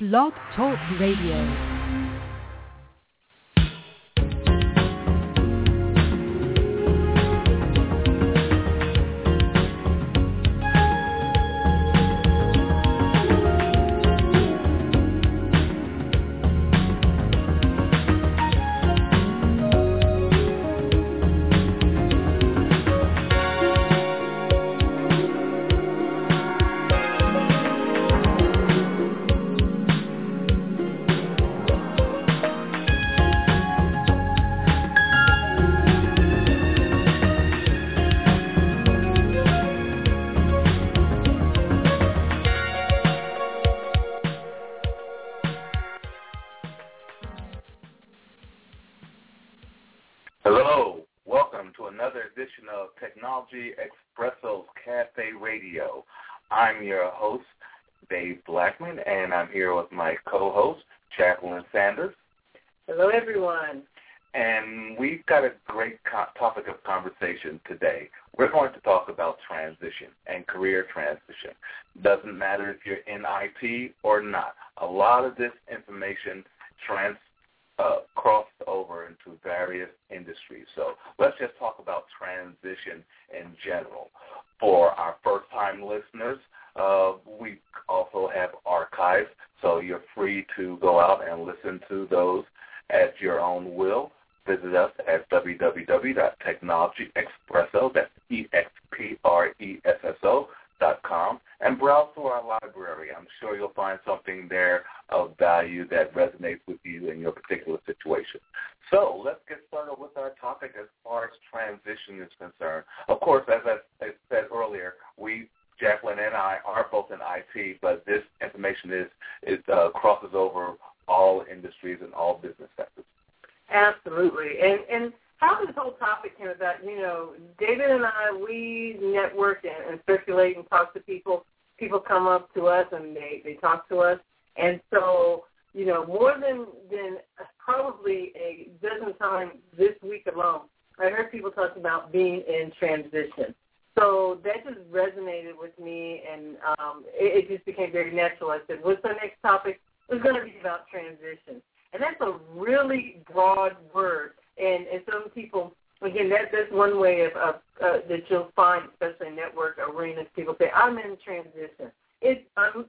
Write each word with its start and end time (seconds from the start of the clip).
Blog 0.00 0.32
Talk 0.56 0.78
Radio. 0.98 1.69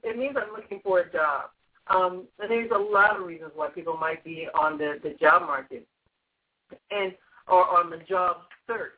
It 0.02 0.18
means 0.18 0.36
I'm 0.36 0.54
looking 0.54 0.80
for 0.82 1.00
a 1.00 1.12
job. 1.12 1.50
Um, 1.88 2.26
and 2.38 2.50
there's 2.50 2.70
a 2.74 2.78
lot 2.78 3.18
of 3.18 3.26
reasons 3.26 3.52
why 3.54 3.68
people 3.68 3.96
might 3.96 4.24
be 4.24 4.46
on 4.54 4.78
the 4.78 4.98
the 5.02 5.14
job 5.20 5.42
market 5.42 5.86
and 6.90 7.12
or 7.48 7.68
on 7.68 7.90
the 7.90 7.98
job 8.08 8.36
search. 8.66 8.92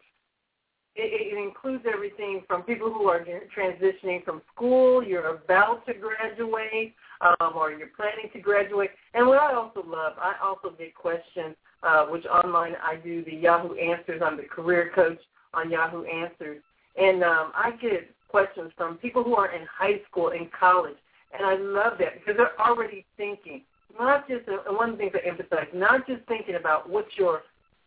It, 0.96 1.34
it 1.34 1.38
includes 1.38 1.84
everything 1.92 2.42
from 2.46 2.62
people 2.62 2.92
who 2.92 3.08
are 3.08 3.24
transitioning 3.56 4.24
from 4.24 4.42
school, 4.54 5.02
you're 5.02 5.26
about 5.26 5.84
to 5.86 5.94
graduate, 5.94 6.94
um, 7.20 7.52
or 7.56 7.72
you're 7.72 7.88
planning 7.96 8.30
to 8.32 8.38
graduate. 8.38 8.90
And 9.14 9.26
what 9.26 9.38
I 9.38 9.54
also 9.54 9.82
love, 9.84 10.12
I 10.18 10.34
also 10.40 10.76
get 10.76 10.94
questions 10.94 11.56
uh, 11.84 12.06
which 12.06 12.24
online 12.26 12.74
I 12.82 12.96
do 12.96 13.24
the 13.24 13.34
Yahoo 13.34 13.74
Answers. 13.74 14.22
I'm 14.24 14.36
the 14.36 14.44
career 14.44 14.90
coach 14.94 15.18
on 15.52 15.70
Yahoo 15.70 16.04
Answers. 16.04 16.62
And 16.96 17.22
um, 17.22 17.52
I 17.54 17.72
get 17.80 18.10
questions 18.34 18.72
from 18.76 18.96
people 18.96 19.22
who 19.22 19.36
are 19.36 19.54
in 19.54 19.64
high 19.72 20.00
school 20.10 20.30
and 20.30 20.50
college. 20.50 20.96
And 21.32 21.46
I 21.46 21.54
love 21.54 21.98
that 22.00 22.14
because 22.14 22.36
they're 22.36 22.60
already 22.60 23.06
thinking, 23.16 23.62
not 23.96 24.28
just, 24.28 24.48
uh, 24.48 24.72
one 24.72 24.90
of 24.90 24.96
the 24.96 25.04
things 25.04 25.12
I 25.14 25.28
emphasize, 25.28 25.68
not 25.72 26.04
just 26.08 26.22
thinking 26.26 26.56
about 26.56 26.90
what 26.90 27.06
your 27.16 27.42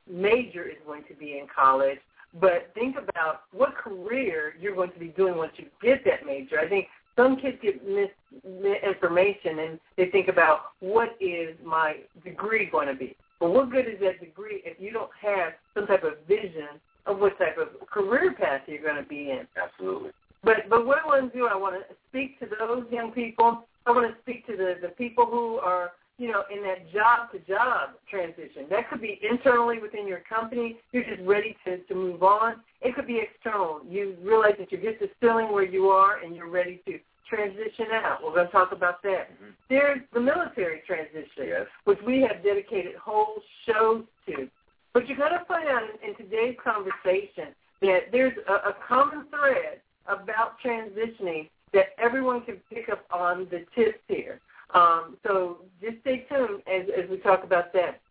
major 0.09 0.63
is 0.63 0.77
going 0.85 1.03
to 1.09 1.15
be 1.15 1.37
in 1.37 1.47
college, 1.53 1.97
but 2.39 2.71
think 2.75 2.95
about 2.95 3.41
what 3.51 3.75
career 3.75 4.53
you're 4.57 4.73
going 4.73 4.93
to 4.93 4.99
be 4.99 5.09
doing 5.09 5.35
once 5.35 5.51
you 5.57 5.65
get 5.81 6.05
that 6.05 6.25
major. 6.25 6.61
I 6.61 6.69
think 6.69 6.87
some 7.17 7.35
kids 7.35 7.57
get 7.61 7.85
misinformation 7.85 9.59
and 9.59 9.79
they 9.97 10.05
think 10.11 10.29
about 10.29 10.71
what 10.79 11.09
is 11.19 11.57
my 11.61 11.97
degree 12.23 12.69
going 12.71 12.87
to 12.87 12.93
be. 12.93 13.17
But 13.41 13.51
what 13.51 13.69
good 13.69 13.85
is 13.85 13.99
that 13.99 14.21
degree 14.21 14.61
if 14.63 14.79
you 14.79 14.93
don't 14.93 15.11
have 15.21 15.53
some 15.73 15.87
type 15.87 16.05
of 16.05 16.13
vision 16.25 16.79
of 17.05 17.19
what 17.19 17.37
type 17.37 17.57
of 17.57 17.85
career 17.89 18.33
path 18.33 18.61
you're 18.67 18.81
going 18.81 19.03
to 19.03 19.09
be 19.09 19.31
in? 19.31 19.45
Absolutely. 19.61 20.11
But 20.47 20.69
but 20.69 20.85
what 20.85 20.99
I 21.03 21.05
want 21.05 21.33
to 21.33 21.37
do, 21.37 21.45
I 21.45 21.55
want 21.57 21.75
to 21.75 21.95
speak 22.07 22.39
to 22.39 22.45
those 22.45 22.85
young 22.89 23.11
people. 23.11 23.67
I 23.85 23.91
want 23.91 24.09
to 24.09 24.21
speak 24.21 24.47
to 24.47 24.55
the 24.55 24.75
the 24.81 24.93
people 24.95 25.25
who 25.25 25.57
are 25.57 25.91
you 26.17 26.31
know 26.31 26.43
in 26.49 26.63
that 26.63 26.89
job 26.93 27.33
to 27.33 27.39
job 27.39 27.89
transition. 28.09 28.65
That 28.69 28.89
could 28.89 29.01
be 29.01 29.19
internally 29.29 29.79
within 29.79 30.07
your 30.07 30.21
company. 30.21 30.77
You're 30.93 31.03
just 31.03 31.21
ready 31.23 31.57
to 31.65 31.79
to 31.79 31.93
move 31.93 32.23
on. 32.23 32.61
It 32.81 32.95
could 32.95 33.07
be 33.07 33.19
external. 33.19 33.81
You 33.89 34.15
realize 34.21 34.53
that 34.57 34.71
you're 34.71 34.79
just 34.79 35.03
distilling 35.03 35.51
where 35.51 35.65
you 35.65 35.89
are 35.89 36.19
and 36.23 36.33
you're 36.33 36.49
ready 36.49 36.81
to 36.85 36.97
transition 37.29 37.87
out. 37.91 38.19
We're 38.23 38.33
going 38.33 38.45
to 38.45 38.51
talk 38.53 38.71
about 38.71 39.03
that. 39.03 39.27
Mm-hmm. 39.33 39.51
There's 39.69 39.99
the 40.13 40.21
military 40.21 40.81
transition, 40.87 41.43
yes. 41.45 41.65
which 41.83 41.99
we 42.07 42.21
have 42.21 42.41
dedicated 42.41 42.95
whole 42.95 43.41
shows 43.65 44.05
to. 44.27 44.47
But 44.93 45.09
you're 45.09 45.17
going 45.17 45.33
to 45.33 45.43
find 45.45 45.67
out 45.67 45.81
in, 45.83 46.11
in 46.11 46.15
today's 46.15 46.55
conversation 46.63 47.53
that 47.81 48.13
there's 48.13 48.37
a, 48.47 48.69
a 48.69 48.75
common 48.87 49.25
thread 49.29 49.81
about 50.07 50.55
transitioning 50.63 51.49
that 51.73 51.87
everyone 51.97 52.41
can 52.41 52.57
pick 52.71 52.89
up 52.89 53.05
on 53.11 53.47
the 53.51 53.65
tips 53.75 53.99
here. 54.07 54.39
Um, 54.73 55.17
so 55.25 55.59
just 55.81 56.01
stay 56.01 56.25
tuned 56.29 56.61
as, 56.67 56.87
as 56.97 57.09
we 57.09 57.17
talk 57.17 57.43
about 57.43 57.73
that. 57.73 58.01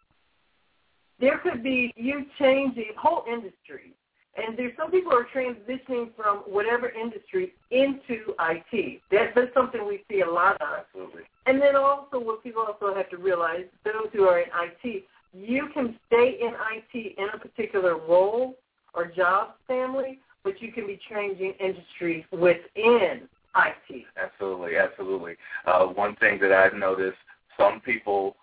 There 1.19 1.39
could 1.39 1.63
be 1.63 1.93
you 1.97 2.27
changing 2.39 2.93
whole 2.97 3.25
industries 3.27 3.95
and 4.37 4.57
there's 4.57 4.73
some 4.77 4.91
people 4.91 5.13
who 5.13 5.19
are 5.19 5.27
transitioning 5.35 6.15
from 6.15 6.39
whatever 6.47 6.91
industry 6.91 7.55
into 7.71 8.35
IT. 8.39 9.01
That, 9.11 9.35
that's 9.35 9.53
something 9.55 9.87
we 9.87 10.05
see 10.11 10.21
a 10.21 10.31
lot 10.31 10.61
of. 10.61 10.85
Absolutely. 10.87 11.23
And 11.47 11.61
then 11.61 11.77
also 11.77 12.19
what 12.19 12.43
people 12.43 12.63
also 12.63 12.95
have 12.95 13.09
to 13.11 13.17
realize, 13.17 13.65
those 13.85 14.09
who 14.13 14.25
are 14.25 14.41
in 14.41 14.49
IT, 14.55 15.05
you 15.33 15.69
can 15.73 15.97
stay 16.07 16.39
in 16.41 16.53
IT 16.53 17.15
in 17.19 17.27
a 17.35 17.39
particular 17.39 17.97
role 17.97 18.57
or 18.95 19.07
job 19.07 19.55
family, 19.67 20.21
but 20.47 20.63
you 20.63 20.71
can 20.71 20.87
be 20.87 20.99
changing 21.11 21.55
industries 21.59 22.25
within 22.31 23.29
IT. 23.57 24.05
Absolutely, 24.17 24.77
absolutely. 24.77 25.35
Uh, 25.67 25.87
one 25.87 26.15
thing 26.17 26.39
that 26.41 26.53
I've 26.53 26.73
noticed, 26.73 27.19
some 27.59 27.81
people 27.81 28.37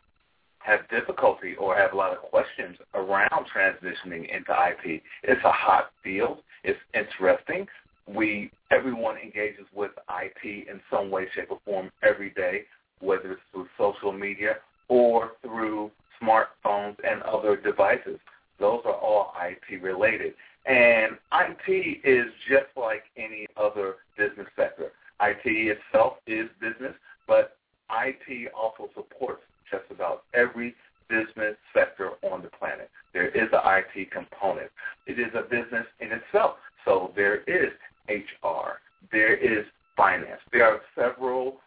have 0.59 0.81
difficulty 0.89 1.55
or 1.55 1.77
have 1.77 1.93
a 1.93 1.95
lot 1.95 2.11
of 2.11 2.17
questions 2.17 2.75
around 2.93 3.45
transitioning 3.55 4.29
into 4.35 4.51
IT. 4.51 5.01
It's 5.23 5.41
a 5.45 5.51
hot 5.51 5.91
field. 6.03 6.39
It's 6.65 6.79
interesting. 6.93 7.67
We 8.05 8.51
everyone 8.69 9.15
engages 9.17 9.65
with 9.73 9.91
IT 10.09 10.67
in 10.67 10.81
some 10.91 11.09
way, 11.09 11.27
shape, 11.33 11.51
or 11.51 11.59
form 11.63 11.89
every 12.03 12.31
day, 12.31 12.63
whether 12.99 13.31
it's 13.31 13.41
through 13.53 13.67
social 13.77 14.11
media 14.11 14.55
or 14.89 15.31
through 15.41 15.89
smartphones 16.21 16.97
and 17.09 17.21
other 17.21 17.55
devices. 17.55 18.19
Those 18.59 18.81
are 18.85 18.93
all 18.93 19.33
IT 19.41 19.81
related. 19.81 20.33
And 20.65 21.17
IT 21.33 22.01
is 22.05 22.31
just 22.47 22.67
like 22.77 23.03
any 23.17 23.47
other 23.57 23.95
business 24.17 24.47
sector. 24.55 24.91
IT 25.21 25.41
itself 25.45 26.13
is 26.27 26.49
business, 26.61 26.93
but 27.27 27.57
IT 27.91 28.51
also 28.53 28.89
supports 28.93 29.41
just 29.69 29.83
about 29.91 30.23
every 30.33 30.75
business 31.09 31.55
sector 31.73 32.11
on 32.23 32.41
the 32.41 32.49
planet. 32.59 32.89
There 33.13 33.27
is 33.29 33.49
an 33.51 33.61
IT 33.63 34.11
component. 34.11 34.71
It 35.05 35.19
is 35.19 35.31
a 35.35 35.43
business 35.43 35.85
in 35.99 36.09
itself. 36.11 36.55
So 36.85 37.11
there 37.15 37.41
is 37.41 37.71
HR. 38.09 38.79
There 39.11 39.35
is 39.35 39.65
finance. 39.95 40.41
There 40.51 40.65
are 40.65 40.81
several 40.95 41.57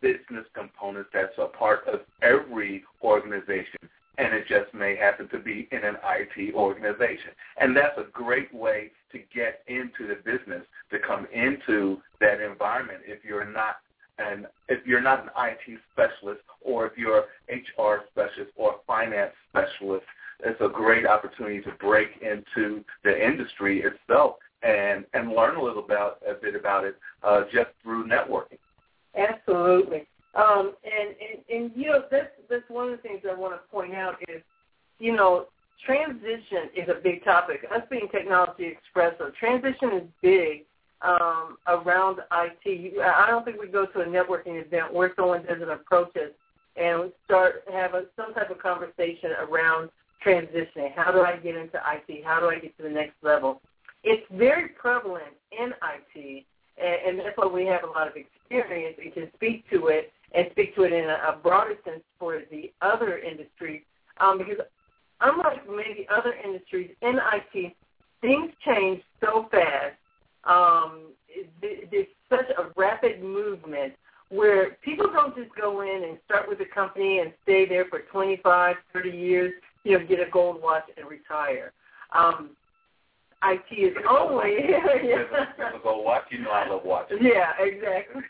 business 0.00 0.44
components 0.54 1.10
that's 1.14 1.32
a 1.38 1.46
part 1.46 1.86
of 1.86 2.00
every 2.22 2.82
organization, 3.02 3.88
and 4.18 4.34
it 4.34 4.46
just 4.48 4.74
may 4.74 4.96
happen 4.96 5.21
to 5.32 5.38
be 5.38 5.68
in 5.72 5.84
an 5.84 5.96
IT 6.04 6.54
organization. 6.54 7.30
And 7.58 7.76
that's 7.76 7.98
a 7.98 8.06
great 8.12 8.52
way 8.54 8.90
to 9.12 9.18
get 9.34 9.62
into 9.66 10.06
the 10.06 10.16
business, 10.24 10.62
to 10.90 10.98
come 10.98 11.26
into 11.32 11.98
that 12.20 12.40
environment 12.40 13.00
if 13.06 13.24
you're 13.24 13.50
not 13.50 13.76
and 14.18 14.46
if 14.68 14.86
you're 14.86 15.00
not 15.00 15.24
an 15.24 15.30
IT 15.36 15.78
specialist 15.92 16.42
or 16.60 16.86
if 16.86 16.92
you're 16.96 17.24
HR 17.48 18.04
specialist 18.10 18.52
or 18.56 18.76
finance 18.86 19.32
specialist, 19.48 20.04
it's 20.44 20.60
a 20.60 20.68
great 20.68 21.06
opportunity 21.06 21.60
to 21.62 21.70
break 21.80 22.08
into 22.20 22.84
the 23.04 23.26
industry 23.26 23.82
itself 23.82 24.36
and 24.62 25.04
and 25.14 25.32
learn 25.32 25.56
a 25.56 25.62
little 25.62 25.84
about 25.84 26.18
a 26.28 26.34
bit 26.34 26.54
about 26.54 26.84
it 26.84 26.96
uh, 27.22 27.42
just 27.52 27.70
through 27.82 28.06
networking. 28.06 28.58
Absolutely. 29.16 30.06
Um, 30.34 30.74
and, 30.84 31.14
and 31.20 31.62
and 31.62 31.72
you 31.76 31.90
know 31.90 32.04
that's 32.10 32.30
that's 32.48 32.68
one 32.68 32.86
of 32.86 32.92
the 32.92 32.96
things 32.98 33.20
I 33.28 33.34
want 33.34 33.54
to 33.54 33.70
point 33.70 33.94
out 33.94 34.16
is 34.28 34.42
you 34.98 35.14
know 35.14 35.46
transition 35.84 36.70
is 36.76 36.88
a 36.88 37.00
big 37.02 37.21
topic. 37.32 37.64
Us 37.74 37.82
being 37.90 38.08
Technology 38.12 38.76
Expresso, 38.76 39.34
transition 39.34 39.92
is 39.92 40.02
big 40.20 40.64
um, 41.02 41.56
around 41.66 42.18
IT. 42.32 42.94
I 43.00 43.26
don't 43.28 43.44
think 43.44 43.60
we 43.60 43.68
go 43.68 43.86
to 43.86 44.00
a 44.00 44.04
networking 44.04 44.64
event 44.64 44.92
where 44.92 45.12
someone 45.16 45.44
doesn't 45.44 45.70
approach 45.70 46.14
us 46.16 46.32
and 46.76 47.12
start 47.24 47.64
have 47.72 47.94
a, 47.94 48.04
some 48.16 48.34
type 48.34 48.50
of 48.50 48.58
conversation 48.58 49.30
around 49.40 49.90
transitioning. 50.24 50.94
How 50.94 51.10
do 51.10 51.20
I 51.20 51.36
get 51.36 51.56
into 51.56 51.76
IT? 51.76 52.24
How 52.24 52.40
do 52.40 52.46
I 52.46 52.58
get 52.58 52.76
to 52.76 52.82
the 52.84 52.90
next 52.90 53.14
level? 53.22 53.60
It's 54.04 54.24
very 54.32 54.68
prevalent 54.68 55.34
in 55.52 55.70
IT, 55.70 56.44
and, 56.78 57.18
and 57.18 57.18
that's 57.18 57.36
why 57.36 57.46
we 57.46 57.66
have 57.66 57.84
a 57.84 57.86
lot 57.86 58.08
of 58.08 58.14
experience 58.16 58.96
and 59.02 59.12
can 59.12 59.28
speak 59.34 59.68
to 59.70 59.88
it 59.88 60.12
and 60.34 60.48
speak 60.52 60.74
to 60.76 60.82
it 60.82 60.92
in 60.92 61.04
a, 61.04 61.34
a 61.34 61.38
broader 61.42 61.74
sense 61.84 62.02
for 62.18 62.40
the 62.50 62.72
other 62.80 63.18
industries. 63.18 63.82
Um, 64.20 64.38
because 64.38 64.64
unlike 65.20 65.68
maybe 65.68 66.06
other 66.14 66.34
industries 66.44 66.90
in 67.02 67.18
IT, 67.32 67.72
things 68.20 68.52
change 68.64 69.02
so 69.20 69.48
fast 69.50 69.96
um, 70.44 71.12
there's 71.60 72.06
such 72.28 72.46
a 72.58 72.70
rapid 72.76 73.22
movement 73.22 73.94
where 74.28 74.76
people 74.84 75.06
don't 75.12 75.36
just 75.36 75.54
go 75.54 75.82
in 75.82 76.04
and 76.08 76.18
start 76.24 76.48
with 76.48 76.58
a 76.60 76.74
company 76.74 77.20
and 77.20 77.32
stay 77.42 77.66
there 77.66 77.84
for 77.88 78.00
25, 78.12 78.76
30 78.92 79.10
years, 79.10 79.52
you 79.84 79.98
know, 79.98 80.06
get 80.06 80.20
a 80.20 80.30
gold 80.30 80.62
watch 80.62 80.84
and 80.96 81.08
retire. 81.08 81.72
Um, 82.14 82.50
IT 83.44 83.74
is 83.74 83.96
only 84.08 84.56
yeah. 84.68 85.74
a 85.74 85.78
gold 85.82 86.04
watch. 86.04 86.24
You 86.30 86.42
know 86.42 86.50
I 86.50 86.68
love 86.68 86.82
watches. 86.84 87.18
Yeah, 87.20 87.52
exactly. 87.58 88.22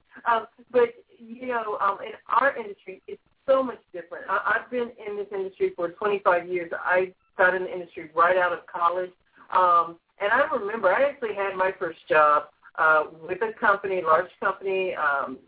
um, 0.30 0.46
but 0.70 0.90
you 1.18 1.46
know, 1.46 1.78
um, 1.80 1.98
in 2.04 2.12
our 2.28 2.56
industry, 2.56 3.02
it's 3.08 3.20
so 3.46 3.62
much 3.62 3.78
different. 3.92 4.24
I, 4.28 4.56
I've 4.56 4.70
been 4.70 4.90
in 5.06 5.16
this 5.16 5.26
industry 5.32 5.72
for 5.74 5.88
25 5.90 6.48
years. 6.48 6.70
I 6.74 7.12
got 7.36 7.54
in 7.54 7.62
the 7.64 7.72
industry 7.72 8.10
right 8.14 8.36
out 8.36 8.52
of 8.52 8.60
college. 8.66 9.10
Um, 9.56 9.96
and 10.20 10.30
I 10.32 10.44
remember 10.54 10.92
I 10.92 11.04
actually 11.04 11.34
had 11.34 11.56
my 11.56 11.72
first 11.78 11.98
job 12.08 12.44
uh, 12.78 13.04
with 13.26 13.38
a 13.42 13.58
company, 13.58 14.02
large 14.02 14.30
company 14.40 14.94
um, 14.94 15.38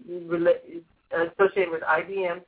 associated 1.13 1.71
with 1.71 1.83
IBM, 1.83 2.41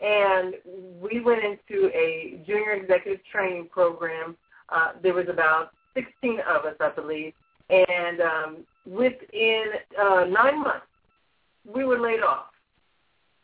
and 0.00 0.54
we 1.00 1.20
went 1.20 1.42
into 1.44 1.88
a 1.94 2.40
junior 2.46 2.72
executive 2.72 3.20
training 3.30 3.68
program. 3.70 4.36
Uh, 4.68 4.92
there 5.02 5.14
was 5.14 5.26
about 5.28 5.70
16 5.94 6.40
of 6.40 6.64
us, 6.64 6.74
I 6.80 6.90
believe, 6.90 7.32
and 7.70 8.20
um, 8.20 8.56
within 8.86 9.64
uh, 10.00 10.24
nine 10.24 10.60
months, 10.62 10.86
we 11.64 11.84
were 11.84 11.98
laid 11.98 12.20
off 12.20 12.46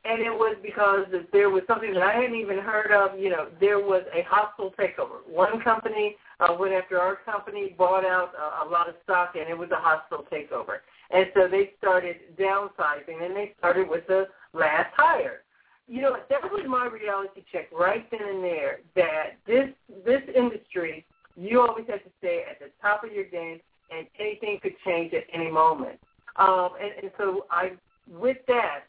and 0.05 0.21
it 0.21 0.31
was 0.31 0.57
because 0.63 1.07
there 1.33 1.49
was 1.51 1.63
something 1.69 1.95
that 1.95 2.03
I 2.03 2.15
hadn't 2.15 2.35
even 2.35 2.59
heard 2.59 2.91
of. 2.91 3.19
You 3.19 3.31
know, 3.31 3.49
there 3.61 3.79
was 3.79 4.03
a 4.13 4.23
hostile 4.29 4.73
takeover. 4.79 5.23
One 5.29 5.61
company 5.61 6.17
uh, 6.41 6.57
went 6.59 6.73
after 6.75 7.01
our 7.01 7.17
company, 7.25 7.75
bought 7.79 8.05
out 8.05 8.33
a, 8.35 8.67
a 8.67 8.69
lot 8.69 8.89
of 8.89 8.97
stock, 9.05 9.35
and 9.39 9.49
it 9.49 9.57
was 9.57 9.71
a 9.71 9.77
hostile 9.77 10.27
takeover. 10.33 10.79
And 11.11 11.27
so 11.35 11.47
they 11.49 11.71
started 11.79 12.17
downsizing, 12.37 13.25
and 13.25 13.37
they 13.37 13.55
started 13.59 13.89
with 13.89 14.07
the 14.09 14.27
last 14.53 14.93
hire. 14.97 15.43
You 15.93 16.01
know, 16.01 16.17
that 16.31 16.43
was 16.45 16.65
my 16.67 16.87
reality 16.87 17.43
check 17.53 17.67
right 17.71 18.11
then 18.11 18.27
and 18.27 18.43
there. 18.43 18.79
That 18.97 19.37
this 19.47 19.69
this 20.07 20.23
industry, 20.35 21.05
you 21.37 21.61
always 21.61 21.85
have 21.93 22.03
to 22.03 22.11
stay 22.19 22.39
at 22.51 22.59
the 22.61 22.71
top 22.81 23.05
of 23.05 23.13
your 23.13 23.25
game, 23.25 23.61
and 23.95 24.07
anything 24.19 24.59
could 24.63 24.73
change 24.87 25.13
at 25.13 25.25
any 25.39 25.51
moment. 25.51 25.99
Um, 26.37 26.71
and, 26.81 26.93
and 27.03 27.11
so 27.19 27.45
I, 27.51 27.73
with 28.11 28.39
that, 28.49 28.85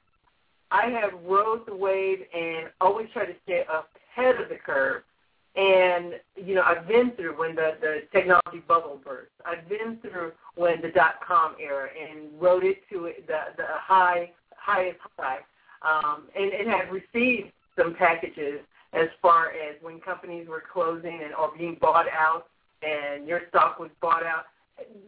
I 0.71 0.85
have 0.97 1.11
rode 1.25 1.65
the 1.65 1.75
wave 1.75 2.19
and 2.33 2.69
always 2.79 3.07
try 3.11 3.25
to 3.25 3.35
stay 3.43 3.65
ahead 3.67 4.35
of 4.41 4.47
the 4.47 4.55
curve. 4.55 5.03
And 5.57 6.13
you 6.37 6.55
know, 6.55 6.63
I've 6.63 6.87
been 6.87 7.11
through 7.17 7.37
when 7.37 7.53
the 7.53 7.71
the 7.81 7.93
technology 8.13 8.61
bubble 8.65 9.01
burst. 9.03 9.31
I've 9.45 9.67
been 9.67 9.99
through 10.01 10.31
when 10.55 10.81
the 10.81 10.87
dot 10.87 11.15
com 11.27 11.55
era 11.61 11.89
and 12.01 12.29
rode 12.41 12.63
it 12.63 12.77
to 12.91 13.11
the 13.27 13.39
the 13.57 13.65
high 13.69 14.31
highest 14.55 14.99
high, 15.19 15.39
um, 15.83 16.23
and 16.35 16.51
and 16.51 16.69
have 16.69 16.89
received 16.91 17.51
some 17.77 17.95
packages 17.95 18.59
as 18.93 19.07
far 19.21 19.49
as 19.49 19.75
when 19.81 19.99
companies 19.99 20.47
were 20.47 20.63
closing 20.71 21.21
and 21.23 21.33
or 21.33 21.51
being 21.57 21.77
bought 21.81 22.05
out, 22.07 22.45
and 22.81 23.27
your 23.27 23.41
stock 23.49 23.79
was 23.79 23.89
bought 24.01 24.23
out. 24.23 24.45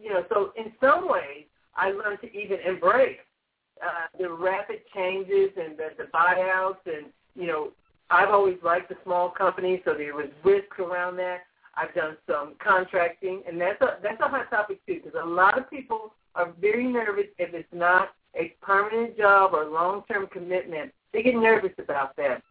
You 0.02 0.10
know, 0.10 0.24
so 0.28 0.52
in 0.56 0.72
some 0.80 1.08
ways, 1.08 1.44
I 1.76 1.90
learned 1.90 2.20
to 2.22 2.32
even 2.32 2.58
embrace 2.66 3.18
uh, 3.82 4.06
the 4.18 4.30
rapid 4.30 4.80
changes 4.94 5.50
and 5.56 5.76
the, 5.76 5.88
the 5.98 6.04
buyouts 6.04 6.84
and, 6.86 7.06
you 7.34 7.46
know, 7.46 7.72
I've 8.08 8.30
always 8.30 8.56
liked 8.62 8.88
the 8.88 8.96
small 9.04 9.30
companies, 9.30 9.80
so 9.84 9.94
there 9.94 10.14
was 10.14 10.28
risk 10.44 10.78
around 10.78 11.16
that. 11.16 11.40
I've 11.74 11.94
done 11.94 12.16
some 12.26 12.54
contracting, 12.62 13.42
and 13.46 13.60
that's 13.60 13.80
a 13.82 13.98
that's 14.02 14.20
a 14.20 14.28
hot 14.28 14.48
topic 14.48 14.78
too, 14.86 15.00
because 15.04 15.20
a 15.20 15.26
lot 15.26 15.58
of 15.58 15.68
people 15.68 16.14
are 16.34 16.52
very 16.60 16.86
nervous 16.86 17.26
if 17.38 17.52
it's 17.52 17.68
not 17.72 18.10
a 18.36 18.54
permanent 18.60 19.16
job 19.16 19.52
or 19.54 19.66
long-term 19.66 20.28
commitment. 20.32 20.92
They 21.12 21.22
get 21.22 21.34
nervous 21.34 21.72
about 21.78 22.16
that. 22.16 22.42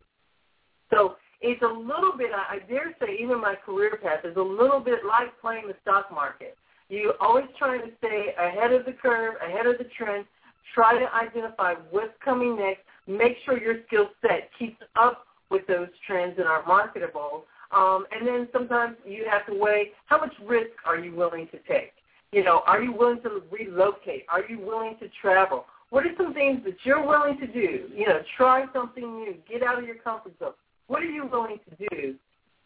So 0.92 1.16
it's 1.42 1.62
a 1.62 1.68
little 1.68 2.14
bit, 2.18 2.32
I 2.34 2.60
dare 2.68 2.96
say, 3.00 3.18
even 3.22 3.42
my 3.42 3.56
career 3.56 4.00
path 4.02 4.26
is 4.26 4.38
a 4.38 4.42
little 4.42 4.80
bit 4.80 5.00
like 5.08 5.40
playing 5.42 5.68
the 5.68 5.76
stock 5.82 6.12
market. 6.12 6.58
You're 6.90 7.16
always 7.20 7.46
trying 7.58 7.82
to 7.82 7.92
stay 7.98 8.34
ahead 8.40 8.72
of 8.72 8.86
the 8.86 8.94
curve, 8.94 9.36
ahead 9.42 9.66
of 9.66 9.78
the 9.78 9.86
trend, 9.98 10.26
Try 10.74 11.00
to 11.00 11.14
identify 11.14 11.76
what's 11.92 12.14
coming 12.24 12.58
next. 12.58 12.82
Make 13.08 13.38
sure 13.46 13.58
your 13.58 13.78
skill 13.88 14.10
set 14.22 14.50
keeps 14.58 14.82
up 14.96 15.26
with 15.50 15.66
those 15.68 15.88
trends 16.06 16.36
and 16.38 16.48
are 16.48 16.66
marketable. 16.66 17.46
Um, 17.72 18.06
and 18.12 18.28
then 18.28 18.48
sometimes 18.52 18.98
you 19.06 19.26
have 19.30 19.46
to 19.48 19.54
weigh 19.58 19.92
how 20.06 20.20
much 20.20 20.34
risk 20.46 20.72
are 20.86 20.98
you 20.98 21.16
willing 21.16 21.48
to 21.48 21.60
take. 21.60 21.94
You 22.32 22.44
know, 22.44 22.62
are 22.66 22.82
you 22.82 22.92
willing 22.92 23.22
to 23.22 23.42
relocate? 23.52 24.26
Are 24.30 24.44
you 24.50 24.60
willing 24.60 24.98
to 25.00 25.08
travel? 25.22 25.66
What 25.96 26.06
are 26.06 26.12
some 26.18 26.34
things 26.34 26.60
that 26.66 26.76
you're 26.84 27.08
willing 27.08 27.40
to 27.40 27.48
do? 27.48 27.88
You 27.96 28.06
know, 28.06 28.20
try 28.36 28.66
something 28.74 29.16
new. 29.16 29.36
Get 29.50 29.64
out 29.64 29.80
of 29.80 29.86
your 29.86 29.96
comfort 29.96 30.34
zone. 30.40 30.52
What 30.88 31.02
are 31.02 31.06
you 31.06 31.26
willing 31.26 31.58
to 31.70 31.88
do 31.90 32.16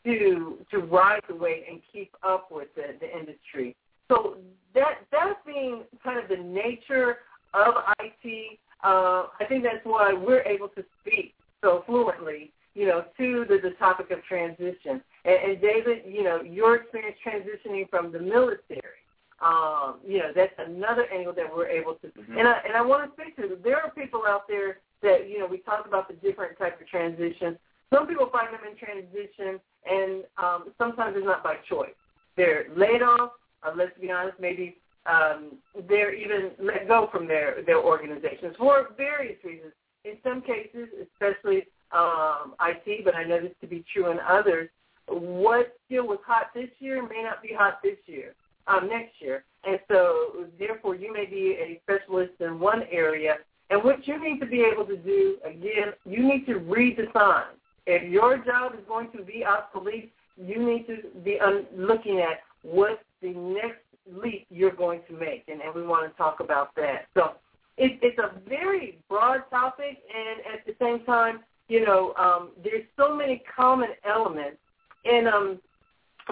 to 0.04 0.58
to 0.72 0.78
ride 0.80 1.22
the 1.30 1.36
wave 1.36 1.62
and 1.70 1.80
keep 1.94 2.12
up 2.24 2.48
with 2.52 2.70
the, 2.76 2.98
the 3.00 3.06
industry? 3.06 3.76
So 4.08 4.38
that 4.74 5.06
that's 5.12 5.38
being 5.46 5.84
kind 6.04 6.18
of 6.18 6.28
the 6.28 6.44
nature 6.44 7.18
of 7.54 7.76
IT. 8.00 8.58
Uh, 8.84 9.28
I 9.40 9.46
think 9.48 9.64
that's 9.64 9.86
why 9.86 10.12
we're 10.12 10.42
able 10.42 10.70
to 10.70 10.84
speak 11.00 11.36
so 11.62 11.84
fluently, 11.86 12.52
you 12.74 12.88
know, 12.88 13.04
to 13.20 13.46
the, 13.48 13.60
the 13.62 13.76
topic 13.78 14.10
of 14.10 14.24
transition. 14.24 15.04
And, 15.26 15.52
and 15.52 15.62
David, 15.62 16.00
you 16.08 16.24
know, 16.24 16.42
your 16.42 16.78
experience 16.78 17.18
transitioning 17.24 17.88
from 17.92 18.12
the 18.12 18.20
military, 18.20 18.99
um, 19.42 20.00
you 20.06 20.20
know, 20.20 20.32
that's 20.36 20.54
another 20.58 21.06
angle 21.14 21.34
that 21.34 21.46
we're 21.54 21.68
able 21.68 21.96
to. 21.96 22.08
Mm-hmm. 22.08 22.38
And 22.38 22.48
I 22.48 22.62
and 22.68 22.76
I 22.76 22.82
want 22.82 23.10
to 23.10 23.22
speak 23.22 23.36
to. 23.38 23.58
There 23.64 23.78
are 23.78 23.92
people 23.92 24.24
out 24.28 24.48
there 24.48 24.80
that 25.02 25.30
you 25.30 25.40
know 25.40 25.48
we 25.48 25.60
talk 25.60 25.86
about 25.88 26.08
the 26.08 26.16
different 26.16 26.58
types 26.58 26.82
of 26.82 26.88
transitions. 26.88 27.58
Some 27.94 28.06
people 28.08 28.30
find 28.32 28.54
them 28.54 28.62
in 28.70 28.78
transition, 28.78 29.60
and 29.86 30.24
um, 30.38 30.74
sometimes 30.78 31.16
it's 31.18 31.26
not 31.26 31.44
by 31.44 31.56
choice. 31.68 31.96
They're 32.38 32.66
laid 32.76 33.02
off. 33.02 33.32
Uh, 33.64 33.72
let's 33.76 33.98
be 34.00 34.12
honest, 34.12 34.40
maybe 34.40 34.78
um, 35.06 35.58
they're 35.88 36.14
even 36.14 36.52
let 36.60 36.88
go 36.88 37.10
from 37.12 37.28
their, 37.28 37.64
their 37.66 37.80
organizations 37.80 38.56
for 38.58 38.90
various 38.96 39.44
reasons. 39.44 39.74
in 40.06 40.16
some 40.24 40.42
cases, 40.42 40.88
especially 41.02 41.64
um, 41.92 42.56
IT, 42.62 43.04
but 43.04 43.16
I 43.16 43.24
know 43.24 43.42
this 43.42 43.52
to 43.62 43.68
be 43.68 43.84
true 43.94 44.12
in 44.12 44.20
others, 44.20 44.70
what 45.08 45.76
skill 45.86 46.08
was 46.08 46.20
hot 46.26 46.48
this 46.54 46.70
year 46.80 47.02
may 47.02 47.24
not 47.24 47.42
be 47.42 47.50
hot 47.58 47.80
this 47.84 47.98
year, 48.06 48.34
um, 48.70 48.88
next 48.88 49.14
year. 49.20 49.44
And 49.64 49.80
so, 49.90 50.46
therefore, 50.58 50.96
you 50.96 51.12
may 51.12 51.26
be 51.26 51.58
a 51.60 51.82
specialist 51.84 52.34
in 52.40 52.60
one 52.60 52.84
area. 52.92 53.36
And 53.70 53.84
what 53.84 54.08
you 54.08 54.22
need 54.24 54.40
to 54.40 54.46
be 54.46 54.62
able 54.62 54.86
to 54.86 54.98
do, 54.98 55.38
again, 55.46 55.94
you 56.06 56.24
need 56.24 56.46
to 56.46 56.56
read 56.56 56.98
the 56.98 57.06
signs. 57.14 57.58
If 57.86 58.10
your 58.10 58.38
job 58.38 58.74
is 58.74 58.80
going 58.88 59.12
to 59.18 59.24
be 59.24 59.44
obsolete, 59.44 60.12
you 60.38 60.64
need 60.66 60.88
to 60.88 61.10
be 61.24 61.40
un- 61.40 61.66
looking 61.76 62.20
at 62.20 62.40
what's 62.64 63.02
the 63.22 63.30
next 63.30 63.82
leap 64.12 64.48
you're 64.50 64.76
going 64.76 65.02
to 65.10 65.14
make. 65.14 65.44
And, 65.48 65.62
and 65.62 65.74
we 65.76 65.84
want 65.84 66.12
to 66.12 66.18
talk 66.18 66.40
about 66.40 66.76
that. 66.76 67.08
So 67.14 67.34
it, 67.78 68.00
it's 68.02 68.18
a 68.20 68.40
very 68.48 69.00
broad 69.10 69.42
topic, 69.50 70.00
and 70.16 70.40
at 70.54 70.66
the 70.66 70.76
same 70.80 71.06
time, 71.06 71.42
you 71.68 71.86
know, 71.86 72.14
um, 72.18 72.52
there's 72.64 72.86
so 72.98 73.16
many 73.16 73.44
common 73.56 73.90
elements. 74.04 74.58
And 75.06 75.28
um, 75.28 75.60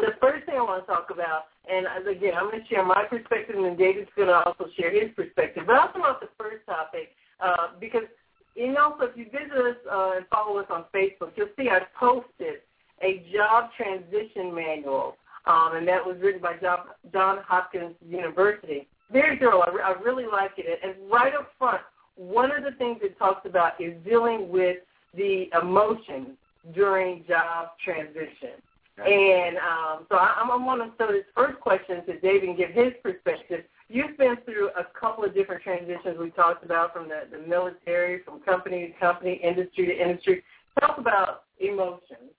the 0.02 0.16
first 0.22 0.46
thing 0.46 0.56
I 0.56 0.62
want 0.62 0.86
to 0.86 0.88
talk 0.88 1.10
about, 1.12 1.46
and 1.70 1.86
again, 2.08 2.34
I'm 2.36 2.50
going 2.50 2.62
to 2.62 2.68
share 2.68 2.86
my 2.86 3.04
perspective, 3.10 3.56
and 3.56 3.66
then 3.66 3.78
David's 3.78 4.10
going 4.16 4.30
to 4.30 4.36
also 4.36 4.66
share 4.80 4.92
his 4.92 5.12
perspective. 5.16 5.64
But 5.66 5.76
I'll 5.76 5.88
talk 5.88 5.96
about 5.96 6.22
the 6.22 6.30
first 6.38 6.66
topic 6.66 7.10
uh, 7.40 7.76
because, 7.80 8.08
you 8.56 8.72
know, 8.72 8.96
so 9.00 9.06
if 9.06 9.18
you 9.18 9.26
visit 9.26 9.58
us 9.58 9.78
uh, 9.90 10.18
and 10.18 10.26
follow 10.28 10.58
us 10.60 10.68
on 10.70 10.86
Facebook, 10.94 11.32
you'll 11.36 11.54
see 11.58 11.70
I 11.70 11.82
posted 12.00 12.62
a 13.04 13.26
job 13.34 13.70
transition 13.78 14.54
manual, 14.54 15.16
um, 15.46 15.76
and 15.76 15.88
that 15.88 16.06
was 16.06 16.18
written 16.22 16.42
by 16.42 16.58
John, 16.62 16.80
John 17.12 17.40
Hopkins 17.48 17.96
University. 18.08 18.88
Very 19.12 19.38
thorough. 19.40 19.62
I, 19.62 19.70
re- 19.72 19.84
I 19.84 19.92
really 20.02 20.26
like 20.26 20.52
it. 20.58 20.80
And 20.84 21.12
right 21.12 21.34
up 21.34 21.52
front, 21.58 21.82
one 22.16 22.52
of 22.52 22.64
the 22.64 22.72
things 22.78 22.98
it 23.02 23.18
talks 23.18 23.46
about 23.46 23.80
is 23.80 23.94
dealing 24.04 24.50
with 24.50 24.78
the 25.16 25.46
emotions 25.62 26.30
during 26.74 27.24
job 27.28 27.70
transition. 27.84 28.60
And 28.98 29.58
um, 29.58 30.06
so 30.10 30.16
I, 30.16 30.36
I'm, 30.42 30.50
I'm 30.50 30.64
going 30.64 30.90
to 30.90 30.96
throw 30.98 31.12
this 31.12 31.26
first 31.36 31.60
question 31.60 32.04
to 32.06 32.20
David 32.20 32.50
and 32.50 32.58
give 32.58 32.72
his 32.72 32.94
perspective. 33.04 33.66
You've 33.90 34.18
been 34.18 34.38
through 34.44 34.70
a 34.70 34.86
couple 35.00 35.24
of 35.24 35.34
different 35.34 35.62
transitions 35.64 36.18
we 36.20 36.32
talked 36.32 36.66
about 36.66 36.94
from 36.94 37.08
the, 37.08 37.24
the 37.32 37.48
military, 37.48 38.24
from 38.24 38.40
company 38.42 38.88
to 38.88 39.00
company, 39.00 39.40
industry 39.44 39.86
to 39.88 40.02
industry. 40.02 40.44
Talk 40.80 40.98
about 40.98 41.44
emotions 41.60 42.34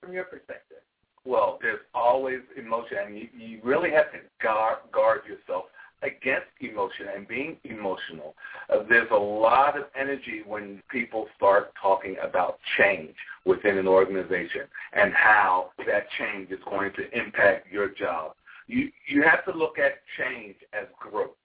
from 0.00 0.12
your 0.12 0.24
perspective. 0.24 0.78
Well, 1.26 1.58
there's 1.60 1.80
always 1.94 2.40
emotion, 2.56 2.98
and 3.06 3.18
you, 3.18 3.28
you 3.36 3.60
really 3.64 3.90
have 3.90 4.12
to 4.12 4.18
guard, 4.42 4.78
guard 4.92 5.22
yourself 5.26 5.64
against 6.04 6.46
emotion 6.60 7.06
and 7.14 7.26
being 7.26 7.56
emotional. 7.64 8.34
Uh, 8.70 8.84
there's 8.88 9.10
a 9.10 9.16
lot 9.16 9.76
of 9.76 9.84
energy 9.98 10.42
when 10.46 10.82
people 10.90 11.26
start 11.36 11.72
talking 11.80 12.16
about 12.22 12.58
change 12.78 13.14
within 13.44 13.78
an 13.78 13.88
organization 13.88 14.62
and 14.92 15.12
how 15.14 15.70
that 15.86 16.06
change 16.18 16.50
is 16.50 16.60
going 16.70 16.92
to 16.92 17.18
impact 17.18 17.72
your 17.72 17.88
job. 17.88 18.32
You 18.66 18.90
you 19.08 19.22
have 19.22 19.44
to 19.46 19.52
look 19.52 19.78
at 19.78 19.94
change 20.18 20.56
as 20.72 20.86
growth, 20.98 21.36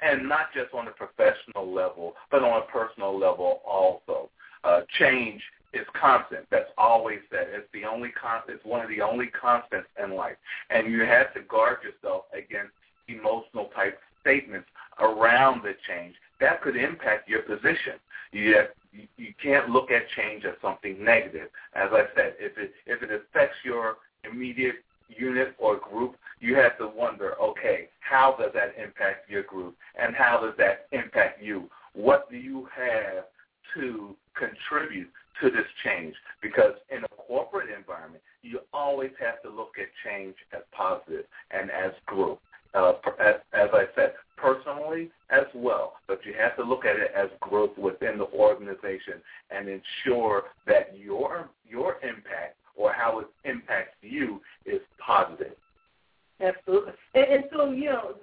and 0.00 0.28
not 0.28 0.52
just 0.54 0.72
on 0.74 0.88
a 0.88 0.90
professional 0.90 1.72
level, 1.72 2.14
but 2.30 2.42
on 2.42 2.62
a 2.62 2.72
personal 2.72 3.18
level 3.18 3.60
also. 3.66 4.30
Uh, 4.64 4.80
change 4.98 5.42
is 5.72 5.86
constant. 6.00 6.46
That's 6.50 6.70
always 6.78 7.18
said. 7.30 7.48
It's 7.50 7.68
the 7.72 7.84
only 7.84 8.10
constant. 8.10 8.56
It's 8.56 8.64
one 8.64 8.80
of 8.80 8.88
the 8.88 9.02
only 9.02 9.26
constants 9.26 9.88
in 10.02 10.14
life, 10.14 10.36
and 10.70 10.90
you 10.90 11.02
have 11.02 11.34
to 11.34 11.40
guard 11.42 11.78
yourself 11.84 12.24
against 12.32 12.72
emotional 13.08 13.70
type 13.74 13.98
statements 14.20 14.68
around 15.00 15.62
the 15.62 15.74
change 15.88 16.14
that 16.40 16.62
could 16.62 16.76
impact 16.76 17.28
your 17.28 17.42
position. 17.42 17.94
You 18.32 18.56
have, 18.56 18.66
you 19.16 19.32
can't 19.42 19.70
look 19.70 19.90
at 19.90 20.02
change 20.16 20.44
as 20.44 20.54
something 20.60 21.02
negative. 21.02 21.48
As 21.74 21.90
I 21.92 22.04
said, 22.14 22.34
if 22.38 22.58
it 22.58 22.72
if 22.86 23.02
it 23.02 23.10
affects 23.10 23.56
your 23.64 23.96
immediate 24.30 24.76
unit 25.08 25.54
or 25.58 25.76
group, 25.76 26.16
you 26.40 26.56
have 26.56 26.76
to 26.78 26.88
wonder, 26.88 27.34
okay, 27.40 27.88
how 28.00 28.36
does 28.38 28.50
that 28.54 28.74
impact 28.82 29.30
your 29.30 29.42
group, 29.44 29.76
and 30.00 30.14
how 30.14 30.40
does 30.40 30.54
that 30.58 30.86
impact 30.92 31.42
you? 31.42 31.70
What 31.94 32.30
do 32.30 32.36
you 32.36 32.68
have 32.76 33.24
to 33.74 34.16
contribute 34.36 35.10
to 35.40 35.50
this 35.50 35.66
change? 35.84 36.14
Because 36.42 36.72
in 36.90 37.04
a 37.04 37.08
corporate 37.08 37.70
environment, 37.70 38.22
you 38.42 38.60
always 38.72 39.12
have 39.20 39.40
to 39.42 39.48
look 39.48 39.72
at 39.80 39.88
change 40.04 40.34
as 40.52 40.62
positive 40.72 41.24
and 41.50 41.70
as 41.70 41.92
growth 42.06 42.38
uh, 42.74 42.92
as, 43.20 43.36
as 43.52 43.68
I 43.72 43.84
said, 43.94 44.14
personally 44.36 45.10
as 45.30 45.46
well. 45.54 45.94
But 46.06 46.20
you 46.24 46.34
have 46.38 46.56
to 46.56 46.64
look 46.64 46.84
at 46.84 46.96
it 46.96 47.12
as 47.16 47.28
growth 47.40 47.76
within 47.78 48.18
the 48.18 48.26
organization 48.26 49.14
and 49.50 49.68
ensure 49.68 50.44
that 50.66 50.96
your 50.98 51.48
your 51.68 51.94
impact 52.02 52.56
or 52.76 52.92
how 52.92 53.20
it 53.20 53.26
impacts 53.44 53.96
you 54.02 54.40
is 54.66 54.80
positive. 54.98 55.54
Absolutely. 56.40 56.92
And, 57.14 57.24
and 57.24 57.44
so, 57.52 57.70
you 57.70 57.86
know, 57.86 58.14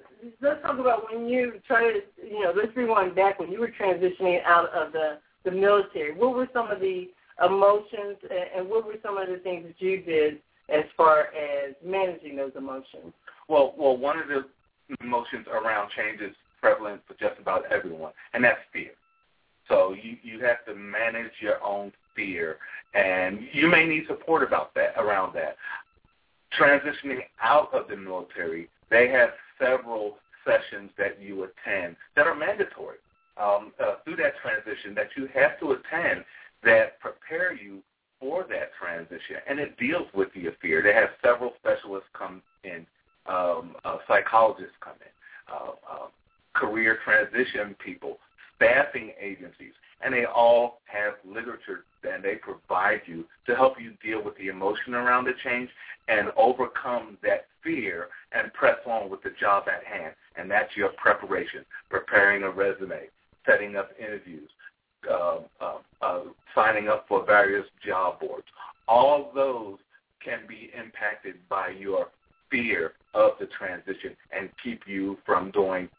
let's 0.41 0.61
talk 0.61 0.77
about 0.79 1.11
when 1.11 1.27
you 1.27 1.53
try 1.67 1.93
to, 1.93 1.99
you 2.23 2.43
know, 2.43 2.53
let's 2.55 2.75
rewind 2.75 3.15
back 3.15 3.39
when 3.39 3.51
you 3.51 3.59
were 3.59 3.71
transitioning 3.79 4.43
out 4.45 4.69
of 4.73 4.91
the, 4.91 5.19
the 5.45 5.51
military. 5.51 6.13
What 6.13 6.35
were 6.35 6.49
some 6.53 6.69
of 6.69 6.79
the 6.79 7.09
emotions 7.43 8.17
and, 8.23 8.49
and 8.55 8.69
what 8.69 8.85
were 8.85 8.97
some 9.01 9.17
of 9.17 9.27
the 9.29 9.37
things 9.37 9.65
that 9.65 9.83
you 9.83 10.01
did 10.01 10.39
as 10.69 10.83
far 10.95 11.27
as 11.33 11.73
managing 11.83 12.35
those 12.35 12.51
emotions? 12.57 13.13
Well, 13.51 13.73
well, 13.77 13.97
one 13.97 14.17
of 14.17 14.29
the 14.29 14.45
emotions 15.01 15.45
around 15.51 15.89
change 15.91 16.21
is 16.21 16.33
prevalent 16.61 17.01
for 17.05 17.15
just 17.15 17.37
about 17.37 17.69
everyone, 17.69 18.13
and 18.33 18.41
that's 18.41 18.61
fear. 18.71 18.91
So 19.67 19.93
you 19.93 20.15
you 20.23 20.39
have 20.39 20.63
to 20.67 20.73
manage 20.73 21.33
your 21.41 21.61
own 21.61 21.91
fear, 22.15 22.59
and 22.93 23.41
you 23.51 23.67
may 23.67 23.85
need 23.85 24.07
support 24.07 24.41
about 24.41 24.73
that 24.75 24.93
around 24.95 25.35
that. 25.35 25.57
Transitioning 26.57 27.23
out 27.43 27.73
of 27.73 27.89
the 27.89 27.97
military, 27.97 28.69
they 28.89 29.09
have 29.09 29.31
several 29.59 30.15
sessions 30.45 30.89
that 30.97 31.21
you 31.21 31.43
attend 31.43 31.97
that 32.15 32.27
are 32.27 32.35
mandatory 32.35 32.99
um, 33.35 33.73
uh, 33.83 33.95
through 34.05 34.15
that 34.15 34.35
transition 34.41 34.95
that 34.95 35.09
you 35.17 35.27
have 35.33 35.59
to 35.59 35.73
attend 35.73 36.23
that 36.63 37.01
prepare 37.01 37.53
you 37.53 37.79
for 38.17 38.45
that 38.47 38.71
transition, 38.79 39.43
and 39.45 39.59
it 39.59 39.77
deals 39.77 40.07
with 40.13 40.29
your 40.35 40.53
fear. 40.61 40.81
They 40.81 40.93
have 40.93 41.09
several 41.21 41.51
specialists 41.59 42.07
come 42.17 42.41
in 42.63 42.85
um, 43.27 43.75
uh, 43.85 43.97
psychologists 44.07 44.75
come 44.81 44.95
in, 45.01 45.53
uh, 45.53 45.71
uh, 45.89 46.07
career 46.53 46.99
transition 47.03 47.75
people, 47.83 48.17
staffing 48.55 49.11
agencies, 49.19 49.73
and 50.03 50.13
they 50.13 50.25
all 50.25 50.81
have 50.85 51.13
literature 51.25 51.85
that 52.03 52.23
they 52.23 52.35
provide 52.35 53.01
you 53.05 53.25
to 53.45 53.55
help 53.55 53.79
you 53.79 53.93
deal 54.03 54.23
with 54.23 54.35
the 54.37 54.47
emotion 54.47 54.95
around 54.95 55.25
the 55.25 55.33
change 55.43 55.69
and 56.07 56.31
overcome 56.35 57.17
that 57.21 57.45
fear 57.63 58.07
and 58.31 58.51
press 58.53 58.77
on 58.85 59.09
with 59.09 59.21
the 59.21 59.31
job 59.39 59.65
at 59.67 59.85
hand. 59.85 60.13
And 60.35 60.49
that's 60.49 60.75
your 60.75 60.89
preparation, 60.97 61.63
preparing 61.89 62.43
a 62.43 62.49
resume, 62.49 63.07
setting 63.45 63.75
up 63.75 63.91
interviews, 63.99 64.49
uh, 65.09 65.39
uh, 65.59 65.77
uh, 66.01 66.21
signing 66.55 66.87
up 66.87 67.05
for 67.07 67.25
various 67.25 67.65
job 67.85 68.19
boards. 68.19 68.47
All 68.87 69.31
those 69.33 69.77
can 70.23 70.39
be 70.47 70.71
impacted 70.77 71.35
by 71.49 71.69
your 71.69 72.07
fear 72.51 72.93
of 73.13 73.31
the 73.39 73.47
transition 73.47 74.15
and 74.37 74.49
keep 74.63 74.81
you 74.85 75.17
from 75.25 75.49
doing 75.51 75.89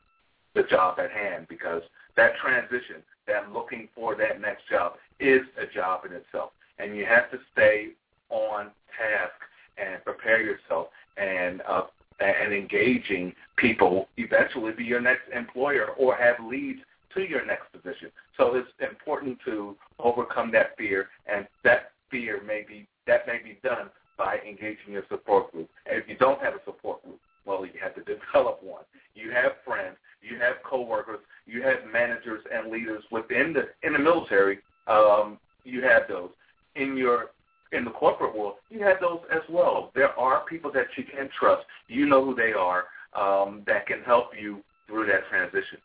the 0.54 0.62
job 0.64 0.98
at 0.98 1.10
hand 1.10 1.46
because 1.48 1.82
that 2.16 2.32
transition, 2.42 3.02
that 3.26 3.52
looking 3.52 3.88
for 3.94 4.14
that 4.16 4.40
next 4.40 4.68
job 4.70 4.92
is 5.18 5.42
a 5.58 5.72
job 5.74 6.04
in 6.04 6.12
itself. 6.12 6.50
And 6.78 6.96
you 6.96 7.04
have 7.06 7.30
to 7.30 7.38
stay 7.52 7.88
on 8.30 8.66
task 8.96 9.32
and 9.78 10.04
prepare 10.04 10.42
yourself 10.42 10.88
and 11.16 11.62
uh, 11.68 11.82
and 12.20 12.52
engaging 12.52 13.32
people 13.56 14.08
eventually 14.16 14.72
be 14.72 14.84
your 14.84 15.00
next 15.00 15.22
employer 15.34 15.88
or 15.98 16.14
have 16.14 16.36
leads 16.44 16.80
to 17.14 17.22
your 17.22 17.44
next 17.44 17.72
position. 17.72 18.10
So 18.36 18.54
it's 18.54 18.68
important 18.80 19.38
to 19.44 19.76
overcome 19.98 20.52
that 20.52 20.76
fear 20.76 21.08
and 21.26 21.46
that 21.64 21.92
fear 22.10 22.42
may 22.46 22.64
be 22.66 22.86
that 23.06 23.26
may 23.26 23.38
be 23.42 23.58
done 23.64 23.90
by 24.22 24.38
engaging 24.48 24.92
your 24.92 25.02
support 25.08 25.50
group. 25.50 25.68
And 25.90 26.00
if 26.00 26.08
you 26.08 26.16
don't 26.16 26.40
have 26.42 26.54
a 26.54 26.62
support 26.64 27.02
group, 27.02 27.18
well, 27.44 27.66
you 27.66 27.72
have 27.82 27.94
to 27.96 28.02
develop 28.14 28.62
one. 28.62 28.84
You 29.16 29.32
have 29.32 29.52
friends, 29.66 29.96
you 30.22 30.38
have 30.38 30.62
coworkers, 30.64 31.18
you 31.44 31.60
have 31.62 31.78
managers 31.92 32.44
and 32.54 32.70
leaders 32.70 33.02
within 33.10 33.52
the 33.52 33.70
in 33.86 33.94
the 33.94 33.98
military. 33.98 34.58
Um, 34.86 35.38
you 35.64 35.82
have 35.82 36.02
those 36.08 36.30
in 36.76 36.96
your 36.96 37.30
in 37.72 37.84
the 37.84 37.90
corporate 37.90 38.36
world. 38.36 38.54
You 38.70 38.84
have 38.84 38.98
those 39.00 39.20
as 39.32 39.42
well. 39.50 39.90
There 39.94 40.16
are 40.18 40.44
people 40.44 40.70
that 40.72 40.86
you 40.96 41.02
can 41.04 41.28
trust. 41.38 41.66
You 41.88 42.06
know 42.06 42.24
who 42.24 42.34
they 42.36 42.52
are 42.52 42.84
um, 43.14 43.64
that 43.66 43.86
can 43.88 44.02
help 44.02 44.30
you 44.40 44.62
through 44.86 45.06
that 45.06 45.28
transition. 45.30 45.78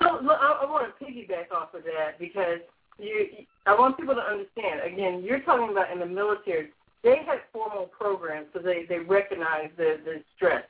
So 0.00 0.20
look, 0.22 0.38
I, 0.40 0.62
I 0.62 0.70
want 0.70 0.86
to 0.86 1.04
piggyback 1.04 1.50
off 1.52 1.74
of 1.74 1.82
that 1.84 2.20
because 2.20 2.60
you, 2.98 3.26
I 3.66 3.74
want 3.74 3.98
people 3.98 4.14
to 4.14 4.20
understand. 4.20 4.80
Again, 4.86 5.24
you're 5.24 5.40
talking 5.40 5.70
about 5.70 5.90
in 5.90 5.98
the 5.98 6.06
military 6.06 6.70
they 7.02 7.18
had 7.26 7.38
formal 7.52 7.86
programs 7.86 8.46
so 8.52 8.60
they, 8.60 8.84
they 8.88 8.98
recognized 8.98 9.76
the, 9.76 9.98
the 10.04 10.22
stress. 10.36 10.64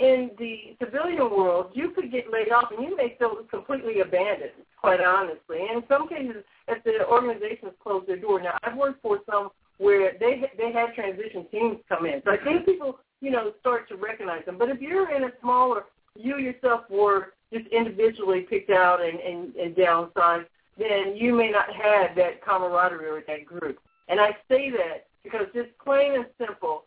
in 0.00 0.30
the 0.38 0.76
civilian 0.82 1.30
world, 1.30 1.72
you 1.74 1.90
could 1.90 2.10
get 2.10 2.32
laid 2.32 2.50
off 2.50 2.70
and 2.74 2.82
you 2.82 2.96
may 2.96 3.14
feel 3.18 3.36
completely 3.50 4.00
abandoned, 4.00 4.52
quite 4.80 5.00
honestly. 5.00 5.58
And 5.68 5.82
in 5.82 5.88
some 5.88 6.08
cases, 6.08 6.42
if 6.68 6.82
the 6.84 7.06
organizations 7.06 7.72
close 7.82 8.04
their 8.06 8.16
door. 8.16 8.40
Now, 8.40 8.56
I've 8.62 8.76
worked 8.76 9.02
for 9.02 9.20
some 9.30 9.50
where 9.78 10.12
they 10.18 10.42
they 10.56 10.72
had 10.72 10.94
transition 10.94 11.46
teams 11.50 11.78
come 11.88 12.06
in. 12.06 12.22
So 12.24 12.30
I 12.32 12.38
think 12.42 12.64
people, 12.64 12.98
you 13.20 13.30
know, 13.30 13.52
start 13.60 13.88
to 13.90 13.96
recognize 13.96 14.44
them. 14.46 14.58
But 14.58 14.70
if 14.70 14.80
you're 14.80 15.14
in 15.14 15.24
a 15.24 15.30
smaller, 15.40 15.84
you 16.16 16.38
yourself 16.38 16.82
were 16.90 17.34
just 17.52 17.66
individually 17.68 18.46
picked 18.48 18.70
out 18.70 19.00
and, 19.02 19.18
and, 19.20 19.54
and 19.56 19.74
downsized, 19.74 20.46
then 20.78 21.16
you 21.16 21.34
may 21.34 21.50
not 21.50 21.66
have 21.74 22.16
that 22.16 22.42
camaraderie 22.44 23.12
with 23.12 23.26
that 23.26 23.44
group. 23.44 23.78
And 24.08 24.20
I 24.20 24.30
say 24.48 24.70
that 24.70 25.06
because 25.22 25.46
just 25.54 25.68
plain 25.82 26.14
and 26.14 26.26
simple, 26.38 26.84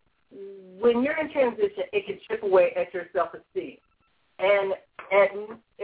when 0.80 1.04
you're 1.04 1.18
in 1.18 1.32
transition, 1.32 1.84
it 1.92 2.06
can 2.06 2.20
chip 2.28 2.44
away 2.44 2.74
at 2.75 2.94
your 2.94 3.06
self-esteem. 3.13 3.78
And 4.40 4.74
at, 5.12 5.30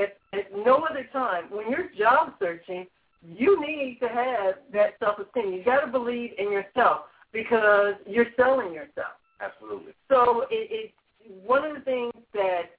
at, 0.01 0.17
at 0.33 0.55
no 0.55 0.85
other 0.89 1.07
time, 1.13 1.45
when 1.51 1.69
you're 1.69 1.89
job 1.97 2.33
searching, 2.39 2.87
you 3.23 3.59
need 3.61 3.99
to 4.01 4.07
have 4.07 4.55
that 4.73 4.95
self-esteem. 4.99 5.53
You 5.53 5.63
got 5.63 5.81
to 5.81 5.91
believe 5.91 6.31
in 6.37 6.51
yourself 6.51 7.01
because 7.31 7.95
you're 8.07 8.27
selling 8.35 8.73
yourself. 8.73 9.19
Absolutely. 9.41 9.93
So 10.09 10.45
it, 10.49 10.69
it 10.71 10.93
one 11.45 11.63
of 11.63 11.75
the 11.75 11.81
things 11.81 12.13
that 12.33 12.71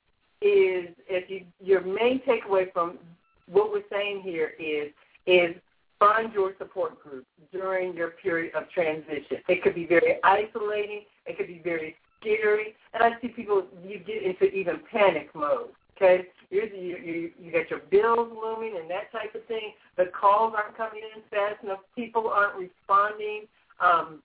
is 0.43 0.89
if 1.09 1.31
you 1.31 1.45
your 1.63 1.83
main 1.83 2.21
takeaway 2.27 2.73
from 2.73 2.99
what 3.47 3.71
we're 3.71 3.83
saying 3.91 4.23
here 4.23 4.53
is 4.59 4.93
is 5.27 5.55
find 6.01 6.33
your 6.33 6.53
support 6.59 7.01
group 7.01 7.25
during 7.53 7.95
your 7.95 8.11
period 8.23 8.55
of 8.57 8.69
transition. 8.71 9.39
It 9.49 9.63
could 9.63 9.77
be 9.77 9.87
very 9.87 10.17
isolating. 10.25 11.03
It 11.27 11.37
could 11.37 11.47
be 11.47 11.61
very 11.63 11.95
scary. 12.19 12.75
And 12.93 13.05
I 13.05 13.21
see 13.21 13.29
people, 13.29 13.65
you 13.87 14.01
get 14.01 14.25
into 14.25 14.47
even 14.47 14.81
panic 14.91 15.31
mode. 15.35 15.69
Okay, 15.97 16.25
you 16.49 16.63
you 16.63 17.31
you 17.39 17.53
got 17.53 17.69
your 17.69 17.81
bills 17.91 18.33
looming 18.43 18.79
and 18.81 18.91
that 18.91 19.13
type 19.13 19.35
of 19.35 19.45
thing. 19.45 19.75
The 19.99 20.07
calls 20.19 20.55
aren't 20.57 20.75
coming 20.75 21.03
in 21.15 21.21
fast 21.29 21.63
enough. 21.63 21.81
People 21.95 22.27
aren't 22.27 22.57
responding, 22.57 23.43
um, 23.85 24.23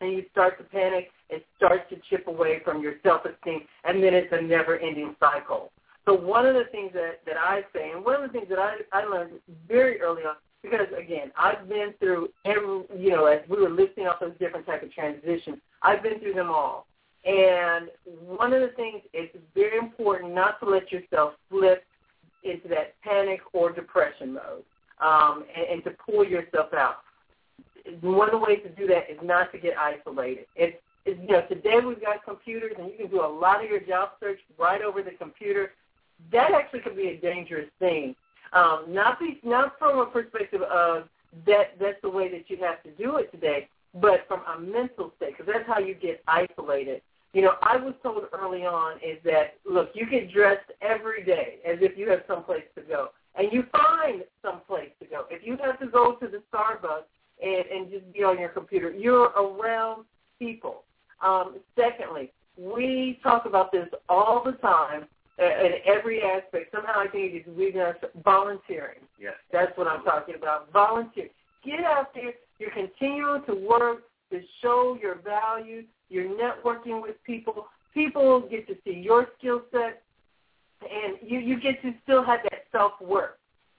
and 0.00 0.12
you 0.12 0.24
start 0.32 0.58
to 0.58 0.64
panic. 0.64 1.10
It 1.30 1.46
starts 1.56 1.84
to 1.90 1.96
chip 2.10 2.26
away 2.26 2.60
from 2.64 2.82
your 2.82 2.94
self-esteem, 3.04 3.60
and 3.84 4.02
then 4.02 4.14
it's 4.14 4.32
a 4.32 4.42
never-ending 4.42 5.14
cycle. 5.20 5.70
So 6.06 6.14
one 6.14 6.44
of 6.44 6.54
the 6.54 6.64
things 6.72 6.90
that 6.94 7.20
that 7.24 7.36
I 7.36 7.62
say, 7.72 7.92
and 7.94 8.04
one 8.04 8.16
of 8.16 8.22
the 8.22 8.36
things 8.36 8.48
that 8.48 8.58
I 8.58 8.78
I 8.92 9.04
learned 9.04 9.38
very 9.68 10.00
early 10.00 10.22
on, 10.22 10.34
because 10.62 10.86
again, 10.98 11.30
I've 11.38 11.68
been 11.68 11.94
through 11.98 12.28
every, 12.44 12.84
you 12.98 13.10
know, 13.10 13.26
as 13.26 13.40
we 13.48 13.60
were 13.60 13.70
listing 13.70 14.06
off 14.06 14.20
those 14.20 14.36
different 14.38 14.66
type 14.66 14.82
of 14.82 14.92
transitions, 14.92 15.58
I've 15.82 16.02
been 16.02 16.18
through 16.18 16.34
them 16.34 16.50
all. 16.50 16.86
And 17.24 17.88
one 18.24 18.52
of 18.52 18.60
the 18.60 18.74
things 18.76 19.02
it's 19.12 19.36
very 19.54 19.78
important 19.78 20.34
not 20.34 20.60
to 20.60 20.68
let 20.68 20.92
yourself 20.92 21.34
slip 21.50 21.84
into 22.44 22.68
that 22.68 22.94
panic 23.02 23.40
or 23.52 23.72
depression 23.72 24.34
mode, 24.34 24.62
um, 25.00 25.44
and, 25.56 25.66
and 25.74 25.84
to 25.84 25.90
pull 25.90 26.24
yourself 26.24 26.72
out. 26.72 26.98
One 28.00 28.28
of 28.28 28.32
the 28.32 28.38
ways 28.38 28.60
to 28.64 28.70
do 28.70 28.86
that 28.88 29.10
is 29.10 29.18
not 29.22 29.52
to 29.52 29.58
get 29.58 29.74
isolated. 29.76 30.46
It's, 30.54 30.76
you 31.04 31.28
know 31.28 31.42
today 31.48 31.78
we've 31.84 32.00
got 32.00 32.24
computers 32.24 32.72
and 32.78 32.90
you 32.90 32.96
can 32.96 33.08
do 33.08 33.24
a 33.24 33.26
lot 33.26 33.62
of 33.62 33.70
your 33.70 33.78
job 33.80 34.10
search 34.18 34.40
right 34.58 34.82
over 34.82 35.02
the 35.02 35.12
computer. 35.12 35.72
That 36.32 36.50
actually 36.52 36.80
could 36.80 36.96
be 36.96 37.08
a 37.08 37.20
dangerous 37.20 37.68
thing. 37.78 38.16
Um, 38.52 38.86
not 38.88 39.18
be, 39.18 39.40
not 39.42 39.78
from 39.78 39.98
a 39.98 40.06
perspective 40.06 40.62
of 40.62 41.08
that 41.46 41.78
that's 41.78 42.00
the 42.02 42.08
way 42.08 42.30
that 42.30 42.48
you 42.48 42.56
have 42.58 42.82
to 42.84 42.90
do 42.92 43.16
it 43.16 43.30
today, 43.32 43.68
but 44.00 44.26
from 44.28 44.40
a 44.54 44.60
mental 44.60 45.12
state, 45.16 45.36
because 45.36 45.52
that's 45.52 45.66
how 45.66 45.78
you 45.78 45.94
get 45.94 46.22
isolated. 46.26 47.02
You 47.32 47.42
know, 47.42 47.54
I 47.62 47.76
was 47.76 47.94
told 48.02 48.24
early 48.32 48.64
on 48.64 48.96
is 48.96 49.18
that 49.24 49.54
look, 49.70 49.90
you 49.94 50.08
get 50.08 50.32
dressed 50.32 50.70
every 50.80 51.22
day 51.24 51.56
as 51.66 51.78
if 51.80 51.98
you 51.98 52.08
have 52.10 52.20
someplace 52.26 52.64
to 52.76 52.82
go, 52.82 53.08
and 53.34 53.52
you 53.52 53.64
find 53.72 54.22
someplace 54.42 54.90
to 55.00 55.06
go. 55.06 55.24
If 55.30 55.46
you 55.46 55.58
have 55.62 55.78
to 55.80 55.86
go 55.86 56.14
to 56.14 56.28
the 56.28 56.42
Starbucks 56.52 57.04
and 57.42 57.66
and 57.66 57.90
just 57.90 58.10
be 58.12 58.22
on 58.22 58.38
your 58.38 58.48
computer, 58.48 58.90
you're 58.90 59.30
around 59.30 60.04
people. 60.38 60.84
Um, 61.20 61.56
secondly, 61.74 62.32
we 62.56 63.20
talk 63.22 63.44
about 63.44 63.72
this 63.72 63.88
all 64.08 64.42
the 64.44 64.52
time 64.52 65.06
in 65.38 65.72
every 65.84 66.22
aspect. 66.22 66.72
Somehow 66.74 67.00
I 67.00 67.08
think 67.08 67.34
it's 67.34 67.48
weakness 67.48 67.96
volunteering. 68.24 69.00
Yes. 69.20 69.34
That's 69.52 69.76
what 69.76 69.86
I'm 69.86 70.02
talking 70.04 70.34
about. 70.34 70.72
Volunteer. 70.72 71.28
Get 71.64 71.80
out 71.80 72.14
there. 72.14 72.32
You're 72.58 72.70
continuing 72.70 73.44
to 73.46 73.54
work 73.54 74.04
to 74.30 74.40
show 74.62 74.98
your 75.00 75.16
value. 75.16 75.84
You're 76.08 76.30
networking 76.36 77.02
with 77.02 77.16
people. 77.24 77.66
People 77.92 78.46
get 78.50 78.66
to 78.68 78.74
see 78.84 78.98
your 78.98 79.28
skill 79.38 79.62
set, 79.72 80.02
and 80.82 81.16
you, 81.22 81.38
you 81.38 81.60
get 81.60 81.80
to 81.82 81.92
still 82.02 82.24
have 82.24 82.40
that 82.44 82.64
self-worth. 82.72 83.30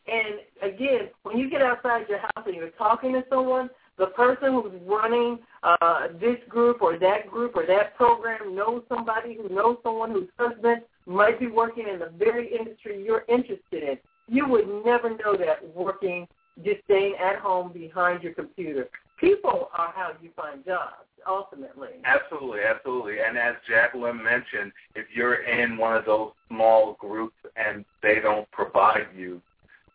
And 0.07 0.73
again, 0.73 1.09
when 1.23 1.37
you 1.37 1.49
get 1.49 1.61
outside 1.61 2.05
your 2.09 2.19
house 2.19 2.45
and 2.45 2.55
you're 2.55 2.69
talking 2.71 3.13
to 3.13 3.23
someone, 3.29 3.69
the 3.97 4.07
person 4.07 4.53
who's 4.53 4.71
running 4.85 5.39
uh, 5.63 6.07
this 6.19 6.37
group 6.47 6.81
or 6.81 6.97
that 6.99 7.29
group 7.29 7.55
or 7.55 7.65
that 7.65 7.95
program 7.95 8.55
knows 8.55 8.83
somebody 8.87 9.35
who 9.35 9.53
knows 9.53 9.77
someone 9.83 10.11
whose 10.11 10.29
husband 10.37 10.81
might 11.07 11.39
be 11.39 11.47
working 11.47 11.87
in 11.91 11.99
the 11.99 12.11
very 12.17 12.53
industry 12.53 13.03
you're 13.03 13.23
interested 13.29 13.83
in. 13.83 13.97
You 14.27 14.47
would 14.47 14.67
never 14.85 15.09
know 15.11 15.37
that 15.37 15.63
working, 15.73 16.27
just 16.63 16.83
staying 16.85 17.15
at 17.15 17.37
home 17.37 17.71
behind 17.71 18.23
your 18.23 18.33
computer. 18.33 18.89
People 19.19 19.69
are 19.73 19.93
how 19.95 20.11
you 20.21 20.29
find 20.35 20.63
jobs, 20.65 21.07
ultimately. 21.25 21.89
Absolutely, 22.03 22.59
absolutely. 22.61 23.15
And 23.25 23.37
as 23.37 23.55
Jacqueline 23.67 24.21
mentioned, 24.21 24.71
if 24.95 25.05
you're 25.15 25.45
in 25.45 25.77
one 25.77 25.95
of 25.95 26.05
those 26.05 26.31
small 26.49 26.97
groups 26.99 27.37
and 27.55 27.85
they 28.03 28.19
don't 28.21 28.49
provide 28.51 29.07
you 29.15 29.41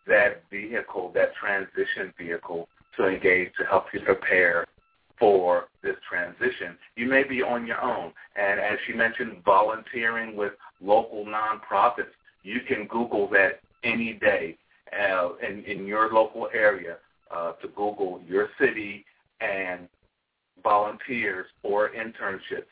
that 0.06 0.42
vehicle, 0.50 1.12
that 1.14 1.34
transition 1.34 2.12
vehicle 2.18 2.68
to 2.96 3.06
engage 3.06 3.50
to 3.58 3.64
help 3.66 3.84
you 3.92 4.00
prepare 4.00 4.66
for 5.22 5.68
this 5.84 5.94
transition, 6.10 6.76
you 6.96 7.06
may 7.06 7.22
be 7.22 7.44
on 7.44 7.64
your 7.64 7.80
own. 7.80 8.12
And 8.34 8.58
as 8.58 8.76
she 8.84 8.92
mentioned, 8.92 9.36
volunteering 9.44 10.36
with 10.36 10.54
local 10.80 11.24
nonprofits, 11.24 12.10
you 12.42 12.58
can 12.66 12.88
Google 12.88 13.30
that 13.30 13.60
any 13.84 14.14
day 14.14 14.58
uh, 14.92 15.28
in, 15.48 15.62
in 15.62 15.86
your 15.86 16.12
local 16.12 16.48
area 16.52 16.96
uh, 17.30 17.52
to 17.52 17.68
Google 17.68 18.20
your 18.26 18.48
city 18.60 19.04
and 19.40 19.88
volunteers 20.60 21.46
or 21.62 21.90
internships. 21.90 22.66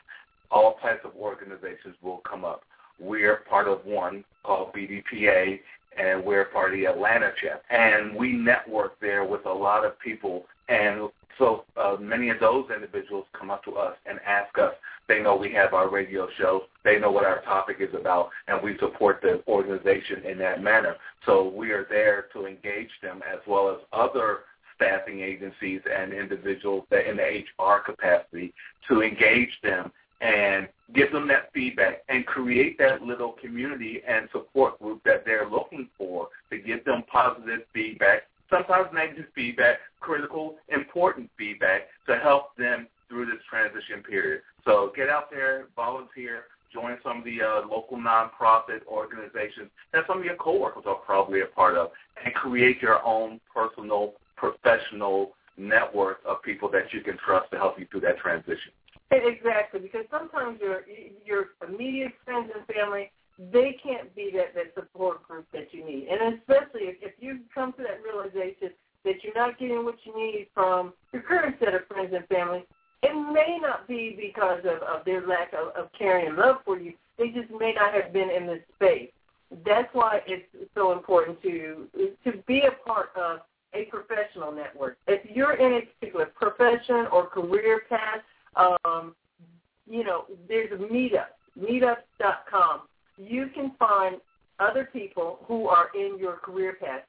All 0.51 0.75
types 0.81 1.05
of 1.05 1.11
organizations 1.15 1.95
will 2.01 2.21
come 2.29 2.43
up. 2.43 2.63
We're 2.99 3.45
part 3.49 3.69
of 3.69 3.85
one 3.85 4.25
called 4.43 4.73
BDPA, 4.73 5.57
and 5.97 6.21
we're 6.21 6.45
part 6.45 6.73
of 6.73 6.79
the 6.79 6.85
Atlanta 6.87 7.31
chapter. 7.41 7.73
And 7.73 8.13
we 8.13 8.33
network 8.33 8.99
there 8.99 9.23
with 9.23 9.45
a 9.45 9.53
lot 9.53 9.85
of 9.85 9.97
people. 10.01 10.47
And 10.71 11.09
so 11.37 11.65
uh, 11.75 11.97
many 11.99 12.29
of 12.29 12.39
those 12.39 12.65
individuals 12.73 13.25
come 13.37 13.51
up 13.51 13.63
to 13.65 13.73
us 13.73 13.95
and 14.05 14.19
ask 14.25 14.57
us. 14.57 14.73
They 15.07 15.21
know 15.21 15.35
we 15.35 15.51
have 15.51 15.73
our 15.73 15.89
radio 15.89 16.27
show. 16.37 16.61
They 16.85 16.97
know 16.97 17.11
what 17.11 17.25
our 17.25 17.41
topic 17.41 17.77
is 17.81 17.93
about, 17.93 18.29
and 18.47 18.63
we 18.63 18.77
support 18.79 19.19
the 19.21 19.43
organization 19.47 20.23
in 20.25 20.37
that 20.37 20.63
manner. 20.63 20.95
So 21.25 21.49
we 21.49 21.71
are 21.71 21.85
there 21.89 22.27
to 22.33 22.45
engage 22.45 22.91
them 23.01 23.21
as 23.29 23.39
well 23.45 23.69
as 23.69 23.79
other 23.91 24.39
staffing 24.75 25.19
agencies 25.19 25.81
and 25.93 26.13
individuals 26.13 26.85
that 26.89 27.09
in 27.09 27.17
the 27.17 27.43
HR 27.63 27.81
capacity 27.85 28.53
to 28.87 29.01
engage 29.01 29.51
them 29.61 29.91
and 30.21 30.69
give 30.95 31.11
them 31.11 31.27
that 31.27 31.51
feedback 31.53 32.03
and 32.07 32.25
create 32.25 32.77
that 32.77 33.01
little 33.01 33.33
community 33.33 34.01
and 34.07 34.29
support 34.31 34.79
group 34.79 35.01
that 35.03 35.25
they're 35.25 35.49
looking 35.49 35.89
for 35.97 36.29
to 36.49 36.57
give 36.59 36.85
them 36.85 37.03
positive 37.11 37.61
feedback, 37.73 38.23
sometimes 38.51 38.87
negative 38.93 39.25
feedback, 39.33 39.77
critical, 39.99 40.55
important 40.69 41.29
feedback 41.37 41.83
to 42.07 42.17
help 42.17 42.55
them 42.57 42.87
through 43.09 43.25
this 43.25 43.41
transition 43.49 44.03
period. 44.03 44.41
So 44.65 44.91
get 44.95 45.09
out 45.09 45.31
there, 45.31 45.67
volunteer, 45.75 46.43
join 46.71 46.97
some 47.03 47.19
of 47.19 47.23
the 47.25 47.41
uh, 47.41 47.67
local 47.67 47.97
nonprofit 47.97 48.85
organizations 48.87 49.69
that 49.93 50.05
some 50.07 50.19
of 50.19 50.25
your 50.25 50.35
coworkers 50.35 50.83
are 50.85 50.95
probably 50.95 51.41
a 51.41 51.45
part 51.45 51.75
of, 51.75 51.91
and 52.23 52.33
create 52.33 52.81
your 52.81 53.03
own 53.03 53.39
personal, 53.53 54.13
professional 54.35 55.31
network 55.57 56.19
of 56.25 56.41
people 56.41 56.69
that 56.71 56.93
you 56.93 57.01
can 57.01 57.17
trust 57.17 57.51
to 57.51 57.57
help 57.57 57.77
you 57.77 57.85
through 57.91 58.01
that 58.01 58.17
transition. 58.17 58.71
Exactly, 59.11 59.81
because 59.81 60.05
sometimes 60.09 60.59
your 60.61 60.83
your 61.25 61.47
immediate 61.67 62.13
friends 62.23 62.49
and 62.55 62.65
family 62.73 63.11
they 63.51 63.77
can't 63.81 64.13
be 64.15 64.31
that 64.35 64.53
that 64.55 64.73
support 64.75 65.27
group 65.27 65.45
that 65.53 65.73
you 65.73 65.83
need, 65.85 66.07
and 66.09 66.35
especially 66.35 66.87
if, 66.87 66.97
if 67.01 67.13
you 67.19 67.39
come 67.53 67.73
to 67.73 67.83
that 67.83 68.01
realization 68.03 68.69
that 69.03 69.23
you're 69.23 69.33
not 69.33 69.57
getting 69.57 69.83
what 69.83 69.95
you 70.03 70.15
need 70.15 70.47
from 70.53 70.93
your 71.11 71.23
current 71.23 71.55
set 71.59 71.73
of 71.73 71.87
friends 71.87 72.13
and 72.15 72.27
family, 72.27 72.63
it 73.01 73.13
may 73.33 73.57
not 73.59 73.87
be 73.87 74.15
because 74.19 74.59
of, 74.59 74.83
of 74.83 75.03
their 75.05 75.25
lack 75.25 75.53
of, 75.53 75.69
of 75.75 75.89
caring 75.97 76.27
and 76.27 76.37
love 76.37 76.57
for 76.63 76.79
you. 76.79 76.93
They 77.17 77.29
just 77.29 77.49
may 77.59 77.73
not 77.73 77.93
have 77.93 78.13
been 78.13 78.29
in 78.29 78.45
this 78.45 78.61
space. 78.75 79.09
That's 79.65 79.89
why 79.93 80.21
it's 80.27 80.45
so 80.75 80.91
important 80.91 81.41
to 81.41 81.87
to 82.23 82.37
be 82.47 82.61
a 82.61 82.87
part 82.87 83.09
of 83.15 83.39
a 83.73 83.85
professional 83.85 84.51
network. 84.51 84.97
If 85.07 85.29
you're 85.29 85.55
in 85.55 85.73
a 85.73 85.81
particular 85.81 86.25
profession 86.27 87.07
or 87.11 87.27
career 87.27 87.81
path, 87.89 88.21
um, 88.55 89.15
you 89.89 90.03
know, 90.03 90.25
there's 90.47 90.71
a 90.71 90.75
meetup, 90.75 91.35
meetup.com 91.59 92.81
you 93.29 93.47
can 93.53 93.71
find 93.77 94.17
other 94.59 94.89
people 94.91 95.39
who 95.47 95.67
are 95.67 95.87
in 95.95 96.17
your 96.19 96.37
career 96.37 96.77
path. 96.79 97.01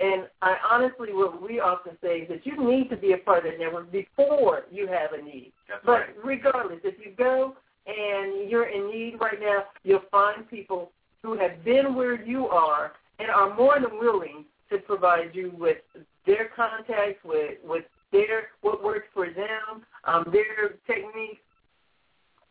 And 0.00 0.28
I 0.42 0.56
honestly, 0.70 1.08
what 1.12 1.42
we 1.42 1.58
often 1.58 1.96
say 2.02 2.18
is 2.20 2.28
that 2.28 2.46
you 2.46 2.64
need 2.64 2.88
to 2.90 2.96
be 2.96 3.12
a 3.12 3.18
part 3.18 3.46
of 3.46 3.52
the 3.52 3.58
network 3.58 3.90
before 3.90 4.62
you 4.70 4.86
have 4.86 5.12
a 5.18 5.22
need. 5.22 5.52
That's 5.68 5.84
but 5.84 5.92
right. 5.92 6.24
regardless, 6.24 6.78
if 6.84 6.94
you 7.04 7.12
go 7.16 7.56
and 7.86 8.48
you're 8.48 8.68
in 8.68 8.90
need 8.90 9.18
right 9.20 9.40
now, 9.40 9.64
you'll 9.82 10.02
find 10.10 10.48
people 10.48 10.92
who 11.22 11.36
have 11.38 11.64
been 11.64 11.96
where 11.96 12.22
you 12.24 12.46
are 12.46 12.92
and 13.18 13.28
are 13.30 13.54
more 13.56 13.80
than 13.80 13.98
willing 13.98 14.44
to 14.70 14.78
provide 14.78 15.30
you 15.34 15.52
with 15.58 15.78
their 16.26 16.50
contacts, 16.54 17.18
with, 17.24 17.58
with 17.64 17.84
their 18.12 18.48
what 18.60 18.84
works 18.84 19.06
for 19.12 19.26
them, 19.26 19.82
um, 20.04 20.24
their 20.32 20.76
techniques, 20.86 21.40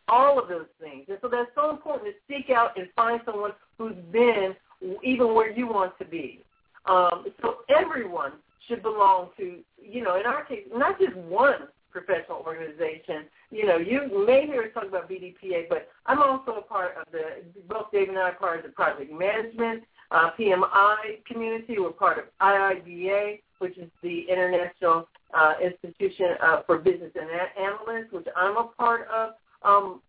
all 0.07 0.39
of 0.39 0.47
those 0.47 0.67
things. 0.79 1.05
And 1.09 1.17
so 1.21 1.27
that's 1.27 1.49
so 1.55 1.69
important 1.69 2.13
to 2.13 2.33
seek 2.33 2.49
out 2.49 2.77
and 2.77 2.87
find 2.95 3.21
someone 3.25 3.51
who's 3.77 3.95
been 4.11 4.55
even 5.03 5.33
where 5.33 5.51
you 5.51 5.67
want 5.67 5.97
to 5.99 6.05
be. 6.05 6.41
Um, 6.85 7.25
so 7.41 7.57
everyone 7.69 8.33
should 8.67 8.81
belong 8.81 9.29
to, 9.37 9.59
you 9.81 10.03
know, 10.03 10.19
in 10.19 10.25
our 10.25 10.45
case, 10.45 10.63
not 10.73 10.99
just 10.99 11.15
one 11.15 11.67
professional 11.91 12.43
organization. 12.45 13.25
You 13.49 13.65
know, 13.65 13.77
you 13.77 14.25
may 14.25 14.45
hear 14.45 14.63
us 14.63 14.69
talk 14.73 14.85
about 14.85 15.09
BDPA, 15.09 15.69
but 15.69 15.89
I'm 16.05 16.21
also 16.21 16.51
a 16.51 16.61
part 16.61 16.95
of 16.97 17.11
the, 17.11 17.43
both 17.67 17.91
Dave 17.91 18.09
and 18.09 18.17
I 18.17 18.29
are 18.29 18.35
part 18.35 18.59
of 18.59 18.65
the 18.65 18.71
project 18.71 19.11
management, 19.11 19.83
uh, 20.11 20.31
PMI 20.39 21.25
community. 21.25 21.79
We're 21.79 21.91
part 21.91 22.19
of 22.19 22.25
IIBA, 22.41 23.39
which 23.59 23.77
is 23.77 23.89
the 24.03 24.25
International 24.29 25.07
uh, 25.33 25.53
Institution 25.61 26.35
uh, 26.41 26.61
for 26.65 26.77
Business 26.77 27.11
and 27.15 27.29
Analysts, 27.59 28.11
which 28.11 28.27
I'm 28.35 28.57
a 28.57 28.65
part 28.77 29.07
of. 29.07 29.31
Um, 29.63 30.01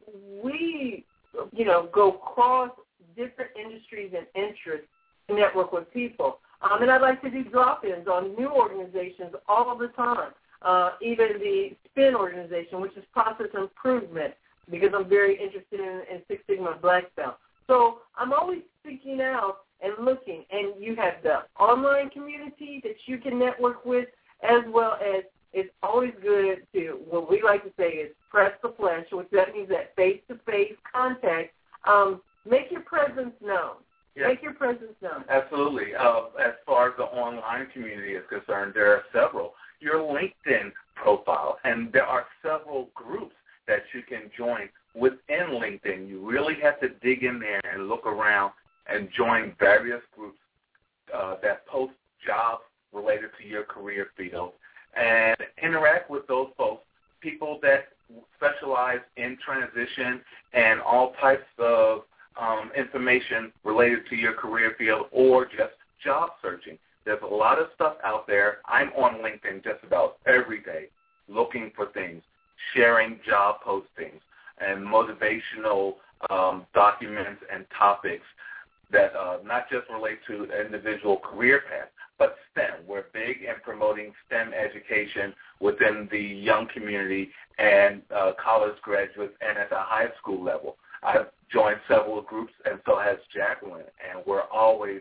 we, 0.42 1.04
you 1.52 1.64
know, 1.64 1.88
go 1.92 2.10
across 2.12 2.70
different 3.16 3.50
industries 3.60 4.12
and 4.16 4.26
interests 4.34 4.86
to 5.28 5.34
network 5.34 5.72
with 5.72 5.92
people. 5.92 6.38
Um, 6.62 6.82
and 6.82 6.90
I'd 6.90 7.02
like 7.02 7.22
to 7.22 7.30
do 7.30 7.44
drop-ins 7.44 8.08
on 8.08 8.34
new 8.36 8.48
organizations 8.48 9.34
all 9.48 9.76
the 9.76 9.88
time. 9.88 10.32
Uh, 10.62 10.90
even 11.00 11.38
the 11.38 11.70
SPIN 11.90 12.14
organization, 12.14 12.80
which 12.80 12.96
is 12.96 13.04
process 13.12 13.46
improvement, 13.54 14.34
because 14.70 14.90
I'm 14.94 15.08
very 15.08 15.40
interested 15.40 15.80
in, 15.80 16.02
in 16.12 16.22
Six 16.26 16.42
Sigma 16.48 16.78
Black 16.82 17.14
Belt. 17.14 17.36
So 17.68 17.98
I'm 18.16 18.32
always 18.32 18.62
seeking 18.84 19.20
out 19.20 19.58
and 19.80 20.04
looking. 20.04 20.44
And 20.50 20.82
you 20.82 20.96
have 20.96 21.14
the 21.22 21.42
online 21.60 22.10
community 22.10 22.80
that 22.82 22.96
you 23.06 23.18
can 23.18 23.38
network 23.38 23.84
with, 23.84 24.08
as 24.42 24.62
well 24.68 24.94
as 24.94 25.22
it's 25.52 25.70
always 25.82 26.12
good 26.22 26.66
to, 26.74 26.98
what 27.08 27.30
we 27.30 27.42
like 27.42 27.64
to 27.64 27.70
say 27.78 27.88
is 27.88 28.10
press 28.30 28.52
the 28.62 28.74
flesh, 28.76 29.06
which 29.12 29.28
that 29.32 29.54
means 29.54 29.68
that 29.70 29.94
face-to-face 29.96 30.74
contact. 30.92 31.52
Um, 31.86 32.20
make 32.48 32.70
your 32.70 32.82
presence 32.82 33.34
known. 33.42 33.76
Yes. 34.14 34.26
Make 34.28 34.42
your 34.42 34.54
presence 34.54 34.94
known. 35.00 35.24
Absolutely. 35.28 35.94
Uh, 35.94 36.22
as 36.44 36.54
far 36.66 36.88
as 36.88 36.94
the 36.96 37.04
online 37.04 37.68
community 37.72 38.12
is 38.12 38.24
concerned, 38.28 38.72
there 38.74 38.92
are 38.92 39.02
several. 39.12 39.54
Your 39.80 39.96
LinkedIn 39.96 40.72
profile, 40.96 41.58
and 41.64 41.92
there 41.92 42.04
are 42.04 42.26
several 42.42 42.88
groups 42.94 43.34
that 43.68 43.82
you 43.94 44.02
can 44.02 44.30
join 44.36 44.68
within 44.94 45.50
LinkedIn. 45.50 46.08
You 46.08 46.28
really 46.28 46.56
have 46.62 46.80
to 46.80 46.88
dig 47.00 47.22
in 47.22 47.38
there 47.38 47.60
and 47.72 47.88
look 47.88 48.06
around 48.06 48.52
and 48.88 49.08
join 49.16 49.54
various 49.60 50.02
groups 50.16 50.38
uh, 51.14 51.36
that 51.42 51.66
post 51.66 51.92
jobs 52.26 52.62
related 52.92 53.30
to 53.40 53.46
your 53.46 53.62
career 53.62 54.08
field 54.16 54.52
and 54.98 55.36
interact 55.62 56.10
with 56.10 56.26
those 56.26 56.48
folks, 56.56 56.82
people 57.20 57.58
that 57.62 57.88
specialize 58.36 59.00
in 59.16 59.36
transition 59.44 60.20
and 60.54 60.80
all 60.80 61.12
types 61.20 61.46
of 61.58 62.02
um, 62.40 62.70
information 62.76 63.52
related 63.64 64.00
to 64.08 64.16
your 64.16 64.32
career 64.32 64.74
field 64.78 65.06
or 65.12 65.44
just 65.44 65.74
job 66.02 66.30
searching. 66.40 66.78
There's 67.04 67.22
a 67.22 67.34
lot 67.34 67.58
of 67.58 67.68
stuff 67.74 67.96
out 68.04 68.26
there. 68.26 68.58
I'm 68.66 68.88
on 68.90 69.16
LinkedIn 69.16 69.64
just 69.64 69.82
about 69.82 70.18
every 70.26 70.60
day 70.60 70.88
looking 71.28 71.72
for 71.74 71.86
things, 71.86 72.22
sharing 72.74 73.18
job 73.26 73.56
postings 73.66 74.20
and 74.60 74.86
motivational 74.86 75.94
um, 76.30 76.66
documents 76.74 77.42
and 77.52 77.64
topics 77.76 78.24
that 78.90 79.14
uh, 79.14 79.38
not 79.44 79.68
just 79.70 79.88
relate 79.90 80.18
to 80.26 80.48
individual 80.64 81.18
career 81.18 81.62
path, 81.68 81.88
but 82.18 82.36
STEM. 82.52 82.86
We're 82.86 83.04
big 83.12 83.42
in 83.42 83.54
promoting 83.62 84.12
STEM 84.26 84.52
education 84.52 85.32
within 85.60 86.08
the 86.10 86.20
young 86.20 86.68
community 86.72 87.30
and 87.58 88.02
uh, 88.14 88.32
college 88.42 88.76
graduates 88.82 89.34
and 89.40 89.58
at 89.58 89.70
the 89.70 89.78
high 89.78 90.08
school 90.20 90.42
level. 90.42 90.76
I've 91.02 91.26
joined 91.52 91.80
several 91.88 92.22
groups, 92.22 92.52
and 92.64 92.80
so 92.84 92.98
has 92.98 93.18
Jacqueline, 93.34 93.84
and 94.10 94.22
we're 94.26 94.48
always 94.52 95.00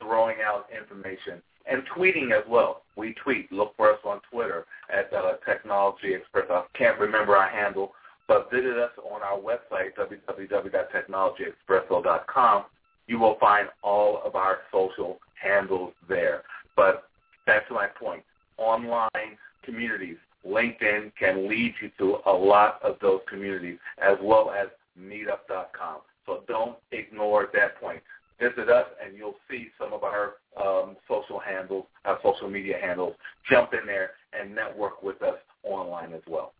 throwing 0.00 0.36
out 0.44 0.66
information 0.76 1.40
and 1.70 1.84
tweeting 1.96 2.32
as 2.32 2.42
well. 2.48 2.82
We 2.96 3.14
tweet. 3.22 3.52
Look 3.52 3.76
for 3.76 3.92
us 3.92 4.00
on 4.04 4.20
Twitter 4.30 4.66
at 4.92 5.12
uh, 5.12 5.34
Technology 5.44 6.14
Express. 6.14 6.46
I 6.50 6.64
can't 6.74 6.98
remember 6.98 7.36
our 7.36 7.48
handle, 7.48 7.92
but 8.28 8.50
visit 8.52 8.76
us 8.76 8.90
on 9.10 9.22
our 9.22 9.38
website, 9.38 9.94
www.technologyexpresso.com. 9.98 12.64
You 13.08 13.20
will 13.20 13.36
find 13.38 13.68
all 13.82 14.20
of 14.24 14.34
our 14.34 14.58
social 14.72 15.20
handles 15.40 15.92
there. 16.08 16.42
But 16.76 17.08
back 17.46 17.66
to 17.68 17.74
my 17.74 17.86
point, 17.86 18.22
online 18.58 19.38
communities, 19.64 20.16
LinkedIn 20.46 21.12
can 21.18 21.48
lead 21.48 21.74
you 21.82 21.90
to 21.98 22.18
a 22.26 22.32
lot 22.32 22.78
of 22.82 22.96
those 23.00 23.20
communities 23.28 23.78
as 23.98 24.16
well 24.22 24.50
as 24.50 24.68
meetup.com. 24.98 26.00
So 26.24 26.42
don't 26.46 26.76
ignore 26.92 27.48
that 27.54 27.80
point. 27.80 28.02
Visit 28.40 28.68
us 28.68 28.86
and 29.02 29.16
you'll 29.16 29.36
see 29.50 29.68
some 29.78 29.92
of 29.92 30.04
our 30.04 30.34
um, 30.60 30.96
social 31.08 31.38
handles, 31.38 31.86
our 32.04 32.18
social 32.22 32.50
media 32.50 32.76
handles. 32.80 33.14
Jump 33.50 33.72
in 33.72 33.86
there 33.86 34.10
and 34.38 34.54
network 34.54 35.02
with 35.02 35.22
us 35.22 35.38
online 35.62 36.12
as 36.12 36.22
well. 36.28 36.52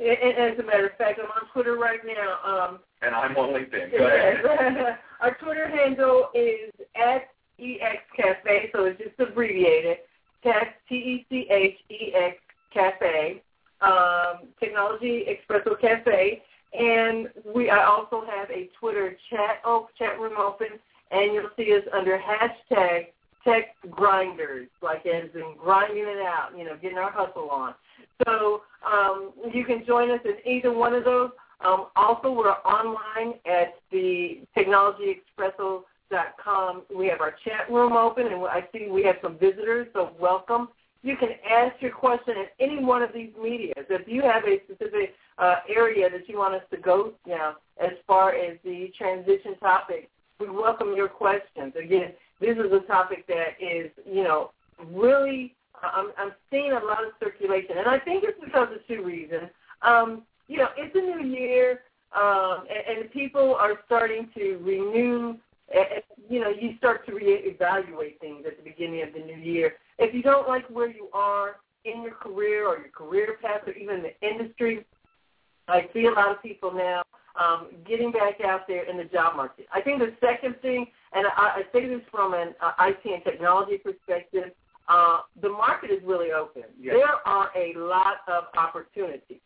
As 0.00 0.58
a 0.58 0.62
matter 0.62 0.86
of 0.86 0.96
fact, 0.98 1.20
I'm 1.22 1.30
on 1.30 1.48
Twitter 1.52 1.76
right 1.76 2.00
now. 2.04 2.38
Um, 2.44 2.80
and 3.00 3.14
I'm 3.14 3.36
on 3.36 3.50
LinkedIn. 3.50 3.96
Go 3.96 4.06
ahead. 4.06 4.98
Our 5.20 5.36
Twitter 5.40 5.68
handle 5.68 6.30
is 6.34 6.72
at 6.96 7.28
EX 7.58 8.02
Cafe, 8.16 8.70
so 8.72 8.84
it's 8.84 8.98
just 8.98 9.18
abbreviated. 9.20 9.98
Tech 10.42 10.76
T-E-C-H-E-X 10.88 12.36
Cafe, 12.72 13.42
um, 13.80 14.48
Technology 14.60 15.24
Expresso 15.28 15.80
Cafe. 15.80 16.42
And 16.78 17.28
we 17.54 17.70
I 17.70 17.84
also 17.84 18.24
have 18.28 18.50
a 18.50 18.68
Twitter 18.78 19.16
chat 19.30 19.60
oh, 19.64 19.88
chat 19.96 20.18
room 20.18 20.34
open, 20.36 20.66
and 21.12 21.32
you'll 21.32 21.50
see 21.56 21.72
us 21.74 21.84
under 21.96 22.18
hashtag 22.18 23.06
Tech 23.44 23.76
Grinders, 23.90 24.68
like 24.82 25.06
as 25.06 25.30
in 25.34 25.54
grinding 25.56 26.04
it 26.04 26.20
out, 26.20 26.50
you 26.56 26.64
know, 26.64 26.76
getting 26.80 26.98
our 26.98 27.12
hustle 27.12 27.48
on. 27.50 27.74
So 28.26 28.62
um, 28.90 29.32
you 29.52 29.64
can 29.64 29.84
join 29.86 30.10
us 30.10 30.20
in 30.24 30.34
either 30.50 30.72
one 30.72 30.94
of 30.94 31.04
those. 31.04 31.30
Um, 31.64 31.86
also, 31.94 32.32
we're 32.32 32.50
online 32.50 33.34
at 33.46 33.74
the 33.92 34.40
technologyexpresso.com. 36.10 36.82
We 36.96 37.06
have 37.08 37.20
our 37.20 37.34
chat 37.44 37.70
room 37.70 37.92
open, 37.94 38.26
and 38.26 38.44
I 38.44 38.66
see 38.72 38.88
we 38.90 39.02
have 39.04 39.16
some 39.22 39.38
visitors, 39.38 39.88
so 39.92 40.12
welcome. 40.18 40.68
You 41.02 41.16
can 41.16 41.30
ask 41.48 41.80
your 41.82 41.92
question 41.92 42.34
in 42.38 42.46
any 42.66 42.82
one 42.82 43.02
of 43.02 43.12
these 43.12 43.30
medias. 43.40 43.84
If 43.90 44.08
you 44.08 44.22
have 44.22 44.44
a 44.44 44.60
specific 44.64 45.14
uh, 45.38 45.56
area 45.68 46.08
that 46.08 46.28
you 46.28 46.38
want 46.38 46.54
us 46.54 46.62
to 46.70 46.78
go 46.78 47.12
down 47.28 47.56
as 47.78 47.90
far 48.06 48.34
as 48.34 48.56
the 48.64 48.90
transition 48.96 49.56
topic, 49.60 50.08
we 50.40 50.48
welcome 50.48 50.94
your 50.96 51.08
questions. 51.08 51.74
Again, 51.76 52.12
this 52.40 52.56
is 52.56 52.72
a 52.72 52.80
topic 52.86 53.26
that 53.26 53.56
is, 53.60 53.90
you 54.10 54.24
know, 54.24 54.50
really, 54.86 55.54
I'm, 55.82 56.10
I'm 56.16 56.32
seeing 56.50 56.72
a 56.72 56.84
lot 56.84 57.04
of 57.04 57.12
circulation, 57.20 57.76
and 57.78 57.86
I 57.86 57.98
think 57.98 58.24
it's 58.26 58.38
because 58.42 58.68
of 58.72 58.86
two 58.88 59.04
reasons. 59.04 59.50
Um, 59.82 60.22
you 60.48 60.58
know, 60.58 60.68
it's 60.76 60.94
a 60.94 60.98
new 60.98 61.28
year, 61.36 61.80
um, 62.16 62.64
and, 62.70 62.98
and 62.98 63.10
people 63.12 63.54
are 63.54 63.80
starting 63.86 64.30
to 64.36 64.58
renew. 64.62 65.36
And, 65.72 66.02
you 66.28 66.40
know, 66.40 66.50
you 66.50 66.76
start 66.78 67.06
to 67.06 67.12
reevaluate 67.12 68.18
things 68.20 68.44
at 68.46 68.56
the 68.56 68.62
beginning 68.62 69.02
of 69.02 69.12
the 69.12 69.20
new 69.20 69.36
year. 69.36 69.74
If 69.98 70.14
you 70.14 70.22
don't 70.22 70.48
like 70.48 70.66
where 70.68 70.90
you 70.90 71.08
are 71.12 71.56
in 71.84 72.02
your 72.02 72.14
career 72.14 72.66
or 72.66 72.78
your 72.78 72.90
career 72.90 73.36
path 73.42 73.62
or 73.66 73.72
even 73.72 74.02
the 74.02 74.26
industry, 74.26 74.84
I 75.68 75.88
see 75.92 76.06
a 76.06 76.10
lot 76.10 76.30
of 76.30 76.42
people 76.42 76.72
now 76.72 77.02
um, 77.36 77.68
getting 77.86 78.12
back 78.12 78.40
out 78.44 78.66
there 78.68 78.88
in 78.88 78.96
the 78.96 79.04
job 79.04 79.36
market. 79.36 79.66
I 79.72 79.80
think 79.80 79.98
the 79.98 80.14
second 80.20 80.56
thing, 80.60 80.86
and 81.12 81.26
I, 81.36 81.60
I 81.60 81.62
say 81.72 81.86
this 81.88 82.02
from 82.10 82.34
an 82.34 82.54
uh, 82.60 82.72
IT 82.80 83.00
and 83.04 83.24
technology 83.24 83.78
perspective, 83.78 84.52
uh, 84.88 85.20
the 85.40 85.48
market 85.48 85.90
is 85.90 86.00
really 86.04 86.32
open. 86.32 86.64
Yes. 86.78 86.96
There 86.96 87.26
are 87.26 87.50
a 87.56 87.74
lot 87.78 88.18
of 88.28 88.44
opportunities. 88.56 89.40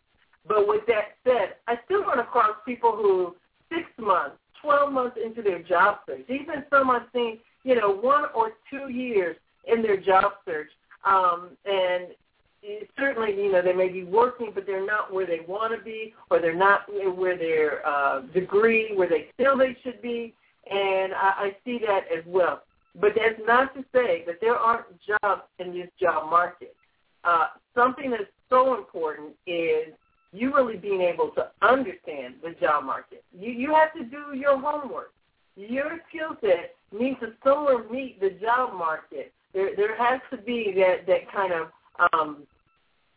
But 0.46 0.66
with 0.66 0.82
that 0.86 1.16
said, 1.24 1.56
I 1.66 1.76
still 1.84 2.02
run 2.02 2.18
across 2.18 2.56
people 2.66 2.92
who 2.92 3.36
six 3.68 3.84
months, 3.98 4.36
12 4.62 4.92
months 4.92 5.16
into 5.22 5.42
their 5.42 5.62
job 5.62 5.98
search, 6.06 6.24
even 6.28 6.64
some 6.70 6.90
I've 6.90 7.02
seen, 7.14 7.38
you 7.64 7.74
know, 7.74 7.92
one 7.92 8.24
or 8.34 8.52
two 8.70 8.90
years 8.90 9.36
in 9.66 9.82
their 9.82 9.96
job 9.96 10.32
search. 10.44 10.68
Um, 11.04 11.50
and 11.64 12.08
certainly, 12.98 13.34
you 13.36 13.52
know, 13.52 13.62
they 13.62 13.72
may 13.72 13.88
be 13.88 14.04
working, 14.04 14.50
but 14.54 14.66
they're 14.66 14.84
not 14.84 15.12
where 15.12 15.26
they 15.26 15.40
want 15.46 15.76
to 15.78 15.84
be, 15.84 16.14
or 16.30 16.40
they're 16.40 16.56
not 16.56 16.82
where 17.16 17.36
their 17.36 17.86
uh, 17.86 18.22
degree, 18.34 18.92
where 18.94 19.08
they 19.08 19.28
feel 19.36 19.56
they 19.56 19.76
should 19.82 20.02
be. 20.02 20.34
And 20.70 21.14
I, 21.14 21.32
I 21.36 21.56
see 21.64 21.78
that 21.86 22.04
as 22.14 22.24
well. 22.26 22.62
But 23.00 23.12
that's 23.16 23.40
not 23.46 23.74
to 23.74 23.84
say 23.94 24.24
that 24.26 24.36
there 24.40 24.56
aren't 24.56 24.86
jobs 25.06 25.42
in 25.58 25.72
this 25.72 25.88
job 26.00 26.30
market. 26.30 26.74
Uh, 27.24 27.48
something 27.74 28.10
that's 28.10 28.24
so 28.48 28.76
important 28.76 29.34
is 29.46 29.94
you 30.32 30.54
really 30.54 30.76
being 30.76 31.00
able 31.00 31.30
to 31.30 31.48
understand 31.62 32.34
the 32.42 32.54
job 32.60 32.84
market. 32.84 33.24
You 33.38 33.50
you 33.50 33.74
have 33.74 33.92
to 33.94 34.04
do 34.04 34.36
your 34.36 34.58
homework. 34.60 35.12
Your 35.56 35.98
skill 36.08 36.36
set 36.40 36.74
needs 36.92 37.18
to 37.20 37.32
somewhere 37.44 37.88
meet 37.90 38.20
the 38.20 38.30
job 38.40 38.74
market. 38.74 39.32
There 39.54 39.74
there 39.76 39.96
has 39.96 40.20
to 40.30 40.36
be 40.36 40.72
that 40.76 41.06
that 41.06 41.32
kind 41.32 41.52
of 41.52 41.68
um, 42.12 42.42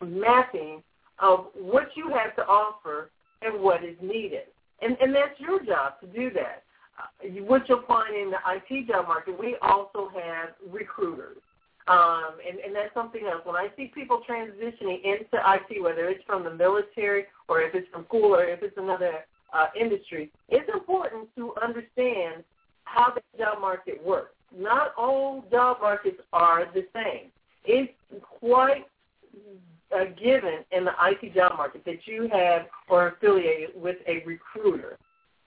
mapping 0.02 0.82
of 1.20 1.48
what 1.54 1.90
you 1.96 2.10
have 2.10 2.36
to 2.36 2.44
offer 2.44 3.12
and 3.42 3.62
what 3.62 3.84
is 3.84 3.96
needed. 4.02 4.48
And 4.82 4.98
and 5.02 5.14
that's 5.14 5.40
your 5.40 5.64
job 5.64 6.00
to 6.02 6.08
do 6.08 6.32
that. 6.32 6.64
Uh, 6.98 7.44
what 7.44 7.68
you'll 7.68 7.84
find 7.88 8.16
in 8.16 8.32
the 8.32 8.38
IT 8.48 8.88
job 8.88 9.08
market, 9.08 9.38
we 9.40 9.58
also 9.62 10.12
have 10.14 10.50
recruiters. 10.72 11.38
Um, 11.92 12.36
and, 12.48 12.58
and 12.60 12.74
that's 12.74 12.94
something 12.94 13.24
else. 13.30 13.42
When 13.44 13.58
I 13.58 13.68
see 13.76 13.92
people 13.94 14.22
transitioning 14.28 15.04
into 15.04 15.34
IT, 15.34 15.84
whether 15.84 16.08
it's 16.08 16.24
from 16.26 16.46
the 16.46 16.54
military 16.54 17.26
or 17.50 17.62
if 17.62 17.76
it's 17.76 17.88
from 17.92 18.06
school 18.06 18.34
or 18.34 18.46
if 18.46 18.64
it's 18.64 18.78
another 18.78 19.26
uh, 19.54 19.68
industry, 19.78 20.32
it's 20.48 20.70
important 20.74 21.28
to 21.36 21.54
understand 21.62 22.46
how 22.86 23.14
the 23.14 23.22
job 23.38 23.60
market 23.60 24.02
works. 24.06 24.32
Not 24.58 24.94
all 24.98 25.44
job 25.52 25.78
markets 25.82 26.22
are 26.32 26.66
the 26.74 26.86
same. 26.94 27.30
It's 27.66 27.92
quite 28.40 28.86
a 29.92 30.06
given 30.06 30.64
in 30.72 30.86
the 30.86 30.94
IT 31.04 31.36
job 31.36 31.58
market 31.58 31.84
that 31.86 32.08
you 32.08 32.30
have 32.32 32.68
or 32.88 33.10
affiliated 33.10 33.70
with 33.76 33.98
a 34.08 34.24
recruiter. 34.26 34.98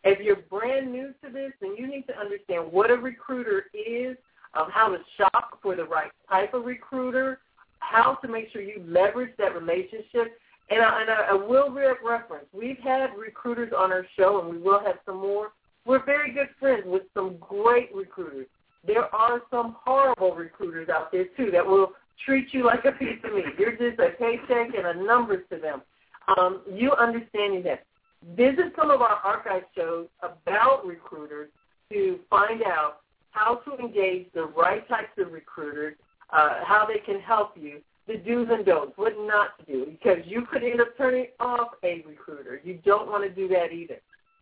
If 0.05 0.21
you're 0.21 0.37
brand 0.37 0.93
new 0.93 1.15
to 1.25 1.33
this, 1.33 1.53
then 1.63 1.75
you 1.79 1.87
need 1.87 2.07
to 2.09 2.19
understand 2.19 2.71
what 2.71 2.91
a 2.91 2.97
recruiter 2.97 3.65
is, 3.73 4.19
um, 4.57 4.69
how 4.71 4.89
to 4.89 4.99
shop 5.17 5.59
for 5.63 5.77
the 5.77 5.85
right 5.85 6.11
type 6.29 6.55
of 6.55 6.65
recruiter, 6.65 7.41
how 7.79 8.15
to 8.17 8.29
make 8.29 8.51
sure 8.53 8.63
you 8.63 8.83
leverage 8.87 9.33
that 9.39 9.55
relationship. 9.55 10.39
And 10.71 10.81
I, 10.81 11.01
and 11.03 11.11
I, 11.11 11.35
will 11.35 11.71
reference, 11.71 12.47
we've 12.53 12.79
had 12.79 13.11
recruiters 13.19 13.73
on 13.77 13.93
our 13.93 14.07
show, 14.17 14.41
and 14.41 14.51
we 14.51 14.63
will 14.63 14.81
have 14.81 14.97
some 15.05 15.19
more. 15.19 15.53
We're 15.85 16.05
very 16.05 16.33
good 16.33 16.49
friends 16.59 16.85
with 16.87 17.03
some 17.13 17.37
great 17.39 17.95
recruiters. 17.95 18.47
There 18.87 19.15
are 19.15 19.43
some 19.51 19.77
horrible 19.85 20.35
recruiters 20.35 20.89
out 20.89 21.13
there, 21.13 21.27
too, 21.37 21.51
that 21.53 21.67
will 21.67 21.93
treat 22.25 22.53
you 22.53 22.65
like 22.65 22.85
a 22.87 22.93
piece 22.93 23.19
of 23.25 23.35
meat. 23.35 23.45
You're 23.59 23.73
just 23.73 24.01
a 24.01 24.11
paycheck 24.19 24.75
and 24.75 24.87
a 24.87 25.05
number 25.05 25.39
to 25.39 25.57
them. 25.59 25.83
Um, 26.39 26.63
you 26.71 26.93
understanding 26.93 27.63
that. 27.65 27.85
Visit 28.37 28.73
some 28.75 28.91
of 28.91 29.03
our 29.03 29.21
archive 29.23 29.65
shows 29.77 30.07
about 30.23 30.87
recruiters 30.87 31.51
to 31.93 32.19
find 32.31 32.63
out 32.63 33.01
how 33.35 33.57
to 33.57 33.77
engage 33.77 34.27
the 34.33 34.45
right 34.45 34.89
types 34.89 35.11
of 35.19 35.33
recruiters, 35.33 35.95
uh, 36.31 36.61
how 36.65 36.87
they 36.87 37.01
can 37.05 37.21
help 37.21 37.53
you, 37.57 37.81
the 38.07 38.17
do's 38.17 38.49
and 38.51 38.65
don'ts, 38.65 38.93
what 38.97 39.15
not 39.19 39.59
to 39.59 39.65
do, 39.65 39.87
because 39.87 40.19
you 40.25 40.47
could 40.51 40.63
end 40.63 40.81
up 40.81 40.97
turning 40.97 41.27
off 41.41 41.71
a 41.83 42.05
recruiter. 42.07 42.61
You 42.63 42.79
don't 42.85 43.09
want 43.09 43.25
to 43.25 43.31
do 43.31 43.49
that 43.49 43.73
either. 43.73 43.99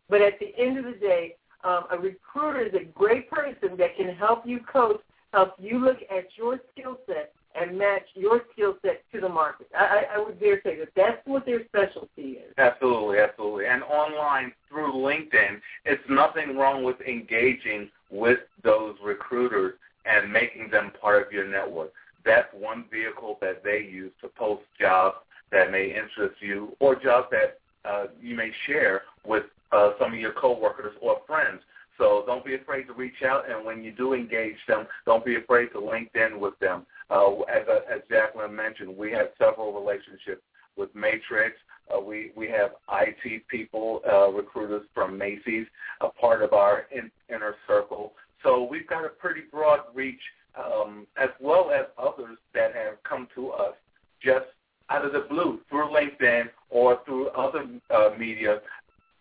But 0.09 0.20
at 0.20 0.38
the 0.40 0.52
end 0.59 0.78
of 0.78 0.85
the 0.85 0.98
day, 0.98 1.37
um, 1.64 1.85
a 1.90 1.98
recruiter 1.98 2.61
is 2.61 2.74
a 2.74 2.85
great 2.85 3.31
person 3.31 3.76
that 3.78 3.96
can 3.96 4.14
help 4.14 4.42
you 4.44 4.61
coach, 4.61 5.00
help 5.33 5.55
you 5.59 5.78
look 5.78 5.98
at 6.11 6.26
your 6.37 6.61
skill 6.72 6.98
set 7.07 7.33
and 7.55 7.78
match 7.78 8.02
your 8.14 8.42
skill 8.52 8.76
set 8.83 9.02
to 9.12 9.20
the 9.20 9.28
market. 9.28 9.68
I, 9.78 10.05
I 10.16 10.18
would 10.18 10.40
dare 10.40 10.61
say 10.62 10.78
that 10.78 10.88
that's 10.96 11.18
what 11.24 11.46
their 11.46 11.64
specialty 11.66 12.38
is. 12.38 12.52
Absolutely, 12.59 13.18
absolutely. 13.18 13.66
And 13.66 13.83
online 13.85 14.52
through 14.68 14.92
LinkedIn, 14.92 15.61
it's 15.85 16.02
nothing 16.09 16.57
wrong 16.57 16.83
with 16.83 17.00
engaging 17.02 17.90
with 18.12 18.40
those 18.62 18.94
recruiters 19.03 19.75
and 20.05 20.33
making 20.33 20.70
them 20.70 20.92
part 21.01 21.27
of 21.27 21.33
your 21.33 21.48
network. 21.48 21.92
That's 22.25 22.48
one 22.53 22.85
vehicle 22.92 23.38
that 23.40 23.64
they 23.64 23.88
use 23.90 24.12
to 24.20 24.29
post 24.29 24.62
jobs 24.79 25.16
that 25.51 25.72
may 25.72 25.88
interest 25.88 26.40
you 26.40 26.77
or 26.79 26.94
jobs 26.94 27.29
that 27.31 27.59
uh, 27.85 28.07
you 28.20 28.37
may 28.37 28.53
share 28.66 29.03
with 29.27 29.44
uh, 29.72 29.92
some 29.98 30.12
of 30.12 30.18
your 30.18 30.33
coworkers 30.33 30.94
or 31.01 31.20
friends. 31.27 31.61
So 31.98 32.25
don't 32.27 32.44
be 32.44 32.55
afraid 32.55 32.85
to 32.85 32.94
reach 32.94 33.22
out, 33.25 33.51
and 33.51 33.64
when 33.64 33.83
you 33.83 33.92
do 33.92 34.14
engage 34.14 34.57
them, 34.66 34.87
don't 35.05 35.25
be 35.25 35.37
afraid 35.37 35.68
to 35.68 35.79
LinkedIn 35.79 36.38
with 36.38 36.59
them. 36.59 36.87
Uh, 37.11 37.40
as, 37.42 37.66
uh, 37.68 37.81
as 37.92 38.01
Jacqueline 38.11 38.55
mentioned, 38.55 38.96
we 38.96 39.12
have 39.12 39.29
several 39.38 39.72
relationships 39.72 40.42
with 40.77 40.94
Matrix. 40.94 41.57
Uh, 41.95 42.01
we 42.01 42.33
we 42.37 42.49
have 42.49 42.73
IT 42.92 43.47
people, 43.49 44.01
uh, 44.11 44.31
recruiters 44.31 44.87
from 44.95 45.18
Macy's, 45.18 45.66
a 46.01 46.09
part 46.09 46.42
of 46.42 46.53
our 46.53 46.87
in, 46.90 47.11
inner 47.29 47.55
circle. 47.66 48.12
So 48.42 48.66
we've 48.71 48.87
got 48.87 49.05
a 49.05 49.09
pretty 49.09 49.42
broad 49.51 49.81
reach, 49.95 50.21
um, 50.57 51.07
as 51.16 51.29
well 51.40 51.71
as 51.71 51.87
others 51.99 52.38
that 52.55 52.75
have 52.75 53.03
come 53.09 53.29
to 53.35 53.51
us 53.51 53.75
just 54.23 54.47
out 54.90 55.05
of 55.05 55.12
the 55.12 55.27
blue 55.29 55.61
through 55.68 55.88
LinkedIn 55.88 56.45
or 56.71 57.01
through 57.05 57.29
other 57.29 57.66
uh, 57.90 58.11
media, 58.18 58.61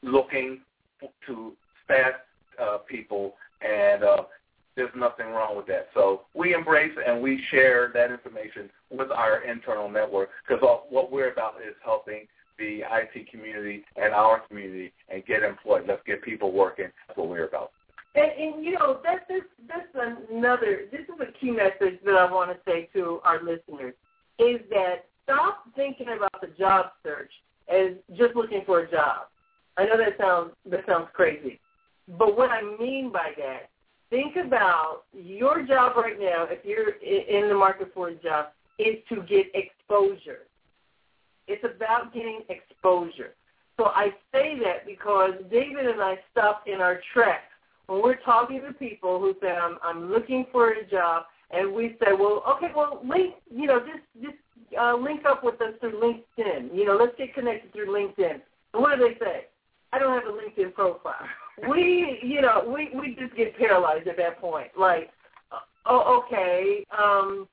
looking 0.03 0.59
to 1.25 1.53
staff 1.85 2.13
uh, 2.61 2.77
people, 2.79 3.35
and 3.61 4.03
uh, 4.03 4.23
there's 4.75 4.91
nothing 4.95 5.27
wrong 5.27 5.55
with 5.57 5.67
that. 5.67 5.87
So 5.93 6.21
we 6.33 6.53
embrace 6.53 6.93
and 7.05 7.21
we 7.21 7.41
share 7.51 7.91
that 7.93 8.11
information 8.11 8.69
with 8.89 9.11
our 9.11 9.43
internal 9.43 9.89
network 9.89 10.29
because 10.47 10.63
what 10.89 11.11
we're 11.11 11.31
about 11.31 11.55
is 11.65 11.75
helping 11.83 12.27
the 12.61 12.81
IT 12.81 13.29
community 13.31 13.83
and 13.95 14.13
our 14.13 14.39
community 14.47 14.93
and 15.09 15.25
get 15.25 15.43
employed. 15.43 15.85
Let's 15.87 16.03
get 16.05 16.21
people 16.21 16.51
working. 16.51 16.87
That's 17.07 17.17
what 17.17 17.29
we're 17.29 17.47
about. 17.47 17.71
And, 18.13 18.31
and 18.31 18.65
you 18.65 18.73
know, 18.73 18.99
this, 19.27 19.41
that's 19.67 19.87
another. 20.29 20.85
This 20.91 21.01
is 21.01 21.19
a 21.19 21.31
key 21.39 21.51
message 21.51 21.99
that 22.05 22.15
I 22.15 22.31
want 22.31 22.51
to 22.51 22.57
say 22.69 22.89
to 22.93 23.19
our 23.23 23.41
listeners: 23.41 23.93
is 24.37 24.59
that 24.69 25.05
stop 25.23 25.63
thinking 25.75 26.07
about 26.15 26.41
the 26.41 26.47
job 26.59 26.87
search 27.03 27.31
as 27.69 27.93
just 28.17 28.35
looking 28.35 28.63
for 28.65 28.81
a 28.81 28.91
job. 28.91 29.27
I 29.77 29.85
know 29.85 29.97
that 29.97 30.17
sounds 30.19 30.51
that 30.69 30.81
sounds 30.85 31.07
crazy, 31.13 31.59
but 32.19 32.37
what 32.37 32.51
I 32.51 32.61
mean 32.61 33.11
by 33.11 33.31
that, 33.37 33.69
think 34.09 34.35
about 34.35 35.03
your 35.13 35.63
job 35.65 35.95
right 35.95 36.19
now. 36.19 36.45
If 36.49 36.65
you're 36.65 36.91
in 36.99 37.47
the 37.47 37.55
market 37.55 37.91
for 37.93 38.09
a 38.09 38.15
job, 38.15 38.47
is 38.77 38.97
to 39.09 39.21
get 39.23 39.45
exposure. 39.53 40.47
It's 41.51 41.63
about 41.63 42.13
getting 42.13 42.41
exposure. 42.49 43.35
So 43.77 43.85
I 43.85 44.09
say 44.31 44.57
that 44.63 44.85
because 44.85 45.31
David 45.49 45.85
and 45.85 46.01
I 46.01 46.19
stopped 46.31 46.67
in 46.67 46.81
our 46.81 46.99
tracks 47.13 47.51
when 47.87 48.01
we're 48.01 48.21
talking 48.23 48.61
to 48.61 48.73
people 48.73 49.19
who 49.19 49.35
say 49.41 49.49
I'm, 49.49 49.77
I'm 49.83 50.11
looking 50.11 50.45
for 50.51 50.71
a 50.71 50.85
job, 50.85 51.23
and 51.51 51.73
we 51.73 51.97
say, 51.99 52.13
well, 52.17 52.43
okay, 52.47 52.71
well, 52.75 53.01
link, 53.03 53.35
you 53.53 53.67
know, 53.67 53.79
just 53.79 54.03
just 54.21 54.37
uh, 54.79 54.95
link 54.95 55.25
up 55.27 55.43
with 55.43 55.61
us 55.61 55.73
through 55.79 55.99
LinkedIn. 55.99 56.73
You 56.73 56.85
know, 56.85 56.95
let's 56.95 57.17
get 57.17 57.33
connected 57.33 57.73
through 57.73 57.87
LinkedIn. 57.87 58.39
And 58.73 58.81
what 58.81 58.97
do 58.97 59.07
they 59.07 59.19
say? 59.19 59.47
I 59.91 59.99
don't 59.99 60.13
have 60.13 60.23
a 60.23 60.37
LinkedIn 60.37 60.73
profile. 60.73 61.27
we, 61.69 62.19
you 62.23 62.41
know, 62.41 62.63
we 62.73 62.89
we 62.97 63.15
just 63.19 63.35
get 63.35 63.57
paralyzed 63.57 64.07
at 64.07 64.17
that 64.17 64.39
point. 64.39 64.69
Like, 64.77 65.09
oh, 65.85 66.23
okay. 66.25 66.85
Um, 66.97 67.47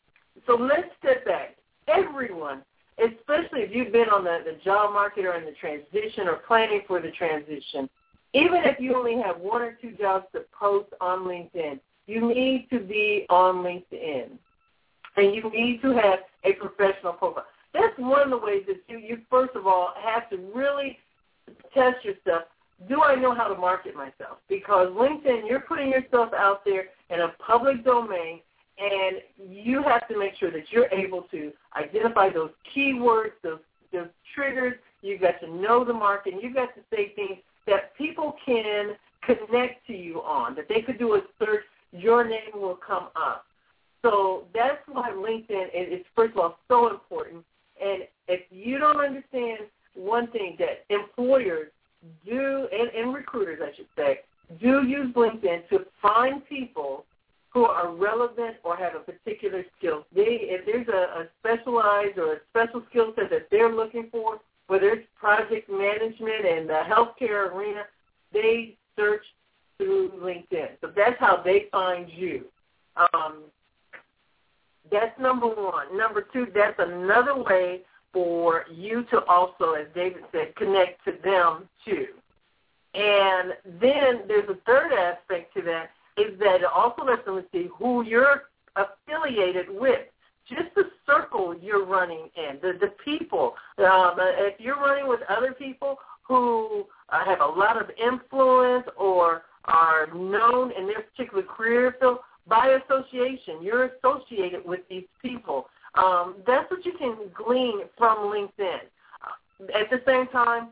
so 0.46 0.54
let's 0.54 0.88
step 1.00 1.24
back. 1.24 1.56
Everyone, 1.88 2.62
especially 2.98 3.60
if 3.60 3.74
you've 3.74 3.92
been 3.92 4.08
on 4.08 4.24
the, 4.24 4.40
the 4.44 4.58
job 4.64 4.92
market 4.92 5.24
or 5.24 5.34
in 5.34 5.44
the 5.44 5.52
transition 5.52 6.26
or 6.28 6.36
planning 6.46 6.82
for 6.86 7.00
the 7.00 7.10
transition, 7.12 7.88
even 8.34 8.62
if 8.64 8.78
you 8.78 8.94
only 8.96 9.20
have 9.22 9.40
one 9.40 9.62
or 9.62 9.78
two 9.80 9.92
jobs 9.92 10.26
to 10.32 10.42
post 10.58 10.88
on 11.00 11.20
LinkedIn, 11.20 11.80
you 12.06 12.26
need 12.26 12.68
to 12.70 12.80
be 12.80 13.26
on 13.30 13.56
LinkedIn. 13.56 14.30
And 15.16 15.34
you 15.34 15.50
need 15.50 15.82
to 15.82 15.92
have 15.94 16.20
a 16.44 16.52
professional 16.54 17.14
profile. 17.14 17.46
That's 17.74 17.98
one 17.98 18.20
of 18.22 18.30
the 18.30 18.38
ways 18.38 18.64
that 18.66 18.76
you, 18.88 18.98
you 18.98 19.18
first 19.30 19.54
of 19.54 19.66
all, 19.66 19.92
have 20.02 20.28
to 20.30 20.36
really 20.54 20.98
test 21.74 22.04
yourself. 22.04 22.44
Do 22.88 23.02
I 23.02 23.14
know 23.14 23.34
how 23.34 23.48
to 23.48 23.58
market 23.58 23.94
myself? 23.96 24.38
Because 24.48 24.88
LinkedIn, 24.88 25.48
you're 25.48 25.60
putting 25.60 25.88
yourself 25.88 26.32
out 26.32 26.64
there 26.64 26.84
in 27.10 27.20
a 27.20 27.32
public 27.44 27.84
domain, 27.84 28.40
and 28.78 29.16
you 29.50 29.82
have 29.82 30.06
to 30.08 30.18
make 30.18 30.34
sure 30.38 30.50
that 30.50 30.70
you're 30.70 30.92
able 30.92 31.22
to 31.30 31.52
identify 31.76 32.30
those 32.30 32.50
keywords, 32.74 33.32
those, 33.42 33.58
those 33.92 34.08
triggers. 34.34 34.74
You've 35.02 35.20
got 35.20 35.40
to 35.40 35.50
know 35.50 35.84
the 35.84 35.92
market, 35.92 36.34
you've 36.40 36.54
got 36.54 36.74
to 36.74 36.80
say 36.90 37.12
things 37.14 37.38
that 37.66 37.96
people 37.96 38.34
can 38.44 38.94
connect 39.24 39.86
to 39.86 39.92
you 39.92 40.20
on, 40.22 40.54
that 40.56 40.66
they 40.68 40.80
could 40.80 40.98
do 40.98 41.14
a 41.14 41.20
search, 41.38 41.64
your 41.92 42.26
name 42.26 42.52
will 42.54 42.78
come 42.84 43.08
up. 43.14 43.44
So 44.02 44.44
that's 44.54 44.78
why 44.86 45.10
LinkedIn 45.10 45.68
is, 45.74 46.04
first 46.14 46.32
of 46.32 46.38
all, 46.38 46.58
so 46.68 46.90
important. 46.90 47.44
And 47.82 48.02
if 48.28 48.40
you 48.50 48.78
don't 48.78 49.00
understand 49.00 49.60
one 49.94 50.28
thing 50.30 50.56
that 50.58 50.84
employers 50.88 51.68
do, 52.24 52.68
and, 52.72 52.90
and 52.96 53.14
recruiters, 53.14 53.60
I 53.62 53.74
should 53.76 53.88
say, 53.96 54.20
do 54.60 54.86
use 54.86 55.14
LinkedIn 55.14 55.68
to 55.70 55.80
find 56.00 56.46
people 56.48 57.04
who 57.50 57.64
are 57.64 57.94
relevant 57.94 58.56
or 58.62 58.76
have 58.76 58.94
a 58.94 59.00
particular 59.00 59.64
skill. 59.78 60.04
They, 60.14 60.40
if 60.42 60.66
there's 60.66 60.88
a, 60.88 61.22
a 61.22 61.28
specialized 61.40 62.18
or 62.18 62.34
a 62.34 62.38
special 62.50 62.82
skill 62.90 63.12
set 63.16 63.30
that 63.30 63.48
they're 63.50 63.74
looking 63.74 64.08
for, 64.10 64.40
whether 64.66 64.90
it's 64.90 65.06
project 65.18 65.70
management 65.70 66.46
and 66.46 66.68
the 66.68 66.82
healthcare 66.86 67.52
arena, 67.52 67.84
they 68.32 68.76
search 68.96 69.24
through 69.78 70.10
LinkedIn. 70.20 70.72
So 70.80 70.90
that's 70.94 71.18
how 71.18 71.42
they 71.42 71.66
find 71.72 72.08
you. 72.10 72.44
Um, 72.96 73.44
that's 74.90 75.18
number 75.18 75.46
one. 75.46 75.96
Number 75.96 76.26
two, 76.32 76.48
that's 76.54 76.78
another 76.78 77.36
way 77.42 77.80
for 78.12 78.64
you 78.70 79.04
to 79.10 79.24
also, 79.24 79.72
as 79.72 79.86
David 79.94 80.24
said, 80.32 80.54
connect 80.56 81.04
to 81.04 81.12
them 81.24 81.68
too. 81.84 82.08
And 82.94 83.52
then 83.80 84.22
there's 84.26 84.48
a 84.48 84.56
third 84.66 84.92
aspect 84.92 85.54
to 85.54 85.62
that 85.62 85.90
is 86.18 86.38
that 86.40 86.56
it 86.56 86.64
also 86.64 87.04
lets 87.04 87.24
them 87.24 87.44
see 87.52 87.68
who 87.78 88.04
you're 88.04 88.44
affiliated 88.76 89.66
with. 89.70 90.00
Just 90.48 90.74
the 90.74 90.84
circle 91.06 91.54
you're 91.60 91.84
running 91.84 92.30
in, 92.36 92.58
the, 92.62 92.72
the 92.80 92.92
people. 93.04 93.54
Um, 93.78 94.14
if 94.18 94.58
you're 94.58 94.76
running 94.76 95.06
with 95.06 95.20
other 95.28 95.52
people 95.52 95.98
who 96.22 96.86
uh, 97.10 97.24
have 97.24 97.40
a 97.40 97.46
lot 97.46 97.80
of 97.80 97.90
influence 98.02 98.86
or 98.96 99.42
are 99.66 100.06
known 100.14 100.72
in 100.72 100.86
their 100.86 101.02
particular 101.02 101.42
career 101.42 101.94
field, 102.00 102.18
by 102.46 102.78
association, 102.84 103.62
you're 103.62 103.90
associated 103.96 104.64
with 104.64 104.80
these 104.88 105.04
people. 105.20 105.68
Um, 105.94 106.36
that's 106.46 106.70
what 106.70 106.84
you 106.86 106.92
can 106.98 107.16
glean 107.34 107.80
from 107.96 108.18
LinkedIn. 108.18 108.80
At 109.74 109.90
the 109.90 110.00
same 110.06 110.28
time, 110.28 110.68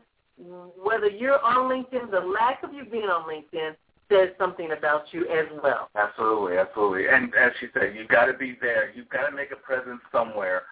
whether 0.81 1.07
you're 1.07 1.39
on 1.39 1.69
LinkedIn, 1.69 2.09
the 2.11 2.19
lack 2.19 2.63
of 2.63 2.73
you 2.73 2.85
being 2.85 3.05
on 3.05 3.29
LinkedIn 3.29 3.75
says 4.09 4.29
something 4.37 4.71
about 4.77 5.03
you 5.11 5.27
as 5.27 5.45
well. 5.63 5.89
Absolutely, 5.95 6.57
absolutely. 6.57 7.07
And 7.07 7.33
as 7.35 7.51
she 7.59 7.67
said, 7.73 7.95
you've 7.95 8.07
got 8.07 8.25
to 8.25 8.33
be 8.33 8.57
there. 8.59 8.91
You've 8.95 9.09
got 9.09 9.29
to 9.29 9.35
make 9.35 9.51
a 9.51 9.55
presence 9.55 10.01
somewhere 10.11 10.63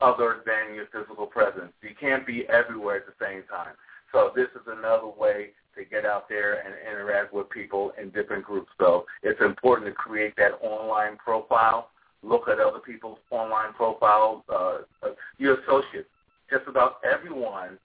other 0.00 0.42
than 0.44 0.74
your 0.74 0.86
physical 0.92 1.26
presence. 1.26 1.72
You 1.82 1.90
can't 1.98 2.26
be 2.26 2.44
everywhere 2.48 2.96
at 2.96 3.06
the 3.06 3.24
same 3.24 3.42
time. 3.44 3.74
So 4.12 4.32
this 4.34 4.48
is 4.54 4.66
another 4.66 5.08
way 5.08 5.50
to 5.76 5.84
get 5.84 6.04
out 6.04 6.28
there 6.28 6.60
and 6.60 6.74
interact 6.90 7.32
with 7.32 7.48
people 7.50 7.92
in 8.00 8.10
different 8.10 8.44
groups. 8.44 8.70
So 8.78 9.06
it's 9.22 9.40
important 9.40 9.88
to 9.88 9.94
create 9.94 10.34
that 10.36 10.52
online 10.60 11.16
profile, 11.16 11.88
look 12.22 12.48
at 12.48 12.60
other 12.60 12.78
people's 12.78 13.18
online 13.30 13.72
profiles. 13.72 14.42
Uh, 14.48 14.78
uh, 15.02 15.08
your 15.38 15.60
associates, 15.60 16.08
just 16.50 16.66
about 16.68 16.96
everyone, 17.10 17.78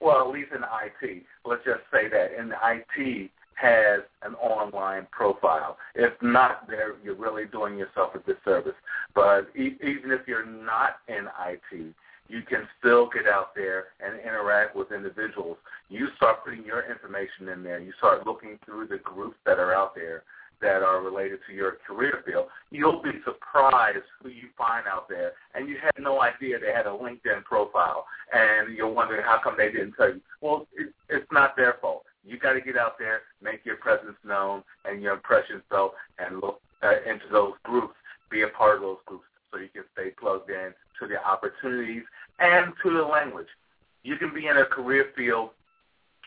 well, 0.00 0.20
at 0.20 0.32
least 0.32 0.50
in 0.52 0.62
IT, 0.62 1.22
let's 1.44 1.64
just 1.64 1.82
say 1.92 2.08
that 2.08 2.32
in 2.36 2.52
IT 2.52 3.30
has 3.54 4.00
an 4.22 4.34
online 4.34 5.06
profile. 5.10 5.76
If 5.94 6.12
not, 6.22 6.68
there 6.68 6.94
you're 7.04 7.14
really 7.14 7.44
doing 7.46 7.78
yourself 7.78 8.14
a 8.14 8.18
disservice. 8.18 8.74
But 9.14 9.48
e- 9.56 9.76
even 9.82 10.10
if 10.10 10.26
you're 10.26 10.46
not 10.46 10.98
in 11.08 11.26
IT, 11.46 11.94
you 12.28 12.42
can 12.42 12.68
still 12.78 13.08
get 13.12 13.26
out 13.26 13.54
there 13.54 13.86
and 14.04 14.20
interact 14.20 14.76
with 14.76 14.92
individuals. 14.92 15.56
You 15.88 16.08
start 16.16 16.44
putting 16.44 16.64
your 16.64 16.88
information 16.90 17.48
in 17.48 17.62
there. 17.62 17.80
You 17.80 17.92
start 17.98 18.26
looking 18.26 18.58
through 18.64 18.86
the 18.86 18.98
groups 18.98 19.36
that 19.44 19.58
are 19.58 19.74
out 19.74 19.94
there 19.94 20.22
that 20.62 20.82
are 20.82 21.02
related 21.02 21.40
to 21.48 21.54
your 21.54 21.78
career 21.86 22.22
field. 22.24 22.46
You'll 22.70 23.02
be 23.02 23.12
surprised 23.24 24.04
who 24.22 24.28
you 24.28 24.48
find 24.56 24.86
out 24.86 25.08
there. 25.08 25.32
And 25.54 25.68
you 25.68 25.76
had 25.82 25.92
no 25.98 26.20
idea 26.20 26.58
they 26.58 26.72
had 26.72 26.86
a 26.86 26.90
LinkedIn 26.90 27.44
profile. 27.44 28.06
And 28.32 28.76
you're 28.76 28.92
wondering 28.92 29.24
how 29.24 29.40
come 29.42 29.54
they 29.56 29.72
didn't 29.72 29.94
tell 29.94 30.08
you. 30.08 30.20
Well, 30.40 30.66
it, 30.74 30.92
it's 31.08 31.26
not 31.32 31.56
their 31.56 31.76
fault. 31.80 32.04
You 32.24 32.38
got 32.38 32.52
to 32.52 32.60
get 32.60 32.76
out 32.76 32.98
there, 32.98 33.22
make 33.42 33.64
your 33.64 33.76
presence 33.76 34.16
known 34.24 34.62
and 34.84 35.02
your 35.02 35.14
impression 35.14 35.62
felt, 35.70 35.94
and 36.18 36.40
look 36.40 36.60
uh, 36.82 36.94
into 37.08 37.24
those 37.32 37.54
groups. 37.62 37.94
Be 38.30 38.42
a 38.42 38.48
part 38.48 38.76
of 38.76 38.82
those 38.82 38.98
groups 39.06 39.24
so 39.50 39.58
you 39.58 39.68
can 39.72 39.84
stay 39.92 40.10
plugged 40.10 40.50
in 40.50 40.72
to 41.00 41.08
the 41.08 41.22
opportunities 41.24 42.02
and 42.38 42.72
to 42.82 42.90
the 42.92 43.02
language. 43.02 43.48
You 44.02 44.16
can 44.16 44.32
be 44.32 44.46
in 44.46 44.56
a 44.56 44.64
career 44.64 45.06
field 45.16 45.50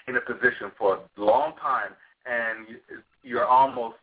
in 0.08 0.17
a 0.17 0.21
position 0.21 0.71
for 0.77 0.95
a 0.95 1.21
long 1.21 1.53
time 1.62 1.91
and 2.25 2.77
you're 3.23 3.45
almost 3.45 3.95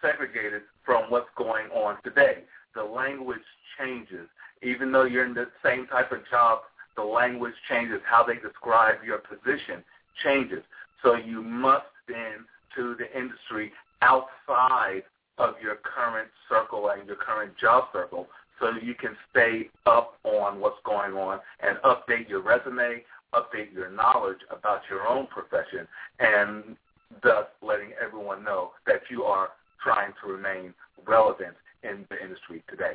segregated 0.00 0.62
from 0.84 1.10
what's 1.10 1.28
going 1.36 1.66
on 1.68 1.96
today. 2.02 2.44
The 2.74 2.82
language 2.82 3.42
changes. 3.78 4.28
Even 4.62 4.92
though 4.92 5.04
you're 5.04 5.26
in 5.26 5.34
the 5.34 5.48
same 5.62 5.86
type 5.86 6.12
of 6.12 6.18
job, 6.30 6.60
the 6.96 7.02
language 7.02 7.54
changes. 7.68 8.00
How 8.04 8.24
they 8.24 8.34
describe 8.34 8.96
your 9.04 9.18
position 9.18 9.82
changes. 10.22 10.62
So 11.02 11.16
you 11.16 11.42
must 11.42 11.86
then 12.08 12.44
to 12.76 12.96
the 12.96 13.18
industry 13.18 13.72
outside 14.00 15.02
of 15.38 15.54
your 15.62 15.76
current 15.76 16.28
circle 16.48 16.90
and 16.90 17.06
your 17.06 17.16
current 17.16 17.52
job 17.58 17.84
circle 17.92 18.28
so 18.60 18.70
you 18.82 18.94
can 18.94 19.16
stay 19.30 19.68
up 19.86 20.14
on 20.24 20.60
what's 20.60 20.78
going 20.84 21.14
on 21.14 21.40
and 21.60 21.78
update 21.78 22.28
your 22.28 22.42
resume, 22.42 23.02
update 23.34 23.72
your 23.72 23.90
knowledge 23.90 24.38
about 24.50 24.82
your 24.88 25.06
own 25.06 25.26
profession, 25.26 25.86
and 26.20 26.76
thus 27.22 27.46
letting 27.60 27.90
everyone 28.00 28.44
know 28.44 28.70
that 28.86 29.00
you 29.10 29.24
are 29.24 29.50
trying 29.82 30.12
to 30.22 30.32
remain 30.32 30.72
relevant 31.06 31.54
in 31.82 32.06
the 32.08 32.22
industry 32.22 32.62
today. 32.70 32.94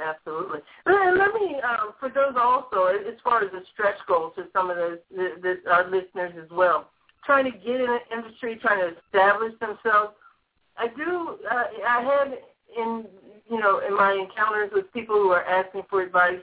Absolutely. 0.00 0.60
And 0.86 1.18
let 1.18 1.34
me, 1.34 1.56
um, 1.62 1.92
for 2.00 2.08
those 2.08 2.34
also, 2.36 2.86
as 2.86 3.14
far 3.22 3.44
as 3.44 3.52
the 3.52 3.60
stretch 3.72 3.98
goals 4.08 4.32
to 4.36 4.44
some 4.52 4.70
of 4.70 4.76
those, 4.76 4.98
the, 5.14 5.34
the, 5.40 5.70
our 5.70 5.84
listeners 5.84 6.32
as 6.42 6.50
well, 6.50 6.88
trying 7.24 7.44
to 7.44 7.50
get 7.50 7.80
in 7.80 7.86
the 7.86 8.16
industry, 8.16 8.58
trying 8.60 8.80
to 8.80 8.96
establish 9.06 9.52
themselves. 9.60 10.14
I 10.76 10.88
do. 10.88 11.38
Uh, 11.50 11.64
I 11.88 12.02
have 12.02 12.32
in 12.76 13.04
you 13.50 13.60
know 13.60 13.80
in 13.86 13.96
my 13.96 14.12
encounters 14.12 14.70
with 14.72 14.92
people 14.92 15.16
who 15.16 15.30
are 15.30 15.44
asking 15.44 15.82
for 15.88 16.02
advice. 16.02 16.40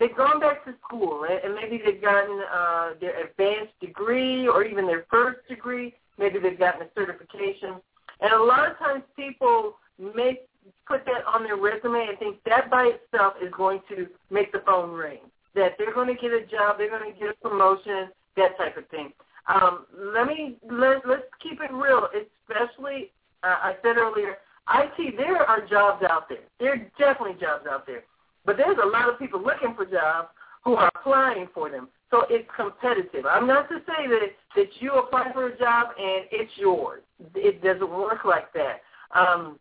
They've 0.00 0.16
gone 0.16 0.40
back 0.40 0.64
to 0.64 0.74
school 0.84 1.24
and 1.24 1.54
maybe 1.54 1.80
they've 1.84 2.02
gotten 2.02 2.42
uh, 2.52 2.90
their 3.00 3.26
advanced 3.26 3.78
degree 3.80 4.46
or 4.48 4.64
even 4.64 4.86
their 4.86 5.06
first 5.08 5.46
degree. 5.48 5.94
Maybe 6.18 6.40
they've 6.40 6.58
gotten 6.58 6.82
a 6.82 6.88
certification. 6.96 7.76
And 8.20 8.32
a 8.32 8.42
lot 8.42 8.68
of 8.68 8.76
times 8.78 9.04
people 9.14 9.76
make 9.98 10.48
put 10.86 11.04
that 11.06 11.24
on 11.26 11.44
their 11.44 11.56
resume 11.56 12.06
and 12.08 12.18
think 12.18 12.36
that 12.44 12.70
by 12.70 12.92
itself 12.94 13.34
is 13.42 13.52
going 13.56 13.80
to 13.88 14.06
make 14.30 14.52
the 14.52 14.62
phone 14.66 14.90
ring. 14.90 15.20
That 15.54 15.72
they're 15.78 15.94
going 15.94 16.08
to 16.08 16.20
get 16.20 16.32
a 16.32 16.44
job, 16.46 16.78
they're 16.78 16.90
going 16.90 17.12
to 17.12 17.18
get 17.18 17.30
a 17.30 17.48
promotion, 17.48 18.08
that 18.36 18.56
type 18.58 18.76
of 18.76 18.88
thing. 18.88 19.12
Um, 19.46 19.86
let 20.14 20.26
me 20.26 20.56
let 20.70 21.06
let's 21.06 21.22
keep 21.42 21.60
it 21.60 21.72
real, 21.72 22.08
especially 22.14 23.10
uh, 23.42 23.56
I 23.62 23.74
said 23.82 23.96
earlier, 23.96 24.36
IT. 24.74 25.16
There 25.16 25.42
are 25.42 25.66
jobs 25.66 26.02
out 26.08 26.28
there. 26.28 26.44
There 26.58 26.72
are 26.72 26.90
definitely 26.98 27.38
jobs 27.40 27.66
out 27.70 27.86
there, 27.86 28.04
but 28.46 28.56
there's 28.56 28.78
a 28.82 28.86
lot 28.86 29.08
of 29.08 29.18
people 29.18 29.42
looking 29.42 29.74
for 29.74 29.84
jobs 29.84 30.28
who 30.64 30.74
are 30.74 30.90
applying 30.94 31.48
for 31.52 31.70
them. 31.70 31.88
So 32.10 32.24
it's 32.30 32.48
competitive. 32.56 33.26
I'm 33.26 33.46
not 33.46 33.68
to 33.68 33.78
say 33.86 34.06
that 34.08 34.28
that 34.56 34.68
you 34.80 34.92
apply 34.92 35.32
for 35.32 35.48
a 35.48 35.58
job 35.58 35.88
and 35.98 36.24
it's 36.30 36.52
yours. 36.56 37.02
It 37.34 37.62
doesn't 37.62 37.90
work 37.90 38.24
like 38.24 38.52
that. 38.54 38.80
Um, 39.14 39.58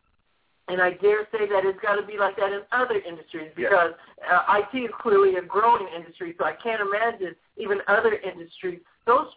and 0.67 0.81
I 0.81 0.91
dare 0.91 1.27
say 1.31 1.47
that 1.49 1.65
it's 1.65 1.79
got 1.81 1.95
to 1.95 2.05
be 2.07 2.17
like 2.17 2.37
that 2.37 2.53
in 2.53 2.61
other 2.71 2.95
industries 2.95 3.51
because 3.55 3.91
uh, 4.31 4.59
IT 4.59 4.77
is 4.77 4.91
clearly 5.01 5.35
a 5.35 5.41
growing 5.41 5.87
industry. 5.93 6.35
So 6.39 6.45
I 6.45 6.53
can't 6.53 6.81
imagine 6.81 7.35
even 7.57 7.79
other 7.87 8.13
industries 8.13 8.79
those 9.05 9.27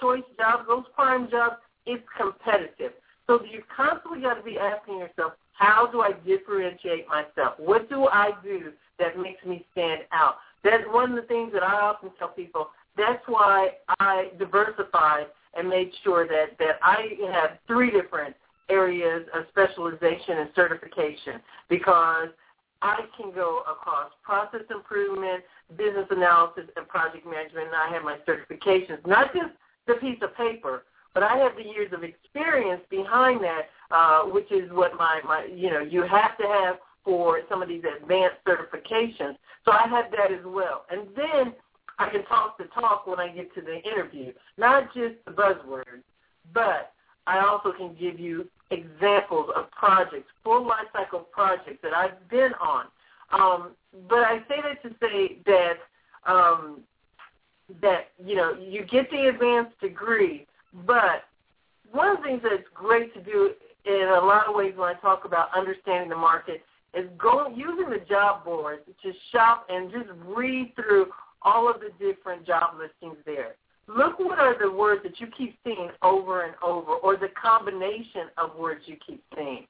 choice 0.00 0.22
jobs, 0.36 0.64
those 0.68 0.84
prime 0.94 1.30
jobs, 1.30 1.56
it's 1.86 2.04
competitive. 2.16 2.92
So 3.26 3.40
you 3.50 3.62
constantly 3.74 4.20
got 4.20 4.34
to 4.34 4.42
be 4.42 4.58
asking 4.58 4.98
yourself, 4.98 5.32
how 5.52 5.88
do 5.90 6.02
I 6.02 6.12
differentiate 6.26 7.08
myself? 7.08 7.54
What 7.58 7.88
do 7.88 8.06
I 8.06 8.32
do 8.42 8.72
that 8.98 9.18
makes 9.18 9.44
me 9.44 9.64
stand 9.72 10.02
out? 10.12 10.36
That's 10.62 10.84
one 10.88 11.10
of 11.10 11.16
the 11.16 11.26
things 11.26 11.52
that 11.54 11.62
I 11.62 11.80
often 11.80 12.10
tell 12.18 12.28
people. 12.28 12.68
That's 12.96 13.22
why 13.26 13.70
I 14.00 14.30
diversified 14.38 15.26
and 15.56 15.68
made 15.68 15.90
sure 16.04 16.26
that, 16.26 16.58
that 16.58 16.78
I 16.82 17.16
have 17.32 17.58
three 17.66 17.90
different 17.90 18.36
areas 18.68 19.26
of 19.34 19.44
specialization 19.50 20.38
and 20.38 20.50
certification 20.54 21.40
because 21.68 22.28
I 22.82 23.00
can 23.16 23.32
go 23.32 23.62
across 23.70 24.10
process 24.22 24.62
improvement, 24.70 25.42
business 25.76 26.06
analysis, 26.10 26.64
and 26.76 26.86
project 26.88 27.26
management, 27.26 27.68
and 27.68 27.76
I 27.76 27.92
have 27.92 28.02
my 28.02 28.18
certifications, 28.28 29.06
not 29.06 29.32
just 29.32 29.52
the 29.86 29.94
piece 29.94 30.18
of 30.22 30.36
paper, 30.36 30.84
but 31.14 31.22
I 31.22 31.36
have 31.38 31.56
the 31.56 31.62
years 31.62 31.92
of 31.92 32.04
experience 32.04 32.82
behind 32.90 33.42
that, 33.42 33.62
uh, 33.90 34.22
which 34.24 34.52
is 34.52 34.70
what 34.72 34.94
my, 34.98 35.20
my, 35.24 35.46
you 35.46 35.70
know, 35.70 35.80
you 35.80 36.02
have 36.02 36.36
to 36.38 36.44
have 36.44 36.76
for 37.04 37.40
some 37.48 37.62
of 37.62 37.68
these 37.68 37.82
advanced 38.00 38.36
certifications. 38.46 39.36
So 39.64 39.72
I 39.72 39.86
have 39.88 40.10
that 40.10 40.30
as 40.30 40.44
well. 40.44 40.84
And 40.90 41.08
then 41.16 41.54
I 41.98 42.10
can 42.10 42.24
talk 42.26 42.58
the 42.58 42.64
talk 42.64 43.06
when 43.06 43.18
I 43.18 43.28
get 43.28 43.54
to 43.54 43.62
the 43.62 43.80
interview, 43.90 44.32
not 44.58 44.92
just 44.92 45.14
the 45.24 45.30
buzzwords, 45.30 46.02
but 46.52 46.92
I 47.26 47.38
also 47.38 47.72
can 47.72 47.96
give 47.98 48.20
you 48.20 48.46
examples 48.70 49.50
of 49.54 49.70
projects, 49.70 50.28
full 50.42 50.66
life 50.66 50.86
cycle 50.92 51.20
projects 51.20 51.78
that 51.82 51.92
I've 51.94 52.28
been 52.28 52.52
on. 52.60 52.86
Um, 53.32 53.72
but 54.08 54.18
I 54.18 54.38
say 54.48 54.56
that 54.62 54.82
to 54.82 54.94
say 55.00 55.38
that 55.46 56.30
um, 56.30 56.80
that 57.82 58.08
you 58.24 58.36
know 58.36 58.54
you 58.54 58.84
get 58.84 59.10
the 59.10 59.28
advanced 59.28 59.78
degree, 59.80 60.46
but 60.86 61.24
one 61.92 62.08
of 62.08 62.18
the 62.18 62.22
things 62.24 62.40
that's 62.42 62.62
great 62.74 63.14
to 63.14 63.22
do 63.22 63.52
in 63.84 64.08
a 64.08 64.24
lot 64.24 64.48
of 64.48 64.54
ways 64.54 64.74
when 64.76 64.88
I 64.88 64.98
talk 65.00 65.24
about 65.24 65.48
understanding 65.56 66.08
the 66.08 66.16
market 66.16 66.62
is 66.94 67.08
going 67.18 67.54
using 67.56 67.90
the 67.90 68.04
job 68.08 68.44
boards 68.44 68.82
to 69.02 69.12
shop 69.32 69.66
and 69.68 69.90
just 69.90 70.08
read 70.24 70.72
through 70.74 71.06
all 71.42 71.70
of 71.70 71.76
the 71.80 71.90
different 72.04 72.46
job 72.46 72.74
listings 72.78 73.18
there. 73.24 73.54
Look 73.88 74.18
what 74.18 74.38
are 74.38 74.58
the 74.58 74.70
words 74.70 75.02
that 75.04 75.20
you 75.20 75.28
keep 75.36 75.56
seeing 75.62 75.90
over 76.02 76.44
and 76.44 76.54
over 76.62 76.92
or 76.92 77.16
the 77.16 77.28
combination 77.40 78.28
of 78.36 78.56
words 78.56 78.82
you 78.86 78.96
keep 79.06 79.22
seeing. 79.36 79.66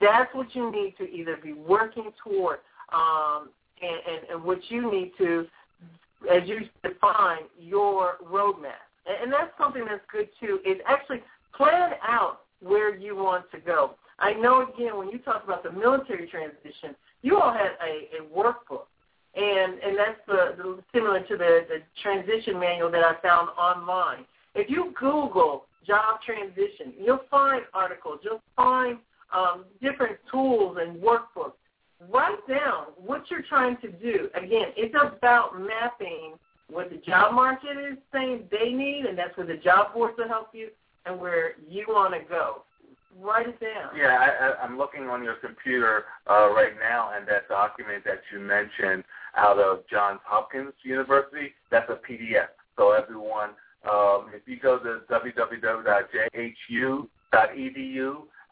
That's 0.00 0.34
what 0.34 0.54
you 0.54 0.72
need 0.72 0.96
to 0.98 1.04
either 1.04 1.36
be 1.36 1.52
working 1.52 2.10
toward 2.24 2.58
um, 2.92 3.50
and, 3.80 4.00
and, 4.08 4.30
and 4.30 4.44
what 4.44 4.58
you 4.68 4.90
need 4.90 5.12
to, 5.18 5.46
as 6.30 6.42
you 6.46 6.60
define 6.82 7.42
your 7.58 8.14
roadmap. 8.24 8.82
And, 9.06 9.24
and 9.24 9.32
that's 9.32 9.52
something 9.56 9.84
that's 9.84 10.04
good 10.10 10.28
too, 10.40 10.58
is 10.66 10.78
actually 10.86 11.22
plan 11.54 11.92
out 12.02 12.40
where 12.60 12.96
you 12.96 13.14
want 13.16 13.50
to 13.52 13.60
go. 13.60 13.94
I 14.18 14.34
know, 14.34 14.68
again, 14.74 14.98
when 14.98 15.08
you 15.08 15.18
talk 15.18 15.44
about 15.44 15.62
the 15.62 15.72
military 15.72 16.26
transition, 16.28 16.94
you 17.22 17.38
all 17.38 17.52
had 17.52 17.72
a, 17.82 18.18
a 18.18 18.36
workbook. 18.36 18.89
And 19.34 19.78
and 19.78 19.96
that's 19.96 20.20
the, 20.26 20.54
the 20.56 20.82
similar 20.92 21.20
to 21.20 21.36
the, 21.36 21.66
the 21.68 21.78
transition 22.02 22.58
manual 22.58 22.90
that 22.90 23.04
I 23.04 23.14
found 23.22 23.50
online. 23.50 24.24
If 24.54 24.68
you 24.68 24.92
Google 24.98 25.66
job 25.86 26.20
transition, 26.24 26.92
you'll 26.98 27.22
find 27.30 27.62
articles, 27.72 28.20
you'll 28.22 28.42
find 28.56 28.98
um, 29.34 29.64
different 29.80 30.18
tools 30.30 30.78
and 30.80 31.00
workbooks. 31.00 31.52
Write 32.10 32.46
down 32.48 32.86
what 32.96 33.30
you're 33.30 33.42
trying 33.42 33.76
to 33.78 33.92
do. 33.92 34.28
Again, 34.34 34.68
it's 34.76 34.94
about 34.94 35.60
mapping 35.60 36.34
what 36.68 36.90
the 36.90 36.96
job 36.96 37.34
market 37.34 37.76
is 37.78 37.98
saying 38.12 38.44
they 38.50 38.72
need, 38.72 39.04
and 39.06 39.18
that's 39.18 39.36
where 39.36 39.46
the 39.46 39.56
job 39.56 39.92
force 39.92 40.14
will 40.16 40.28
help 40.28 40.48
you, 40.52 40.68
and 41.06 41.18
where 41.20 41.52
you 41.68 41.84
want 41.88 42.14
to 42.14 42.20
go. 42.28 42.62
Write 43.20 43.48
it 43.48 43.60
down. 43.60 43.90
Yeah, 43.96 44.16
I, 44.18 44.46
I, 44.46 44.64
I'm 44.64 44.78
looking 44.78 45.08
on 45.08 45.22
your 45.22 45.34
computer 45.34 46.04
uh, 46.28 46.50
right 46.50 46.72
now, 46.80 47.10
and 47.14 47.26
that 47.28 47.48
document 47.48 48.04
that 48.04 48.20
you 48.32 48.38
mentioned 48.38 49.04
out 49.36 49.58
of 49.58 49.86
Johns 49.90 50.20
Hopkins 50.24 50.72
University, 50.84 51.54
that's 51.70 51.90
a 51.90 51.98
PDF. 52.10 52.48
So 52.76 52.92
everyone, 52.92 53.50
um, 53.84 54.30
if 54.34 54.42
you 54.46 54.58
go 54.58 54.78
to 54.78 55.00
www.jhu.edu, 55.10 55.86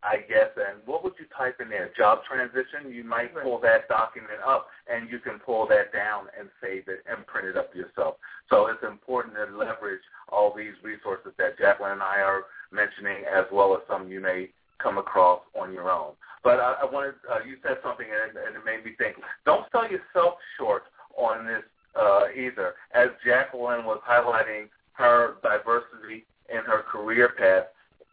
I 0.03 0.18
guess, 0.29 0.55
and 0.57 0.79
what 0.87 1.03
would 1.03 1.14
you 1.18 1.26
type 1.37 1.61
in 1.61 1.68
there? 1.68 1.91
Job 1.97 2.20
transition? 2.22 2.93
You 2.93 3.03
might 3.03 3.35
pull 3.35 3.59
that 3.61 3.89
document 3.89 4.41
up, 4.47 4.68
and 4.89 5.11
you 5.11 5.18
can 5.18 5.41
pull 5.41 5.66
that 5.68 5.93
down 5.93 6.26
and 6.39 6.49
save 6.62 6.87
it 6.87 7.03
and 7.11 7.26
print 7.26 7.49
it 7.49 7.57
up 7.57 7.74
yourself. 7.74 8.14
So 8.49 8.68
it's 8.68 8.83
important 8.85 9.35
to 9.35 9.57
leverage 9.57 10.03
all 10.29 10.55
these 10.57 10.74
resources 10.85 11.33
that 11.39 11.59
Jacqueline 11.59 11.93
and 11.93 12.03
I 12.03 12.20
are 12.20 12.45
mentioning, 12.70 13.24
as 13.26 13.45
well 13.51 13.74
as 13.74 13.81
some 13.89 14.09
you 14.09 14.20
may 14.20 14.51
come 14.79 14.99
across 14.99 15.41
on 15.61 15.72
your 15.72 15.91
own. 15.91 16.12
But 16.45 16.61
I, 16.61 16.82
I 16.82 16.84
wanted, 16.91 17.14
uh, 17.30 17.39
you 17.47 17.57
said 17.62 17.78
something, 17.82 18.07
and, 18.07 18.36
and 18.36 18.57
it 18.57 18.64
made 18.64 18.84
me 18.84 18.93
think. 18.99 19.16
Don't 19.45 19.66
sell 19.72 19.84
yourself 19.91 20.34
short 20.57 20.84
on 21.16 21.47
this 21.47 21.62
uh, 21.99 22.26
either. 22.34 22.74
As 22.95 23.09
Jacqueline 23.24 23.84
was 23.84 24.01
highlighting 24.09 24.68
her 24.93 25.36
diversity 25.43 26.24
in 26.49 26.64
her 26.64 26.82
career 26.91 27.30
path, 27.36 27.66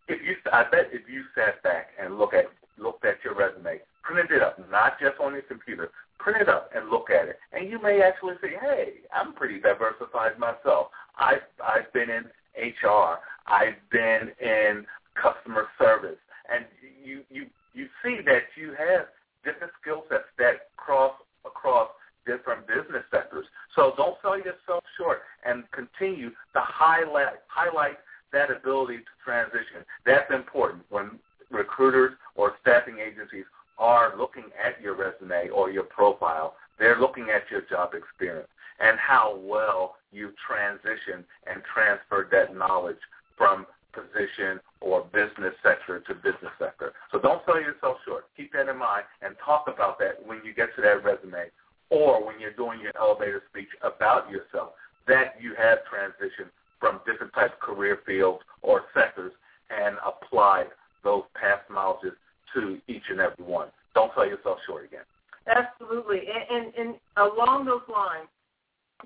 if 0.08 0.22
you, 0.22 0.36
I 0.52 0.64
bet 0.70 0.90
if 0.92 1.10
you 1.10 1.24
sat 1.34 1.62
back 1.64 1.90
and 2.02 2.18
look 2.20 2.34
at 2.34 2.46
looked 2.78 3.06
at 3.06 3.16
your 3.24 3.36
resume, 3.36 3.80
printed 4.04 4.32
it 4.36 4.42
up, 4.42 4.60
not 4.70 5.00
just 5.00 5.20
on 5.20 5.34
your 5.34 5.42
computer, 5.44 5.92
print 6.20 6.42
it 6.42 6.50
up 6.50 6.70
and 6.76 6.90
look 6.90 7.10
at 7.10 7.28
it, 7.28 7.40
and 7.54 7.70
you 7.70 7.82
may 7.82 8.02
actually 8.02 8.36
say, 8.42 8.54
"Hey, 8.62 8.94
I'm 9.14 9.34
pretty 9.34 9.60
diversified 9.60 10.38
myself. 10.38 10.88
I've 11.18 11.46
I've 11.64 11.92
been 11.94 12.10
in 12.10 12.26
HR, 12.58 13.20
I've 13.48 13.78
been 13.92 14.32
in 14.42 14.86
customer 15.16 15.68
service, 15.80 16.20
and 16.54 16.66
you 17.04 17.24
you 17.30 17.48
you 17.76 17.88
see 18.04 18.20
that 18.26 18.44
you 18.56 18.74
have 18.78 19.08
different 19.44 19.74
skill 19.82 20.04
sets 20.10 20.24
that 20.40 20.72
cross 20.78 21.14
across 21.46 21.90
different 22.26 22.66
business 22.68 23.04
sectors. 23.12 23.46
So 23.76 23.94
don't 23.98 24.18
sell 24.22 24.38
yourself 24.38 24.84
short 24.98 25.22
and 25.46 25.64
continue 25.72 26.30
to 26.30 26.60
highlight 26.60 27.28
highlight 27.48 27.98
that 28.34 28.50
ability 28.50 28.98
to 28.98 29.14
transition. 29.24 29.86
That's 30.06 30.30
important 30.34 30.84
when 30.90 31.20
recruiters 31.52 32.14
or 32.36 32.54
staffing 32.62 32.98
agencies 33.00 33.46
are 33.78 34.18
looking 34.18 34.46
at 34.62 34.82
your 34.82 34.96
resume 34.96 35.50
or 35.50 35.70
your 35.70 35.84
profile. 35.84 36.56
They're 36.80 37.00
looking 37.00 37.28
at 37.30 37.44
your 37.52 37.62
job 37.62 37.94
experience 37.94 38.48
and 38.80 38.98
how 39.00 39.40
well 39.42 39.96
you 40.12 40.32
transition 40.46 41.24
and 41.48 41.62
transferred 41.74 42.30
that 42.32 42.56
knowledge 42.56 43.00
from 43.38 43.66
position 43.94 44.60
or 44.86 45.02
business 45.12 45.58
sector 45.64 46.00
to 46.00 46.14
business 46.14 46.54
sector. 46.60 46.94
So 47.12 47.20
don't 47.20 47.42
sell 47.46 47.60
yourself 47.60 47.98
short. 48.06 48.26
Keep 48.38 48.54
that 48.54 48.70
in 48.70 48.78
mind 48.78 49.04
and 49.24 49.36
talk 49.44 49.66
about 49.68 49.98
that 49.98 50.22
when 50.24 50.46
you 50.46 50.54
get 50.54 50.70
to 50.76 50.82
that 50.84 51.04
resume 51.04 51.50
or 51.90 52.24
when 52.24 52.40
you're 52.40 52.54
doing 52.54 52.80
your 52.80 52.94
elevator 52.96 53.42
speech 53.50 53.70
about 53.82 54.30
yourself, 54.30 54.74
that 55.08 55.36
you 55.42 55.56
have 55.58 55.80
transitioned 55.90 56.54
from 56.80 57.02
different 57.06 57.34
types 57.34 57.54
of 57.54 57.60
career 57.60 58.00
fields 58.06 58.44
or 58.62 58.84
sectors 58.94 59.34
and 59.72 59.98
applied 60.06 60.68
those 61.04 61.24
past 61.34 61.64
knowledges 61.72 62.14
to 62.54 62.78
each 62.88 63.04
and 63.10 63.20
every 63.20 63.44
one. 63.44 63.70
Don't 63.96 64.12
sell 64.14 64.28
yourself 64.28 64.60
short 64.68 64.86
again. 64.86 65.06
Absolutely. 65.48 66.22
And, 66.30 66.66
and, 66.66 66.74
and 66.76 66.96
along 67.18 67.66
those 67.66 67.86
lines, 67.92 68.28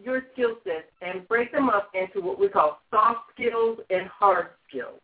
your 0.03 0.23
skill 0.33 0.55
sets 0.65 0.91
and 1.01 1.27
break 1.27 1.53
them 1.53 1.69
up 1.69 1.91
into 1.93 2.25
what 2.25 2.37
we 2.37 2.49
call 2.49 2.79
soft 2.91 3.31
skills 3.33 3.79
and 3.89 4.07
hard 4.07 4.47
skills. 4.67 4.99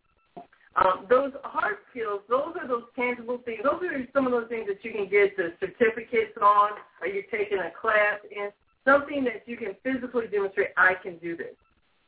Um, 0.75 1.05
those 1.09 1.31
hard 1.43 1.77
skills, 1.91 2.21
those 2.27 2.53
are 2.59 2.67
those 2.67 2.83
tangible 2.95 3.39
things. 3.45 3.61
Those 3.63 3.81
are 3.83 4.05
some 4.13 4.25
of 4.25 4.33
those 4.33 4.49
things 4.49 4.67
that 4.67 4.83
you 4.83 4.91
can 4.91 5.09
get 5.09 5.37
the 5.37 5.53
certificates 5.59 6.37
on, 6.41 6.71
or 7.01 7.07
you're 7.07 7.23
taking 7.31 7.59
a 7.59 7.71
class 7.79 8.19
in, 8.29 8.49
something 8.83 9.23
that 9.23 9.43
you 9.45 9.55
can 9.55 9.75
physically 9.83 10.27
demonstrate, 10.27 10.69
I 10.75 10.93
can 11.01 11.17
do 11.17 11.37
this. 11.37 11.55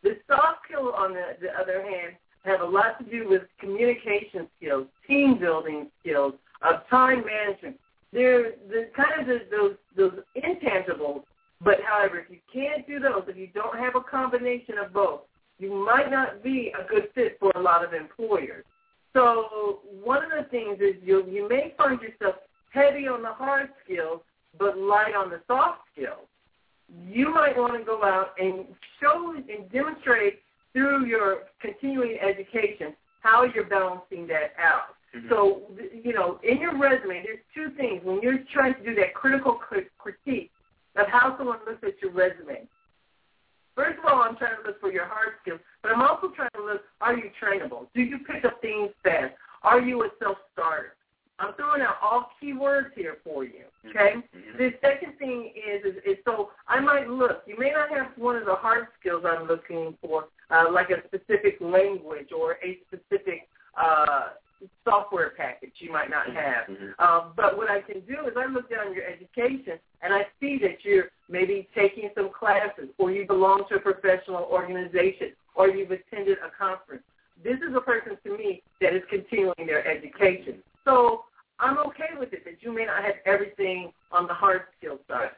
The 0.03 0.17
soft 0.27 0.59
skills, 0.67 0.93
on 0.95 1.13
the, 1.13 1.37
the 1.41 1.49
other 1.59 1.81
hand, 1.81 2.15
have 2.43 2.61
a 2.61 2.65
lot 2.65 2.99
to 2.99 3.05
do 3.09 3.27
with 3.29 3.43
communication 3.59 4.47
skills, 4.57 4.87
team 5.07 5.39
building 5.39 5.89
skills, 6.01 6.33
of 6.61 6.87
time 6.89 7.23
management. 7.25 7.77
They're 8.11 8.51
the 8.69 8.89
kind 8.95 9.21
of 9.21 9.27
the, 9.27 9.39
those 9.51 9.75
those 9.95 10.19
intangibles. 10.35 11.23
But 11.63 11.77
however, 11.85 12.19
if 12.19 12.29
you 12.29 12.37
can't 12.51 12.87
do 12.87 12.99
those, 12.99 13.23
if 13.27 13.35
you 13.35 13.47
don't 13.53 13.77
have 13.77 13.95
a 13.95 14.01
combination 14.01 14.77
of 14.77 14.93
both, 14.93 15.21
you 15.59 15.73
might 15.73 16.09
not 16.11 16.43
be 16.43 16.71
a 16.79 16.87
good 16.87 17.09
fit 17.15 17.37
for 17.39 17.51
a 17.55 17.61
lot 17.61 17.83
of 17.83 17.93
employers. 17.93 18.65
So 19.13 19.79
one 20.03 20.23
of 20.23 20.31
the 20.31 20.49
things 20.49 20.79
is 20.79 20.95
you 21.03 21.25
you 21.27 21.47
may 21.49 21.73
find 21.77 21.99
yourself 22.01 22.35
heavy 22.71 23.07
on 23.07 23.21
the 23.21 23.33
hard 23.33 23.69
skills 23.83 24.21
but 24.59 24.77
light 24.77 25.13
on 25.15 25.29
the 25.29 25.41
soft 25.47 25.81
skills. 25.93 26.27
You 27.07 27.33
might 27.33 27.57
want 27.57 27.77
to 27.77 27.83
go 27.83 28.03
out 28.03 28.33
and 28.39 28.65
show 29.01 29.35
and 29.35 29.69
demonstrate 29.71 30.39
through 30.73 31.05
your 31.05 31.43
continuing 31.61 32.17
education 32.19 32.95
how 33.21 33.43
you're 33.43 33.65
balancing 33.65 34.27
that 34.27 34.53
out. 34.57 34.95
Mm-hmm. 35.15 35.29
So, 35.29 35.63
you 36.03 36.13
know, 36.13 36.39
in 36.43 36.59
your 36.59 36.77
resume, 36.77 37.23
there's 37.23 37.39
two 37.53 37.75
things. 37.75 38.01
When 38.03 38.21
you're 38.21 38.39
trying 38.53 38.75
to 38.75 38.83
do 38.83 38.95
that 38.95 39.13
critical 39.13 39.59
critique 39.97 40.51
of 40.95 41.07
how 41.07 41.37
someone 41.37 41.59
looks 41.67 41.83
at 41.83 42.01
your 42.01 42.11
resume, 42.11 42.67
First 43.77 43.99
of 43.99 44.05
all, 44.05 44.23
I'm 44.23 44.35
trying 44.37 44.57
to 44.59 44.67
look 44.67 44.81
for 44.81 44.91
your 44.91 45.05
hard 45.05 45.37
skills, 45.43 45.59
but 45.83 45.91
I'm 45.91 46.01
also 46.01 46.33
trying 46.35 46.49
to 46.55 46.65
look, 46.65 46.81
are 46.99 47.15
you 47.15 47.29
trainable? 47.39 47.85
Do 47.93 48.01
you 48.01 48.17
pick 48.17 48.43
up 48.43 48.59
things 48.59 48.89
fast? 49.03 49.35
Are 49.61 49.79
you 49.79 50.01
a 50.01 50.09
self-starter? 50.19 50.95
I'm 51.37 51.53
throwing 51.53 51.83
out 51.83 51.97
all 52.01 52.31
keywords 52.41 52.89
here 52.95 53.17
for 53.23 53.43
you, 53.43 53.65
okay? 53.87 54.15
Mm-hmm. 54.15 54.57
The 54.57 54.71
second 54.81 55.19
thing 55.19 55.53
is, 55.55 55.85
is, 55.85 55.95
is, 56.03 56.17
so 56.25 56.49
I 56.67 56.79
might 56.79 57.07
look. 57.07 57.43
You 57.45 57.55
may 57.59 57.69
not 57.69 57.95
have 57.95 58.17
one 58.17 58.35
of 58.35 58.45
the 58.45 58.55
hard 58.55 58.87
skills 58.99 59.23
I'm 59.27 59.47
looking 59.47 59.95
for, 60.01 60.29
uh, 60.49 60.71
like 60.71 60.89
a 60.89 61.05
specific 61.05 61.57
language 61.61 62.29
or 62.35 62.57
a 62.63 62.79
specific 62.87 63.47
uh, 63.79 64.29
software 64.83 65.31
package 65.35 65.73
you 65.79 65.91
might 65.91 66.09
not 66.09 66.27
have. 66.27 66.67
Mm-hmm. 66.69 67.03
Um, 67.03 67.33
but 67.35 67.57
what 67.57 67.69
I 67.69 67.81
can 67.81 68.01
do 68.01 68.27
is 68.27 68.33
I 68.37 68.45
look 68.45 68.69
down 68.69 68.93
your 68.93 69.03
education 69.03 69.79
and 70.01 70.13
I 70.13 70.25
see 70.39 70.57
that 70.61 70.83
you're 70.83 71.05
maybe 71.29 71.67
taking 71.75 72.09
some 72.15 72.29
classes 72.37 72.89
or 72.97 73.11
you 73.11 73.25
belong 73.25 73.65
to 73.69 73.75
a 73.75 73.79
professional 73.79 74.47
organization 74.51 75.33
or 75.55 75.69
you've 75.69 75.91
attended 75.91 76.37
a 76.39 76.49
conference. 76.57 77.03
This 77.43 77.57
is 77.57 77.75
a 77.75 77.81
person 77.81 78.17
to 78.23 78.37
me 78.37 78.63
that 78.81 78.93
is 78.95 79.03
continuing 79.09 79.65
their 79.65 79.87
education. 79.87 80.63
So 80.85 81.23
I'm 81.59 81.77
okay 81.79 82.17
with 82.17 82.33
it 82.33 82.45
that 82.45 82.61
you 82.61 82.73
may 82.73 82.85
not 82.85 83.03
have 83.03 83.15
everything 83.25 83.91
on 84.11 84.27
the 84.27 84.33
hard 84.33 84.63
skill 84.77 84.99
side. 85.07 85.31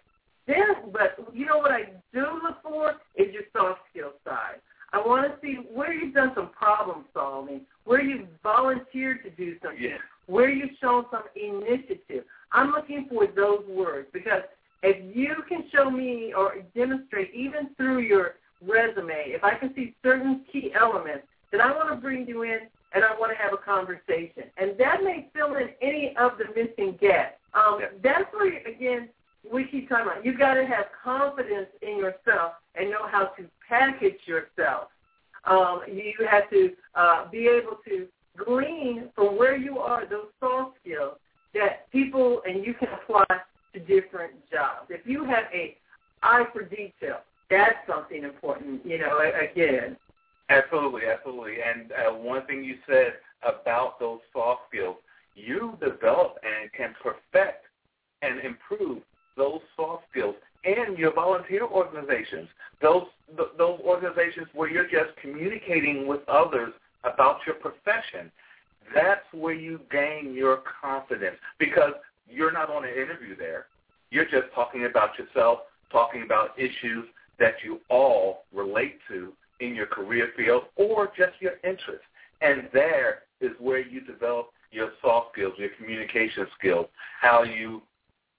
Then, 0.48 0.92
but 0.92 1.18
you 1.34 1.46
know 1.46 1.60
what 1.60 1.72
I 1.72 1.92
do 2.14 2.26
look 2.44 2.62
for 2.64 2.94
is 3.16 3.34
your 3.34 3.44
soft 3.54 3.82
skill 3.92 4.14
side. 4.26 4.62
I 4.92 4.98
want 5.00 5.32
to 5.32 5.40
see 5.42 5.56
where 5.74 5.94
you've 5.94 6.14
done 6.14 6.32
some 6.36 6.50
problem 6.50 7.06
solving, 7.14 7.62
where 7.86 8.02
you've 8.02 8.28
volunteered 8.44 9.24
to 9.24 9.30
do 9.32 9.56
something, 9.62 9.82
yeah. 9.82 9.98
where 10.28 10.50
you've 10.50 10.78
shown 10.82 11.06
some 11.12 11.24
initiative. 11.36 12.24
I'm 12.52 12.72
looking 12.72 13.08
for 13.10 13.28
those 13.28 13.64
words 13.68 14.08
because 14.12 14.42
if 14.82 15.16
you 15.16 15.36
can 15.48 15.66
show 15.74 15.90
me 15.90 16.34
or 16.36 16.56
demonstrate 16.76 17.34
even 17.34 17.70
through 17.76 18.00
your 18.00 18.36
resume, 18.66 19.26
if 19.28 19.44
I 19.44 19.56
can 19.56 19.74
see 19.76 19.96
certain 20.02 20.46
key 20.52 20.74
elements, 20.80 21.28
then 21.52 21.62
I 21.62 21.72
want 21.72 21.90
to 21.90 21.96
bring 21.96 22.28
you 22.28 22.44
in 22.44 22.60
and 22.94 23.04
I 23.04 23.18
want 23.20 23.32
to 23.32 23.42
have 23.42 23.54
a 23.54 23.58
conversation. 23.58 24.44
And 24.58 24.78
that 24.80 25.04
may 25.04 25.28
fill 25.34 25.56
in 25.56 25.70
any 25.82 26.16
of 26.18 26.34
the 26.38 26.46
missing 26.56 26.98
gaps. 27.00 27.36
Um, 27.54 27.80
yeah. 27.80 27.88
That's 28.04 28.34
where, 28.34 28.66
again, 28.66 29.10
we 29.52 29.66
keep 29.66 29.90
talking 29.90 30.06
about. 30.06 30.26
You've 30.26 30.40
got 30.40 30.56
to 30.56 30.66
have 30.66 30.86
confidence 31.04 31.68
in 31.82 31.98
yourself 31.98 32.54
and 32.76 32.90
know 32.90 33.08
how 33.10 33.26
to 33.38 33.46
package 33.68 34.20
yourself. 34.26 34.88
Um, 35.46 35.82
you 35.88 36.14
have 36.30 36.50
to 36.50 36.72
uh, 36.96 37.30
be 37.30 37.48
able 37.48 37.78
to 37.88 38.08
glean 38.38 39.10
from 39.16 39.38
where 39.38 39.56
you 39.56 39.80
are 39.80 40.08
those 40.08 40.28
soft 40.40 40.78
skills 40.82 41.16
that 41.54 41.90
people 41.92 42.42
and 42.46 42.66
you 42.66 42.74
can 42.74 42.90
apply 42.90 43.26
to 43.74 43.80
different 43.80 44.34
jobs. 44.52 44.88
If 44.90 45.02
you 45.06 45.26
have 45.26 45.46
a 45.54 45.78
eye 46.22 46.46
for 46.54 46.64
detail, 46.64 47.20
that's 47.50 47.78
something 47.88 48.24
important, 48.24 48.86
you 48.86 49.00
know, 49.00 49.20
again. 49.20 49.98
Absolutely, 50.50 51.04
absolutely. 51.06 51.58
And 51.62 51.92
uh, 51.92 52.12
one 52.14 52.46
thing 52.46 52.64
you 52.64 52.76
said 52.88 53.14
about 53.44 54.00
those 54.00 54.20
soft 54.34 54.62
skills, 54.70 54.98
you 55.36 55.78
develop 55.80 56.38
and 56.44 56.72
can 56.74 56.94
perfect 57.02 57.66
and 58.22 58.40
improve 58.42 59.02
those 59.40 59.62
soft 59.76 60.04
skills 60.12 60.36
and 60.66 60.98
your 60.98 61.14
volunteer 61.14 61.64
organizations. 61.64 62.48
Those 62.82 63.04
those 63.58 63.80
organizations 63.82 64.48
where 64.54 64.70
you're 64.70 64.90
just 64.90 65.16
communicating 65.22 66.08
with 66.08 66.22
others 66.28 66.74
about 67.04 67.38
your 67.46 67.56
profession. 67.56 68.32
That's 68.94 69.26
where 69.34 69.54
you 69.54 69.80
gain 69.92 70.34
your 70.34 70.62
confidence 70.82 71.38
because 71.60 71.94
you're 72.28 72.52
not 72.52 72.70
on 72.70 72.84
an 72.86 72.92
interview 72.92 73.36
there. 73.38 73.68
You're 74.12 74.26
just 74.26 74.54
talking 74.56 74.86
about 74.86 75.12
yourself, 75.18 75.60
talking 75.92 76.24
about 76.24 76.58
issues 76.58 77.06
that 77.40 77.56
you 77.64 77.80
all 77.90 78.46
relate 78.54 78.98
to 79.10 79.32
in 79.60 79.76
your 79.76 79.86
career 79.86 80.30
field 80.36 80.64
or 80.76 81.08
just 81.08 81.34
your 81.40 81.54
interests. 81.64 82.06
And 82.42 82.68
there 82.74 83.20
is 83.42 83.52
where 83.60 83.80
you 83.80 84.02
develop 84.02 84.50
your 84.72 84.92
soft 85.02 85.34
skills, 85.34 85.54
your 85.58 85.70
communication 85.78 86.48
skills, 86.58 86.88
how 87.22 87.44
you 87.44 87.82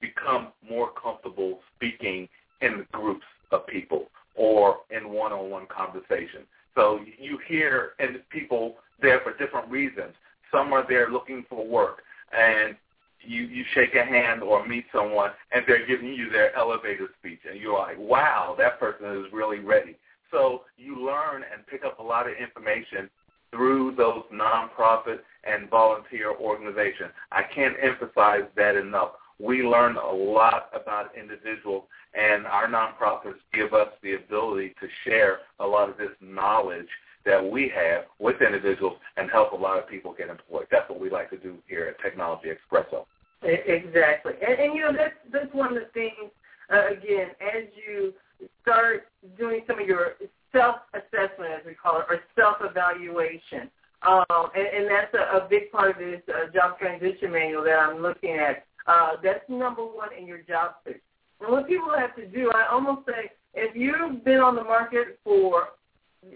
become 0.01 0.49
more 0.69 0.91
comfortable 1.01 1.61
speaking 1.77 2.29
in 2.61 2.87
groups 2.93 3.25
of 3.53 3.67
people 3.67 4.07
or 4.35 4.79
in 4.91 5.11
one-on-one 5.11 5.67
conversation. 5.67 6.43
So 6.75 7.01
you 7.19 7.39
hear 7.47 7.93
and 7.99 8.19
people 8.31 8.77
there 9.03 9.21
for 9.21 9.37
different 9.37 9.69
reasons. 9.71 10.15
Some 10.53 10.73
are 10.73 10.87
there 10.89 11.11
looking 11.11 11.45
for 11.49 11.67
work, 11.67 12.03
and 12.37 12.77
you 13.21 13.43
you 13.43 13.65
shake 13.75 13.95
a 13.95 14.05
hand 14.05 14.43
or 14.43 14.67
meet 14.67 14.87
someone, 14.93 15.31
and 15.53 15.65
they're 15.67 15.87
giving 15.87 16.13
you 16.13 16.31
their 16.31 16.57
elevator 16.57 17.09
speech, 17.19 17.41
and 17.49 17.61
you're 17.61 17.79
like, 17.79 17.99
wow, 17.99 18.55
that 18.59 18.81
person 18.81 19.25
is 19.25 19.33
really 19.33 19.59
ready. 19.59 19.97
So 20.31 20.63
you 20.77 21.05
learn 21.05 21.43
and 21.53 21.67
pick 21.67 21.85
up 21.85 21.99
a 21.99 22.03
lot 22.03 22.27
of 22.29 22.35
information 22.37 23.11
through 23.51 23.95
those 23.97 24.23
nonprofit 24.33 25.19
and 25.45 25.69
volunteer 25.69 26.33
organizations. 26.33 27.11
I 27.33 27.43
can't 27.43 27.75
emphasize 27.83 28.45
that 28.57 28.77
enough. 28.77 29.13
We 29.41 29.63
learn 29.63 29.97
a 29.97 30.13
lot 30.13 30.71
about 30.75 31.17
individuals, 31.17 31.85
and 32.15 32.47
our 32.47 32.69
nonprofits 32.69 33.39
give 33.55 33.73
us 33.73 33.89
the 34.03 34.15
ability 34.15 34.75
to 34.81 34.87
share 35.05 35.39
a 35.61 35.67
lot 35.67 35.89
of 35.89 35.97
this 35.97 36.11
knowledge 36.21 36.89
that 37.25 37.43
we 37.43 37.73
have 37.75 38.05
with 38.19 38.43
individuals 38.43 38.99
and 39.17 39.31
help 39.31 39.53
a 39.53 39.57
lot 39.57 39.79
of 39.79 39.89
people 39.89 40.15
get 40.17 40.29
employed. 40.29 40.67
That's 40.71 40.89
what 40.91 41.01
we 41.01 41.11
like 41.11 41.31
to 41.31 41.39
do 41.39 41.57
here 41.67 41.85
at 41.87 42.03
Technology 42.03 42.49
Expresso. 42.49 43.07
Exactly. 43.43 44.35
And, 44.47 44.59
and 44.59 44.75
you 44.75 44.83
know, 44.83 44.93
that's, 44.93 45.15
that's 45.33 45.55
one 45.55 45.69
of 45.69 45.83
the 45.83 45.89
things, 45.95 46.31
uh, 46.73 46.89
again, 46.89 47.29
as 47.41 47.65
you 47.75 48.13
start 48.63 49.09
doing 49.39 49.61
some 49.67 49.81
of 49.81 49.87
your 49.87 50.15
self-assessment, 50.53 51.51
as 51.61 51.65
we 51.65 51.75
call 51.75 52.01
it, 52.01 52.07
or 52.09 52.21
self-evaluation, 52.37 53.71
um, 54.03 54.49
and, 54.57 54.67
and 54.67 54.91
that's 54.91 55.13
a, 55.15 55.39
a 55.39 55.49
big 55.49 55.71
part 55.71 55.91
of 55.91 55.99
this 55.99 56.23
uh, 56.29 56.51
job 56.53 56.79
transition 56.79 57.31
manual 57.33 57.65
that 57.65 57.79
I'm 57.79 58.01
looking 58.01 58.37
at. 58.37 58.65
Uh, 58.87 59.13
that's 59.23 59.49
number 59.49 59.83
one 59.83 60.09
in 60.19 60.27
your 60.27 60.39
job 60.43 60.75
search. 60.85 61.01
And 61.41 61.51
what 61.51 61.67
people 61.67 61.93
have 61.97 62.15
to 62.17 62.27
do, 62.27 62.51
I 62.55 62.67
almost 62.71 63.07
say, 63.07 63.31
if 63.55 63.75
you've 63.75 64.25
been 64.25 64.41
on 64.41 64.55
the 64.55 64.65
market 64.65 65.19
for 65.25 65.69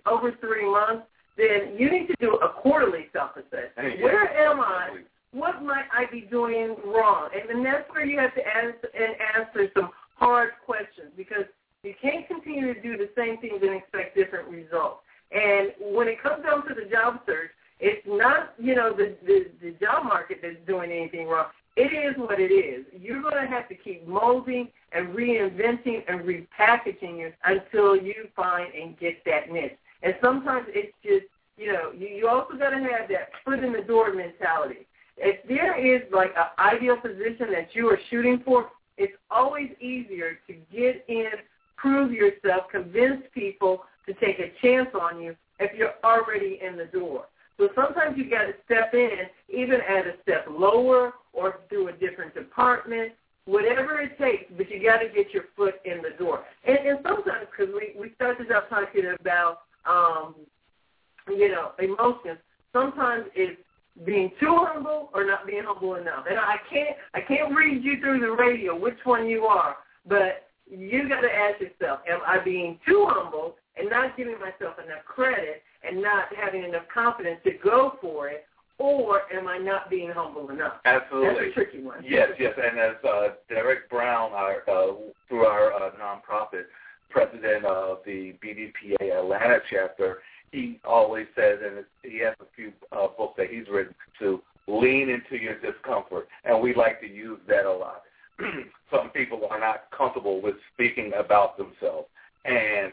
over 0.06 0.32
three 0.40 0.70
months, 0.70 1.06
then 1.36 1.76
you 1.78 1.90
need 1.90 2.06
to 2.06 2.14
do 2.20 2.34
a 2.36 2.48
quarterly 2.48 3.06
self-assessment. 3.12 4.00
Where 4.00 4.28
am 4.46 4.60
I? 4.60 5.00
What 5.32 5.62
might 5.62 5.86
I 5.92 6.06
be 6.10 6.22
doing 6.22 6.76
wrong? 6.86 7.28
And 7.34 7.48
then 7.48 7.64
that's 7.64 7.88
where 7.90 8.04
you 8.04 8.18
have 8.20 8.34
to 8.34 8.56
answer 8.56 8.88
and 8.94 9.14
answer 9.36 9.70
some 9.74 9.90
hard 10.16 10.50
questions 10.64 11.10
because 11.16 11.44
you 11.82 11.92
can't 12.00 12.26
continue 12.28 12.72
to 12.72 12.80
do 12.80 12.96
the 12.96 13.10
same 13.16 13.38
things 13.38 13.60
and 13.60 13.74
expect 13.74 14.16
different 14.16 14.48
results. 14.48 15.00
And 15.32 15.72
when 15.80 16.08
it 16.08 16.22
comes 16.22 16.44
down 16.44 16.66
to 16.68 16.74
the 16.74 16.88
job 16.88 17.20
search, 17.26 17.50
it's 17.80 18.06
not, 18.06 18.54
you 18.58 18.74
know, 18.74 18.92
the, 18.94 19.16
the, 19.26 19.50
the 19.60 19.72
job 19.72 20.04
market 20.04 20.38
that's 20.40 20.56
doing 20.66 20.92
anything 20.92 21.26
wrong. 21.26 21.46
It 21.76 21.92
is 21.92 22.16
what 22.16 22.38
it 22.38 22.52
is. 22.52 22.84
You're 22.96 23.20
going 23.20 23.42
to 23.42 23.50
have 23.50 23.68
to 23.68 23.74
keep 23.74 24.06
molding 24.06 24.68
and 24.92 25.08
reinventing 25.08 26.04
and 26.08 26.20
repackaging 26.20 27.26
it 27.26 27.34
until 27.44 27.96
you 27.96 28.14
find 28.36 28.72
and 28.72 28.98
get 28.98 29.24
that 29.24 29.50
niche. 29.50 29.76
And 30.02 30.14
sometimes 30.22 30.66
it's 30.68 30.94
just, 31.02 31.26
you 31.56 31.72
know, 31.72 31.90
you, 31.92 32.06
you 32.06 32.28
also 32.28 32.56
got 32.56 32.70
to 32.70 32.76
have 32.76 33.08
that 33.08 33.30
foot 33.44 33.64
in 33.64 33.72
the 33.72 33.80
door 33.80 34.14
mentality. 34.14 34.86
If 35.16 35.46
there 35.48 35.76
is 35.76 36.02
like 36.12 36.30
an 36.36 36.46
ideal 36.58 36.96
position 36.96 37.50
that 37.52 37.70
you 37.72 37.88
are 37.88 37.98
shooting 38.10 38.42
for, 38.44 38.70
it's 38.96 39.12
always 39.30 39.70
easier 39.80 40.38
to 40.46 40.52
get 40.72 41.04
in, 41.08 41.30
prove 41.76 42.12
yourself, 42.12 42.64
convince 42.70 43.22
people 43.32 43.84
to 44.06 44.14
take 44.14 44.38
a 44.38 44.52
chance 44.62 44.88
on 45.00 45.20
you 45.20 45.34
if 45.58 45.76
you're 45.76 45.94
already 46.04 46.60
in 46.64 46.76
the 46.76 46.84
door. 46.86 47.24
So 47.58 47.68
sometimes 47.74 48.16
you 48.16 48.28
got 48.28 48.44
to 48.44 48.54
step 48.64 48.94
in, 48.94 49.10
even 49.48 49.80
at 49.80 50.06
a 50.06 50.14
step 50.22 50.46
lower 50.50 51.12
or 51.34 51.60
through 51.68 51.88
a 51.88 51.92
different 51.92 52.34
department, 52.34 53.12
whatever 53.46 54.00
it 54.00 54.18
takes, 54.18 54.44
but 54.56 54.70
you 54.70 54.82
got 54.82 54.98
to 54.98 55.08
get 55.08 55.32
your 55.32 55.44
foot 55.56 55.74
in 55.84 56.00
the 56.02 56.16
door. 56.18 56.44
And, 56.66 56.78
and 56.78 56.98
sometimes, 57.02 57.46
because 57.50 57.74
we, 57.74 57.98
we 58.00 58.12
started 58.14 58.50
out 58.52 58.70
talking 58.70 59.14
about, 59.20 59.60
um, 59.86 60.34
you 61.28 61.48
know, 61.48 61.72
emotions, 61.78 62.38
sometimes 62.72 63.24
it's 63.34 63.60
being 64.04 64.30
too 64.40 64.64
humble 64.68 65.10
or 65.14 65.24
not 65.24 65.46
being 65.46 65.62
humble 65.64 65.94
enough. 65.96 66.24
And 66.28 66.38
I 66.38 66.56
can't, 66.72 66.96
I 67.14 67.20
can't 67.20 67.54
read 67.54 67.84
you 67.84 68.00
through 68.00 68.20
the 68.20 68.32
radio 68.32 68.76
which 68.76 68.98
one 69.04 69.28
you 69.28 69.44
are, 69.44 69.76
but 70.06 70.48
you 70.66 71.08
got 71.08 71.20
to 71.20 71.32
ask 71.32 71.60
yourself, 71.60 72.00
am 72.08 72.20
I 72.26 72.42
being 72.42 72.78
too 72.86 73.06
humble 73.08 73.56
and 73.76 73.90
not 73.90 74.16
giving 74.16 74.34
myself 74.34 74.78
enough 74.84 75.04
credit 75.04 75.62
and 75.86 76.02
not 76.02 76.24
having 76.34 76.64
enough 76.64 76.84
confidence 76.92 77.40
to 77.44 77.52
go 77.62 77.98
for 78.00 78.28
it, 78.28 78.46
or 78.78 79.22
am 79.32 79.48
I 79.48 79.58
not 79.58 79.88
being 79.88 80.10
humble 80.10 80.50
enough? 80.50 80.74
Absolutely. 80.84 81.46
That's 81.46 81.50
a 81.50 81.54
tricky 81.54 81.82
one. 81.82 82.04
Yes, 82.06 82.30
yes. 82.38 82.52
And 82.56 82.78
as 82.78 82.96
uh, 83.04 83.28
Derek 83.48 83.88
Brown, 83.88 84.32
our, 84.32 84.62
uh, 84.68 84.94
through 85.28 85.44
our 85.44 85.72
uh, 85.72 85.90
nonprofit, 85.92 86.64
president 87.10 87.64
of 87.64 87.98
the 88.04 88.34
BDPA 88.44 89.18
Atlanta 89.18 89.58
chapter, 89.70 90.18
he 90.50 90.80
always 90.84 91.26
says, 91.36 91.58
and 91.64 91.84
he 92.02 92.18
has 92.20 92.34
a 92.40 92.44
few 92.56 92.72
uh, 92.92 93.06
books 93.16 93.34
that 93.38 93.48
he's 93.48 93.68
written 93.70 93.94
to 94.18 94.40
lean 94.66 95.08
into 95.08 95.40
your 95.40 95.58
discomfort, 95.60 96.28
and 96.44 96.60
we 96.60 96.74
like 96.74 97.00
to 97.00 97.06
use 97.06 97.38
that 97.48 97.66
a 97.66 97.72
lot. 97.72 98.02
Some 98.90 99.10
people 99.10 99.46
are 99.50 99.60
not 99.60 99.84
comfortable 99.96 100.42
with 100.42 100.56
speaking 100.72 101.12
about 101.16 101.56
themselves, 101.56 102.08
and 102.44 102.92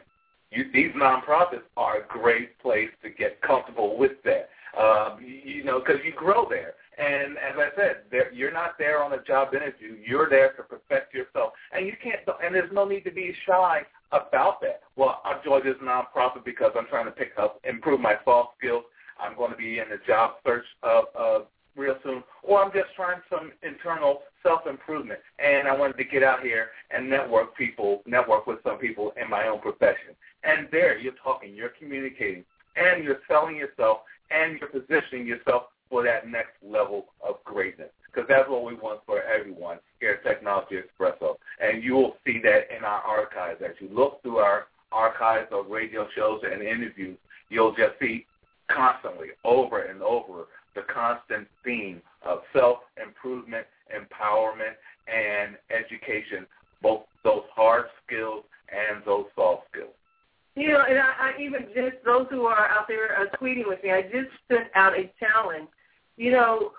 you, 0.52 0.66
these 0.74 0.92
nonprofits 0.96 1.64
are 1.78 2.02
a 2.02 2.08
great 2.08 2.60
place 2.60 2.90
to 3.04 3.10
get 3.10 3.42
comfortable 3.42 3.98
with 3.98 4.22
that. 4.26 4.50
Um, 4.78 5.20
you, 5.22 5.56
you 5.56 5.64
know, 5.64 5.80
because 5.80 6.02
you 6.06 6.14
grow 6.14 6.48
there. 6.50 6.74
And 6.98 7.38
as 7.38 7.56
I 7.58 7.70
said, 7.76 8.04
there, 8.12 8.32
you're 8.32 8.54
not 8.54 8.78
there 8.78 9.04
on 9.04 9.14
a 9.14 9.24
job 9.24 9.54
interview. 9.54 9.98
You're 10.06 10.30
there 10.30 10.54
to 10.54 10.64
perfect 10.64 11.14
yourself, 11.14 11.54
and 11.72 11.88
you 11.88 11.94
can't. 12.02 12.20
And 12.44 12.54
there's 12.54 12.72
no 12.72 12.86
need 12.86 13.04
to 13.06 13.12
be 13.12 13.34
shy 13.48 13.82
about 14.12 14.62
that. 14.62 14.82
Well, 14.96 15.22
I 15.24 15.40
joined 15.44 15.66
this 15.66 15.78
nonprofit 15.84 16.46
because 16.46 16.72
I'm 16.78 16.88
trying 16.88 17.06
to 17.06 17.12
pick 17.12 17.32
up, 17.38 17.60
improve 17.64 18.00
my 18.00 18.16
soft 18.24 18.58
skills. 18.58 18.84
I'm 19.20 19.36
going 19.38 19.52
to 19.52 19.58
be 19.58 19.80
in 19.80 19.90
the 19.90 20.00
job 20.06 20.36
search 20.46 20.66
of, 20.84 21.06
of 21.16 21.48
real 21.76 21.96
soon, 22.04 22.24
or 22.44 22.64
I'm 22.64 22.72
just 22.72 22.94
trying 22.96 23.22
some 23.30 23.52
internal 23.64 24.22
self-improvement, 24.44 25.20
and 25.40 25.68
I 25.68 25.76
wanted 25.76 25.98
to 25.98 26.04
get 26.04 26.24
out 26.24 26.42
here 26.42 26.70
and 26.90 27.10
network 27.10 27.56
people, 27.56 28.02
network 28.06 28.48
with 28.48 28.60
some 28.64 28.78
people 28.78 29.14
in 29.22 29.30
my 29.30 29.48
own 29.48 29.60
profession. 29.60 30.16
And 30.44 30.68
there, 30.72 30.98
you're 30.98 31.14
talking, 31.24 31.56
you're 31.56 31.72
communicating, 31.80 32.44
and 32.76 33.04
you're 33.04 33.20
selling 33.28 33.56
yourself, 33.56 34.00
and 34.32 34.60
you're 34.60 34.70
positioning 34.70 35.28
yourself 35.28 35.64
for 35.90 36.04
that 36.04 36.28
next 36.28 36.54
level 36.66 37.08
of 37.28 37.44
greatness. 37.44 37.90
Because 38.14 38.28
that's 38.28 38.50
what 38.50 38.64
we 38.64 38.74
want 38.76 39.02
for 39.06 39.22
everyone 39.24 39.80
here 40.00 40.20
at 40.24 40.24
Technology 40.24 40.76
Expresso. 40.76 41.36
And 41.62 41.84
you 41.84 41.94
will 41.94 42.18
see 42.26 42.40
that 42.44 42.76
in 42.76 42.84
our 42.84 43.02
archives. 43.02 43.62
As 43.64 43.76
you 43.80 43.90
look 43.94 44.22
through 44.22 44.38
our 44.38 44.68
archives 44.92 45.48
of 45.52 45.68
radio 45.70 46.08
shows 46.16 46.42
and 46.44 46.62
interviews, 46.62 47.18
you'll 47.50 47.76
just 47.76 47.94
see 48.00 48.26
constantly, 48.70 49.28
over 49.44 49.84
and 49.84 50.02
over, 50.02 50.48
the 50.76 50.82
constant 50.84 51.48
theme 51.64 52.02
of 52.24 52.40
self-improvement, 52.54 53.66
empowerment, 53.94 54.76
and 55.08 55.58
education, 55.70 56.46
both 56.82 57.04
those 57.24 57.44
hard 57.54 57.86
skills 58.06 58.44
and 58.70 59.04
those 59.06 59.26
soft 59.36 59.64
skills. 59.72 59.94
You 60.56 60.70
know, 60.70 60.84
and 60.88 61.00
I, 61.00 61.14
I 61.20 61.34
even 61.42 61.68
just 61.74 62.04
those 62.04 62.28
who 62.30 62.46
are 62.46 62.68
out 62.68 62.88
there 62.88 63.18
uh, 63.20 63.26
tweeting 63.38 63.68
with 63.68 63.82
me, 63.84 63.92
I 63.92 64.02
just 64.02 64.30
sent 64.50 64.68
out 64.76 64.94
a 64.98 65.12
challenge. 65.20 65.70
You 66.18 66.32
know, 66.32 66.72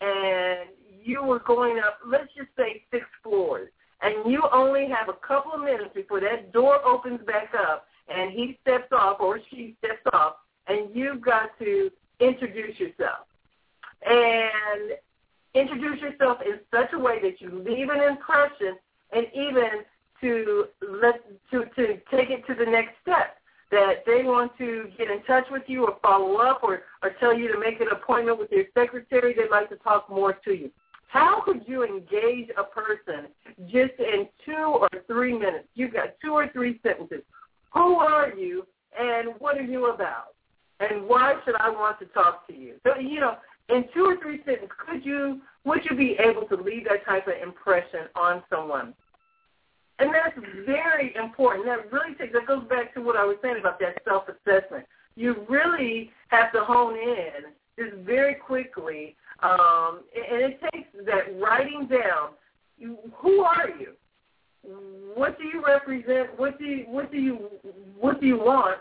and 0.00 0.68
you 1.02 1.22
were 1.22 1.40
going 1.40 1.78
up, 1.78 1.98
let's 2.06 2.32
just 2.36 2.48
say 2.56 2.82
six 2.90 3.06
floors, 3.22 3.70
and 4.02 4.30
you 4.30 4.42
only 4.52 4.88
have 4.88 5.08
a 5.08 5.26
couple 5.26 5.52
of 5.52 5.60
minutes 5.60 5.90
before 5.94 6.20
that 6.20 6.52
door 6.52 6.84
opens 6.84 7.20
back 7.26 7.52
up 7.54 7.86
and 8.08 8.32
he 8.32 8.58
steps 8.62 8.88
off 8.92 9.20
or 9.20 9.40
she 9.50 9.76
steps 9.78 10.02
off, 10.12 10.36
and 10.66 10.94
you've 10.94 11.20
got 11.20 11.56
to 11.58 11.90
introduce 12.18 12.78
yourself. 12.78 13.26
And 14.04 14.92
introduce 15.54 16.00
yourself 16.00 16.38
in 16.44 16.58
such 16.70 16.92
a 16.92 16.98
way 16.98 17.20
that 17.22 17.40
you 17.40 17.62
leave 17.66 17.88
an 17.90 18.00
impression 18.00 18.76
and 19.12 19.26
even 19.34 19.84
to 20.20 20.66
let 21.02 21.22
to 21.50 21.64
to 21.76 21.98
take 22.10 22.30
it 22.30 22.46
to 22.46 22.54
the 22.54 22.64
next 22.64 22.92
step 23.02 23.36
that 23.70 24.04
they 24.06 24.22
want 24.22 24.56
to 24.58 24.88
get 24.98 25.10
in 25.10 25.22
touch 25.24 25.44
with 25.50 25.62
you 25.66 25.86
or 25.86 25.96
follow 26.02 26.36
up 26.36 26.60
or 26.62 26.82
or 27.02 27.10
tell 27.18 27.36
you 27.36 27.52
to 27.52 27.58
make 27.58 27.80
an 27.80 27.88
appointment 27.90 28.38
with 28.38 28.50
your 28.52 28.64
secretary 28.74 29.34
they'd 29.34 29.50
like 29.50 29.68
to 29.68 29.76
talk 29.76 30.08
more 30.08 30.32
to 30.32 30.52
you 30.52 30.70
how 31.10 31.42
could 31.44 31.62
you 31.66 31.84
engage 31.84 32.48
a 32.56 32.64
person 32.64 33.26
just 33.66 33.92
in 33.98 34.28
two 34.44 34.52
or 34.80 34.88
three 35.06 35.32
minutes 35.32 35.68
you've 35.74 35.92
got 35.92 36.14
two 36.22 36.32
or 36.32 36.48
three 36.48 36.80
sentences 36.82 37.22
who 37.72 37.96
are 37.96 38.32
you 38.34 38.66
and 38.98 39.28
what 39.38 39.56
are 39.56 39.62
you 39.62 39.86
about 39.86 40.34
and 40.80 41.06
why 41.06 41.34
should 41.44 41.56
i 41.56 41.68
want 41.68 41.98
to 41.98 42.06
talk 42.06 42.46
to 42.46 42.54
you 42.54 42.74
so 42.84 42.98
you 42.98 43.20
know 43.20 43.36
in 43.70 43.84
two 43.94 44.04
or 44.04 44.16
three 44.20 44.38
sentences, 44.44 44.70
could 44.84 45.04
you 45.04 45.40
would 45.64 45.80
you 45.88 45.96
be 45.96 46.16
able 46.18 46.46
to 46.48 46.56
leave 46.56 46.84
that 46.84 47.04
type 47.04 47.26
of 47.26 47.34
impression 47.42 48.08
on 48.14 48.42
someone? 48.50 48.94
And 49.98 50.10
that's 50.14 50.34
very 50.64 51.14
important. 51.14 51.66
That 51.66 51.92
really 51.92 52.14
takes 52.14 52.32
that 52.32 52.46
goes 52.46 52.64
back 52.68 52.94
to 52.94 53.00
what 53.00 53.16
I 53.16 53.24
was 53.24 53.36
saying 53.42 53.56
about 53.60 53.78
that 53.80 54.02
self 54.04 54.24
assessment. 54.28 54.86
You 55.14 55.44
really 55.48 56.10
have 56.28 56.52
to 56.52 56.64
hone 56.64 56.96
in 56.96 57.52
just 57.78 57.96
very 58.04 58.34
quickly, 58.34 59.16
um, 59.42 60.00
and 60.14 60.42
it 60.42 60.60
takes 60.72 60.88
that 61.06 61.40
writing 61.40 61.88
down. 61.88 62.30
You, 62.78 62.98
who 63.16 63.40
are 63.40 63.68
you? 63.78 63.92
What 65.14 65.38
do 65.38 65.44
you 65.44 65.62
represent? 65.66 66.38
What 66.38 66.58
do 66.58 66.64
you 66.64 66.84
what 66.86 67.10
do 67.10 67.18
you 67.18 67.48
what 67.98 68.20
do 68.20 68.26
you 68.26 68.38
want? 68.38 68.78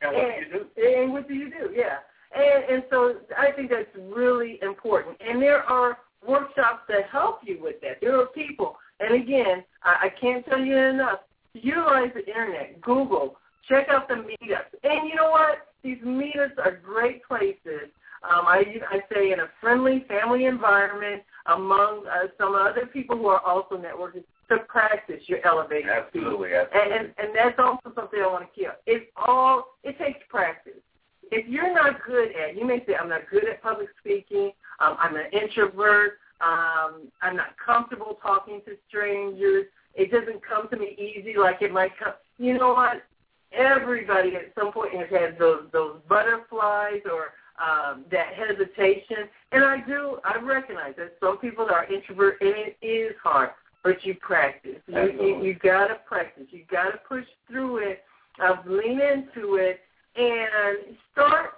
And 0.00 0.14
what 0.14 0.22
do 0.22 0.28
you 0.28 0.66
do? 0.76 1.00
And 1.00 1.12
what 1.12 1.28
do 1.28 1.34
you 1.34 1.50
do? 1.50 1.72
Yeah. 1.74 1.98
And, 2.34 2.64
and 2.74 2.82
so 2.90 3.14
I 3.36 3.52
think 3.52 3.70
that's 3.70 3.88
really 3.96 4.58
important. 4.62 5.16
And 5.20 5.40
there 5.40 5.62
are 5.62 5.98
workshops 6.26 6.82
that 6.88 7.08
help 7.10 7.40
you 7.44 7.58
with 7.62 7.80
that. 7.82 8.00
There 8.00 8.18
are 8.20 8.26
people, 8.26 8.76
and 9.00 9.14
again, 9.22 9.64
I, 9.82 10.06
I 10.06 10.08
can't 10.20 10.44
tell 10.46 10.60
you 10.60 10.76
enough, 10.76 11.20
utilize 11.54 12.10
the 12.14 12.26
internet, 12.26 12.80
Google, 12.80 13.36
check 13.68 13.88
out 13.90 14.08
the 14.08 14.14
meetups. 14.14 14.74
And 14.82 15.08
you 15.08 15.16
know 15.16 15.30
what? 15.30 15.68
These 15.82 15.98
meetups 16.04 16.58
are 16.58 16.80
great 16.84 17.24
places. 17.24 17.90
Um, 18.22 18.46
I, 18.46 18.64
I 18.90 19.00
say 19.12 19.32
in 19.32 19.40
a 19.40 19.48
friendly 19.60 20.04
family 20.08 20.46
environment 20.46 21.22
among 21.46 22.04
uh, 22.06 22.26
some 22.36 22.54
other 22.54 22.86
people 22.86 23.16
who 23.16 23.26
are 23.26 23.40
also 23.40 23.76
networking 23.76 24.24
to 24.48 24.58
practice 24.66 25.22
your 25.26 25.44
elevator 25.46 26.06
speech. 26.08 26.22
Absolutely, 26.24 26.50
And, 26.54 26.92
and 26.92 27.14
and 27.18 27.28
that's 27.34 27.58
also 27.58 27.92
something 27.94 28.20
I 28.20 28.26
want 28.26 28.46
to 28.48 28.58
keep. 28.58 28.68
It's 28.86 29.04
all 29.16 29.76
it 29.84 29.98
takes 29.98 30.20
practice. 30.28 30.80
If 31.30 31.46
you're 31.46 31.72
not 31.72 32.02
good 32.06 32.28
at, 32.28 32.56
you 32.56 32.66
may 32.66 32.82
say, 32.86 32.94
I'm 32.98 33.10
not 33.10 33.28
good 33.30 33.46
at 33.46 33.62
public 33.62 33.88
speaking. 34.00 34.52
Um, 34.80 34.96
I'm 34.98 35.16
an 35.16 35.26
introvert. 35.32 36.18
Um, 36.40 37.08
I'm 37.20 37.36
not 37.36 37.56
comfortable 37.64 38.18
talking 38.22 38.62
to 38.66 38.76
strangers. 38.88 39.66
It 39.94 40.10
doesn't 40.10 40.40
come 40.46 40.68
to 40.70 40.76
me 40.76 40.96
easy 40.96 41.34
like 41.36 41.60
it 41.60 41.72
might 41.72 41.98
come. 41.98 42.14
You 42.38 42.56
know 42.56 42.72
what? 42.72 43.02
Everybody 43.52 44.36
at 44.36 44.54
some 44.58 44.72
point 44.72 44.94
has 44.94 45.08
had 45.10 45.38
those 45.38 45.64
those 45.72 45.96
butterflies 46.08 47.00
or 47.10 47.32
um, 47.60 48.04
that 48.10 48.34
hesitation, 48.34 49.28
and 49.52 49.64
I 49.64 49.80
do. 49.86 50.18
I 50.24 50.38
recognize 50.42 50.94
that 50.96 51.14
some 51.20 51.38
people 51.38 51.66
are 51.70 51.84
introvert, 51.92 52.36
and 52.40 52.54
it 52.56 52.76
is 52.84 53.14
hard. 53.22 53.50
But 53.84 54.04
you 54.04 54.14
practice. 54.14 54.80
You 54.86 55.12
you, 55.20 55.44
you 55.44 55.54
gotta 55.54 55.96
practice. 56.06 56.46
You 56.50 56.64
gotta 56.70 56.98
push 57.08 57.24
through 57.48 57.78
it. 57.78 58.02
Uh, 58.42 58.56
lean 58.66 59.00
into 59.00 59.56
it 59.56 59.80
and 60.14 60.96
start. 61.12 61.54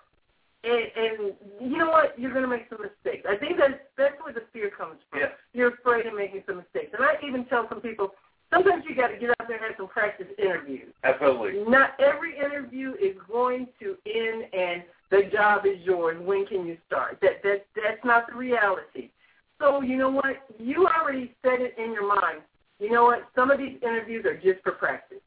And, 0.62 0.82
and 0.96 1.34
you 1.60 1.78
know 1.78 1.90
what? 1.90 2.18
You're 2.18 2.32
going 2.32 2.42
to 2.42 2.48
make 2.48 2.66
some 2.68 2.80
mistakes. 2.80 3.26
I 3.28 3.36
think 3.36 3.56
that's 3.58 3.80
that's 3.96 4.14
where 4.22 4.34
the 4.34 4.42
fear 4.52 4.70
comes 4.70 4.96
from. 5.08 5.20
Yes. 5.20 5.32
You're 5.54 5.74
afraid 5.74 6.06
of 6.06 6.14
making 6.14 6.42
some 6.46 6.58
mistakes. 6.58 6.92
And 6.96 7.02
I 7.02 7.14
even 7.26 7.46
tell 7.46 7.66
some 7.68 7.80
people, 7.80 8.12
sometimes 8.52 8.84
you 8.88 8.94
got 8.94 9.08
to 9.08 9.16
get 9.16 9.30
out 9.30 9.48
there 9.48 9.56
and 9.56 9.64
have 9.64 9.74
some 9.78 9.88
practice 9.88 10.26
interviews. 10.38 10.92
Absolutely. 11.02 11.64
Not 11.66 11.98
every 11.98 12.36
interview 12.38 12.92
is 13.00 13.16
going 13.30 13.68
to 13.80 13.96
end 14.06 14.44
and 14.52 14.82
the 15.10 15.22
job 15.32 15.66
is 15.66 15.78
yours. 15.84 16.16
When 16.24 16.46
can 16.46 16.66
you 16.66 16.76
start? 16.86 17.18
That 17.22 17.42
that 17.42 17.66
that's 17.74 18.04
not 18.04 18.28
the 18.30 18.36
reality. 18.36 19.10
So 19.58 19.82
you 19.82 19.96
know 19.96 20.10
what? 20.10 20.36
You 20.58 20.86
already 20.86 21.34
said 21.42 21.60
it 21.60 21.74
in 21.78 21.92
your 21.92 22.06
mind. 22.06 22.42
You 22.78 22.90
know 22.90 23.04
what? 23.04 23.28
Some 23.34 23.50
of 23.50 23.58
these 23.58 23.76
interviews 23.82 24.24
are 24.24 24.36
just 24.36 24.62
for 24.62 24.72
practice. 24.72 25.18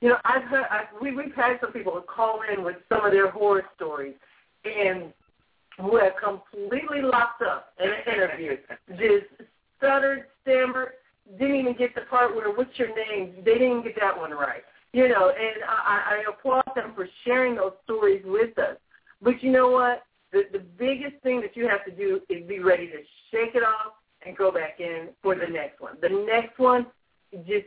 You 0.00 0.10
know, 0.10 0.16
I've 0.24 0.42
heard 0.44 0.66
I've, 0.70 1.00
we 1.00 1.14
we've 1.14 1.34
had 1.34 1.58
some 1.60 1.72
people 1.72 2.00
call 2.02 2.40
in 2.52 2.64
with 2.64 2.76
some 2.88 3.04
of 3.04 3.12
their 3.12 3.30
horror 3.30 3.64
stories, 3.76 4.14
and 4.64 5.12
who 5.80 5.96
have 5.96 6.12
completely 6.22 7.02
locked 7.02 7.42
up 7.42 7.72
in 7.82 7.88
an 7.88 8.14
interview, 8.14 8.56
just 8.90 9.48
stuttered, 9.78 10.24
stammered, 10.42 10.92
didn't 11.38 11.56
even 11.56 11.76
get 11.76 11.94
the 11.94 12.02
part 12.02 12.34
where 12.34 12.52
what's 12.52 12.78
your 12.78 12.88
name? 12.88 13.36
They 13.44 13.54
didn't 13.54 13.82
get 13.82 13.94
that 14.00 14.16
one 14.16 14.32
right. 14.32 14.62
You 14.92 15.08
know, 15.08 15.30
and 15.30 15.64
I, 15.66 16.20
I 16.20 16.30
applaud 16.30 16.64
them 16.76 16.92
for 16.94 17.08
sharing 17.24 17.56
those 17.56 17.72
stories 17.84 18.22
with 18.26 18.58
us. 18.58 18.76
But 19.22 19.42
you 19.42 19.50
know 19.50 19.70
what? 19.70 20.04
The 20.32 20.42
the 20.52 20.58
biggest 20.58 21.22
thing 21.22 21.40
that 21.42 21.56
you 21.56 21.68
have 21.68 21.84
to 21.84 21.90
do 21.90 22.20
is 22.28 22.46
be 22.46 22.58
ready 22.58 22.86
to 22.88 22.98
shake 23.30 23.54
it 23.54 23.62
off 23.62 23.94
and 24.26 24.36
go 24.36 24.50
back 24.50 24.80
in 24.80 25.08
for 25.22 25.34
the 25.34 25.46
next 25.46 25.80
one. 25.80 25.96
The 26.00 26.08
next 26.08 26.58
one, 26.58 26.86
just 27.46 27.66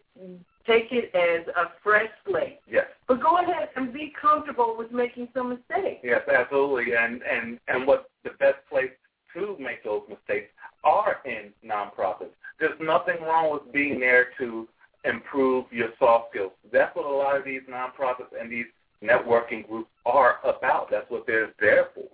take 0.66 0.92
it 0.92 1.14
as 1.16 1.48
a 1.56 1.72
fresh 1.84 2.10
slate. 2.28 2.60
Yes. 2.70 2.86
But 3.08 3.22
go 3.22 3.38
ahead 3.38 3.70
and 3.76 3.94
be 3.94 4.14
comfortable 4.20 4.76
with 4.78 4.92
making 4.92 5.30
some 5.34 5.50
mistakes. 5.50 6.02
Yes, 6.04 6.22
absolutely. 6.32 6.96
And 6.96 7.22
and 7.24 7.60
and 7.68 7.88
what 7.88 8.10
the 8.24 8.32
best 8.40 8.58
place 8.70 8.92
to 9.34 9.56
make 9.60 9.84
those 9.84 10.02
mistakes 10.10 10.50
are 10.84 11.18
in 11.26 11.52
nonprofits. 11.68 12.34
There's 12.60 12.80
nothing 12.80 13.22
wrong 13.22 13.52
with 13.52 13.72
being 13.74 14.00
there 14.00 14.28
to 14.40 14.68
improve 15.04 15.66
your 15.72 15.90
soft 16.00 16.32
skills. 16.32 16.52
That's 16.72 16.96
what 16.96 17.06
a 17.06 17.10
lot 17.10 17.38
of 17.38 17.46
these 17.46 17.62
nonprofits 17.70 18.40
and 18.40 18.52
these 18.52 18.66
networking 19.04 19.68
groups 19.68 19.90
are 20.06 20.40
about. 20.44 20.90
That's 20.92 21.10
what 21.10 21.26
they're 21.28 21.54
there 21.60 21.88
for. 21.94 22.06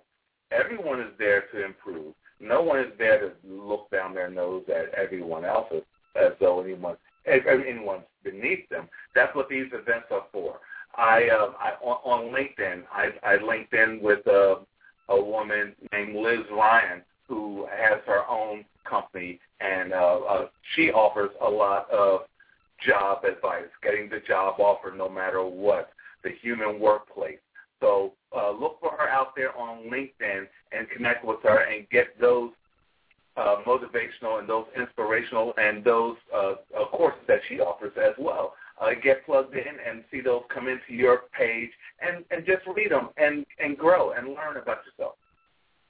Everyone 0.52 1.00
is 1.00 1.12
there 1.18 1.46
to 1.54 1.66
improve. 1.66 2.14
No 2.40 2.62
one 2.62 2.80
is 2.80 2.92
there 2.98 3.20
to 3.20 3.32
look 3.48 3.90
down 3.92 4.14
their 4.14 4.30
nose 4.30 4.64
at 4.68 4.94
everyone 4.94 5.46
else 5.46 5.68
as, 6.16 6.32
though 6.40 6.62
anyone 6.62 6.96
anyone's 7.26 8.04
beneath 8.24 8.68
them. 8.70 8.90
That's 9.14 9.34
what 9.36 9.48
these 9.48 9.68
events 9.68 10.08
are 10.12 10.26
for. 10.32 10.60
I, 10.96 11.30
uh, 11.30 11.54
I 11.60 11.72
on, 11.84 11.98
on 12.04 12.34
LinkedIn, 12.34 12.84
I, 12.92 13.12
I 13.24 13.42
linked 13.42 13.74
in 13.74 14.00
with 14.02 14.26
a, 14.28 14.58
a 15.10 15.24
woman 15.24 15.74
named 15.94 16.16
Liz 16.16 16.40
Ryan 16.52 17.02
who 17.28 17.68
has 17.72 18.00
her 18.08 18.28
own 18.28 18.66
company, 18.84 19.40
and 19.62 19.94
uh, 19.94 20.20
uh, 20.28 20.48
she 20.76 20.92
offers 20.92 21.30
a 21.42 21.50
lot 21.50 21.90
of 21.90 22.22
job 22.86 23.24
advice, 23.24 23.70
getting 23.84 24.10
the 24.10 24.20
job 24.28 24.60
offer 24.60 24.94
no 24.96 25.08
matter 25.08 25.44
what, 25.44 25.92
the 26.24 26.32
human 26.42 26.80
workplace. 26.80 27.40
So 27.80 28.14
uh, 28.36 28.52
look 28.52 28.80
for 28.80 28.92
her 28.92 29.10
out 29.10 29.36
there 29.36 29.58
on 29.58 29.90
LinkedIn 29.90 30.46
and 30.72 30.90
connect 30.90 31.26
with 31.26 31.40
her 31.44 31.60
and 31.64 31.90
get 31.90 32.20
those 32.20 32.52
uh, 33.38 33.58
motivational 33.66 34.40
and 34.40 34.48
those 34.48 34.66
inspirational 34.78 35.54
and 35.58 35.84
those 35.84 36.16
uh, 36.34 36.54
uh, 36.80 36.86
courses 36.92 37.22
that 37.28 37.40
she 37.50 37.60
offers 37.60 37.94
as 37.98 38.14
well. 38.20 38.54
Uh, 38.80 38.90
get 39.04 39.26
plugged 39.26 39.54
in 39.54 39.76
and 39.88 40.04
see 40.10 40.22
those 40.22 40.42
come 40.54 40.68
into 40.68 40.94
your 40.94 41.24
page 41.38 41.70
and, 42.02 42.26
and 42.32 42.46
just 42.46 42.66
read 42.76 42.92
them 42.92 43.10
and, 43.18 43.46
and 43.60 43.78
grow 43.78 44.12
and 44.12 44.28
learn 44.30 44.58
about 44.58 44.78
yourself. 44.86 45.16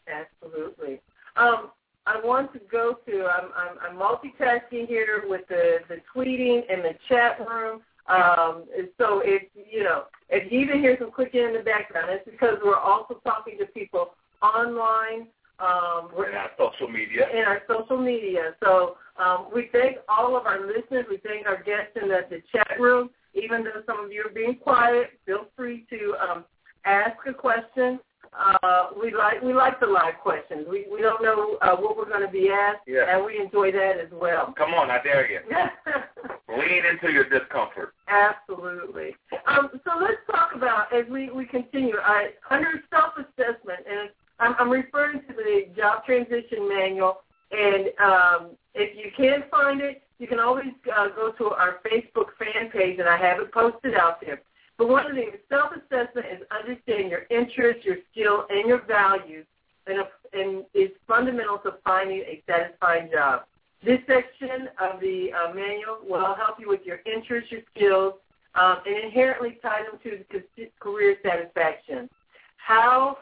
Absolutely. 0.07 0.99
Um, 1.37 1.71
I 2.05 2.19
want 2.23 2.51
to 2.53 2.59
go 2.71 2.97
to. 3.05 3.27
I'm, 3.27 3.49
I'm, 3.55 3.77
I'm 3.81 3.97
multitasking 3.97 4.87
here 4.87 5.23
with 5.27 5.41
the 5.47 5.79
the 5.87 5.97
tweeting 6.13 6.61
and 6.69 6.83
the 6.83 6.95
chat 7.07 7.39
room. 7.47 7.81
Um, 8.07 8.65
so 8.97 9.21
if 9.23 9.43
you 9.53 9.83
know 9.83 10.03
if 10.29 10.51
you 10.51 10.59
even 10.59 10.79
hear 10.79 10.97
some 10.99 11.11
clicking 11.11 11.43
in 11.43 11.53
the 11.53 11.59
background, 11.59 12.09
it's 12.11 12.25
because 12.29 12.57
we're 12.63 12.77
also 12.77 13.21
talking 13.23 13.57
to 13.59 13.65
people 13.67 14.11
online. 14.41 15.27
Um, 15.59 16.09
we're 16.17 16.29
in 16.29 16.35
our 16.35 16.49
social 16.57 16.87
media. 16.87 17.27
In 17.31 17.43
our 17.43 17.61
social 17.67 17.97
media. 17.97 18.55
So 18.63 18.97
um, 19.17 19.47
we 19.53 19.69
thank 19.71 19.97
all 20.09 20.35
of 20.35 20.45
our 20.47 20.65
listeners. 20.65 21.05
We 21.09 21.17
thank 21.17 21.45
our 21.45 21.61
guests 21.61 21.93
in 22.01 22.09
the, 22.09 22.21
the 22.29 22.41
chat 22.51 22.79
room. 22.79 23.11
Even 23.33 23.63
though 23.63 23.81
some 23.85 24.03
of 24.03 24.11
you 24.11 24.25
are 24.25 24.33
being 24.33 24.55
quiet, 24.55 25.11
feel 25.25 25.45
free 25.55 25.85
to 25.89 26.15
um, 26.19 26.45
ask 26.85 27.15
a 27.27 27.33
question. 27.33 27.99
Uh, 28.37 28.87
we 28.99 29.13
like 29.13 29.41
we 29.41 29.53
like 29.53 29.79
the 29.79 29.85
live 29.85 30.15
questions. 30.21 30.65
We 30.69 30.85
we 30.91 31.01
don't 31.01 31.21
know 31.21 31.57
uh, 31.61 31.75
what 31.75 31.97
we're 31.97 32.07
going 32.07 32.25
to 32.25 32.31
be 32.31 32.49
asked, 32.49 32.87
yeah. 32.87 33.13
and 33.15 33.25
we 33.25 33.39
enjoy 33.39 33.71
that 33.73 33.99
as 33.99 34.09
well. 34.11 34.53
Come 34.57 34.73
on, 34.73 34.89
I 34.89 35.03
dare 35.03 35.29
you. 35.29 35.39
Lean 36.49 36.83
into 36.85 37.11
your 37.11 37.27
discomfort. 37.27 37.93
Absolutely. 38.07 39.15
Um, 39.47 39.69
so 39.83 39.91
let's 39.99 40.21
talk 40.29 40.51
about 40.55 40.93
as 40.93 41.05
we 41.09 41.29
we 41.29 41.45
continue. 41.45 41.97
I, 42.01 42.29
under 42.49 42.81
self 42.89 43.13
assessment, 43.17 43.79
and 43.89 44.09
I'm, 44.39 44.55
I'm 44.59 44.69
referring 44.69 45.21
to 45.27 45.33
the 45.33 45.65
job 45.75 46.05
transition 46.05 46.69
manual. 46.69 47.21
And 47.51 47.87
um, 47.99 48.51
if 48.73 48.95
you 48.95 49.11
can't 49.15 49.49
find 49.51 49.81
it, 49.81 50.03
you 50.19 50.27
can 50.27 50.39
always 50.39 50.71
uh, 50.95 51.09
go 51.09 51.33
to 51.37 51.49
our 51.49 51.79
Facebook 51.85 52.27
fan 52.39 52.69
page, 52.71 52.99
and 52.99 53.09
I 53.09 53.17
have 53.17 53.39
it 53.39 53.51
posted 53.51 53.95
out 53.95 54.21
there. 54.21 54.41
But 54.81 54.89
one 54.89 55.05
of 55.05 55.15
the 55.15 55.21
things, 55.21 55.35
self-assessment 55.47 56.25
is 56.33 56.41
understanding 56.49 57.11
your 57.11 57.27
interests, 57.29 57.85
your 57.85 57.97
skill, 58.11 58.47
and 58.49 58.67
your 58.67 58.83
values, 58.87 59.45
and, 59.85 59.99
and 60.33 60.65
is 60.73 60.89
fundamental 61.07 61.59
to 61.59 61.75
finding 61.85 62.21
a 62.21 62.41
satisfying 62.49 63.11
job. 63.13 63.43
This 63.85 63.99
section 64.07 64.69
of 64.81 64.99
the 64.99 65.29
uh, 65.33 65.53
manual 65.53 65.99
will 66.03 66.33
help 66.33 66.59
you 66.59 66.67
with 66.67 66.79
your 66.83 66.97
interests, 67.05 67.51
your 67.51 67.61
skills, 67.75 68.13
um, 68.55 68.77
and 68.87 69.05
inherently 69.05 69.59
tie 69.61 69.83
them 69.83 69.99
to 70.01 70.67
career 70.79 71.15
satisfaction. 71.21 72.09
How 72.57 73.19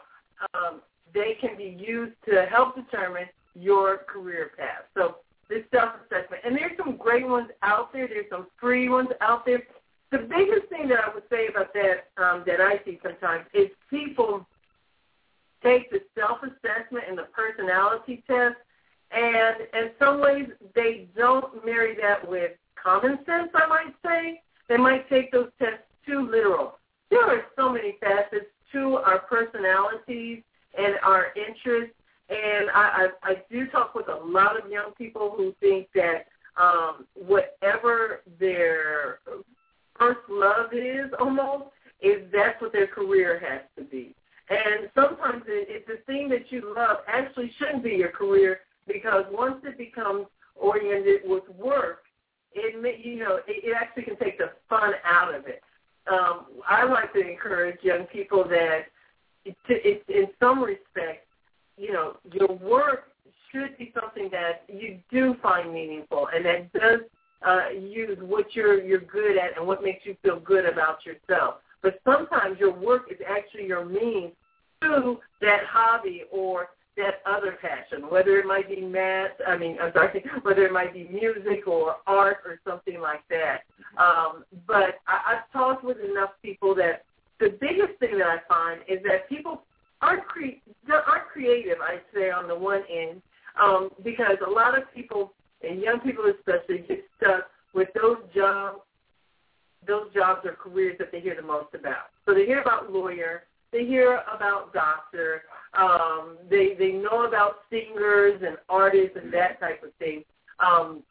um, 0.54 0.80
they 1.12 1.36
can 1.42 1.58
be 1.58 1.76
used 1.78 2.14
to 2.24 2.46
help 2.50 2.74
determine 2.74 3.26
your 3.54 3.98
career 4.08 4.52
path. 4.56 4.84
So 4.96 5.16
this 5.50 5.64
self-assessment. 5.74 6.40
And 6.42 6.56
there's 6.56 6.78
some 6.78 6.96
great 6.96 7.28
ones 7.28 7.50
out 7.62 7.92
there. 7.92 8.08
There's 8.08 8.30
some 8.30 8.46
free 8.58 8.88
ones 8.88 9.10
out 9.20 9.44
there. 9.44 9.62
The 10.10 10.18
biggest 10.18 10.68
thing 10.68 10.88
that 10.88 10.98
I 11.04 11.14
would 11.14 11.22
say 11.30 11.46
about 11.46 11.72
that 11.74 12.08
um, 12.22 12.42
that 12.46 12.60
I 12.60 12.80
see 12.84 12.98
sometimes 13.02 13.44
is 13.54 13.68
people 13.88 14.46
take 15.62 15.90
the 15.90 16.00
self-assessment 16.18 17.04
and 17.08 17.16
the 17.16 17.28
personality 17.32 18.24
test, 18.26 18.56
and 19.12 19.56
in 19.72 19.90
some 19.98 20.20
ways 20.20 20.46
they 20.74 21.08
don't 21.16 21.64
marry 21.64 21.94
that 22.00 22.28
with 22.28 22.52
common 22.82 23.18
sense, 23.26 23.50
I 23.54 23.66
might 23.66 23.94
say. 24.04 24.42
They 24.68 24.76
might 24.76 25.08
take 25.08 25.30
those 25.32 25.50
tests 25.58 25.84
too 26.06 26.28
literal. 26.30 26.78
There 27.10 27.24
are 27.24 27.42
so 27.56 27.68
many 27.70 27.96
facets 28.00 28.46
to 28.72 28.96
our 28.96 29.18
personalities 29.20 30.42
and 30.76 30.94
our 31.02 31.26
interests 31.36 31.94
and 32.30 32.70
I, 32.70 33.08
I, 33.24 33.30
I 33.30 33.34
do 33.50 33.66
talk 33.66 33.94
with 33.94 34.08
a 34.08 34.14
lot 34.14 34.56
of 34.56 34.70
young 34.70 34.92
people 34.96 35.34
who 35.36 35.52
think 35.60 35.88
that 35.94 36.26
um, 36.56 37.06
whatever 37.14 38.22
their 38.38 39.18
first 40.00 40.20
love 40.30 40.72
is 40.72 41.10
almost, 41.20 41.64
is 42.00 42.22
that's 42.32 42.60
what 42.60 42.72
their 42.72 42.86
career 42.86 43.38
has 43.38 43.60
to 43.76 43.84
be. 43.84 44.14
And 44.48 44.90
sometimes 44.94 45.44
it, 45.46 45.68
it, 45.68 45.86
the 45.86 45.98
thing 46.12 46.28
that 46.30 46.50
you 46.50 46.74
love 46.74 46.98
actually 47.06 47.52
shouldn't 47.58 47.84
be 47.84 47.90
your 47.90 48.08
career 48.08 48.60
because 48.88 49.24
once 49.30 49.56
it 49.62 49.78
becomes 49.78 50.26
oriented 50.56 51.20
with 51.24 51.44
work, 51.56 52.00
it 52.52 52.82
may, 52.82 53.00
you 53.00 53.20
know 53.20 53.36
it, 53.46 53.64
it 53.64 53.76
actually 53.78 54.04
can 54.04 54.16
take 54.16 54.38
the 54.38 54.50
fun 54.68 54.92
out 55.04 55.32
of 55.32 55.46
it. 55.46 55.62
Um, 56.10 56.46
I 56.68 56.84
like 56.84 57.12
to 57.12 57.20
encourage 57.20 57.78
young 57.82 58.06
people 58.06 58.42
that, 58.48 58.86
it, 59.44 59.56
it, 59.68 60.02
in 60.08 60.26
some 60.40 60.64
respects, 60.64 61.28
you 61.76 61.92
know, 61.92 62.16
your 62.32 62.48
work 62.48 63.04
should 63.52 63.76
be 63.78 63.92
something 64.00 64.28
that 64.32 64.64
you 64.68 64.98
do 65.12 65.36
find 65.42 65.72
meaningful 65.72 66.28
and 66.34 66.44
that 66.44 66.72
does 66.72 67.00
uh, 67.46 67.70
use 67.70 68.18
what 68.20 68.54
you're 68.54 68.82
you're 68.82 69.00
good 69.00 69.36
at 69.36 69.56
and 69.56 69.66
what 69.66 69.82
makes 69.82 70.04
you 70.04 70.16
feel 70.22 70.40
good 70.40 70.66
about 70.66 70.98
yourself. 71.06 71.56
But 71.82 72.00
sometimes 72.04 72.58
your 72.58 72.72
work 72.72 73.10
is 73.10 73.18
actually 73.26 73.66
your 73.66 73.84
means 73.84 74.32
to 74.82 75.18
that 75.40 75.60
hobby 75.66 76.24
or 76.30 76.68
that 76.96 77.22
other 77.24 77.56
passion, 77.60 78.10
whether 78.10 78.38
it 78.38 78.46
might 78.46 78.68
be 78.68 78.80
math, 78.80 79.30
I 79.46 79.56
mean, 79.56 79.78
I'm 79.80 79.92
sorry, 79.92 80.22
whether 80.42 80.66
it 80.66 80.72
might 80.72 80.92
be 80.92 81.08
music 81.08 81.66
or 81.66 81.96
art 82.06 82.38
or 82.44 82.60
something 82.66 83.00
like 83.00 83.22
that. 83.30 83.62
Um, 83.96 84.44
but 84.66 85.00
I, 85.06 85.34
I've 85.34 85.52
talked 85.52 85.84
with 85.84 85.98
enough 85.98 86.30
people 86.42 86.74
that 86.76 87.04
the 87.38 87.56
biggest 87.60 87.98
thing 88.00 88.18
that 88.18 88.26
I 88.26 88.38
find 88.48 88.80
is 88.88 89.02
that 89.04 89.28
people 89.28 89.62
aren't, 90.02 90.26
cre- 90.26 90.60
aren't 90.90 91.28
creative, 91.32 91.78
I'd 91.80 92.02
say, 92.14 92.30
on 92.30 92.48
the 92.48 92.56
one 92.56 92.82
end, 92.90 93.22
um, 93.60 93.90
because 94.04 94.36
a 94.46 94.50
lot 94.50 94.76
of 94.76 94.92
people, 94.94 95.32
and 95.62 95.80
young 95.80 96.00
people 96.00 96.24
especially, 96.26 96.84
get 96.86 97.04
stuck 97.16 97.46
with 97.74 97.88
those 97.94 98.18
jobs, 98.34 98.80
those 99.86 100.12
jobs 100.14 100.40
or 100.44 100.52
careers 100.52 100.96
that 100.98 101.12
they 101.12 101.20
hear 101.20 101.34
the 101.34 101.46
most 101.46 101.74
about. 101.74 102.10
So 102.26 102.34
they 102.34 102.46
hear 102.46 102.60
about 102.60 102.92
lawyer, 102.92 103.44
they 103.72 103.84
hear 103.86 104.20
about 104.34 104.72
doctor, 104.72 105.42
um, 105.74 106.38
they 106.50 106.74
they 106.78 106.92
know 106.92 107.24
about 107.26 107.60
singers 107.70 108.42
and 108.44 108.56
artists 108.68 109.16
and 109.20 109.32
that 109.32 109.60
type 109.60 109.82
of 109.82 109.94
thing. 109.98 110.24
Um, 110.58 111.02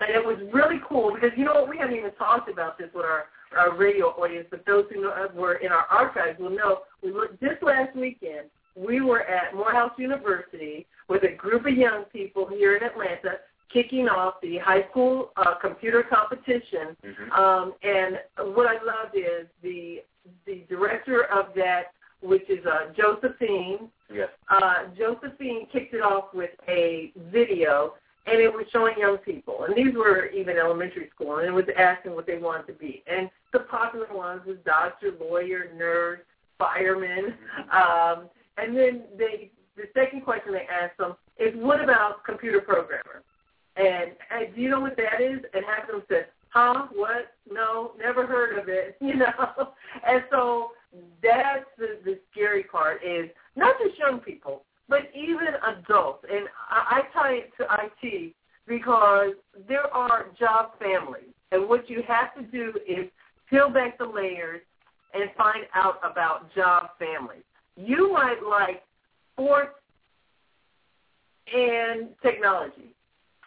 and 0.00 0.10
it 0.10 0.24
was 0.24 0.38
really 0.52 0.80
cool 0.88 1.12
because 1.12 1.30
you 1.36 1.44
know 1.44 1.54
what 1.54 1.68
we 1.68 1.78
haven't 1.78 1.96
even 1.96 2.12
talked 2.12 2.48
about 2.48 2.78
this 2.78 2.88
with 2.94 3.04
our 3.04 3.26
our 3.56 3.76
radio 3.76 4.08
audience, 4.08 4.46
but 4.50 4.64
those 4.66 4.84
who 4.92 5.02
know, 5.02 5.28
were 5.34 5.54
in 5.54 5.72
our 5.72 5.86
archives 5.90 6.38
will 6.38 6.50
know 6.50 6.80
we 7.02 7.12
were, 7.12 7.30
this 7.40 7.56
last 7.62 7.96
weekend 7.96 8.50
we 8.76 9.00
were 9.00 9.22
at 9.22 9.54
Morehouse 9.54 9.92
University 9.98 10.86
with 11.08 11.22
a 11.24 11.34
group 11.34 11.66
of 11.66 11.76
young 11.76 12.04
people 12.12 12.46
here 12.46 12.76
in 12.76 12.84
Atlanta 12.84 13.38
kicking 13.72 14.08
off 14.08 14.34
the 14.42 14.58
high 14.58 14.88
school 14.90 15.30
uh, 15.36 15.54
computer 15.60 16.02
competition. 16.02 16.96
Mm-hmm. 17.04 17.32
Um, 17.32 17.74
and 17.82 18.54
what 18.54 18.66
I 18.66 18.74
loved 18.74 19.16
is 19.16 19.46
the 19.62 20.02
the 20.46 20.64
director 20.68 21.24
of 21.24 21.46
that, 21.56 21.92
which 22.22 22.48
is 22.50 22.64
uh, 22.66 22.92
Josephine. 22.96 23.88
Yes. 24.12 24.28
Uh, 24.50 24.84
Josephine 24.96 25.66
kicked 25.72 25.94
it 25.94 26.02
off 26.02 26.34
with 26.34 26.50
a 26.68 27.12
video 27.30 27.94
and 28.30 28.40
it 28.40 28.52
was 28.52 28.66
showing 28.72 28.94
young 28.98 29.18
people, 29.18 29.64
and 29.64 29.74
these 29.74 29.94
were 29.96 30.26
even 30.26 30.56
elementary 30.58 31.08
school, 31.14 31.38
and 31.38 31.46
it 31.46 31.50
was 31.50 31.64
asking 31.78 32.14
what 32.14 32.26
they 32.26 32.36
wanted 32.36 32.66
to 32.66 32.72
be. 32.74 33.02
And 33.06 33.30
the 33.52 33.60
popular 33.60 34.12
ones 34.12 34.42
was 34.46 34.56
doctor, 34.66 35.12
lawyer, 35.18 35.70
nurse, 35.76 36.20
fireman, 36.58 37.34
um, 37.72 38.28
and 38.56 38.76
then 38.76 39.04
they 39.16 39.50
the 39.76 39.84
second 39.94 40.22
question 40.22 40.52
they 40.52 40.66
asked 40.66 40.98
them 40.98 41.14
is, 41.38 41.54
"What 41.54 41.82
about 41.82 42.24
computer 42.24 42.60
programmer?" 42.60 43.22
And, 43.78 44.10
and 44.30 44.54
do 44.54 44.60
you 44.60 44.70
know 44.70 44.80
what 44.80 44.96
that 44.96 45.20
is? 45.20 45.40
And 45.54 45.64
half 45.64 45.88
of 45.88 45.94
them 45.94 46.02
said, 46.08 46.26
"Huh? 46.48 46.88
What? 46.92 47.34
No, 47.50 47.92
never 47.98 48.26
heard 48.26 48.58
of 48.58 48.68
it." 48.68 48.96
You 49.00 49.16
know, 49.16 49.72
and 50.06 50.24
so 50.30 50.70
that's 51.22 51.64
the 51.78 51.98
the 52.04 52.18
scary 52.30 52.64
part 52.64 53.02
is 53.04 53.30
not 53.56 53.76
just 53.82 53.98
young 53.98 54.18
people, 54.20 54.64
but 54.88 55.02
even 55.14 55.54
adults, 55.76 56.24
and 56.30 56.48
I, 56.70 57.00
I 57.00 57.12
tie 57.12 57.34
it 57.34 57.52
to 57.58 57.66
IT 57.84 58.34
because 58.66 59.32
there 59.68 59.86
are 59.94 60.26
job 60.38 60.72
families, 60.78 61.32
and 61.52 61.68
what 61.68 61.88
you 61.88 62.02
have 62.06 62.34
to 62.34 62.42
do 62.42 62.72
is 62.86 63.08
peel 63.48 63.70
back 63.70 63.98
the 63.98 64.04
layers 64.04 64.60
and 65.14 65.30
find 65.36 65.64
out 65.74 65.98
about 66.02 66.52
job 66.54 66.90
families. 66.98 67.44
You 67.76 68.12
might 68.12 68.42
like 68.48 68.82
sports 69.34 69.74
and 71.54 72.08
technology. 72.22 72.94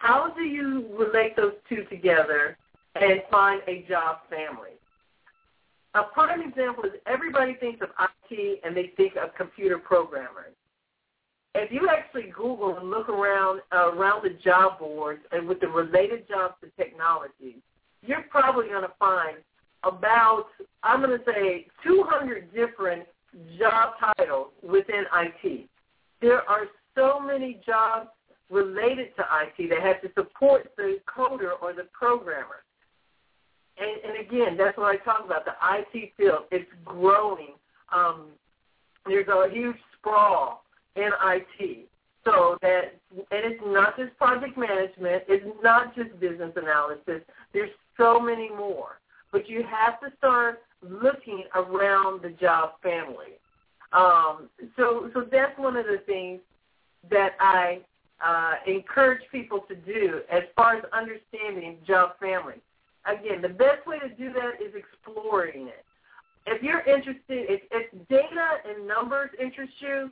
How 0.01 0.31
do 0.35 0.41
you 0.41 0.87
relate 0.97 1.35
those 1.35 1.53
two 1.69 1.83
together 1.85 2.57
and 2.95 3.21
find 3.29 3.61
a 3.67 3.85
job 3.87 4.17
family? 4.29 4.71
A 5.93 6.03
prime 6.03 6.41
example 6.41 6.85
is 6.85 6.91
everybody 7.05 7.55
thinks 7.55 7.81
of 7.81 7.89
IT 7.99 8.61
and 8.63 8.75
they 8.75 8.91
think 8.97 9.15
of 9.15 9.35
computer 9.35 9.77
programmers 9.77 10.55
if 11.55 11.71
you 11.71 11.89
actually 11.89 12.31
Google 12.35 12.77
and 12.77 12.89
look 12.89 13.09
around 13.09 13.61
uh, 13.73 13.91
around 13.93 14.23
the 14.23 14.37
job 14.43 14.79
boards 14.79 15.21
and 15.31 15.47
with 15.47 15.59
the 15.59 15.67
related 15.67 16.27
jobs 16.27 16.55
to 16.61 16.69
technology, 16.81 17.57
you're 18.05 18.23
probably 18.29 18.67
going 18.67 18.83
to 18.83 18.93
find 18.97 19.37
about 19.83 20.47
I'm 20.83 21.01
going 21.01 21.17
to 21.17 21.25
say 21.25 21.67
200 21.83 22.53
different 22.53 23.03
job 23.57 23.93
titles 23.99 24.49
within 24.63 25.03
IT. 25.13 25.69
There 26.21 26.47
are 26.49 26.65
so 26.95 27.19
many 27.19 27.59
jobs 27.65 28.09
related 28.51 29.15
to 29.15 29.23
IT 29.23 29.69
that 29.69 29.81
have 29.81 30.01
to 30.01 30.09
support 30.15 30.71
the 30.77 30.99
coder 31.07 31.51
or 31.61 31.73
the 31.73 31.87
programmer. 31.93 32.63
And, 33.77 34.11
and 34.17 34.27
again, 34.27 34.57
that's 34.57 34.77
what 34.77 34.87
I 34.87 34.97
talk 34.97 35.25
about. 35.25 35.45
The 35.45 35.53
IT 35.61 36.11
field, 36.17 36.43
it's 36.51 36.69
growing. 36.85 37.53
Um, 37.93 38.27
there's 39.05 39.27
a 39.27 39.49
huge 39.51 39.77
sprawl 39.97 40.63
in 40.95 41.09
IT. 41.23 41.87
So 42.23 42.57
that, 42.61 42.95
and 43.15 43.25
it's 43.31 43.61
not 43.65 43.97
just 43.97 44.15
project 44.17 44.57
management, 44.57 45.23
it's 45.27 45.45
not 45.63 45.95
just 45.95 46.19
business 46.19 46.51
analysis. 46.55 47.21
There's 47.53 47.71
so 47.97 48.19
many 48.19 48.49
more. 48.49 48.99
But 49.31 49.49
you 49.49 49.63
have 49.63 49.99
to 50.01 50.15
start 50.17 50.61
looking 50.87 51.45
around 51.55 52.21
the 52.21 52.29
job 52.29 52.71
family. 52.83 53.39
Um, 53.93 54.49
so, 54.77 55.09
so 55.13 55.25
that's 55.31 55.57
one 55.57 55.77
of 55.77 55.85
the 55.85 56.01
things 56.05 56.41
that 57.09 57.31
I 57.39 57.81
uh, 58.25 58.53
encourage 58.67 59.21
people 59.31 59.61
to 59.67 59.75
do 59.75 60.21
as 60.31 60.43
far 60.55 60.77
as 60.77 60.83
understanding 60.93 61.77
job 61.87 62.11
family. 62.19 62.61
Again, 63.05 63.41
the 63.41 63.49
best 63.49 63.87
way 63.87 63.97
to 63.99 64.09
do 64.09 64.31
that 64.33 64.61
is 64.63 64.73
exploring 64.75 65.67
it. 65.67 65.85
If 66.45 66.61
you're 66.63 66.81
interested, 66.81 67.23
if, 67.29 67.61
if 67.71 68.07
data 68.07 68.47
and 68.67 68.87
numbers 68.87 69.29
interest 69.39 69.73
you, 69.79 70.11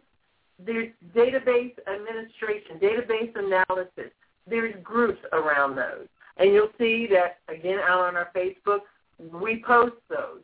there's 0.64 0.90
database 1.16 1.74
administration, 1.88 2.80
database 2.82 3.32
analysis. 3.36 4.12
There's 4.48 4.76
groups 4.84 5.20
around 5.32 5.76
those. 5.76 6.08
And 6.38 6.54
you'll 6.54 6.72
see 6.78 7.08
that, 7.12 7.40
again, 7.54 7.80
out 7.80 8.02
on 8.02 8.16
our 8.16 8.30
Facebook, 8.36 8.80
we 9.42 9.64
post 9.66 9.96
those. 10.10 10.42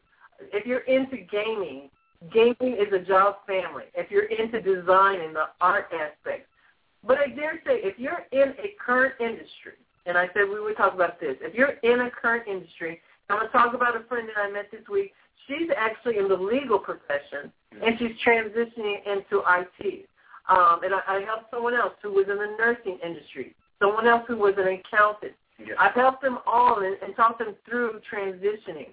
If 0.54 0.66
you're 0.66 0.80
into 0.80 1.18
gaming, 1.18 1.90
gaming 2.34 2.78
is 2.78 2.94
a 2.94 3.00
job 3.00 3.38
family. 3.48 3.86
If 3.94 4.12
you're 4.12 4.26
into 4.26 4.62
design 4.62 5.22
and 5.22 5.36
the 5.36 5.46
art 5.62 5.88
aspect. 5.94 6.48
But 7.06 7.20
I 7.20 7.28
dare 7.28 7.62
say, 7.66 7.82
if 7.84 8.00
you're 8.00 8.26
in 8.32 8.54
a 8.58 8.76
current 8.84 9.14
industry, 9.20 9.78
and 10.06 10.18
I 10.18 10.28
said 10.34 10.50
we 10.52 10.60
would 10.60 10.78
talk 10.78 10.94
about 10.94 11.20
this, 11.20 11.36
if 11.42 11.54
you're 11.54 11.78
in 11.84 12.02
a 12.02 12.12
current 12.12 12.48
industry, 12.48 13.02
I'm 13.30 13.38
going 13.38 13.48
to 13.48 13.54
talk 13.54 13.74
about 13.74 13.96
a 13.96 14.04
friend 14.08 14.28
that 14.28 14.40
I 14.40 14.52
met 14.52 14.72
this 14.72 14.88
week. 14.92 15.14
She's 15.48 15.70
actually 15.78 16.18
in 16.18 16.28
the 16.28 16.36
legal 16.36 16.80
profession, 16.80 17.52
and 17.72 17.98
she's 18.00 18.18
transitioning 18.26 19.06
into 19.06 19.44
IT. 19.46 20.08
Um, 20.50 20.82
and 20.84 20.94
I, 20.94 21.02
I 21.08 21.22
helped 21.26 21.52
someone 21.52 21.74
else 21.74 21.94
who 22.02 22.14
was 22.14 22.26
in 22.30 22.38
the 22.38 22.56
nursing 22.58 23.00
industry, 23.06 23.56
someone 23.80 24.08
else 24.08 24.24
who 24.28 24.38
was 24.38 24.54
an 24.58 24.68
accountant. 24.68 25.34
Yes. 25.60 25.78
I've 25.80 25.94
helped 25.94 26.22
them 26.22 26.40
all 26.46 26.80
and, 26.84 26.98
and 27.02 27.16
talked 27.16 27.40
them 27.40 27.56
through 27.68 28.02
transitioning. 28.12 28.90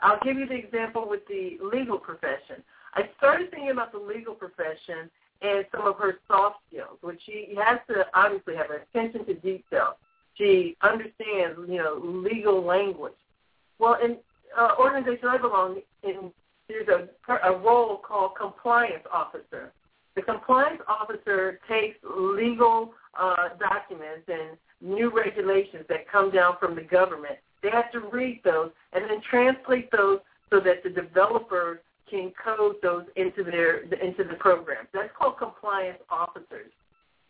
I'll 0.00 0.18
give 0.22 0.36
you 0.36 0.46
the 0.46 0.54
example 0.54 1.08
with 1.08 1.20
the 1.28 1.58
legal 1.60 1.98
profession. 1.98 2.62
I 2.94 3.02
started 3.18 3.50
thinking 3.50 3.70
about 3.70 3.92
the 3.92 3.98
legal 3.98 4.34
profession 4.34 5.10
and 5.42 5.64
some 5.72 5.86
of 5.86 5.96
her 5.96 6.18
soft 6.26 6.56
skills, 6.68 6.98
which 7.00 7.20
she 7.24 7.54
has 7.56 7.78
to 7.88 8.06
obviously 8.14 8.56
have 8.56 8.70
attention 8.70 9.24
to 9.26 9.34
detail. 9.34 9.96
She 10.34 10.76
understands, 10.82 11.58
you 11.68 11.78
know, 11.78 12.00
legal 12.02 12.64
language. 12.64 13.12
Well, 13.78 13.96
in 14.02 14.16
uh, 14.56 14.74
organization 14.78 15.28
I 15.28 15.38
belong 15.38 15.80
in, 16.02 16.32
there's 16.68 16.88
a, 16.88 17.32
a 17.48 17.58
role 17.58 17.98
called 17.98 18.32
compliance 18.36 19.04
officer. 19.12 19.72
The 20.16 20.22
compliance 20.22 20.80
officer 20.88 21.60
takes 21.68 21.96
legal 22.04 22.92
uh, 23.18 23.50
documents 23.58 24.28
and 24.28 24.56
new 24.80 25.10
regulations 25.16 25.84
that 25.88 26.10
come 26.10 26.30
down 26.30 26.56
from 26.58 26.74
the 26.74 26.82
government. 26.82 27.36
They 27.62 27.70
have 27.70 27.90
to 27.92 28.00
read 28.00 28.40
those 28.44 28.70
and 28.92 29.04
then 29.04 29.20
translate 29.28 29.90
those 29.90 30.20
so 30.50 30.60
that 30.60 30.82
the 30.82 30.90
developers 30.90 31.78
can 32.10 32.32
code 32.42 32.76
those 32.82 33.04
into 33.16 33.42
their 33.44 33.82
into 33.82 34.24
the 34.24 34.34
program. 34.38 34.86
That's 34.92 35.10
called 35.18 35.38
compliance 35.38 35.98
officers. 36.10 36.70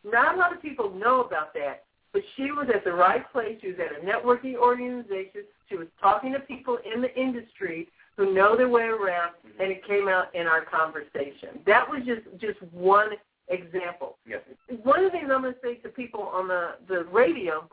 Not 0.04 0.34
a 0.34 0.38
lot 0.38 0.52
of 0.54 0.62
people 0.62 0.90
know 0.94 1.22
about 1.22 1.52
that, 1.54 1.84
but 2.12 2.22
she 2.36 2.52
was 2.52 2.68
at 2.74 2.84
the 2.84 2.92
right 2.92 3.30
place. 3.32 3.58
She 3.60 3.68
was 3.68 3.76
at 3.78 4.00
a 4.00 4.04
networking 4.04 4.54
organization. 4.56 5.42
She 5.68 5.76
was 5.76 5.88
talking 6.00 6.32
to 6.32 6.40
people 6.40 6.78
in 6.92 7.02
the 7.02 7.14
industry 7.20 7.88
who 8.16 8.34
know 8.34 8.56
their 8.56 8.68
way 8.68 8.84
around, 8.84 9.32
Mm-hmm. 9.46 9.60
and 9.62 9.70
it 9.72 9.86
came 9.86 10.08
out 10.08 10.34
in 10.34 10.46
our 10.46 10.64
conversation. 10.64 11.60
That 11.66 11.88
was 11.88 12.02
just 12.06 12.22
just 12.40 12.60
one 12.72 13.10
example. 13.48 14.16
Yes. 14.26 14.40
One 14.82 14.98
of 15.04 15.04
the 15.04 15.10
things 15.10 15.30
I'm 15.32 15.42
going 15.42 15.54
to 15.54 15.60
say 15.62 15.74
to 15.76 15.88
people 15.88 16.22
on 16.22 16.48
the 16.48 16.76
the 16.88 17.04
radio, 17.04 17.68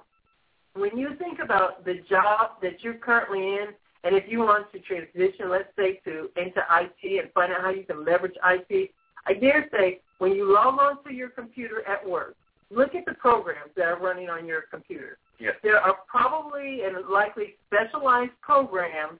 when 0.74 0.98
you 0.98 1.16
think 1.18 1.40
about 1.40 1.86
the 1.86 1.96
job 2.10 2.62
that 2.62 2.84
you're 2.84 2.96
currently 2.96 3.40
in, 3.40 3.68
and 4.06 4.16
if 4.16 4.26
you 4.28 4.40
want 4.40 4.72
to 4.72 4.80
transition, 4.80 5.50
let's 5.50 5.68
say 5.76 6.00
to 6.06 6.30
into 6.38 6.62
IT 6.72 7.24
and 7.24 7.34
find 7.34 7.52
out 7.52 7.62
how 7.62 7.72
you 7.72 7.84
can 7.84 8.06
leverage 8.06 8.36
IT, 8.46 8.92
I 9.26 9.34
dare 9.34 9.68
say 9.72 10.00
when 10.20 10.34
you 10.34 10.54
log 10.54 10.80
on 10.80 11.04
to 11.04 11.14
your 11.14 11.30
computer 11.30 11.86
at 11.88 12.08
work, 12.08 12.36
look 12.70 12.94
at 12.94 13.06
the 13.06 13.16
programs 13.16 13.72
that 13.76 13.86
are 13.86 14.00
running 14.00 14.30
on 14.30 14.46
your 14.46 14.62
computer. 14.70 15.18
Yes. 15.40 15.56
There 15.64 15.80
are 15.80 15.96
probably 16.08 16.82
and 16.84 16.96
likely 17.10 17.56
specialized 17.68 18.32
programs 18.42 19.20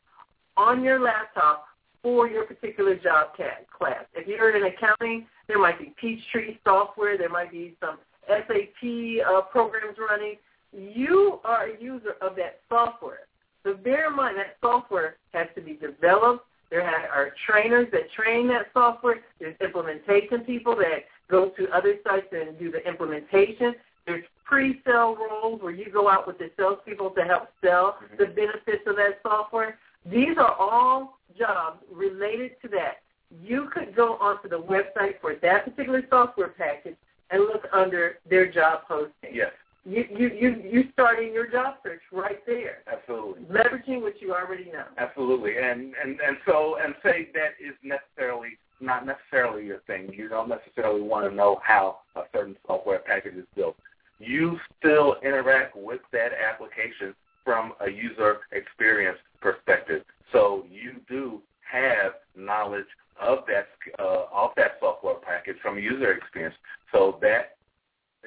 on 0.56 0.84
your 0.84 1.00
laptop 1.00 1.66
for 2.04 2.28
your 2.28 2.46
particular 2.46 2.96
job 2.96 3.30
class. 3.76 4.06
If 4.14 4.28
you're 4.28 4.56
in 4.56 4.72
accounting, 4.72 5.26
there 5.48 5.60
might 5.60 5.80
be 5.80 5.94
Peachtree 6.00 6.58
software. 6.64 7.18
There 7.18 7.30
might 7.30 7.52
be 7.52 7.76
some 7.80 7.98
SAP 8.28 9.28
uh, 9.28 9.42
programs 9.42 9.98
running. 9.98 10.36
You 10.72 11.40
are 11.44 11.70
a 11.70 11.82
user 11.82 12.14
of 12.22 12.36
that 12.36 12.60
software. 12.70 13.22
So 13.66 13.74
bear 13.74 14.08
in 14.10 14.16
mind 14.16 14.38
that 14.38 14.58
software 14.62 15.18
has 15.34 15.48
to 15.56 15.62
be 15.62 15.74
developed. 15.74 16.46
There 16.70 16.84
are 16.84 17.32
trainers 17.50 17.88
that 17.92 18.12
train 18.12 18.48
that 18.50 18.68
software. 18.74 19.22
There's 19.40 19.56
implementation 19.60 20.42
people 20.42 20.76
that 20.76 21.06
go 21.30 21.50
to 21.58 21.68
other 21.76 21.96
sites 22.08 22.28
and 22.32 22.58
do 22.60 22.72
the 22.72 22.88
implementation. 22.88 23.74
There's 24.06 24.24
pre-sale 24.44 25.18
roles 25.18 25.62
where 25.64 25.72
you 25.72 25.90
go 25.92 26.08
out 26.08 26.28
with 26.28 26.38
the 26.38 26.52
salespeople 26.56 27.10
to 27.12 27.24
help 27.24 27.50
sell 27.64 27.98
Mhm. 28.04 28.18
the 28.18 28.28
benefits 28.28 28.86
of 28.86 28.96
that 28.98 29.20
software. 29.24 29.80
These 30.06 30.38
are 30.38 30.54
all 30.54 31.20
jobs 31.36 31.84
related 31.90 32.62
to 32.62 32.68
that. 32.70 33.02
You 33.32 33.68
could 33.70 33.96
go 33.96 34.18
onto 34.18 34.48
the 34.48 34.62
website 34.62 35.20
for 35.20 35.34
that 35.36 35.66
particular 35.66 36.06
software 36.10 36.50
package 36.50 36.98
and 37.32 37.42
look 37.42 37.68
under 37.72 38.20
their 38.26 38.46
job 38.46 38.84
posting. 38.88 39.34
Yes. 39.34 39.52
You 39.86 40.04
you 40.10 40.28
you 40.30 40.64
you 40.64 40.84
starting 40.94 41.32
your 41.32 41.46
job 41.46 41.76
search 41.84 42.02
right 42.12 42.44
there, 42.48 42.80
Absolutely. 42.92 43.44
leveraging 43.44 44.02
what 44.02 44.20
you 44.20 44.34
already 44.34 44.66
know. 44.66 44.86
Absolutely, 44.98 45.58
and 45.58 45.94
and 46.04 46.20
and 46.20 46.38
so 46.46 46.78
and 46.84 46.96
say 47.04 47.30
that 47.34 47.54
is 47.64 47.76
necessarily 47.84 48.58
not 48.82 49.06
necessarily 49.06 49.66
your 49.66 49.80
thing. 49.82 50.12
You 50.12 50.28
don't 50.28 50.50
necessarily 50.50 51.02
want 51.02 51.30
to 51.30 51.36
know 51.36 51.60
how 51.64 52.00
a 52.16 52.24
certain 52.34 52.56
software 52.66 53.00
package 53.00 53.36
is 53.36 53.46
built. 53.56 53.78
You 54.18 54.58
still 54.80 55.18
interact 55.24 55.76
with 55.76 56.02
that 56.12 56.32
application 56.34 57.14
from 57.44 57.74
a 57.80 57.90
user 57.90 58.40
experience 58.52 59.20
perspective. 59.40 60.04
So 60.32 60.66
you 60.70 60.94
do 61.08 61.42
have 61.72 62.14
knowledge 62.36 62.88
of 63.22 63.40
that 63.48 63.68
uh, 64.00 64.26
of 64.34 64.50
that 64.58 64.78
software 64.80 65.16
package 65.16 65.58
from 65.62 65.78
a 65.78 65.82
user 65.82 66.12
experience. 66.12 66.56
So 66.92 67.20
that 67.22 67.58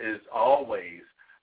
is 0.01 0.21
always 0.33 1.01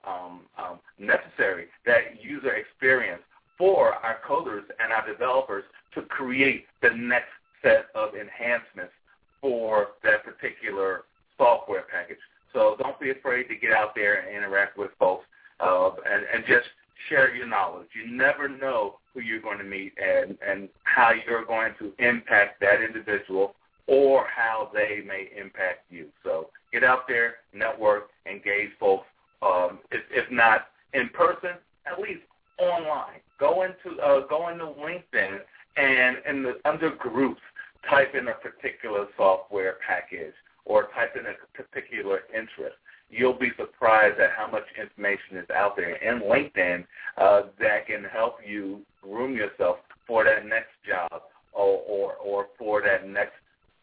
um, 0.08 0.42
um, 0.58 0.80
necessary, 1.00 1.66
that 1.86 2.22
user 2.22 2.54
experience 2.54 3.22
for 3.58 3.94
our 3.94 4.18
coders 4.28 4.64
and 4.80 4.92
our 4.92 5.06
developers 5.08 5.64
to 5.94 6.02
create 6.04 6.66
the 6.82 6.90
next 6.90 7.30
set 7.62 7.86
of 7.96 8.10
enhancements 8.16 8.94
for 9.42 9.90
that 10.04 10.24
particular 10.24 11.04
software 11.38 11.86
package. 11.92 12.18
So 12.54 12.76
don't 12.80 13.00
be 13.00 13.12
afraid 13.12 13.44
to 13.50 13.56
get 13.56 13.72
out 13.72 13.96
there 13.96 14.22
and 14.22 14.36
interact 14.36 14.78
with 14.78 14.92
folks 15.00 15.26
uh, 15.60 15.90
and, 16.10 16.26
and 16.34 16.44
just 16.48 16.68
share 17.10 17.36
your 17.36 17.48
knowledge. 17.48 17.88
You 17.94 18.12
never 18.12 18.48
know 18.48 18.96
who 19.14 19.22
you're 19.22 19.42
going 19.42 19.58
to 19.58 19.64
meet 19.64 19.94
and, 20.02 20.38
and 20.46 20.70
how 20.84 21.12
you're 21.28 21.46
going 21.46 21.74
to 21.80 21.94
impact 22.00 22.60
that 22.62 22.82
individual 22.82 23.56
or 23.88 24.26
how 24.28 24.70
they 24.74 25.02
may 25.06 25.30
impact 25.40 25.82
you. 25.90 26.08
So 26.24 26.50
get 26.72 26.84
out 26.84 27.08
there, 27.08 27.36
network, 27.54 28.10
engage 28.26 28.70
folks, 28.80 29.06
um, 29.46 29.80
if, 29.92 30.02
if 30.12 30.32
not 30.32 30.68
in 30.94 31.10
person, 31.10 31.52
at 31.86 32.00
least 32.00 32.22
online. 32.58 33.20
Go 33.40 33.64
into 33.64 34.02
uh, 34.02 34.26
go 34.28 34.50
into 34.50 34.66
LinkedIn 34.66 35.40
and 35.78 36.18
in 36.28 36.44
the 36.44 36.60
under 36.66 36.92
groups, 36.92 37.42
type 37.90 38.16
in 38.16 38.28
a 38.30 38.34
particular 38.34 39.08
software 39.18 39.76
package 39.86 40.34
or 40.66 40.88
type 40.96 41.16
in 41.20 41.26
a 41.26 41.64
particular 41.64 42.22
interest. 42.34 42.76
You'll 43.10 43.38
be 43.38 43.52
surprised 43.58 44.20
at 44.20 44.32
how 44.36 44.50
much 44.50 44.64
information 44.80 45.38
is 45.38 45.50
out 45.56 45.76
there 45.76 45.96
in 45.96 46.22
LinkedIn 46.22 46.86
uh, 47.18 47.44
that 47.60 47.88
can 47.88 48.04
help 48.04 48.38
you 48.46 48.82
groom 49.02 49.36
yourself 49.36 49.78
for 50.08 50.24
that 50.24 50.46
next 50.46 50.72
job 50.88 51.22
or, 51.54 51.82
or, 51.88 52.14
or 52.14 52.48
for 52.58 52.82
that 52.82 53.08
next 53.08 53.34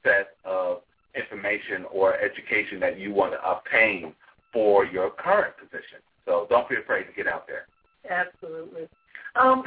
set 0.02 0.30
of 0.44 0.78
information 1.14 1.84
or 1.92 2.16
education 2.16 2.80
that 2.80 2.98
you 2.98 3.12
want 3.12 3.32
to 3.32 3.48
obtain 3.48 4.12
for 4.52 4.84
your 4.84 5.10
current 5.10 5.54
position. 5.58 5.98
So 6.24 6.46
don't 6.50 6.68
be 6.68 6.76
afraid 6.76 7.04
to 7.04 7.12
get 7.12 7.26
out 7.26 7.46
there. 7.46 7.66
Absolutely. 8.08 8.88
Um, 9.34 9.64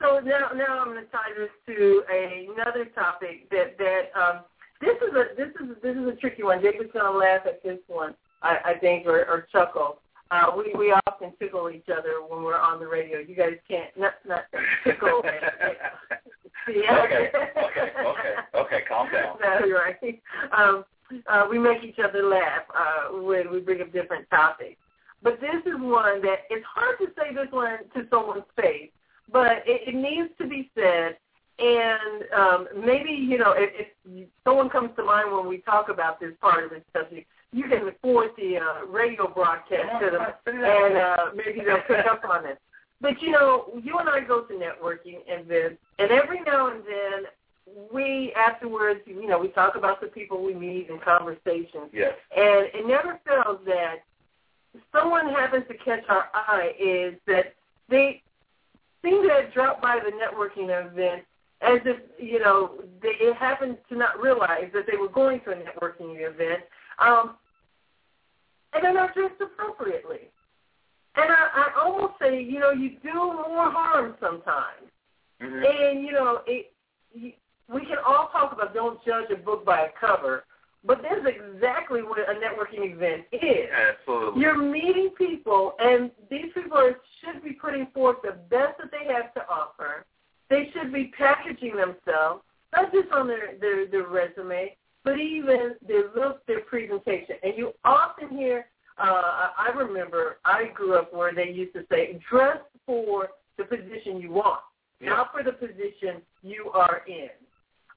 so 0.00 0.20
now, 0.20 0.50
now 0.54 0.80
I'm 0.80 0.88
going 0.88 1.04
to 1.04 1.10
tie 1.10 1.32
this 1.36 1.50
to 1.66 2.02
another 2.08 2.86
topic 2.94 3.50
that 3.50 3.76
that 3.78 4.10
um, 4.18 4.44
this 4.80 4.96
is 4.96 5.14
a 5.14 5.34
this 5.36 5.48
is 5.60 5.76
this 5.82 5.96
is 5.96 6.06
a 6.06 6.16
tricky 6.20 6.42
one. 6.42 6.62
Jacob's 6.62 6.92
going 6.92 7.10
to 7.10 7.18
laugh 7.18 7.42
at 7.46 7.62
this 7.62 7.78
one, 7.88 8.14
I, 8.42 8.58
I 8.64 8.74
think, 8.78 9.06
or, 9.06 9.24
or 9.24 9.46
chuckle. 9.50 9.98
Uh, 10.30 10.52
we 10.56 10.72
we 10.78 10.94
often 11.06 11.32
tickle 11.38 11.70
each 11.70 11.88
other 11.88 12.20
when 12.28 12.42
we're 12.42 12.58
on 12.58 12.78
the 12.78 12.86
radio. 12.86 13.18
You 13.18 13.34
guys 13.34 13.54
can't 13.68 13.90
not 13.96 14.14
not 14.26 14.44
tickle. 14.84 15.22
See, 16.66 16.82
okay, 16.90 17.30
okay, 17.32 17.92
okay, 18.04 18.34
okay. 18.54 18.80
Calm 18.86 19.08
down. 19.10 19.36
no, 19.42 19.66
you're 19.66 19.80
right. 19.80 20.20
Um, 20.52 20.84
uh, 21.26 21.46
we 21.50 21.58
make 21.58 21.82
each 21.84 21.98
other 21.98 22.22
laugh 22.22 22.62
uh, 22.74 23.22
with, 23.22 23.46
we 23.50 23.60
bring 23.60 23.80
up 23.80 23.92
different 23.92 24.28
topics. 24.30 24.76
But 25.22 25.40
this 25.40 25.60
is 25.66 25.74
one 25.78 26.22
that 26.22 26.46
it's 26.50 26.64
hard 26.66 26.96
to 26.98 27.06
say 27.16 27.34
this 27.34 27.50
one 27.50 27.78
to 27.94 28.06
someone's 28.08 28.44
face, 28.56 28.90
but 29.32 29.64
it, 29.66 29.88
it 29.88 29.94
needs 29.94 30.30
to 30.38 30.46
be 30.46 30.70
said. 30.74 31.16
And 31.58 32.22
um, 32.36 32.68
maybe 32.86 33.10
you 33.10 33.36
know, 33.36 33.52
if, 33.56 33.88
if 34.06 34.28
someone 34.44 34.70
comes 34.70 34.90
to 34.96 35.02
mind 35.04 35.32
when 35.32 35.48
we 35.48 35.58
talk 35.58 35.88
about 35.88 36.20
this 36.20 36.32
part 36.40 36.64
of 36.64 36.70
the 36.70 36.82
subject, 36.92 37.26
you 37.52 37.64
can 37.64 37.90
forward 38.00 38.30
the 38.36 38.58
uh, 38.58 38.86
radio 38.86 39.26
broadcast 39.26 40.00
to 40.00 40.10
them, 40.10 40.26
and 40.46 40.96
uh, 40.96 41.16
maybe 41.34 41.64
they'll 41.64 41.82
pick 41.88 42.06
up 42.06 42.22
on 42.28 42.46
it. 42.46 42.58
But 43.00 43.20
you 43.20 43.32
know, 43.32 43.66
you 43.82 43.98
and 43.98 44.08
I 44.08 44.20
go 44.20 44.42
to 44.42 44.54
networking 44.54 45.18
events, 45.26 45.82
and 45.98 46.12
every 46.12 46.42
now 46.42 46.68
and 46.68 46.84
then 46.84 47.30
we 47.92 48.32
afterwards, 48.36 49.00
you 49.06 49.26
know, 49.26 49.38
we 49.38 49.48
talk 49.48 49.76
about 49.76 50.00
the 50.00 50.08
people 50.08 50.42
we 50.42 50.54
meet 50.54 50.88
in 50.88 50.98
conversations. 50.98 51.90
Yes. 51.92 52.14
And 52.36 52.66
it 52.74 52.86
never 52.86 53.18
fails 53.26 53.60
that 53.66 53.96
someone 54.92 55.28
happens 55.28 55.64
to 55.68 55.74
catch 55.74 56.04
our 56.08 56.28
eye 56.34 56.72
is 56.78 57.14
that 57.26 57.54
they 57.88 58.22
seem 59.02 59.22
to 59.22 59.28
have 59.34 59.52
dropped 59.52 59.82
by 59.82 59.98
the 59.98 60.10
networking 60.10 60.68
event 60.68 61.22
as 61.60 61.80
if, 61.84 61.96
you 62.18 62.38
know, 62.38 62.72
they 63.02 63.32
happened 63.38 63.78
to 63.88 63.96
not 63.96 64.20
realize 64.20 64.70
that 64.74 64.86
they 64.90 64.96
were 64.96 65.08
going 65.08 65.40
to 65.40 65.50
a 65.50 65.54
networking 65.54 66.16
event. 66.18 66.60
Um, 66.98 67.36
and 68.72 68.84
they're 68.84 68.94
not 68.94 69.14
dressed 69.14 69.40
appropriately. 69.40 70.30
And 71.16 71.32
I, 71.32 71.48
I 71.54 71.82
almost 71.82 72.14
say, 72.20 72.42
you 72.42 72.60
know, 72.60 72.70
you 72.70 72.90
do 73.02 73.14
more 73.14 73.70
harm 73.70 74.14
sometimes. 74.20 74.86
Mm-hmm. 75.42 75.64
And, 75.64 76.06
you 76.06 76.12
know, 76.12 76.42
it, 76.46 76.72
we 77.72 77.80
can 77.82 77.98
all 78.06 78.28
talk 78.32 78.52
about 78.52 78.74
don't 78.74 79.04
judge 79.04 79.30
a 79.30 79.36
book 79.36 79.64
by 79.64 79.80
a 79.82 79.88
cover, 80.00 80.44
but 80.84 81.02
this 81.02 81.12
is 81.20 81.26
exactly 81.26 82.02
what 82.02 82.18
a 82.18 82.34
networking 82.34 82.92
event 82.94 83.24
is. 83.32 83.68
Absolutely. 83.98 84.40
You're 84.40 84.56
meeting 84.62 85.10
people, 85.18 85.74
and 85.78 86.10
these 86.30 86.46
people 86.54 86.78
are, 86.78 86.96
should 87.20 87.42
be 87.42 87.52
putting 87.52 87.86
forth 87.92 88.18
the 88.22 88.32
best 88.48 88.78
that 88.78 88.90
they 88.90 89.12
have 89.12 89.34
to 89.34 89.40
offer. 89.48 90.06
They 90.48 90.70
should 90.72 90.92
be 90.92 91.12
packaging 91.16 91.76
themselves, 91.76 92.42
not 92.74 92.92
just 92.92 93.10
on 93.12 93.26
their, 93.26 93.58
their, 93.60 93.86
their 93.86 94.06
resume, 94.06 94.76
but 95.04 95.18
even 95.18 95.74
their 95.86 96.04
look, 96.16 96.46
their 96.46 96.60
presentation. 96.60 97.36
And 97.42 97.54
you 97.56 97.72
often 97.84 98.30
hear, 98.30 98.66
uh, 98.98 99.50
I 99.58 99.70
remember 99.76 100.38
I 100.44 100.66
grew 100.74 100.94
up 100.96 101.12
where 101.12 101.34
they 101.34 101.50
used 101.50 101.74
to 101.74 101.84
say, 101.90 102.18
dress 102.30 102.58
for 102.86 103.28
the 103.58 103.64
position 103.64 104.20
you 104.20 104.32
want, 104.32 104.60
Yeah. 105.00 105.10
not 105.10 105.32
for 105.32 105.42
the 105.42 105.52
position 105.52 106.22
you 106.42 106.70
are 106.72 107.02
in. 107.06 107.28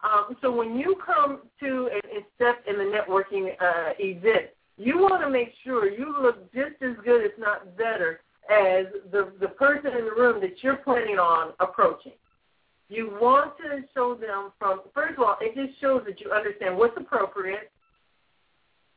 Um, 0.04 0.36
so 0.42 0.52
when 0.52 0.78
you 0.78 0.96
come 1.06 1.42
to 1.60 1.90
and, 1.94 2.24
step 2.36 2.64
in 2.68 2.78
the 2.78 2.84
networking 2.84 3.52
uh, 3.62 3.94
event, 4.00 4.48
you 4.78 4.98
want 4.98 5.22
to 5.22 5.30
make 5.30 5.54
sure 5.64 5.90
you 5.90 6.16
look 6.20 6.52
just 6.54 6.82
as 6.82 6.96
good, 7.06 7.24
if 7.24 7.38
not 7.38 7.78
better, 7.78 8.22
as 8.50 8.86
the 9.12 9.32
the 9.40 9.48
person 9.48 9.92
in 9.98 10.06
the 10.06 10.12
room 10.12 10.42
that 10.42 10.64
you're 10.64 10.78
planning 10.78 11.20
on 11.20 11.54
approaching. 11.60 12.14
You 12.90 13.18
want 13.22 13.56
to 13.58 13.84
show 13.94 14.16
them 14.16 14.52
from 14.58 14.82
first 14.94 15.14
of 15.14 15.24
all, 15.24 15.38
it 15.40 15.56
just 15.56 15.80
shows 15.80 16.02
that 16.08 16.20
you 16.20 16.32
understand 16.32 16.76
what's 16.76 16.98
appropriate, 16.98 17.72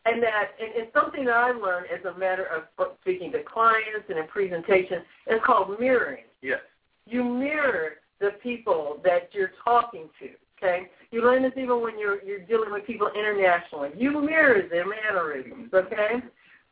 and 0.07 0.23
that 0.23 0.53
and, 0.59 0.75
and 0.75 0.89
something 0.95 1.27
that 1.27 1.35
I 1.35 1.51
learned 1.51 1.87
as 1.95 2.05
a 2.07 2.19
matter 2.19 2.47
of 2.47 2.65
speaking 3.03 3.31
to 3.33 3.43
clients 3.43 4.09
and 4.09 4.19
in 4.19 4.27
presentation 4.27 5.03
is 5.29 5.41
called 5.45 5.79
mirroring 5.79 6.25
Yes. 6.43 6.61
you 7.07 7.23
mirror 7.25 7.97
the 8.21 8.31
people 8.43 9.01
that 9.05 9.31
you're 9.33 9.53
talking 9.63 10.09
to. 10.21 10.29
Okay, 10.59 10.89
you 11.11 11.23
learn 11.23 11.43
this 11.43 11.53
even 11.57 11.81
when 11.83 11.99
you're 11.99 12.23
you're 12.23 12.41
dealing 12.41 12.73
with 12.73 12.87
people 12.87 13.11
internationally. 13.17 13.91
You 13.97 14.21
mirror 14.21 14.63
their 14.71 14.87
mannerisms. 14.87 15.73
Okay, 15.73 16.23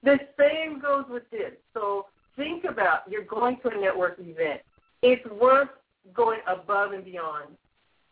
the 0.03 0.19
same 0.39 0.81
goes 0.81 1.05
with 1.09 1.29
this. 1.31 1.53
So 1.75 2.07
think 2.37 2.65
about 2.65 3.01
you're 3.09 3.25
going 3.25 3.59
to 3.63 3.69
a 3.69 3.81
network 3.81 4.19
event. 4.19 4.61
It's 5.03 5.25
worth 5.31 5.69
going 6.15 6.41
above 6.47 6.93
and 6.93 7.05
beyond 7.05 7.57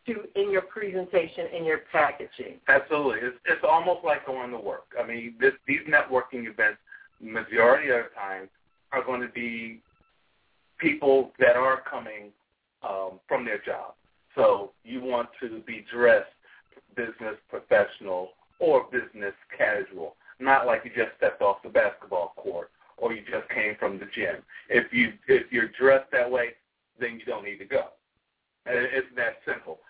to 0.07 0.25
in 0.35 0.51
your 0.51 0.63
presentation 0.63 1.47
and 1.55 1.67
your 1.67 1.81
packaging. 1.93 2.57
Absolutely. 2.69 3.21
It's, 3.29 3.37
it's 3.45 3.65
almost 3.69 4.05
like 4.05 4.27
going 4.27 4.51
to 4.51 4.59
work. 4.59 4.87
I 5.01 5.07
mean, 5.07 5.35
this, 5.41 5.53
these 5.67 5.81
networking 5.89 6.49
events, 6.49 6.79
majority 7.21 7.91
of 7.91 8.05
the 8.05 8.11
time, 8.19 8.49
are 8.93 9.05
going 9.05 9.21
to 9.21 9.29
be 9.29 9.81
people 10.79 11.33
that 11.39 11.57
are 11.57 11.83
coming 11.89 12.31
um, 12.83 13.21
from 13.29 13.45
their 13.45 13.59
job. 13.59 13.95
So 14.41 14.73
you 14.85 15.03
want 15.03 15.29
to 15.43 15.61
be 15.67 15.85
dressed 15.93 16.31
business 16.97 17.37
professional 17.51 18.31
or 18.59 18.87
business 18.91 19.35
casual, 19.57 20.17
not 20.39 20.67
like 20.67 20.81
you 20.85 20.91
just 20.97 21.15
stepped 21.19 21.43
off 21.43 21.63
the 21.63 21.69
basketball 21.69 22.33
court 22.37 22.71
or 22.97 23.13
you 23.13 23.21
just 23.21 23.49
came 23.51 23.77
from 23.79 23.99
the 23.99 24.07
gym. 24.15 24.37
If 24.71 24.95
you 24.95 25.13
if 25.29 25.53
you're 25.53 25.69
dressed 25.79 26.11
that 26.13 26.31
way, 26.31 26.51
then 26.99 27.19
you 27.19 27.27
don't 27.27 27.45
need 27.45 27.59
to 27.59 27.67
go. 27.67 27.89
It's 28.65 29.07
that 29.17 29.37
simple. 29.47 29.81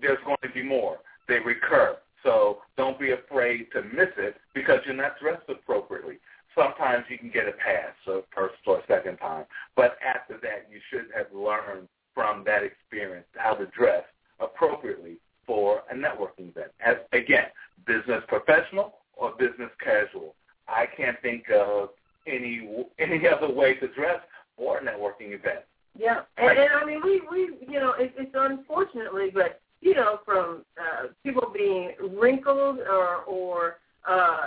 There's 0.00 0.22
going 0.24 0.36
to 0.42 0.50
be 0.50 0.62
more. 0.62 0.98
They 1.26 1.40
recur. 1.40 1.96
So 2.22 2.58
don't 2.76 3.00
be 3.00 3.10
afraid 3.10 3.66
to 3.72 3.82
miss 3.82 4.10
it 4.18 4.36
because 4.54 4.80
you're 4.84 4.94
not 4.94 5.18
dressed 5.20 5.48
appropriately. 5.48 6.18
Sometimes 6.54 7.04
you 7.08 7.18
can 7.18 7.30
get 7.30 7.48
a 7.48 7.52
pass, 7.52 7.94
a 8.06 8.20
first 8.34 8.54
or 8.66 8.82
second 8.86 9.16
time. 9.16 9.46
But 9.74 9.96
after 10.04 10.38
that, 10.42 10.68
you 10.70 10.78
should 10.90 11.06
have 11.14 11.26
learned 11.32 11.88
from 12.16 12.42
that 12.44 12.62
experience 12.62 13.26
how 13.36 13.52
to 13.52 13.66
dress 13.66 14.02
appropriately 14.40 15.18
for 15.46 15.82
a 15.92 15.94
networking 15.94 16.48
event. 16.48 16.72
As 16.84 16.96
again, 17.12 17.48
business 17.86 18.22
professional 18.26 18.94
or 19.16 19.32
business 19.38 19.70
casual. 19.84 20.34
I 20.66 20.86
can't 20.96 21.20
think 21.20 21.44
of 21.50 21.90
any 22.26 22.86
any 22.98 23.28
other 23.36 23.52
way 23.52 23.74
to 23.74 23.88
dress 23.88 24.20
for 24.56 24.78
a 24.78 24.82
networking 24.82 25.34
event. 25.34 25.60
Yeah, 25.98 26.22
and, 26.38 26.58
and 26.58 26.70
I 26.72 26.84
mean, 26.84 27.00
we 27.04 27.22
we 27.30 27.50
you 27.68 27.78
know, 27.78 27.92
it, 27.98 28.14
it's 28.16 28.32
unfortunately, 28.34 29.30
but 29.32 29.60
you 29.82 29.94
know, 29.94 30.20
from 30.24 30.64
uh, 30.80 31.08
people 31.22 31.50
being 31.54 31.92
wrinkled 32.18 32.78
or 32.78 33.18
or 33.24 33.76
uh, 34.08 34.46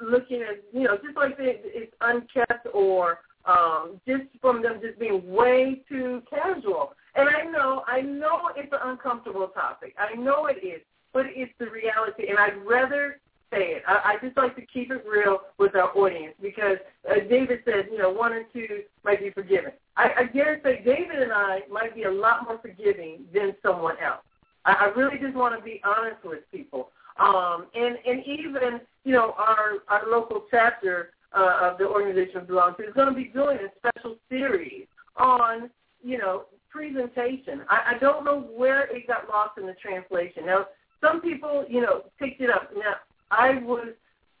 looking 0.00 0.42
at 0.42 0.62
you 0.72 0.84
know, 0.84 0.96
just 1.04 1.16
like 1.16 1.36
they, 1.36 1.60
it's 1.64 1.92
unkept 2.00 2.68
or 2.72 3.18
um, 3.44 4.00
just 4.06 4.24
from 4.40 4.62
them 4.62 4.80
just 4.82 4.98
being 4.98 5.30
way 5.32 5.82
too 5.88 6.22
casual. 6.28 6.92
And 7.18 7.28
I 7.28 7.50
know, 7.50 7.82
I 7.88 8.00
know 8.00 8.50
it's 8.56 8.72
an 8.72 8.78
uncomfortable 8.84 9.48
topic. 9.48 9.94
I 9.98 10.14
know 10.14 10.46
it 10.46 10.64
is, 10.64 10.80
but 11.12 11.26
it's 11.26 11.52
the 11.58 11.66
reality, 11.66 12.28
and 12.28 12.38
I'd 12.38 12.56
rather 12.64 13.18
say 13.50 13.72
it. 13.74 13.82
I, 13.88 14.14
I 14.14 14.24
just 14.24 14.36
like 14.36 14.54
to 14.54 14.64
keep 14.64 14.92
it 14.92 15.04
real 15.04 15.40
with 15.58 15.74
our 15.74 15.90
audience 15.96 16.34
because 16.40 16.76
uh, 17.10 17.14
David 17.28 17.60
said, 17.64 17.88
you 17.90 17.98
know, 17.98 18.10
one 18.10 18.32
or 18.32 18.44
two 18.52 18.82
might 19.04 19.18
be 19.18 19.30
forgiven. 19.30 19.72
I, 19.96 20.10
I 20.16 20.32
say 20.62 20.82
David 20.84 21.20
and 21.20 21.32
I 21.32 21.62
might 21.68 21.92
be 21.94 22.04
a 22.04 22.10
lot 22.10 22.44
more 22.44 22.58
forgiving 22.58 23.24
than 23.34 23.56
someone 23.64 23.96
else. 24.04 24.22
I, 24.64 24.74
I 24.74 24.84
really 24.96 25.18
just 25.18 25.34
want 25.34 25.58
to 25.58 25.64
be 25.64 25.80
honest 25.84 26.24
with 26.24 26.40
people. 26.52 26.90
Um, 27.18 27.66
and, 27.74 27.96
and 28.06 28.22
even, 28.26 28.80
you 29.02 29.12
know, 29.12 29.34
our, 29.38 29.78
our 29.88 30.08
local 30.08 30.44
chapter 30.52 31.10
uh, 31.36 31.58
of 31.62 31.78
the 31.78 31.86
organization 31.88 32.42
we 32.42 32.46
belong 32.46 32.76
to 32.76 32.84
is 32.84 32.94
going 32.94 33.08
to 33.08 33.14
be 33.14 33.24
doing 33.24 33.58
a 33.58 33.88
special 33.90 34.16
series 34.28 34.86
on, 35.16 35.68
you 36.04 36.18
know, 36.18 36.44
presentation. 36.70 37.62
I, 37.68 37.94
I 37.94 37.98
don't 37.98 38.24
know 38.24 38.40
where 38.40 38.84
it 38.94 39.06
got 39.06 39.28
lost 39.28 39.58
in 39.58 39.66
the 39.66 39.74
translation. 39.74 40.46
Now, 40.46 40.66
some 41.00 41.20
people, 41.20 41.64
you 41.68 41.80
know, 41.80 42.02
picked 42.18 42.40
it 42.40 42.50
up. 42.50 42.70
Now, 42.76 42.96
I 43.30 43.58
was 43.62 43.88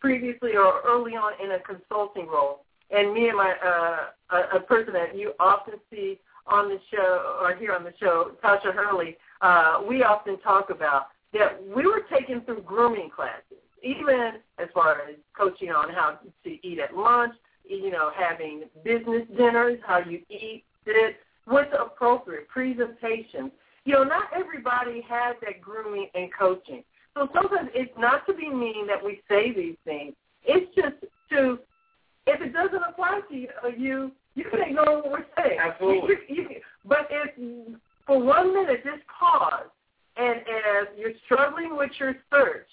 previously 0.00 0.56
or 0.56 0.80
early 0.86 1.12
on 1.12 1.32
in 1.42 1.52
a 1.52 1.60
consulting 1.60 2.26
role, 2.26 2.64
and 2.90 3.12
me 3.12 3.28
and 3.28 3.36
my 3.36 3.54
uh, 3.64 4.36
a, 4.36 4.56
a 4.56 4.60
person 4.60 4.92
that 4.94 5.16
you 5.16 5.32
often 5.38 5.74
see 5.90 6.18
on 6.46 6.68
the 6.68 6.78
show 6.90 7.38
or 7.42 7.54
here 7.54 7.74
on 7.74 7.84
the 7.84 7.92
show, 8.00 8.32
Tasha 8.42 8.72
Hurley, 8.74 9.16
uh, 9.42 9.82
we 9.86 10.02
often 10.02 10.38
talk 10.40 10.70
about 10.70 11.08
that 11.32 11.62
we 11.62 11.86
were 11.86 12.02
taken 12.10 12.40
through 12.42 12.62
grooming 12.62 13.10
classes, 13.14 13.58
even 13.82 14.34
as 14.58 14.68
far 14.72 15.02
as 15.02 15.16
coaching 15.36 15.70
on 15.70 15.90
how 15.90 16.18
to 16.44 16.66
eat 16.66 16.78
at 16.78 16.96
lunch, 16.96 17.34
you 17.68 17.90
know, 17.90 18.10
having 18.16 18.62
business 18.82 19.26
dinners, 19.36 19.78
how 19.86 19.98
you 19.98 20.20
eat, 20.30 20.64
sit, 20.84 21.16
what's 21.48 21.72
appropriate, 21.78 22.48
presentation. 22.48 23.50
You 23.84 23.94
know, 23.94 24.04
not 24.04 24.24
everybody 24.34 25.02
has 25.08 25.36
that 25.42 25.60
grooming 25.60 26.08
and 26.14 26.30
coaching. 26.38 26.84
So 27.14 27.28
sometimes 27.34 27.70
it's 27.74 27.92
not 27.98 28.26
to 28.26 28.34
be 28.34 28.48
mean 28.48 28.86
that 28.86 29.02
we 29.04 29.20
say 29.28 29.52
these 29.52 29.76
things. 29.84 30.14
It's 30.44 30.72
just 30.74 30.94
to, 31.30 31.58
if 32.26 32.40
it 32.40 32.52
doesn't 32.52 32.82
apply 32.88 33.20
to 33.30 33.36
you, 33.36 33.48
uh, 33.64 33.68
you, 33.68 34.12
you 34.34 34.44
can 34.50 34.60
ignore 34.62 35.02
what 35.02 35.10
we're 35.10 35.26
saying. 35.42 35.58
Absolutely. 35.60 36.14
You, 36.28 36.36
you, 36.50 36.60
but 36.84 37.08
if 37.10 37.78
for 38.06 38.22
one 38.22 38.54
minute, 38.54 38.84
just 38.84 39.02
pause, 39.06 39.66
and 40.16 40.36
as 40.40 40.88
you're 40.96 41.12
struggling 41.26 41.76
with 41.76 41.90
your 41.98 42.14
search, 42.30 42.66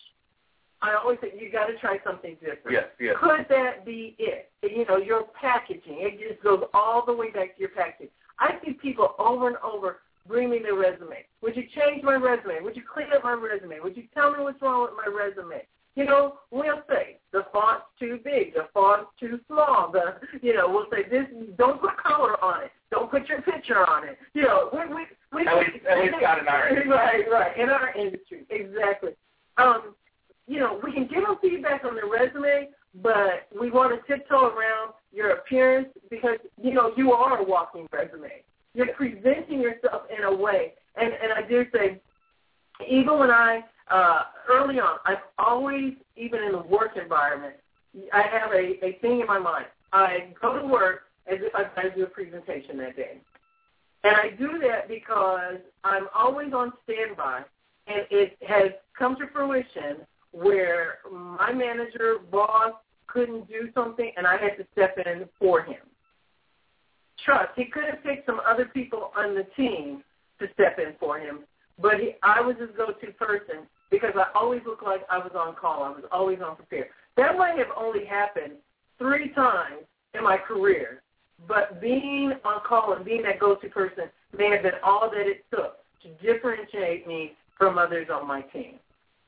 I 0.82 0.96
always 0.96 1.18
say 1.22 1.34
you 1.40 1.52
got 1.52 1.68
to 1.68 1.78
try 1.78 1.98
something 2.06 2.36
different. 2.36 2.72
Yes, 2.72 2.86
yes. 3.00 3.16
Could 3.20 3.46
that 3.50 3.86
be 3.86 4.16
it? 4.20 4.52
You 4.62 4.86
know, 4.86 4.98
your 4.98 5.24
packaging. 5.40 5.98
It 6.00 6.20
just 6.30 6.44
goes 6.44 6.64
all 6.74 7.04
the 7.06 7.14
way 7.14 7.32
back 7.32 7.56
to 7.56 7.62
your 7.62 7.70
packaging. 7.70 8.10
I 8.40 8.56
see 8.64 8.74
people 8.74 9.16
over 9.20 9.48
and 9.48 9.58
over 9.58 9.98
bring 10.28 10.50
me 10.50 10.60
their 10.60 10.76
resume. 10.76 11.26
Would 11.42 11.56
you 11.56 11.64
change 11.76 12.04
my 12.04 12.16
resume? 12.16 12.62
Would 12.62 12.76
you 12.76 12.84
clean 12.92 13.08
up 13.16 13.24
my 13.24 13.34
resume? 13.34 13.80
Would 13.82 13.96
you 13.96 14.04
tell 14.14 14.32
me 14.32 14.44
what's 14.44 14.62
wrong 14.62 14.84
with 14.84 14.94
my 14.94 15.12
resume? 15.12 15.62
you 15.96 16.04
know, 16.04 16.40
we'll 16.52 16.84
say 16.90 17.18
the 17.32 17.46
font's 17.54 17.86
too 18.00 18.20
big, 18.24 18.54
the 18.54 18.68
font's 18.74 19.10
too 19.20 19.40
small. 19.48 19.92
The 19.92 20.16
you 20.42 20.54
know, 20.54 20.70
we'll 20.70 20.88
say 20.92 21.10
this. 21.10 21.26
Don't 21.58 21.80
put 21.80 21.98
color 21.98 22.42
on 22.44 22.64
it. 22.64 22.72
Don't 22.92 23.10
put 23.10 23.28
your 23.28 23.42
picture 23.42 23.90
on 23.90 24.08
it. 24.08 24.18
You 24.34 24.44
know, 24.44 24.70
we 24.74 24.94
we 24.94 25.06
we. 25.34 25.48
At 25.48 25.58
least, 25.58 25.86
at 25.90 25.98
least 26.00 26.16
not 26.22 26.40
in 26.40 26.48
our 26.48 26.68
industry. 26.70 26.92
Right, 26.92 27.26
right. 27.32 27.58
In 27.58 27.70
our 27.70 27.96
industry, 27.96 28.46
exactly. 28.50 29.12
Um, 29.58 29.96
you 30.48 30.60
know, 30.60 30.80
we 30.84 30.92
can 30.92 31.08
give 31.08 31.24
them 31.24 31.38
feedback 31.42 31.86
on 31.86 31.96
their 31.96 32.08
resume, 32.08 32.70
but 33.02 33.48
we 33.60 33.72
want 33.72 33.94
to 33.96 34.06
tiptoe 34.06 34.48
around 34.48 34.94
your 35.16 35.32
appearance 35.32 35.88
because 36.10 36.38
you 36.62 36.74
know 36.74 36.92
you 36.98 37.14
are 37.14 37.40
a 37.40 37.44
walking 37.44 37.88
resume. 37.92 38.44
You're 38.74 38.94
presenting 38.94 39.62
yourself 39.62 40.04
in 40.16 40.26
a 40.26 40.36
way, 40.36 40.74
and 40.96 41.14
and 41.14 41.32
I 41.34 41.48
do 41.48 41.66
say, 41.74 42.02
even 42.88 43.18
when 43.18 43.32
I 43.32 43.62
uh, 43.90 44.24
early 44.50 44.80
on, 44.80 44.98
I've 45.06 45.24
always, 45.38 45.94
even 46.18 46.44
in 46.44 46.52
the 46.52 46.60
work 46.60 46.98
environment, 47.02 47.56
I 48.12 48.24
have 48.24 48.52
a, 48.52 48.86
a 48.86 48.98
thing 49.02 49.22
in 49.22 49.28
my 49.28 49.40
mind. 49.40 49.68
I 49.94 50.34
go 50.42 50.60
to 50.60 50.68
work 50.68 51.04
as 51.28 51.38
if 51.42 51.54
got 51.54 51.82
to 51.82 51.96
do 51.96 52.04
a 52.04 52.08
presentation 52.08 52.78
that 52.78 52.96
day. 52.96 53.18
And 54.04 54.16
I 54.16 54.30
do 54.38 54.60
that 54.60 54.88
because 54.88 55.58
I'm 55.84 56.08
always 56.14 56.54
on 56.54 56.74
standby, 56.84 57.44
and 57.88 58.06
it 58.12 58.38
has 58.48 58.72
come 58.98 59.16
to 59.18 59.28
fruition 59.28 60.06
where 60.32 60.98
my 61.12 61.54
manager, 61.54 62.18
boss, 62.30 62.74
couldn't 63.16 63.48
do 63.48 63.70
something, 63.74 64.12
and 64.18 64.28
I 64.28 64.34
had 64.34 64.58
to 64.58 64.66
step 64.74 64.98
in 64.98 65.28
for 65.40 65.64
him. 65.64 65.80
Trust, 67.24 67.52
he 67.56 67.66
could 67.66 67.86
have 67.86 68.04
picked 68.04 68.26
some 68.26 68.42
other 68.46 68.66
people 68.66 69.12
on 69.16 69.34
the 69.34 69.48
team 69.56 70.04
to 70.40 70.48
step 70.54 70.78
in 70.80 70.94
for 71.00 71.18
him, 71.18 71.40
but 71.82 71.94
he, 72.00 72.16
I 72.22 72.42
was 72.42 72.58
his 72.60 72.70
go-to 72.76 73.14
person 73.14 73.68
because 73.90 74.12
I 74.16 74.26
always 74.38 74.62
looked 74.66 74.84
like 74.84 75.02
I 75.10 75.18
was 75.18 75.32
on 75.34 75.56
call. 75.56 75.84
I 75.84 75.90
was 75.90 76.04
always 76.12 76.40
on 76.46 76.58
prepare. 76.58 76.88
That 77.16 77.38
might 77.38 77.58
have 77.58 77.70
only 77.78 78.06
happened 78.06 78.56
three 79.00 79.30
times 79.30 79.84
in 80.14 80.24
my 80.24 80.38
career, 80.38 81.02
but 81.48 81.80
being 81.80 82.34
on 82.44 82.60
call 82.68 82.94
and 82.94 83.06
being 83.06 83.24
that 83.24 83.40
go-to 83.40 83.70
person 83.70 84.10
may 84.38 84.50
have 84.50 84.64
been 84.64 84.80
all 84.84 85.10
that 85.10 85.26
it 85.26 85.46
took 85.50 85.78
to 86.04 86.10
differentiate 86.22 87.08
me 87.08 87.34
from 87.58 87.78
others 87.78 88.08
on 88.12 88.28
my 88.28 88.42
team. 88.42 88.76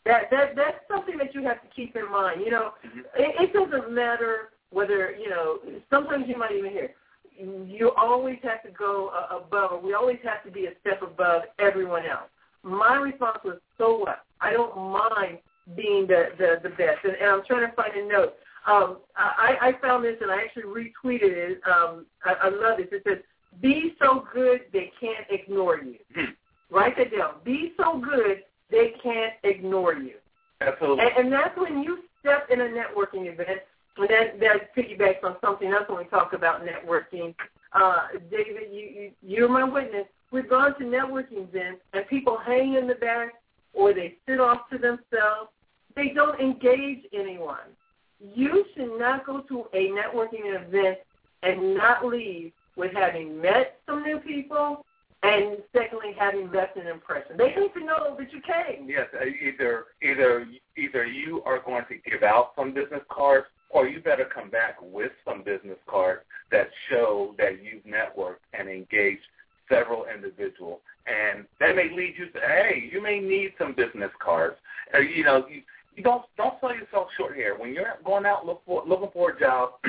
That 0.08 0.30
that 0.32 0.55
that's 0.55 0.78
something 0.89 1.18
that 1.18 1.36
you 1.36 1.43
have 1.43 1.62
to 1.62 1.68
keep 1.76 1.95
in 1.95 2.10
mind. 2.12 2.41
You 2.43 2.51
know, 2.51 2.72
mm-hmm. 2.86 2.99
it, 3.18 3.49
it 3.49 3.53
doesn't 3.53 3.91
matter 3.93 4.49
whether 4.72 5.12
you 5.12 5.30
know. 5.30 5.60
Sometimes 5.89 6.26
you 6.28 6.38
might 6.38 6.53
even 6.53 6.72
hear 6.72 6.91
you 7.39 7.91
always 7.97 8.38
have 8.43 8.64
to 8.64 8.72
go 8.72 9.12
above. 9.30 9.84
We 9.84 9.93
always 9.93 10.18
have 10.24 10.43
to 10.45 10.51
be 10.51 10.66
a 10.66 10.72
step 10.82 11.01
above 11.01 11.43
everyone 11.60 12.05
else. 12.05 12.30
My 12.64 12.95
response 12.95 13.39
was, 13.43 13.58
so 13.78 13.99
what? 13.99 14.24
I 14.41 14.51
don't 14.51 14.76
mind 14.76 15.39
being 15.76 16.08
the 16.08 16.30
the, 16.38 16.60
the 16.64 16.70
best. 16.70 16.99
And, 17.03 17.16
and 17.16 17.30
I'm 17.30 17.41
trying 17.45 17.70
to 17.70 17.76
find 17.76 17.95
a 17.95 18.08
note. 18.08 18.34
Um, 18.66 18.97
I, 19.16 19.55
I 19.62 19.82
found 19.82 20.03
this 20.03 20.18
and 20.22 20.30
I 20.30 20.41
actually 20.41 20.64
retweeted 20.64 21.32
it. 21.32 21.62
Um, 21.66 22.05
I, 22.26 22.34
I 22.43 22.49
love 22.49 22.78
this. 22.78 22.88
It 22.91 23.03
says, 23.08 23.20
"Be 23.62 23.95
so 24.01 24.26
good 24.34 24.62
they 24.74 24.91
can't 24.99 25.26
ignore 25.30 25.78
you." 25.78 25.97
Hmm. 26.16 26.32
Write 26.70 26.97
that 26.97 27.16
down. 27.16 27.36
Be 27.45 27.74
so 27.78 27.99
good 27.99 28.43
they 28.70 28.93
can't 29.01 29.34
ignore 29.43 29.93
you. 29.93 30.15
Absolutely. 30.61 31.05
And, 31.05 31.26
and 31.26 31.34
that's 31.34 31.57
when 31.57 31.84
you 31.84 31.99
step 32.20 32.47
in 32.51 32.61
a 32.61 32.65
networking 32.65 33.32
event. 33.32 33.61
And 33.97 34.09
that 34.09 34.39
that 34.39 34.76
piggybacks 34.76 35.24
on 35.24 35.38
something 35.41 35.72
else 35.72 35.86
when 35.88 35.97
we 35.97 36.03
talk 36.05 36.34
about 36.34 36.61
networking. 36.63 37.34
Uh, 37.74 38.07
David, 38.30 38.72
you, 38.72 38.80
you 38.80 39.11
you're 39.22 39.49
my 39.49 39.63
witness. 39.63 40.05
We've 40.32 40.49
gone 40.49 40.78
to 40.78 40.86
networking 40.86 41.47
events 41.47 41.82
and 41.93 42.07
people 42.07 42.38
hang 42.45 42.76
in 42.76 42.88
the 42.88 42.95
back 42.95 43.34
or 43.74 43.93
they 43.93 44.15
sit 44.28 44.39
off 44.39 44.70
to 44.72 44.78
themselves. 44.78 45.49
They 45.95 46.09
don't 46.09 46.39
engage 46.39 47.05
anyone. 47.13 47.74
You 48.20 48.65
should 48.76 48.99
not 48.99 49.26
go 49.26 49.41
to 49.41 49.65
a 49.74 49.89
networking 49.89 50.45
event 50.45 50.99
and 51.43 51.76
not 51.76 52.05
leave 52.05 52.51
with 52.76 52.91
having 52.93 53.41
met 53.41 53.80
some 53.86 54.03
new 54.03 54.20
people 54.20 54.86
and 55.24 55.57
secondly 55.74 56.13
having 56.18 56.51
left 56.51 56.78
an 56.78 56.88
impression. 56.88 57.38
They 57.38 57.47
need 57.55 57.74
to 57.74 57.84
know 57.84 58.15
that 58.18 58.32
you 58.32 58.41
came. 58.41 58.88
Yes, 58.89 59.07
uh, 59.13 59.26
either 59.26 59.86
either 60.01 60.47
either 60.78 61.05
you 61.05 61.41
are 61.45 61.59
going 61.59 61.86
to 61.89 62.09
give 62.09 62.24
out 62.24 62.51
some 62.55 62.74
business 62.74 63.01
cards 63.09 63.47
or 63.70 63.88
you 63.88 63.99
better 63.99 64.26
come 64.26 64.49
back 64.49 64.76
with 64.82 65.11
some 65.26 65.43
business 65.43 65.78
cards 65.88 66.22
that 66.51 66.68
show 66.89 67.36
that 67.38 67.63
you've 67.63 67.84
networked 67.84 68.45
and 68.53 68.70
engaged 68.70 69.22
several 69.70 70.05
individuals. 70.05 70.80
And 71.05 71.45
that 71.59 71.76
may 71.76 71.89
lead 71.93 72.15
you 72.18 72.30
to, 72.32 72.39
hey, 72.39 72.89
you 72.91 73.01
may 73.01 73.20
need 73.20 73.51
some 73.57 73.74
business 73.74 74.11
cards. 74.24 74.55
Or, 74.93 75.01
you 75.01 75.24
know, 75.24 75.45
you, 75.49 75.61
you 75.95 76.03
don't 76.03 76.24
don't 76.38 76.55
sell 76.61 76.74
yourself 76.74 77.07
short 77.18 77.36
here. 77.36 77.57
When 77.57 77.74
you're 77.74 77.97
going 78.05 78.26
out 78.26 78.45
look 78.45 78.61
for, 78.65 78.84
looking 78.88 79.09
for 79.11 79.32
a 79.32 79.39
job, 79.39 79.72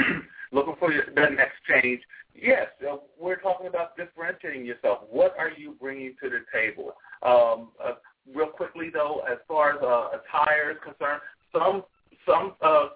looking 0.53 0.75
for 0.79 0.93
your, 0.93 1.05
that 1.15 1.33
next 1.33 1.57
change, 1.69 2.01
yes, 2.35 2.67
uh, 2.89 2.97
we're 3.19 3.41
talking 3.41 3.67
about 3.67 3.97
differentiating 3.97 4.65
yourself. 4.65 5.01
What 5.11 5.35
are 5.39 5.51
you 5.51 5.77
bringing 5.81 6.15
to 6.23 6.31
the 6.31 6.41
table? 6.53 6.93
Um, 7.23 7.69
uh, 7.83 7.95
real 8.35 8.49
quickly, 8.49 8.91
though, 8.93 9.23
as 9.31 9.39
far 9.47 9.77
as 9.77 9.83
uh, 9.83 10.19
attire 10.19 10.71
is 10.73 10.79
concerned, 10.83 11.21
some 11.53 11.85
some 12.27 12.55
uh, 12.61 12.89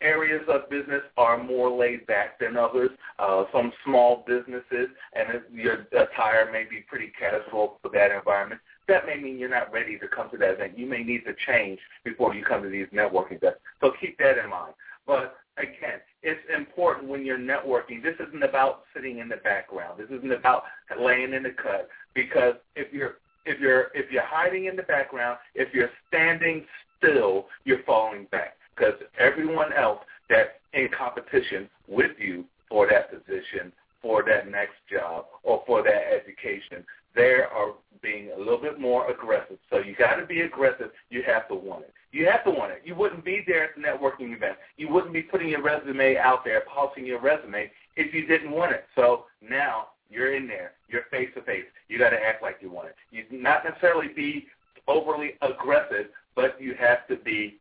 areas 0.00 0.42
of 0.48 0.68
business 0.68 1.02
are 1.16 1.42
more 1.42 1.70
laid 1.70 2.06
back 2.06 2.38
than 2.40 2.56
others. 2.56 2.90
Uh, 3.18 3.44
some 3.52 3.72
small 3.84 4.24
businesses, 4.26 4.88
and 5.14 5.40
your 5.52 5.86
attire 5.92 6.50
may 6.52 6.64
be 6.68 6.84
pretty 6.88 7.12
casual 7.18 7.78
for 7.80 7.90
that 7.90 8.10
environment. 8.10 8.60
That 8.88 9.06
may 9.06 9.16
mean 9.16 9.38
you're 9.38 9.48
not 9.48 9.72
ready 9.72 9.98
to 9.98 10.08
come 10.08 10.28
to 10.30 10.36
that 10.38 10.54
event. 10.54 10.76
You 10.76 10.86
may 10.86 11.04
need 11.04 11.22
to 11.24 11.34
change 11.46 11.78
before 12.04 12.34
you 12.34 12.44
come 12.44 12.62
to 12.62 12.68
these 12.68 12.88
networking 12.88 13.36
events. 13.36 13.60
So 13.80 13.92
keep 14.00 14.18
that 14.18 14.38
in 14.38 14.50
mind. 14.50 14.74
But 15.06 15.36
again, 15.58 16.00
it's 16.22 16.40
important 16.56 17.08
when 17.08 17.24
you're 17.24 17.38
networking. 17.38 18.02
This 18.02 18.14
isn't 18.26 18.42
about 18.42 18.82
sitting 18.94 19.18
in 19.18 19.28
the 19.28 19.36
background. 19.36 19.98
This 19.98 20.10
isn't 20.16 20.32
about 20.32 20.64
laying 20.98 21.34
in 21.34 21.42
the 21.42 21.50
cut. 21.50 21.88
Because 22.14 22.54
if 22.76 22.92
you're 22.92 23.16
if 23.44 23.60
you're 23.60 23.88
if 23.94 24.10
you're 24.10 24.24
hiding 24.24 24.66
in 24.66 24.76
the 24.76 24.82
background, 24.82 25.38
if 25.54 25.72
you're 25.74 25.90
standing 26.08 26.64
still, 26.98 27.46
you're 27.64 27.82
falling 27.84 28.26
back 28.30 28.56
because 28.74 28.94
everyone 29.18 29.72
else 29.72 30.00
that's 30.28 30.50
in 30.72 30.88
competition 30.96 31.68
with 31.88 32.12
you 32.18 32.44
for 32.68 32.88
that 32.88 33.10
position, 33.10 33.72
for 34.00 34.22
that 34.26 34.50
next 34.50 34.76
job, 34.90 35.26
or 35.42 35.62
for 35.66 35.82
that 35.82 36.02
education, 36.12 36.84
they 37.14 37.40
are 37.54 37.74
being 38.02 38.30
a 38.34 38.38
little 38.38 38.60
bit 38.60 38.80
more 38.80 39.10
aggressive. 39.10 39.58
So 39.70 39.78
you 39.78 39.94
got 39.94 40.16
to 40.16 40.26
be 40.26 40.40
aggressive. 40.40 40.90
You 41.10 41.22
have 41.26 41.48
to 41.48 41.54
want 41.54 41.84
it. 41.84 41.94
You 42.12 42.26
have 42.26 42.44
to 42.44 42.50
want 42.50 42.72
it. 42.72 42.82
You 42.84 42.94
wouldn't 42.94 43.24
be 43.24 43.42
there 43.46 43.64
at 43.64 43.70
the 43.74 43.80
networking 43.80 44.36
event. 44.36 44.58
You 44.76 44.88
wouldn't 44.90 45.14
be 45.14 45.22
putting 45.22 45.48
your 45.48 45.62
resume 45.62 46.16
out 46.16 46.44
there, 46.44 46.62
polishing 46.72 47.06
your 47.06 47.20
resume 47.20 47.70
if 47.96 48.14
you 48.14 48.26
didn't 48.26 48.50
want 48.50 48.72
it. 48.72 48.84
So 48.94 49.24
now 49.40 49.88
you're 50.10 50.34
in 50.34 50.46
there. 50.46 50.72
You're 50.88 51.04
face 51.10 51.30
to 51.34 51.42
face. 51.42 51.64
You 51.88 51.98
got 51.98 52.10
to 52.10 52.22
act 52.22 52.42
like 52.42 52.58
you 52.60 52.70
want 52.70 52.88
it. 52.88 52.96
You 53.10 53.24
not 53.30 53.64
necessarily 53.64 54.08
be 54.08 54.46
overly 54.86 55.32
aggressive, 55.40 56.06
but 56.36 56.60
you 56.60 56.74
have 56.78 57.06
to 57.08 57.16
be 57.16 57.56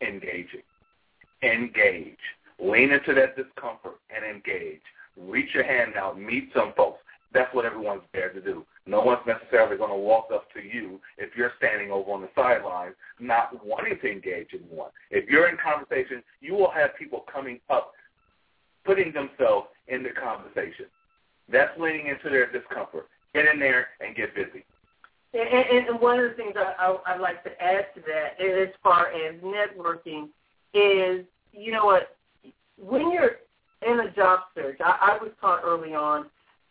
engaging. 0.00 0.62
Engage. 1.42 2.16
Lean 2.58 2.92
into 2.92 3.12
that 3.14 3.36
discomfort 3.36 3.98
and 4.14 4.24
engage. 4.24 4.80
Reach 5.18 5.52
your 5.52 5.64
hand 5.64 5.96
out. 5.96 6.18
Meet 6.18 6.50
some 6.54 6.72
folks. 6.76 7.00
That's 7.34 7.54
what 7.54 7.66
everyone's 7.66 8.02
there 8.14 8.30
to 8.30 8.40
do. 8.40 8.64
No 8.86 9.00
one's 9.00 9.20
necessarily 9.26 9.76
going 9.76 9.90
to 9.90 9.96
walk 9.96 10.28
up 10.34 10.52
to 10.54 10.60
you 10.60 11.00
if 11.16 11.36
you're 11.36 11.52
standing 11.58 11.92
over 11.92 12.10
on 12.10 12.20
the 12.20 12.28
sidelines 12.34 12.94
not 13.20 13.64
wanting 13.64 13.98
to 14.02 14.10
engage 14.10 14.48
anyone. 14.52 14.90
If 15.10 15.28
you're 15.28 15.48
in 15.48 15.56
conversation, 15.56 16.22
you 16.40 16.54
will 16.54 16.70
have 16.72 16.96
people 16.98 17.24
coming 17.32 17.60
up, 17.70 17.92
putting 18.84 19.12
themselves 19.12 19.68
in 19.86 20.02
the 20.02 20.10
conversation. 20.10 20.86
That's 21.50 21.78
leaning 21.78 22.08
into 22.08 22.28
their 22.28 22.50
discomfort. 22.50 23.06
Get 23.34 23.46
in 23.46 23.60
there 23.60 23.88
and 24.00 24.16
get 24.16 24.34
busy. 24.34 24.64
And, 25.32 25.88
and 25.88 26.00
one 26.00 26.18
of 26.18 26.30
the 26.30 26.36
things 26.36 26.54
I, 26.56 26.74
I, 26.78 27.14
I'd 27.14 27.20
like 27.20 27.42
to 27.44 27.50
add 27.62 27.86
to 27.94 28.00
that, 28.02 28.44
as 28.44 28.68
far 28.82 29.08
as 29.12 29.36
networking, 29.36 30.28
is 30.74 31.24
you 31.52 31.70
know 31.70 31.84
what? 31.84 32.16
When 32.78 33.12
you're 33.12 33.36
in 33.86 34.00
a 34.00 34.10
job 34.10 34.40
search, 34.54 34.78
I, 34.80 35.12
I 35.12 35.22
was 35.22 35.32
taught 35.40 35.62
early 35.64 35.94
on, 35.94 36.26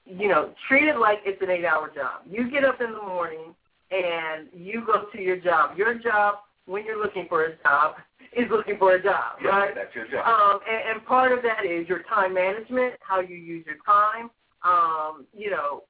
you 0.06 0.28
know, 0.28 0.54
treat 0.68 0.88
it 0.88 0.98
like 0.98 1.20
it's 1.26 1.42
an 1.42 1.50
eight-hour 1.50 1.92
job. 1.96 2.22
You 2.30 2.50
get 2.50 2.64
up 2.64 2.82
in 2.82 2.92
the 2.92 3.02
morning 3.02 3.54
and 3.92 4.48
you 4.54 4.84
go 4.86 5.06
to 5.12 5.22
your 5.22 5.38
job. 5.38 5.78
Your 5.78 5.96
job, 5.96 6.36
when 6.66 6.86
you're 6.86 7.02
looking 7.02 7.26
for 7.28 7.46
a 7.46 7.58
job, 7.58 7.96
is 8.36 8.50
looking 8.50 8.78
for 8.78 8.96
a 8.96 9.04
job, 9.04 9.40
yeah, 9.44 9.50
right? 9.50 9.76
That's 9.76 9.94
your 9.94 10.08
job. 10.08 10.26
Um, 10.26 10.60
and, 10.70 10.98
and 10.98 11.06
part 11.06 11.34
of 11.34 11.44
that 11.44 11.66
is 11.66 11.88
your 11.90 12.04
time 12.04 12.34
management, 12.34 12.96
how 13.02 13.20
you 13.20 13.36
use 13.36 13.66
your 13.66 13.76
time. 13.86 14.30
Um, 14.64 15.26
you 15.36 15.50
know, 15.50 15.84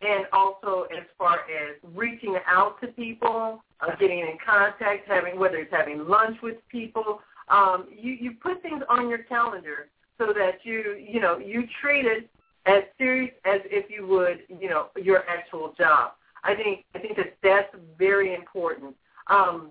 and 0.00 0.26
also 0.32 0.86
as 0.96 1.04
far 1.16 1.36
as 1.36 1.76
reaching 1.94 2.36
out 2.46 2.80
to 2.80 2.88
people, 2.88 3.62
uh, 3.80 3.96
getting 3.98 4.18
in 4.20 4.36
contact, 4.44 5.08
having 5.08 5.38
whether 5.38 5.56
it's 5.56 5.72
having 5.72 6.06
lunch 6.06 6.36
with 6.42 6.56
people, 6.68 7.20
um, 7.48 7.86
you 7.90 8.12
you 8.12 8.32
put 8.42 8.60
things 8.62 8.82
on 8.88 9.08
your 9.08 9.18
calendar 9.18 9.88
so 10.18 10.26
that 10.26 10.58
you 10.64 10.96
you 11.00 11.20
know 11.20 11.38
you 11.38 11.64
treat 11.80 12.04
it 12.04 12.28
as 12.68 12.84
serious 12.98 13.32
as 13.44 13.60
if 13.64 13.90
you 13.90 14.06
would 14.06 14.40
you 14.48 14.68
know 14.68 14.88
your 14.96 15.24
actual 15.28 15.74
job. 15.76 16.12
I 16.44 16.54
think 16.54 16.84
I 16.94 16.98
think 16.98 17.16
that 17.16 17.36
that's 17.42 17.74
very 17.98 18.34
important. 18.34 18.94
Um, 19.26 19.70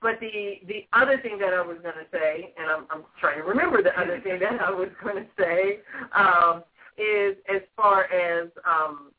but 0.00 0.20
the 0.20 0.60
the 0.66 0.86
other 0.92 1.18
thing 1.18 1.38
that 1.38 1.54
I 1.54 1.62
was 1.62 1.78
going 1.82 1.94
to 1.94 2.06
say, 2.12 2.52
and 2.58 2.70
I'm, 2.70 2.86
I'm 2.90 3.04
trying 3.20 3.38
to 3.38 3.44
remember 3.44 3.82
the 3.82 3.98
other 3.98 4.20
thing 4.20 4.38
that 4.40 4.60
I 4.60 4.70
was 4.70 4.88
going 5.02 5.16
to 5.16 5.26
say, 5.38 5.78
um, 6.14 6.62
is 6.96 7.36
as 7.48 7.62
far 7.76 8.04
as 8.04 8.48
um, 8.66 9.12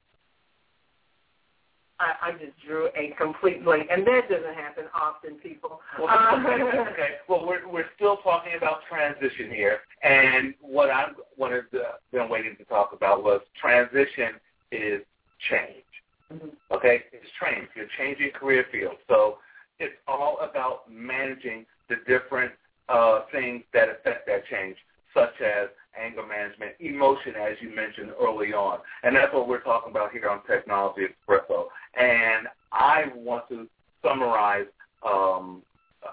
I, 2.00 2.30
I 2.30 2.32
just 2.32 2.54
drew 2.66 2.88
a 2.96 3.14
complete 3.18 3.64
blank, 3.64 3.88
and 3.92 4.06
that 4.08 4.30
doesn't 4.30 4.56
happen 4.56 4.86
often, 4.94 5.36
people. 5.36 5.82
Well, 6.00 6.08
uh, 6.10 6.40
okay. 6.92 7.18
Well, 7.28 7.46
we're 7.46 7.68
we're 7.68 7.90
still 7.96 8.18
talking 8.18 8.54
about 8.58 8.80
transition 8.90 9.52
here, 9.52 9.80
and 10.04 10.54
what 10.62 10.90
I 10.90 11.08
wanted 11.38 11.70
to, 11.72 11.84
been 12.12 12.30
waiting 12.30 12.56
to 12.58 12.64
talk 12.66 12.94
about 12.94 13.24
was 13.24 13.42
transition 13.60 14.36
is 14.72 15.02
change. 15.50 15.84
Mm-hmm. 16.32 16.48
Okay, 16.72 17.04
it's 17.12 17.26
change. 17.44 17.68
You're 17.76 17.88
changing 17.98 18.32
career 18.32 18.66
fields, 18.72 19.00
so 19.08 19.38
it's 19.80 19.96
all 20.08 20.38
about 20.42 20.90
managing 20.90 21.66
the 21.90 21.96
different 22.08 22.52
uh, 22.88 23.22
things 23.32 23.64
that 23.74 23.90
affect 23.90 24.28
that 24.28 24.46
change, 24.46 24.78
such 25.14 25.42
as 25.42 25.70
anger 25.98 26.26
management, 26.26 26.72
emotion, 26.80 27.36
as 27.36 27.58
you 27.62 27.74
mentioned 27.76 28.12
early 28.22 28.54
on. 28.54 28.80
And 29.04 29.16
that's 29.16 29.34
what 29.34 29.48
we're 29.48 29.62
talking 29.62 29.92
about 29.92 30.12
here 30.12 30.30
on 30.30 30.42
Technology 30.46 31.02
Expresso. 31.02 31.66
And 32.00 32.48
I 32.72 33.06
want 33.16 33.48
to 33.50 33.68
summarize, 34.04 34.68
um, 35.06 35.64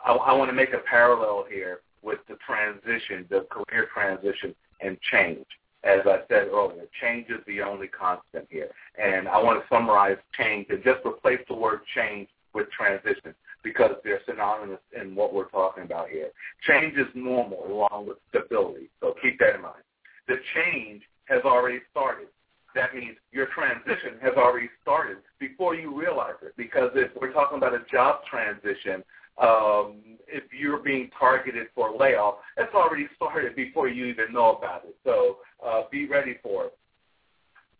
I, 0.04 0.12
I 0.12 0.32
want 0.32 0.50
to 0.50 0.54
make 0.54 0.72
a 0.72 0.78
parallel 0.78 1.44
here 1.50 1.80
with 2.02 2.18
the 2.28 2.36
transition, 2.46 3.26
the 3.30 3.46
career 3.50 3.88
transition 3.92 4.54
and 4.80 4.98
change. 5.00 5.44
As 5.84 6.00
I 6.04 6.20
said 6.28 6.48
earlier, 6.48 6.84
change 7.00 7.28
is 7.28 7.40
the 7.46 7.62
only 7.62 7.86
constant 7.86 8.46
here. 8.50 8.70
And 9.00 9.28
I 9.28 9.40
want 9.42 9.62
to 9.62 9.68
summarize 9.68 10.16
change 10.36 10.66
and 10.70 10.82
just 10.82 11.04
replace 11.04 11.40
the 11.48 11.54
word 11.54 11.80
change 11.94 12.28
with 12.54 12.70
transition 12.70 13.34
because 13.66 13.96
they're 14.04 14.20
synonymous 14.28 14.78
in 14.98 15.16
what 15.16 15.34
we're 15.34 15.48
talking 15.48 15.82
about 15.82 16.08
here. 16.08 16.28
Change 16.68 16.96
is 16.96 17.08
normal 17.16 17.66
along 17.66 18.06
with 18.06 18.16
stability, 18.28 18.88
so 19.00 19.12
keep 19.20 19.40
that 19.40 19.56
in 19.56 19.62
mind. 19.62 19.82
The 20.28 20.36
change 20.54 21.02
has 21.24 21.42
already 21.42 21.80
started. 21.90 22.28
That 22.76 22.94
means 22.94 23.16
your 23.32 23.46
transition 23.46 24.20
has 24.22 24.34
already 24.36 24.68
started 24.82 25.16
before 25.40 25.74
you 25.74 25.98
realize 25.98 26.34
it 26.42 26.52
because 26.56 26.90
if 26.94 27.10
we're 27.20 27.32
talking 27.32 27.58
about 27.58 27.74
a 27.74 27.80
job 27.90 28.20
transition, 28.30 29.02
um, 29.42 29.96
if 30.28 30.44
you're 30.52 30.78
being 30.78 31.10
targeted 31.18 31.66
for 31.74 31.88
a 31.88 31.96
layoff, 31.96 32.36
it's 32.56 32.72
already 32.72 33.08
started 33.16 33.56
before 33.56 33.88
you 33.88 34.04
even 34.04 34.32
know 34.32 34.54
about 34.54 34.84
it. 34.84 34.94
So 35.04 35.38
uh, 35.66 35.82
be 35.90 36.06
ready 36.06 36.36
for 36.40 36.66
it. 36.66 36.78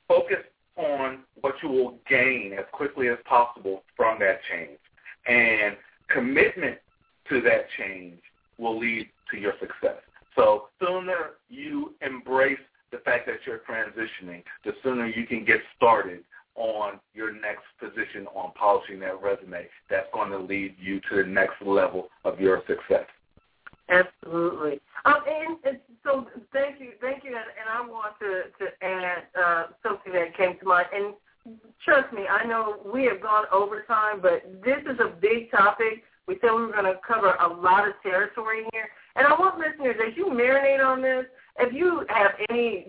Focus 0.09 0.43
on 0.77 1.21
what 1.43 1.55
you 1.63 1.69
will 1.69 1.99
gain 2.09 2.55
as 2.59 2.65
quickly 2.73 3.07
as 3.09 3.19
possible 3.25 3.85
from 3.97 4.19
that 4.19 4.41
change. 4.51 4.79
And 5.29 5.77
commitment 6.09 6.79
to 7.29 7.41
that 7.43 7.67
change 7.79 8.21
will 8.59 8.79
lead 8.79 9.09
to 9.31 9.39
your 9.39 9.55
success. 9.61 10.01
So 10.37 10.69
sooner 10.81 11.33
you 11.49 11.95
embrace 12.01 12.59
the 12.93 12.99
fact 12.99 13.27
that 13.27 13.39
you're 13.47 13.61
transitioning, 13.69 14.43
the 14.65 14.73
sooner 14.83 15.07
you 15.07 15.27
can 15.27 15.45
get 15.45 15.61
started 15.77 16.23
on 16.55 17.01
your 17.15 17.33
next 17.33 17.65
position 17.81 18.27
on 18.35 18.53
polishing 18.55 19.01
that 19.01 19.21
resume. 19.21 19.67
That's 19.91 20.07
going 20.13 20.31
to 20.31 20.39
lead 20.39 20.77
you 20.79 21.01
to 21.11 21.17
the 21.17 21.25
next 21.25 21.61
level 21.61 22.09
of 22.25 22.41
your 22.41 22.63
success. 22.67 23.07
Absolutely. 23.89 24.81
Um, 25.05 25.23
and, 25.29 25.59
and 25.65 25.79
so 26.03 26.27
thank 26.53 26.81
you, 26.81 26.93
thank 27.01 27.25
you. 27.25 27.31
And, 27.31 27.47
and 27.61 27.69
I 27.73 27.87
want 27.87 28.15
to, 28.21 28.45
to 28.59 28.85
add 28.85 29.25
uh, 29.41 29.67
something 29.83 30.13
that 30.13 30.37
came 30.37 30.59
to 30.59 30.65
mind. 30.65 30.87
And 30.93 31.15
trust 31.85 32.13
me, 32.13 32.23
I 32.29 32.47
know 32.47 32.79
we 32.93 33.05
have 33.05 33.21
gone 33.23 33.45
over 33.53 33.83
time, 33.83 34.21
but 34.21 34.43
this 34.65 34.79
is 34.91 34.99
a 35.01 35.15
big 35.21 35.51
topic. 35.51 36.03
We 36.27 36.37
said 36.41 36.51
we 36.51 36.63
were 36.63 36.73
going 36.73 36.85
to 36.85 36.99
cover 37.07 37.35
a 37.35 37.49
lot 37.49 37.87
of 37.87 37.95
territory 38.03 38.65
here. 38.73 38.89
And 39.15 39.27
I 39.27 39.33
want 39.33 39.59
listeners, 39.59 39.97
as 40.07 40.17
you 40.17 40.27
marinate 40.27 40.85
on 40.85 41.01
this, 41.01 41.25
if 41.59 41.73
you 41.73 42.05
have 42.09 42.33
any 42.51 42.87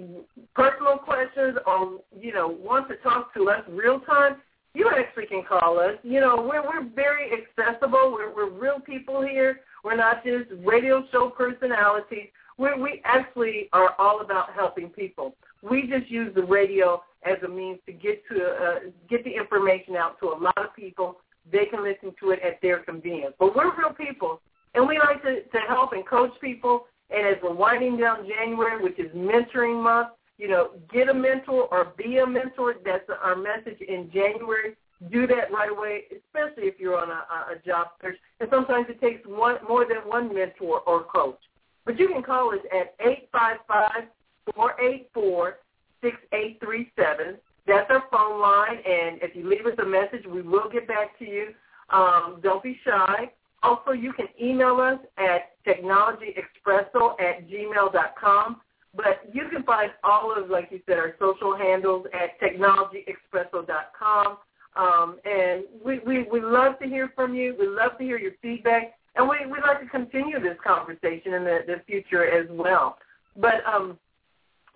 personal 0.55 0.97
questions 0.97 1.57
or, 1.65 1.99
you 2.19 2.33
know, 2.33 2.47
want 2.47 2.89
to 2.89 2.95
talk 2.97 3.33
to 3.35 3.49
us 3.49 3.61
real 3.69 3.99
time, 4.01 4.37
you 4.73 4.91
actually 4.95 5.25
can 5.25 5.43
call 5.43 5.79
us. 5.79 5.95
You 6.03 6.19
know, 6.19 6.35
we're, 6.37 6.63
we're 6.63 6.87
very 6.89 7.31
accessible. 7.31 8.11
We're, 8.11 8.33
we're 8.35 8.49
real 8.49 8.79
people 8.79 9.21
here. 9.21 9.61
We're 9.83 9.95
not 9.95 10.23
just 10.23 10.49
radio 10.65 11.03
show 11.11 11.29
personalities. 11.29 12.27
we 12.57 12.73
we 12.79 13.01
actually 13.05 13.69
are 13.73 13.95
all 13.97 14.21
about 14.21 14.53
helping 14.53 14.89
people. 14.89 15.35
We 15.61 15.87
just 15.87 16.09
use 16.09 16.33
the 16.35 16.43
radio 16.43 17.01
as 17.23 17.37
a 17.43 17.47
means 17.47 17.79
to 17.85 17.91
get 17.91 18.23
to 18.29 18.35
uh, 18.35 18.79
get 19.09 19.23
the 19.23 19.35
information 19.35 19.95
out 19.95 20.19
to 20.19 20.27
a 20.27 20.37
lot 20.37 20.57
of 20.57 20.75
people. 20.75 21.17
They 21.51 21.65
can 21.65 21.83
listen 21.83 22.13
to 22.19 22.31
it 22.31 22.39
at 22.45 22.61
their 22.61 22.79
convenience. 22.79 23.33
But 23.39 23.55
we're 23.55 23.75
real 23.77 23.93
people, 23.93 24.41
and 24.75 24.87
we 24.87 24.99
like 24.99 25.23
to, 25.23 25.43
to 25.43 25.59
help 25.67 25.93
and 25.93 26.05
coach 26.05 26.31
people. 26.41 26.85
And 27.09 27.25
as 27.25 27.41
we're 27.41 27.53
winding 27.53 27.97
down 27.97 28.27
January, 28.27 28.83
which 28.83 28.99
is 28.99 29.09
mentoring 29.15 29.81
month, 29.81 30.09
you 30.37 30.49
know, 30.49 30.71
get 30.91 31.09
a 31.09 31.13
mentor 31.13 31.67
or 31.71 31.93
be 31.97 32.17
a 32.17 32.27
mentor. 32.27 32.75
That's 32.83 33.09
our 33.23 33.35
message 33.35 33.79
in 33.81 34.11
January. 34.13 34.75
Do 35.11 35.25
that 35.27 35.51
right 35.51 35.71
away, 35.71 36.03
especially 36.11 36.67
if 36.67 36.79
you're 36.79 36.97
on 36.97 37.09
a, 37.09 37.53
a 37.53 37.65
job 37.65 37.87
search. 38.01 38.17
And 38.39 38.49
sometimes 38.51 38.87
it 38.89 38.99
takes 38.99 39.25
one 39.25 39.55
more 39.67 39.85
than 39.85 39.97
one 40.05 40.33
mentor 40.33 40.81
or 40.81 41.03
coach. 41.03 41.39
But 41.85 41.97
you 41.97 42.09
can 42.09 42.21
call 42.21 42.53
us 42.53 42.59
at 42.77 42.95
eight 43.07 43.29
five 43.31 43.57
five 43.67 44.09
four 44.53 44.79
eight 44.81 45.09
four 45.13 45.57
6837. 46.01 47.37
That's 47.65 47.89
our 47.89 48.03
phone 48.11 48.39
line, 48.41 48.77
and 48.77 49.19
if 49.21 49.35
you 49.35 49.47
leave 49.47 49.65
us 49.65 49.77
a 49.79 49.85
message, 49.85 50.25
we 50.25 50.41
will 50.41 50.69
get 50.71 50.87
back 50.87 51.17
to 51.19 51.25
you. 51.25 51.53
Um, 51.89 52.39
don't 52.41 52.63
be 52.63 52.79
shy. 52.85 53.31
Also, 53.63 53.91
you 53.91 54.13
can 54.13 54.27
email 54.41 54.79
us 54.79 54.99
at 55.17 55.51
technologyexpresso 55.65 57.19
at 57.19 57.49
gmail.com. 57.49 58.61
But 58.95 59.29
you 59.31 59.47
can 59.51 59.63
find 59.63 59.91
all 60.03 60.33
of, 60.35 60.49
like 60.49 60.69
you 60.71 60.79
said, 60.87 60.97
our 60.97 61.13
social 61.19 61.55
handles 61.55 62.07
at 62.13 62.39
technologyexpresso.com. 62.41 64.37
Um, 64.75 65.19
and 65.25 65.65
we, 65.83 65.99
we, 65.99 66.23
we 66.31 66.41
love 66.41 66.79
to 66.79 66.87
hear 66.87 67.11
from 67.15 67.35
you. 67.35 67.55
We 67.59 67.67
love 67.67 67.97
to 67.99 68.03
hear 68.03 68.17
your 68.17 68.31
feedback. 68.41 68.93
And 69.15 69.27
we, 69.27 69.37
we'd 69.45 69.61
like 69.61 69.81
to 69.81 69.87
continue 69.87 70.39
this 70.39 70.57
conversation 70.65 71.33
in 71.33 71.43
the, 71.43 71.59
the 71.67 71.81
future 71.85 72.25
as 72.25 72.47
well. 72.49 72.97
But 73.35 73.65
um, 73.71 73.99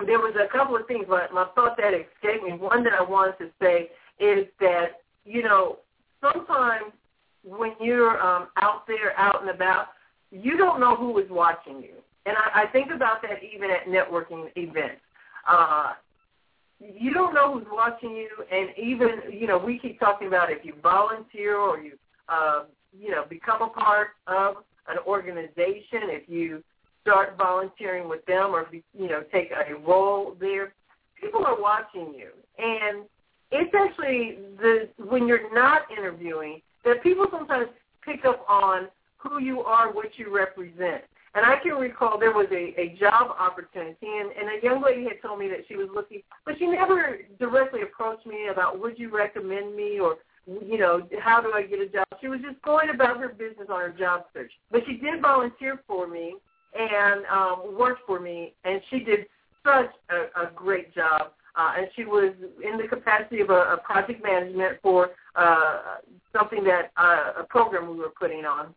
there 0.06 0.19
was 0.19 0.36
a 0.36 0.52
couple 0.52 0.76
of 0.76 0.88
things, 0.88 1.06
my, 1.07 1.28
my 1.34 1.45
thought 1.56 1.78
that 1.78 1.94
escaped 1.94 2.44
me. 2.44 2.53
One 2.53 2.84
that 2.84 2.94
I 2.94 3.03
wanted 3.03 3.38
to 3.40 3.49
say 3.61 3.90
is 4.19 4.48
that, 4.60 5.02
you 5.26 5.44
know, 5.44 5.80
sometimes 6.22 6.94
when 7.44 7.73
you're 7.80 8.22
um, 8.22 8.49
out 8.61 8.88
there, 8.88 9.18
out 9.18 9.41
and 9.41 9.49
about, 9.49 9.88
you 10.32 10.57
don't 10.57 10.80
know 10.80 10.95
who 10.95 11.18
is 11.19 11.30
watching 11.30 11.82
you. 11.82 11.95
And 12.26 12.36
I, 12.38 12.64
I 12.64 12.65
think 12.68 12.91
about 12.94 13.22
that 13.23 13.40
even 13.44 13.69
at 13.72 13.86
networking 13.88 14.49
events. 14.56 15.02
Uh, 15.49 15.94
you 16.80 17.14
don't 17.14 17.34
know 17.34 17.53
who's 17.53 17.68
watching 17.72 18.11
you, 18.11 18.30
and 18.52 18.69
even, 18.78 19.32
you 19.32 19.48
know, 19.48 19.57
we 19.57 19.78
keep 19.78 19.99
talking 19.99 20.28
about 20.28 20.52
if 20.52 20.64
you 20.64 20.73
volunteer 20.82 21.57
or 21.57 21.80
you, 21.80 21.94
uh, 22.30 22.64
you 22.98 23.11
know, 23.11 23.23
become 23.30 23.61
a 23.61 23.68
part 23.68 24.10
of 24.28 24.57
an 24.88 24.98
organization, 25.06 26.10
if 26.10 26.28
you 26.28 26.64
start 27.02 27.38
volunteering 27.38 28.10
with 28.10 28.26
them 28.26 28.52
or 28.52 28.68
you 28.72 29.07
know 29.07 29.23
take 29.32 29.52
a 29.52 29.76
role 29.76 30.36
there, 30.40 30.73
people 31.19 31.45
are 31.45 31.60
watching 31.60 32.14
you, 32.18 32.30
and 32.57 33.06
it's 33.52 33.73
actually 33.76 34.38
the 34.57 34.90
when 34.98 35.28
you're 35.28 35.53
not 35.53 35.84
interviewing 35.95 36.61
that 36.86 37.03
people 37.03 37.26
sometimes 37.32 37.68
pick 38.03 38.26
up 38.26 38.45
on 38.49 38.88
who 39.18 39.40
you 39.40 39.61
are, 39.61 39.91
what 39.91 40.18
you 40.18 40.36
represent. 40.36 41.03
And 41.34 41.45
I 41.45 41.57
can 41.64 41.73
recall 41.73 42.19
there 42.19 42.34
was 42.34 42.48
a, 42.52 42.73
a 42.78 42.98
job 42.99 43.34
opportunity, 43.40 43.95
and, 44.02 44.32
and 44.32 44.49
a 44.49 44.64
young 44.64 44.82
lady 44.84 45.06
had 45.06 45.22
told 45.22 45.40
me 45.40 45.48
that 45.48 45.60
she 45.68 45.78
was 45.78 45.88
looking, 45.94 46.22
but 46.45 46.56
she 46.57 46.65
never 46.65 47.19
directly 47.40 47.84
approached 47.84 48.26
me 48.26 48.49
about 48.52 48.82
would 48.82 48.99
you 48.99 49.15
recommend 49.15 49.76
me 49.76 49.99
or 49.99 50.18
you 50.48 50.78
know, 50.78 51.07
how 51.19 51.40
do 51.40 51.52
I 51.53 51.64
get 51.64 51.80
a 51.80 51.88
job? 51.88 52.07
She 52.19 52.28
was 52.28 52.40
just 52.41 52.61
going 52.64 52.90
about 52.90 53.19
her 53.19 53.30
business 53.30 53.68
on 53.69 53.80
her 53.80 53.95
job 53.98 54.26
search. 54.34 54.52
But 54.72 54.82
she 54.88 54.94
did 54.94 55.22
volunteer 55.22 55.82
for 55.88 56.07
me 56.07 56.36
and 56.77 57.26
um, 57.26 57.77
worked 57.77 58.02
for 58.06 58.19
me, 58.19 58.53
and 58.64 58.81
she 58.89 58.99
did 58.99 59.26
such 59.64 59.91
a, 60.10 60.41
a 60.41 60.52
great 60.56 60.93
job. 60.93 61.31
Uh, 61.53 61.73
and 61.77 61.88
she 61.95 62.06
was 62.06 62.34
in 62.64 62.77
the 62.77 62.88
capacity 62.88 63.41
of 63.41 63.49
a, 63.49 63.73
a 63.73 63.77
project 63.84 64.23
management 64.23 64.77
for 64.81 65.10
uh, 65.35 65.98
something 66.31 66.64
that 66.64 66.91
uh, 66.95 67.41
a 67.41 67.43
program 67.43 67.91
we 67.91 67.98
were 67.98 68.14
putting 68.18 68.45
on. 68.45 68.73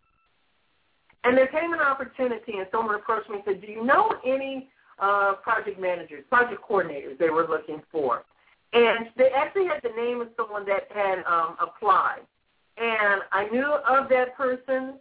And 1.23 1.39
there 1.39 1.47
came 1.47 1.73
an 1.73 1.81
opportunity, 1.81 2.59
and 2.59 2.67
someone 2.73 2.97
approached 2.97 3.31
me 3.31 3.37
and 3.37 3.45
said, 3.47 3.61
"Do 3.61 3.69
you 3.69 3.85
know 3.85 4.11
any 4.27 4.69
uh, 4.99 5.35
project 5.43 5.81
managers, 5.81 6.25
project 6.29 6.61
coordinators 6.69 7.17
they 7.19 7.31
were 7.31 7.47
looking 7.49 7.81
for?" 7.93 8.25
And 8.73 9.07
they 9.17 9.31
actually 9.35 9.67
had 9.67 9.81
the 9.83 9.95
name 9.97 10.21
of 10.21 10.29
someone 10.37 10.67
that 10.67 10.89
had 10.93 11.23
um, 11.25 11.57
applied. 11.61 12.27
And 12.77 13.23
I 13.31 13.49
knew 13.53 13.73
of 13.89 14.09
that 14.09 14.37
person, 14.37 14.95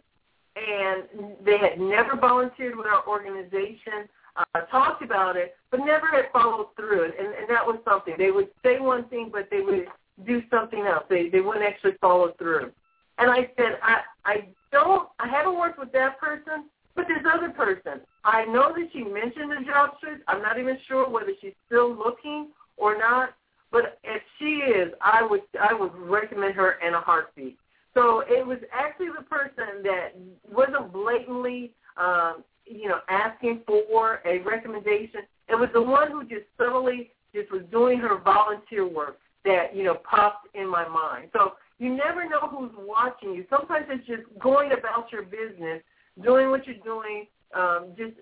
and 0.56 1.34
they 1.44 1.58
had 1.58 1.80
never 1.80 2.16
volunteered 2.16 2.76
with 2.76 2.86
our 2.86 3.06
organization, 3.06 4.08
uh, 4.36 4.60
talked 4.70 5.02
about 5.02 5.36
it, 5.36 5.56
but 5.70 5.78
never 5.78 6.06
had 6.08 6.26
followed 6.32 6.68
through. 6.76 7.04
And, 7.04 7.14
and 7.16 7.48
that 7.48 7.64
was 7.64 7.78
something. 7.84 8.14
They 8.18 8.30
would 8.30 8.48
say 8.64 8.78
one 8.78 9.08
thing, 9.08 9.30
but 9.32 9.48
they 9.50 9.60
would 9.60 9.86
do 10.26 10.42
something 10.50 10.80
else. 10.80 11.04
They 11.08 11.28
they 11.28 11.40
wouldn't 11.40 11.64
actually 11.64 11.94
follow 12.00 12.34
through. 12.38 12.72
And 13.18 13.30
I 13.30 13.50
said, 13.56 13.78
I, 13.82 14.00
I 14.24 14.48
don't, 14.72 15.08
I 15.20 15.28
haven't 15.28 15.56
worked 15.56 15.78
with 15.78 15.92
that 15.92 16.18
person, 16.18 16.68
but 16.96 17.06
this 17.06 17.24
other 17.32 17.50
person, 17.50 18.00
I 18.24 18.44
know 18.44 18.72
that 18.74 18.88
she 18.92 19.04
mentioned 19.04 19.52
the 19.52 19.64
job 19.64 19.90
search. 20.00 20.20
I'm 20.26 20.42
not 20.42 20.58
even 20.58 20.78
sure 20.88 21.08
whether 21.08 21.30
she's 21.40 21.52
still 21.66 21.94
looking 21.94 22.48
or 22.76 22.98
not. 22.98 23.34
But 23.70 23.98
if 24.04 24.22
she 24.38 24.62
is, 24.70 24.92
I 25.00 25.26
would 25.28 25.42
I 25.60 25.74
would 25.74 25.92
recommend 25.96 26.54
her 26.54 26.78
in 26.86 26.94
a 26.94 27.00
heartbeat. 27.00 27.58
So 27.94 28.24
it 28.26 28.44
was 28.44 28.58
actually 28.72 29.08
the 29.16 29.24
person 29.24 29.82
that 29.84 30.14
wasn't 30.52 30.92
blatantly, 30.92 31.72
um, 31.96 32.42
you 32.66 32.88
know, 32.88 32.98
asking 33.08 33.62
for 33.66 34.20
a 34.24 34.38
recommendation. 34.40 35.20
It 35.48 35.54
was 35.54 35.68
the 35.72 35.82
one 35.82 36.10
who 36.10 36.24
just 36.24 36.46
subtly 36.58 37.10
just 37.34 37.50
was 37.52 37.62
doing 37.70 37.98
her 37.98 38.18
volunteer 38.18 38.86
work 38.86 39.18
that 39.44 39.76
you 39.76 39.84
know 39.84 39.94
popped 39.94 40.48
in 40.54 40.68
my 40.68 40.88
mind. 40.88 41.28
So 41.32 41.52
you 41.78 41.94
never 41.94 42.28
know 42.28 42.48
who's 42.48 42.72
watching 42.78 43.34
you. 43.34 43.44
Sometimes 43.50 43.86
it's 43.88 44.06
just 44.06 44.22
going 44.38 44.72
about 44.72 45.12
your 45.12 45.22
business, 45.22 45.82
doing 46.22 46.50
what 46.50 46.66
you're 46.66 46.76
doing, 46.76 47.26
um, 47.54 47.92
just 47.96 48.14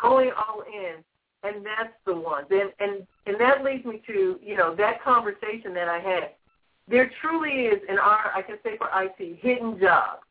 going 0.00 0.30
all 0.36 0.62
in, 0.62 1.02
and 1.42 1.64
that's 1.64 1.94
the 2.06 2.14
one. 2.14 2.44
And 2.50 2.72
and 2.80 3.06
and 3.26 3.40
that 3.40 3.64
leads 3.64 3.84
me 3.84 4.02
to 4.06 4.38
you 4.42 4.56
know 4.56 4.74
that 4.76 5.02
conversation 5.02 5.74
that 5.74 5.88
I 5.88 5.98
had. 5.98 6.30
There 6.88 7.10
truly 7.20 7.66
is 7.66 7.80
in 7.88 7.98
our 7.98 8.32
I 8.34 8.42
can 8.42 8.56
say 8.62 8.78
for 8.78 8.88
IT 8.94 9.38
hidden 9.40 9.78
jobs. 9.80 10.22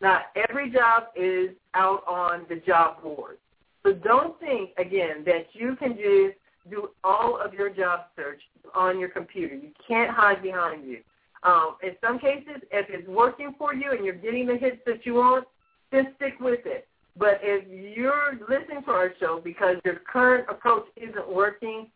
Not 0.00 0.26
every 0.48 0.70
job 0.70 1.04
is 1.16 1.50
out 1.74 2.04
on 2.06 2.44
the 2.48 2.56
job 2.56 3.02
board. 3.02 3.38
So 3.82 3.92
don't 3.92 4.38
think 4.40 4.70
again 4.76 5.24
that 5.24 5.46
you 5.52 5.76
can 5.76 5.96
just 5.96 6.38
do 6.70 6.90
all 7.02 7.40
of 7.40 7.54
your 7.54 7.70
job 7.70 8.06
search 8.16 8.40
on 8.74 8.98
your 8.98 9.08
computer. 9.08 9.54
You 9.54 9.70
can't 9.86 10.10
hide 10.10 10.42
behind 10.42 10.86
you. 10.86 11.00
Um, 11.42 11.76
in 11.82 11.90
some 12.02 12.18
cases, 12.18 12.62
if 12.70 12.86
it's 12.88 13.06
working 13.06 13.54
for 13.58 13.74
you 13.74 13.92
and 13.92 14.04
you're 14.04 14.14
getting 14.14 14.46
the 14.46 14.56
hits 14.56 14.78
that 14.86 15.04
you 15.04 15.14
want, 15.14 15.46
then 15.92 16.14
stick 16.16 16.34
with 16.40 16.60
it. 16.64 16.88
But 17.16 17.40
if 17.42 17.96
you're 17.96 18.32
listening 18.48 18.82
to 18.84 18.90
our 18.90 19.12
show 19.20 19.40
because 19.42 19.76
your 19.84 19.96
current 20.10 20.46
approach 20.50 20.86
isn't 20.96 21.30
working, 21.30 21.88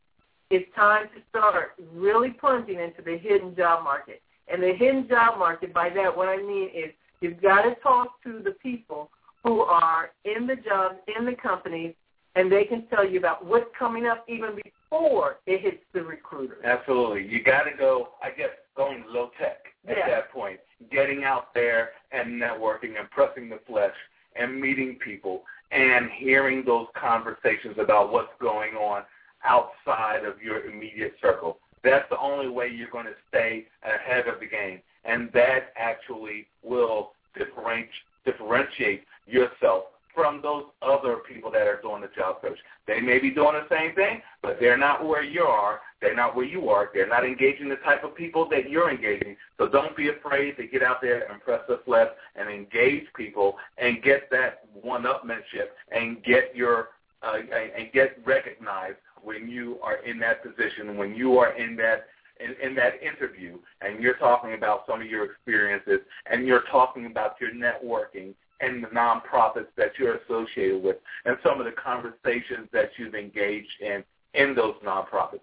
it's 0.51 0.69
time 0.75 1.07
to 1.15 1.21
start 1.29 1.73
really 1.93 2.31
plunging 2.31 2.79
into 2.79 3.03
the 3.05 3.19
hidden 3.19 3.55
job 3.55 3.85
market. 3.85 4.23
And 4.51 4.63
the 4.63 4.73
hidden 4.73 5.07
job 5.09 5.39
market, 5.39 5.75
by 5.75 5.91
that, 5.91 6.17
what 6.17 6.29
I 6.29 6.39
mean 6.39 6.71
is 6.75 6.91
you've 7.21 7.41
got 7.43 7.63
to 7.63 7.75
talk 7.83 8.23
to 8.25 8.41
the 8.43 8.53
people 8.63 9.11
who 9.45 9.61
are 9.61 10.11
in 10.25 10.47
the 10.47 10.57
jobs, 10.57 10.97
in 11.19 11.27
the 11.27 11.35
companies, 11.35 11.95
and 12.35 12.51
they 12.51 12.65
can 12.65 12.87
tell 12.89 13.07
you 13.07 13.19
about 13.19 13.45
what's 13.45 13.67
coming 13.79 14.07
up 14.07 14.25
even 14.29 14.51
before 14.57 15.37
it 15.47 15.61
hits 15.61 15.83
the 15.93 16.03
recruiter. 16.03 16.65
Absolutely. 16.65 17.27
You 17.29 17.43
got 17.43 17.65
to 17.65 17.77
go, 17.77 18.11
I 18.23 18.31
guess, 18.31 18.51
going 18.77 19.05
low 19.09 19.31
tech 19.39 19.59
at 19.87 19.97
yeah. 19.99 20.09
that 20.09 20.33
point, 20.33 20.61
getting 20.91 21.25
out 21.25 21.53
there 21.55 21.91
and 22.13 22.41
networking 22.41 22.99
and 22.99 23.11
pressing 23.11 23.49
the 23.49 23.59
flesh 23.67 23.95
and 24.37 24.61
meeting 24.61 24.99
people 25.05 25.43
and 25.73 26.09
hearing 26.19 26.65
those 26.65 26.87
conversations 26.99 27.77
about 27.79 28.13
what's 28.13 28.33
going 28.41 28.75
on 28.75 29.03
outside 29.45 30.25
of 30.25 30.43
your 30.43 30.67
immediate 30.67 31.15
circle. 31.21 31.59
That's 31.85 32.09
the 32.11 32.19
only 32.19 32.49
way 32.49 32.69
you're 32.69 32.91
going 32.91 33.07
to 33.07 33.15
stay 33.29 33.67
ahead 33.83 34.27
of 34.27 34.41
the 34.41 34.47
game. 34.47 34.81
And 35.05 35.31
that 35.33 35.73
actually 35.77 36.47
will 36.63 37.13
differentiate 37.35 39.05
yourself 39.27 39.85
from 40.19 40.43
those 40.43 40.65
other 40.83 41.19
people 41.29 41.49
that 41.53 41.69
are 41.69 41.81
doing 41.81 42.03
the 42.03 42.09
job 42.09 42.39
search. 42.43 42.59
They 42.89 43.01
may 43.01 43.21
be 43.21 43.31
doing 43.31 43.55
the 43.55 43.73
same 43.73 43.95
thing, 43.95 44.21
but 44.43 44.59
they're 44.59 44.77
not 44.77 45.07
where 45.07 45.23
you 45.23 45.43
are. 45.43 45.81
They're 46.01 46.17
not 46.17 46.35
where 46.35 46.45
you 46.45 46.69
are. 46.71 46.91
They're 46.93 47.09
not 47.09 47.25
engaging 47.25 47.69
the 47.69 47.77
type 47.77 48.03
of 48.03 48.17
people 48.17 48.49
that 48.49 48.69
you're 48.69 48.91
engaging. 48.91 49.37
So 49.59 49.69
don't 49.69 49.97
be 49.97 50.09
afraid 50.09 50.57
to 50.57 50.67
get 50.67 50.83
out 50.83 51.01
there 51.01 51.31
and 51.31 51.41
press 51.41 51.61
the 51.69 51.81
flesh 51.85 52.09
and 52.35 52.49
engage 52.49 53.05
people 53.17 53.57
and 53.79 54.03
get 54.03 54.29
that 54.33 54.67
one-upmanship 54.83 55.69
and 55.93 56.23
get 56.25 56.55
your 56.55 56.89
uh, 57.23 57.35
and 57.77 57.91
get 57.93 58.17
recognized 58.25 58.97
when 59.23 59.49
you 59.49 59.79
are 59.83 59.97
in 60.05 60.19
that 60.21 60.43
position, 60.43 60.97
when 60.97 61.15
you 61.15 61.39
are 61.39 61.53
in 61.57 61.77
that 61.77 62.07
in, 62.41 62.55
in 62.63 62.75
that 62.77 63.03
interview, 63.03 63.59
and 63.81 64.01
you're 64.01 64.17
talking 64.19 64.55
about 64.55 64.85
some 64.87 65.01
of 65.01 65.07
your 65.09 65.25
experiences, 65.25 65.99
and 66.31 66.47
you're 66.47 66.65
talking 66.71 67.07
about 67.07 67.35
your 67.41 67.51
networking 67.51 68.33
and 68.61 68.83
the 68.83 68.89
nonprofits 68.89 69.67
that 69.77 69.93
you're 69.99 70.17
associated 70.17 70.83
with 70.83 70.97
and 71.25 71.37
some 71.45 71.61
of 71.61 71.67
the 71.67 71.73
conversations 71.73 72.69
that 72.73 72.91
you've 72.97 73.15
engaged 73.15 73.81
in 73.81 74.05
in 74.35 74.55
those 74.55 74.75
nonprofits. 74.85 75.41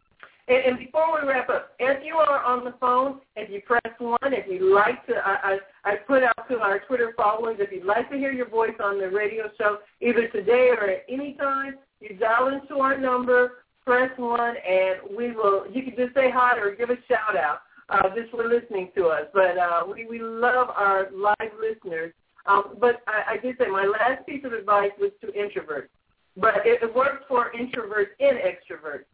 And, 0.47 0.57
and 0.65 0.79
before 0.79 1.19
we 1.19 1.27
wrap 1.27 1.49
up, 1.49 1.73
if 1.79 2.03
you 2.05 2.15
are 2.15 2.43
on 2.43 2.63
the 2.63 2.73
phone, 2.79 3.19
if 3.35 3.49
you 3.49 3.61
press 3.61 3.93
one, 3.99 4.17
if 4.23 4.45
you'd 4.49 4.73
like 4.73 5.05
to, 5.07 5.15
I, 5.15 5.57
I, 5.83 5.91
I 5.91 5.95
put 5.95 6.23
out 6.23 6.47
to 6.49 6.59
our 6.59 6.79
Twitter 6.79 7.13
followers, 7.17 7.57
if 7.59 7.71
you'd 7.71 7.85
like 7.85 8.09
to 8.11 8.17
hear 8.17 8.31
your 8.31 8.49
voice 8.49 8.75
on 8.81 8.97
the 8.97 9.09
radio 9.09 9.49
show, 9.57 9.79
either 10.01 10.27
today 10.29 10.69
or 10.69 10.89
at 10.89 11.05
any 11.09 11.33
time, 11.33 11.75
you 11.99 12.15
dial 12.15 12.47
into 12.47 12.75
our 12.75 12.97
number, 12.97 13.63
press 13.85 14.11
one, 14.17 14.55
and 14.57 15.17
we 15.17 15.31
will. 15.31 15.65
You 15.71 15.83
can 15.83 15.95
just 15.97 16.13
say 16.13 16.29
hi 16.31 16.57
or 16.57 16.75
give 16.75 16.89
a 16.89 16.97
shout 17.07 17.35
out 17.35 17.59
uh, 17.89 18.09
just 18.15 18.31
for 18.31 18.47
listening 18.47 18.91
to 18.95 19.07
us. 19.07 19.23
But 19.33 19.57
uh, 19.57 19.83
we 19.91 20.05
we 20.05 20.19
love 20.19 20.69
our 20.69 21.07
live 21.11 21.51
listeners. 21.59 22.13
Um, 22.45 22.77
but 22.79 23.01
I, 23.07 23.33
I 23.33 23.37
did 23.37 23.57
say 23.57 23.67
my 23.67 23.85
last 23.85 24.25
piece 24.25 24.45
of 24.45 24.53
advice 24.53 24.91
was 24.99 25.11
to 25.21 25.27
introverts, 25.27 25.89
but 26.37 26.65
it, 26.65 26.83
it 26.83 26.95
works 26.95 27.25
for 27.27 27.51
introverts 27.51 28.13
and 28.19 28.37
extroverts. 28.37 29.05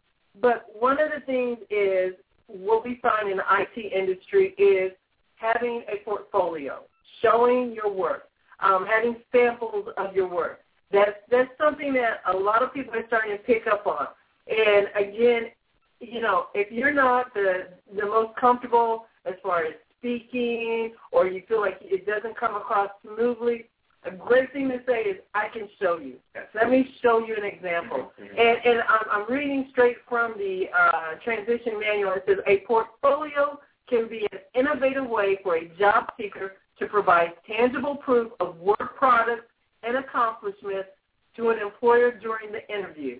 But 0.41 0.65
one 0.77 0.99
of 0.99 1.09
the 1.13 1.25
things 1.25 1.57
is 1.69 2.13
what 2.47 2.83
we 2.83 2.99
find 3.01 3.29
in 3.29 3.37
the 3.37 3.43
IT 3.49 3.93
industry 3.93 4.53
is 4.57 4.91
having 5.35 5.83
a 5.87 6.03
portfolio, 6.03 6.83
showing 7.21 7.73
your 7.73 7.91
work, 7.91 8.29
um, 8.59 8.85
having 8.85 9.17
samples 9.31 9.87
of 9.97 10.15
your 10.15 10.27
work. 10.27 10.61
That's 10.91 11.17
that's 11.29 11.49
something 11.57 11.93
that 11.93 12.21
a 12.27 12.37
lot 12.37 12.61
of 12.61 12.73
people 12.73 12.93
are 12.93 13.07
starting 13.07 13.35
to 13.35 13.43
pick 13.43 13.67
up 13.67 13.87
on. 13.87 14.07
And 14.47 14.87
again, 14.95 15.51
you 15.99 16.21
know, 16.21 16.47
if 16.53 16.71
you're 16.71 16.93
not 16.93 17.33
the 17.33 17.69
the 17.95 18.05
most 18.05 18.35
comfortable 18.39 19.05
as 19.25 19.33
far 19.41 19.65
as 19.65 19.73
speaking, 19.97 20.93
or 21.11 21.27
you 21.27 21.43
feel 21.47 21.61
like 21.61 21.77
it 21.81 22.05
doesn't 22.05 22.37
come 22.37 22.55
across 22.55 22.89
smoothly, 23.01 23.69
a 24.05 24.11
great 24.11 24.51
thing 24.53 24.69
to 24.69 24.79
say 24.87 25.01
is, 25.01 25.17
I 25.33 25.47
can 25.49 25.67
show 25.81 25.97
you. 25.97 26.15
Let 26.53 26.69
me 26.69 26.93
show 27.01 27.25
you 27.25 27.35
an 27.35 27.45
example. 27.45 28.11
Mm-hmm. 28.23 28.39
And, 28.39 28.57
and 28.65 28.83
I'm, 28.87 29.05
I'm 29.23 29.33
reading 29.33 29.67
straight 29.71 29.97
from 30.07 30.33
the 30.37 30.65
uh, 30.77 31.15
transition 31.23 31.79
manual. 31.79 32.13
It 32.13 32.23
says, 32.27 32.37
a 32.47 32.59
portfolio 32.59 33.59
can 33.89 34.07
be 34.07 34.27
an 34.31 34.39
innovative 34.55 35.07
way 35.07 35.39
for 35.43 35.57
a 35.57 35.67
job 35.77 36.05
seeker 36.17 36.53
to 36.79 36.85
provide 36.87 37.31
tangible 37.47 37.95
proof 37.95 38.31
of 38.39 38.57
work 38.57 38.95
product 38.97 39.49
and 39.83 39.97
accomplishments 39.97 40.89
to 41.35 41.49
an 41.49 41.59
employer 41.59 42.11
during 42.11 42.51
the 42.51 42.67
interview. 42.73 43.19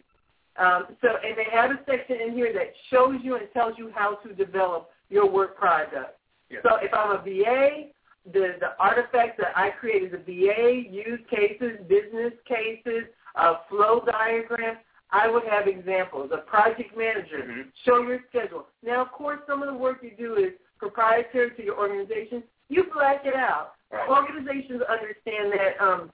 Um, 0.58 0.88
so, 1.02 1.10
and 1.26 1.38
they 1.38 1.48
have 1.52 1.72
a 1.72 1.80
section 1.86 2.22
in 2.22 2.34
here 2.34 2.54
that 2.54 2.74
shows 2.90 3.16
you 3.24 3.36
and 3.36 3.48
tells 3.54 3.78
you 3.78 3.92
how 3.94 4.16
to 4.16 4.34
develop 4.34 4.90
your 5.10 5.30
work 5.30 5.58
product. 5.58 6.18
Yes. 6.50 6.62
So 6.64 6.76
if 6.82 6.94
I'm 6.94 7.12
a 7.12 7.24
BA, 7.24 7.90
the, 8.26 8.56
the 8.60 8.74
artifacts 8.80 9.38
that 9.38 9.56
I 9.56 9.72
create 9.72 10.04
as 10.04 10.14
a 10.14 10.18
BA, 10.18 10.90
use 10.90 11.20
cases, 11.30 11.80
business 11.88 12.34
cases, 12.48 13.04
uh, 13.36 13.56
flow 13.70 14.04
diagrams, 14.06 14.78
I 15.12 15.30
would 15.30 15.44
have 15.44 15.68
examples. 15.68 16.32
A 16.34 16.38
project 16.38 16.98
manager, 16.98 17.44
mm-hmm. 17.44 17.62
show 17.86 18.02
your 18.02 18.20
schedule. 18.30 18.66
Now, 18.84 19.02
of 19.02 19.12
course, 19.12 19.40
some 19.48 19.62
of 19.62 19.68
the 19.68 19.78
work 19.78 20.00
you 20.02 20.12
do 20.18 20.36
is 20.36 20.54
proprietary 20.80 21.52
to 21.56 21.64
your 21.64 21.78
organization. 21.78 22.44
You 22.70 22.86
black 22.94 23.22
it 23.26 23.36
out. 23.36 23.74
Right. 23.92 24.10
Organizations 24.10 24.82
understand 24.90 25.54
that 25.54 25.84
um, 25.84 26.12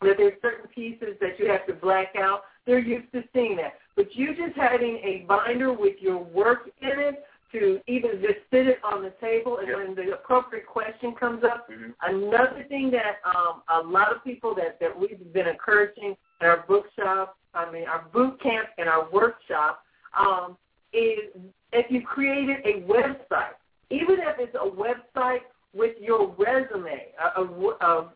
that 0.00 0.16
there's 0.16 0.40
certain 0.40 0.68
pieces 0.74 1.16
that 1.20 1.38
you 1.38 1.48
have 1.48 1.66
to 1.66 1.74
black 1.74 2.14
out. 2.18 2.42
They're 2.66 2.78
used 2.78 3.12
to 3.12 3.22
seeing 3.32 3.56
that. 3.56 3.74
But 3.96 4.14
you 4.14 4.34
just 4.34 4.56
having 4.56 4.96
a 5.04 5.24
binder 5.28 5.72
with 5.72 5.96
your 6.00 6.18
work 6.18 6.70
in 6.80 6.98
it 6.98 7.24
to 7.52 7.80
even 7.86 8.20
just 8.20 8.40
sit 8.50 8.66
it 8.66 8.78
on 8.82 9.02
the 9.02 9.12
table 9.20 9.58
and 9.58 9.68
yep. 9.68 9.76
when 9.76 9.94
the 9.94 10.14
appropriate 10.14 10.66
question 10.66 11.14
comes 11.18 11.44
up. 11.44 11.68
Mm-hmm. 11.70 11.90
Another 12.02 12.64
thing 12.68 12.90
that 12.90 13.20
um, 13.24 13.62
a 13.82 13.86
lot 13.86 14.14
of 14.14 14.24
people 14.24 14.54
that, 14.56 14.80
that 14.80 14.98
we've 14.98 15.32
been 15.32 15.48
encouraging 15.48 16.16
in 16.40 16.46
our 16.46 16.64
bookshop, 16.66 17.36
I 17.54 17.70
mean 17.70 17.84
our 17.86 18.06
boot 18.12 18.42
camp 18.42 18.68
and 18.78 18.88
our 18.88 19.10
workshop, 19.10 19.84
um, 20.18 20.56
is 20.92 21.30
if 21.72 21.86
you 21.90 22.02
created 22.02 22.58
a 22.64 22.82
website, 22.82 23.56
even 23.90 24.16
if 24.18 24.36
it's 24.38 24.54
a 24.54 24.68
website 24.68 25.40
with 25.74 25.96
your 26.00 26.34
resume, 26.38 27.06
a, 27.18 27.40
a, 27.40 27.44
a, 27.44 28.10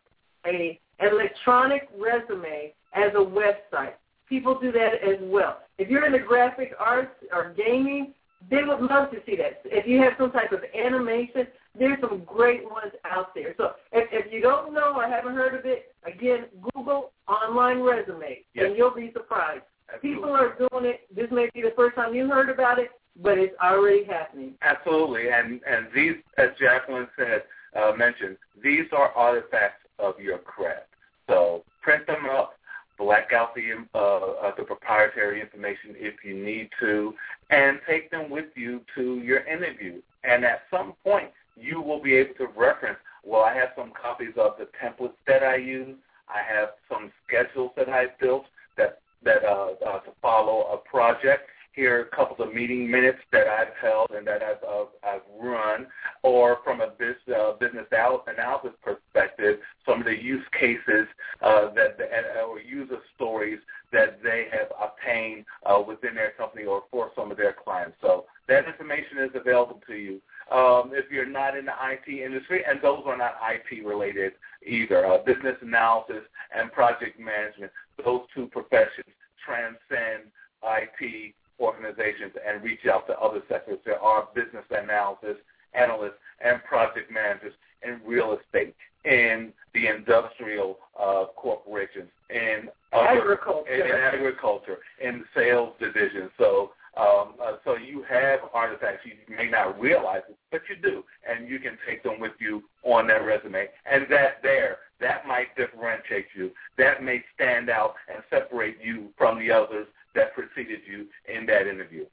a 0.46 0.80
electronic 1.00 1.88
resume 1.98 2.72
as 2.94 3.12
a 3.14 3.18
website. 3.18 3.94
People 4.28 4.58
do 4.58 4.72
that 4.72 4.94
as 5.06 5.18
well. 5.22 5.58
If 5.78 5.88
you're 5.88 6.06
in 6.06 6.12
the 6.12 6.18
graphic 6.18 6.72
arts 6.78 7.14
or 7.32 7.54
gaming, 7.56 8.14
they 8.50 8.62
would 8.62 8.80
love 8.80 9.10
to 9.10 9.18
see 9.26 9.36
that. 9.36 9.62
If 9.64 9.86
you 9.86 10.00
have 10.02 10.12
some 10.18 10.30
type 10.30 10.52
of 10.52 10.60
animation, 10.74 11.46
there's 11.78 12.00
some 12.00 12.22
great 12.24 12.64
ones 12.64 12.92
out 13.04 13.34
there. 13.34 13.54
So 13.56 13.72
if, 13.92 14.08
if 14.12 14.32
you 14.32 14.40
don't 14.40 14.72
know 14.72 14.94
or 14.96 15.08
haven't 15.08 15.34
heard 15.34 15.58
of 15.58 15.64
it, 15.64 15.94
again, 16.04 16.46
Google 16.74 17.12
online 17.28 17.80
resume, 17.80 18.44
yes. 18.54 18.66
and 18.66 18.76
you'll 18.76 18.94
be 18.94 19.10
surprised. 19.12 19.62
Absolutely. 19.92 20.16
People 20.16 20.34
are 20.34 20.56
doing 20.58 20.84
it. 20.84 21.00
This 21.14 21.26
may 21.30 21.48
be 21.54 21.62
the 21.62 21.72
first 21.76 21.96
time 21.96 22.14
you 22.14 22.28
heard 22.28 22.50
about 22.50 22.78
it, 22.78 22.90
but 23.22 23.38
it's 23.38 23.54
already 23.62 24.04
happening. 24.04 24.54
Absolutely, 24.62 25.30
and 25.30 25.60
and 25.66 25.86
these, 25.94 26.16
as 26.38 26.48
Jacqueline 26.58 27.08
said, 27.16 27.44
uh, 27.80 27.92
mentioned, 27.96 28.36
these 28.62 28.86
are 28.92 29.10
artifacts 29.12 29.86
of 29.98 30.18
your 30.20 30.38
craft. 30.38 30.88
So 31.28 31.64
print 31.82 32.06
them 32.06 32.26
up, 32.30 32.54
black 32.98 33.32
out 33.32 33.54
the 33.54 33.84
uh, 33.94 33.98
uh, 33.98 34.54
the 34.56 34.64
proprietary 34.64 35.40
information 35.40 35.94
if 35.96 36.24
you 36.24 36.34
need 36.34 36.70
to, 36.80 37.14
and 37.50 37.80
take 37.88 38.10
them 38.10 38.30
with 38.30 38.46
you 38.54 38.80
to 38.94 39.18
your 39.18 39.46
interview. 39.46 40.00
And 40.24 40.44
at 40.44 40.62
some 40.70 40.94
point, 41.04 41.30
you 41.56 41.80
will 41.80 42.02
be 42.02 42.14
able 42.14 42.34
to 42.34 42.46
reference. 42.56 42.98
Well, 43.24 43.42
I 43.42 43.54
have 43.54 43.70
some 43.76 43.92
copies 44.00 44.34
of 44.36 44.52
the 44.58 44.68
templates 44.82 45.14
that 45.26 45.42
I 45.42 45.56
use. 45.56 45.96
I 46.28 46.40
have 46.42 46.70
some 46.90 47.10
schedules 47.26 47.72
that 47.76 47.88
I've 47.88 48.18
built 48.18 48.44
that 48.76 49.00
that 49.24 49.44
uh, 49.44 49.72
uh, 49.84 50.00
to 50.00 50.10
follow 50.22 50.72
a 50.72 50.88
project, 50.88 51.48
here 51.76 52.00
a 52.00 52.16
couple 52.16 52.42
of 52.44 52.54
meeting 52.54 52.90
minutes 52.90 53.18
that 53.32 53.46
I've 53.46 53.76
held 53.80 54.10
and 54.10 54.26
that 54.26 54.42
I've, 54.42 54.64
uh, 54.66 54.86
I've 55.04 55.20
run, 55.38 55.86
or 56.22 56.58
from 56.64 56.80
a 56.80 56.88
business, 56.88 57.16
uh, 57.36 57.52
business 57.60 57.86
analysis 57.92 58.72
perspective, 58.82 59.58
some 59.86 60.00
of 60.00 60.06
the 60.06 60.20
use 60.20 60.44
cases 60.58 61.06
uh, 61.42 61.72
that 61.74 61.98
the, 61.98 62.04
uh, 62.04 62.46
or 62.46 62.58
user 62.60 62.98
stories 63.14 63.58
that 63.92 64.22
they 64.22 64.46
have 64.50 64.68
obtained 64.80 65.44
uh, 65.66 65.80
within 65.86 66.14
their 66.14 66.30
company 66.32 66.64
or 66.64 66.84
for 66.90 67.10
some 67.14 67.30
of 67.30 67.36
their 67.36 67.52
clients. 67.52 67.96
So 68.00 68.24
that 68.48 68.66
information 68.66 69.18
is 69.18 69.30
available 69.34 69.80
to 69.86 69.94
you. 69.94 70.20
Um, 70.50 70.92
if 70.94 71.10
you're 71.10 71.28
not 71.28 71.56
in 71.56 71.66
the 71.66 71.72
IT 71.72 72.08
industry, 72.08 72.64
and 72.66 72.80
those 72.80 73.02
are 73.04 73.16
not 73.16 73.34
IT 73.50 73.84
related 73.84 74.32
either, 74.64 75.04
uh, 75.04 75.18
business 75.18 75.56
analysis 75.60 76.22
and 76.56 76.72
project 76.72 77.20
management, 77.20 77.70
those 78.02 78.22
two 78.34 78.46
professions 78.46 79.12
transcend 79.44 80.30
IT 80.62 81.34
organizations 81.60 82.32
and 82.46 82.62
reach 82.62 82.86
out 82.90 83.06
to 83.06 83.18
other 83.18 83.42
sectors. 83.48 83.78
There 83.84 84.00
are 84.00 84.28
business 84.34 84.64
analysis 84.70 85.36
analysts 85.74 86.18
and 86.44 86.62
project 86.64 87.10
managers 87.10 87.52
in 87.82 88.00
real 88.06 88.38
estate, 88.38 88.74
in 89.04 89.52
the 89.74 89.86
industrial 89.86 90.78
uh, 90.98 91.26
corporations, 91.36 92.08
in 92.30 92.68
agriculture, 92.92 93.70
in, 93.70 93.86
in 93.86 93.92
agriculture, 93.92 94.78
in 95.02 95.24
sales 95.34 95.74
divisions. 95.78 96.30
So, 96.38 96.72
um, 96.96 97.34
uh, 97.42 97.52
so 97.64 97.76
you 97.76 98.04
have 98.08 98.40
artifacts. 98.54 99.04
You 99.04 99.36
may 99.36 99.50
not 99.50 99.78
realize 99.78 100.22
it, 100.28 100.36
but 100.50 100.62
you 100.68 100.76
do, 100.76 101.04
and 101.28 101.48
you 101.48 101.58
can 101.58 101.76
take 101.86 102.02
them 102.02 102.18
with 102.18 102.32
you 102.38 102.62
on 102.82 103.06
that 103.08 103.24
resume. 103.24 103.66
And 103.90 104.06
that 104.10 104.42
there, 104.42 104.78
that 105.00 105.26
might 105.26 105.54
differentiate 105.56 106.26
you. 106.34 106.50
That 106.78 107.02
may 107.02 107.22
stand 107.34 107.68
out 107.68 107.94
and 108.12 108.22
separate 108.30 108.78
you 108.82 109.08
from 109.18 109.38
the 109.38 109.50
others 109.50 109.86
that 110.16 110.34
preceded 110.34 110.80
you 110.90 111.06
in 111.32 111.46
that 111.46 111.66
interview. 111.66 112.04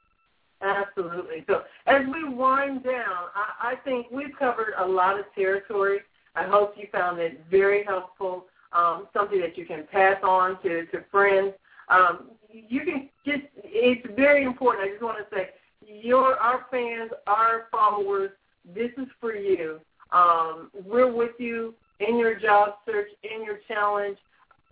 Absolutely. 0.62 1.44
So 1.46 1.62
as 1.86 2.02
we 2.06 2.24
wind 2.24 2.84
down, 2.84 3.28
I, 3.34 3.72
I 3.72 3.74
think 3.84 4.06
we've 4.10 4.34
covered 4.38 4.74
a 4.78 4.86
lot 4.86 5.18
of 5.18 5.26
territory. 5.34 5.98
I 6.36 6.44
hope 6.44 6.74
you 6.76 6.86
found 6.90 7.18
it 7.20 7.44
very 7.50 7.84
helpful, 7.84 8.46
um, 8.72 9.08
something 9.12 9.40
that 9.40 9.58
you 9.58 9.66
can 9.66 9.86
pass 9.90 10.16
on 10.22 10.60
to, 10.62 10.86
to 10.86 11.04
friends. 11.10 11.52
Um, 11.88 12.30
you 12.50 12.80
can 12.80 13.08
just, 13.26 13.42
it's 13.62 14.06
very 14.16 14.44
important. 14.44 14.86
I 14.86 14.90
just 14.92 15.02
want 15.02 15.18
to 15.18 15.36
say, 15.36 15.50
your, 15.86 16.36
our 16.38 16.66
fans, 16.70 17.10
our 17.26 17.66
followers, 17.70 18.30
this 18.74 18.90
is 18.96 19.08
for 19.20 19.34
you. 19.34 19.80
Um, 20.12 20.70
we're 20.86 21.12
with 21.12 21.32
you 21.38 21.74
in 22.00 22.18
your 22.18 22.38
job 22.38 22.76
search, 22.86 23.08
in 23.22 23.44
your 23.44 23.58
challenge. 23.68 24.16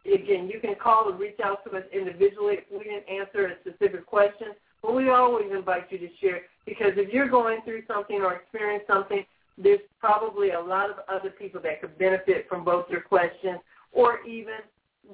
Again, 0.05 0.51
you 0.53 0.59
can 0.61 0.75
call 0.75 1.09
or 1.09 1.17
reach 1.17 1.39
out 1.45 1.65
to 1.65 1.77
us 1.77 1.85
individually 1.93 2.59
if 2.59 2.65
we 2.71 2.85
didn't 2.85 3.09
answer 3.09 3.47
a 3.47 3.61
specific 3.61 4.05
question. 4.07 4.49
But 4.83 4.95
we 4.97 5.11
always 5.11 5.47
invite 5.53 5.93
you 5.93 5.99
to 5.99 6.09
share 6.21 6.43
because 6.67 6.93
if 6.97 7.13
you're 7.13 7.29
going 7.29 7.61
through 7.65 7.83
something 7.87 8.17
or 8.17 8.35
experience 8.35 8.85
something, 8.89 9.25
there's 9.57 9.81
probably 10.01 10.51
a 10.51 10.61
lot 10.61 10.91
of 10.91 10.97
other 11.09 11.31
people 11.31 11.61
that 11.63 11.81
could 11.81 11.97
benefit 11.99 12.47
from 12.49 12.65
both 12.65 12.87
your 12.91 13.01
questions 13.01 13.61
or 13.93 14.25
even 14.27 14.55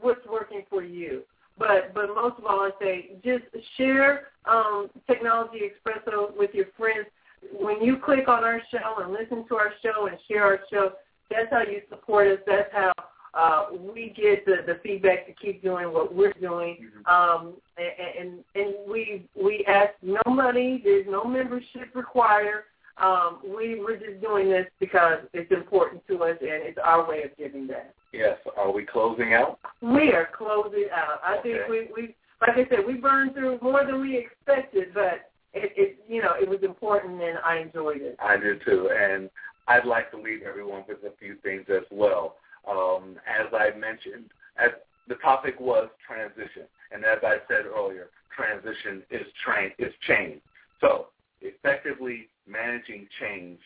what's 0.01 0.25
working 0.27 0.63
for 0.71 0.83
you. 0.83 1.23
But 1.59 1.93
but 1.93 2.15
most 2.15 2.39
of 2.39 2.47
all, 2.47 2.61
I 2.61 2.71
say 2.81 3.11
just 3.25 3.45
share 3.77 4.29
um, 4.49 4.89
Technology 5.07 5.61
Expresso 5.63 6.37
with 6.37 6.51
your 6.55 6.67
friends. 6.77 7.07
When 7.53 7.83
you 7.83 7.99
click 7.99 8.29
on 8.29 8.45
our 8.45 8.61
show 8.71 9.03
and 9.03 9.13
listen 9.13 9.47
to 9.49 9.57
our 9.57 9.73
show 9.83 10.07
and 10.07 10.17
share 10.29 10.45
our 10.45 10.61
show, 10.71 10.93
that's 11.31 11.51
how 11.51 11.63
you 11.63 11.83
support 11.89 12.29
us. 12.29 12.39
That's 12.47 12.73
how 12.73 12.93
uh, 13.35 13.67
we 13.73 14.15
get 14.17 14.45
the, 14.45 14.57
the 14.67 14.79
feedback 14.83 15.27
to 15.27 15.33
keep 15.33 15.63
doing 15.63 15.93
what 15.93 16.15
we're 16.15 16.33
doing. 16.35 16.79
Mm-hmm. 16.83 17.07
Um, 17.07 17.55
and, 17.77 18.29
and 18.29 18.45
and 18.55 18.75
we 18.91 19.29
we 19.41 19.65
ask 19.67 19.91
no 20.03 20.21
money. 20.27 20.81
There's 20.83 21.07
no 21.09 21.25
membership 21.25 21.95
required. 21.95 22.65
Um, 22.99 23.41
we 23.45 23.81
we're 23.81 23.99
just 23.99 24.21
doing 24.21 24.51
this 24.51 24.67
because 24.81 25.21
it's 25.33 25.53
important 25.53 26.07
to 26.09 26.25
us 26.25 26.37
and 26.41 26.63
it's 26.65 26.79
our 26.83 27.09
way 27.09 27.23
of 27.23 27.37
giving 27.37 27.67
back. 27.67 27.95
Yes. 28.13 28.39
Are 28.57 28.73
we 28.73 28.85
closing 28.85 29.35
out? 29.35 29.59
We 29.83 30.13
are 30.13 30.29
closing 30.37 30.87
out. 30.93 31.21
I 31.25 31.39
okay. 31.39 31.53
think 31.53 31.69
we 31.69 31.89
we 31.95 32.15
like 32.41 32.57
I 32.57 32.69
said 32.69 32.87
we 32.87 32.95
burned 32.95 33.35
through 33.35 33.59
more 33.63 33.85
than 33.85 34.01
we 34.01 34.17
expected, 34.17 34.89
but 34.95 35.31
it, 35.55 35.73
it 35.77 35.99
you 36.09 36.23
know 36.23 36.33
it 36.41 36.49
was 36.49 36.61
important 36.63 37.23
and 37.23 37.39
I 37.45 37.59
enjoyed 37.59 38.01
it. 38.01 38.17
I 38.19 38.37
did 38.37 38.63
too, 38.65 38.91
and 38.99 39.31
I'd 39.69 39.85
like 39.85 40.11
to 40.13 40.17
leave 40.17 40.43
everyone 40.43 40.85
with 40.89 40.99
a 41.05 41.15
few 41.19 41.37
things 41.43 41.67
as 41.69 41.85
well. 41.91 42.37
Um, 42.67 43.17
as 43.27 43.47
I 43.53 43.77
mentioned, 43.77 44.31
as 44.59 44.71
the 45.09 45.17
topic 45.17 45.59
was 45.61 45.89
transition, 46.07 46.65
and 46.93 47.05
as 47.05 47.19
I 47.23 47.37
said 47.49 47.67
earlier, 47.67 48.09
transition 48.35 49.03
is 49.11 49.27
train 49.45 49.73
is 49.79 49.93
change. 50.07 50.41
So 50.81 51.07
effectively 51.41 52.29
managing 52.47 53.09
change 53.21 53.59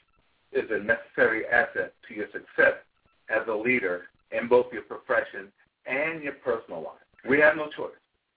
is 0.52 0.70
a 0.70 0.78
necessary 0.78 1.46
asset 1.46 1.94
to 2.08 2.14
your 2.14 2.26
success 2.26 2.76
as 3.28 3.46
a 3.48 3.54
leader 3.54 4.02
in 4.30 4.48
both 4.48 4.66
your 4.72 4.82
profession 4.82 5.52
and 5.86 6.22
your 6.22 6.34
personal 6.44 6.82
life. 6.82 7.02
We 7.28 7.40
have 7.40 7.56
no 7.56 7.68
choice. 7.76 7.92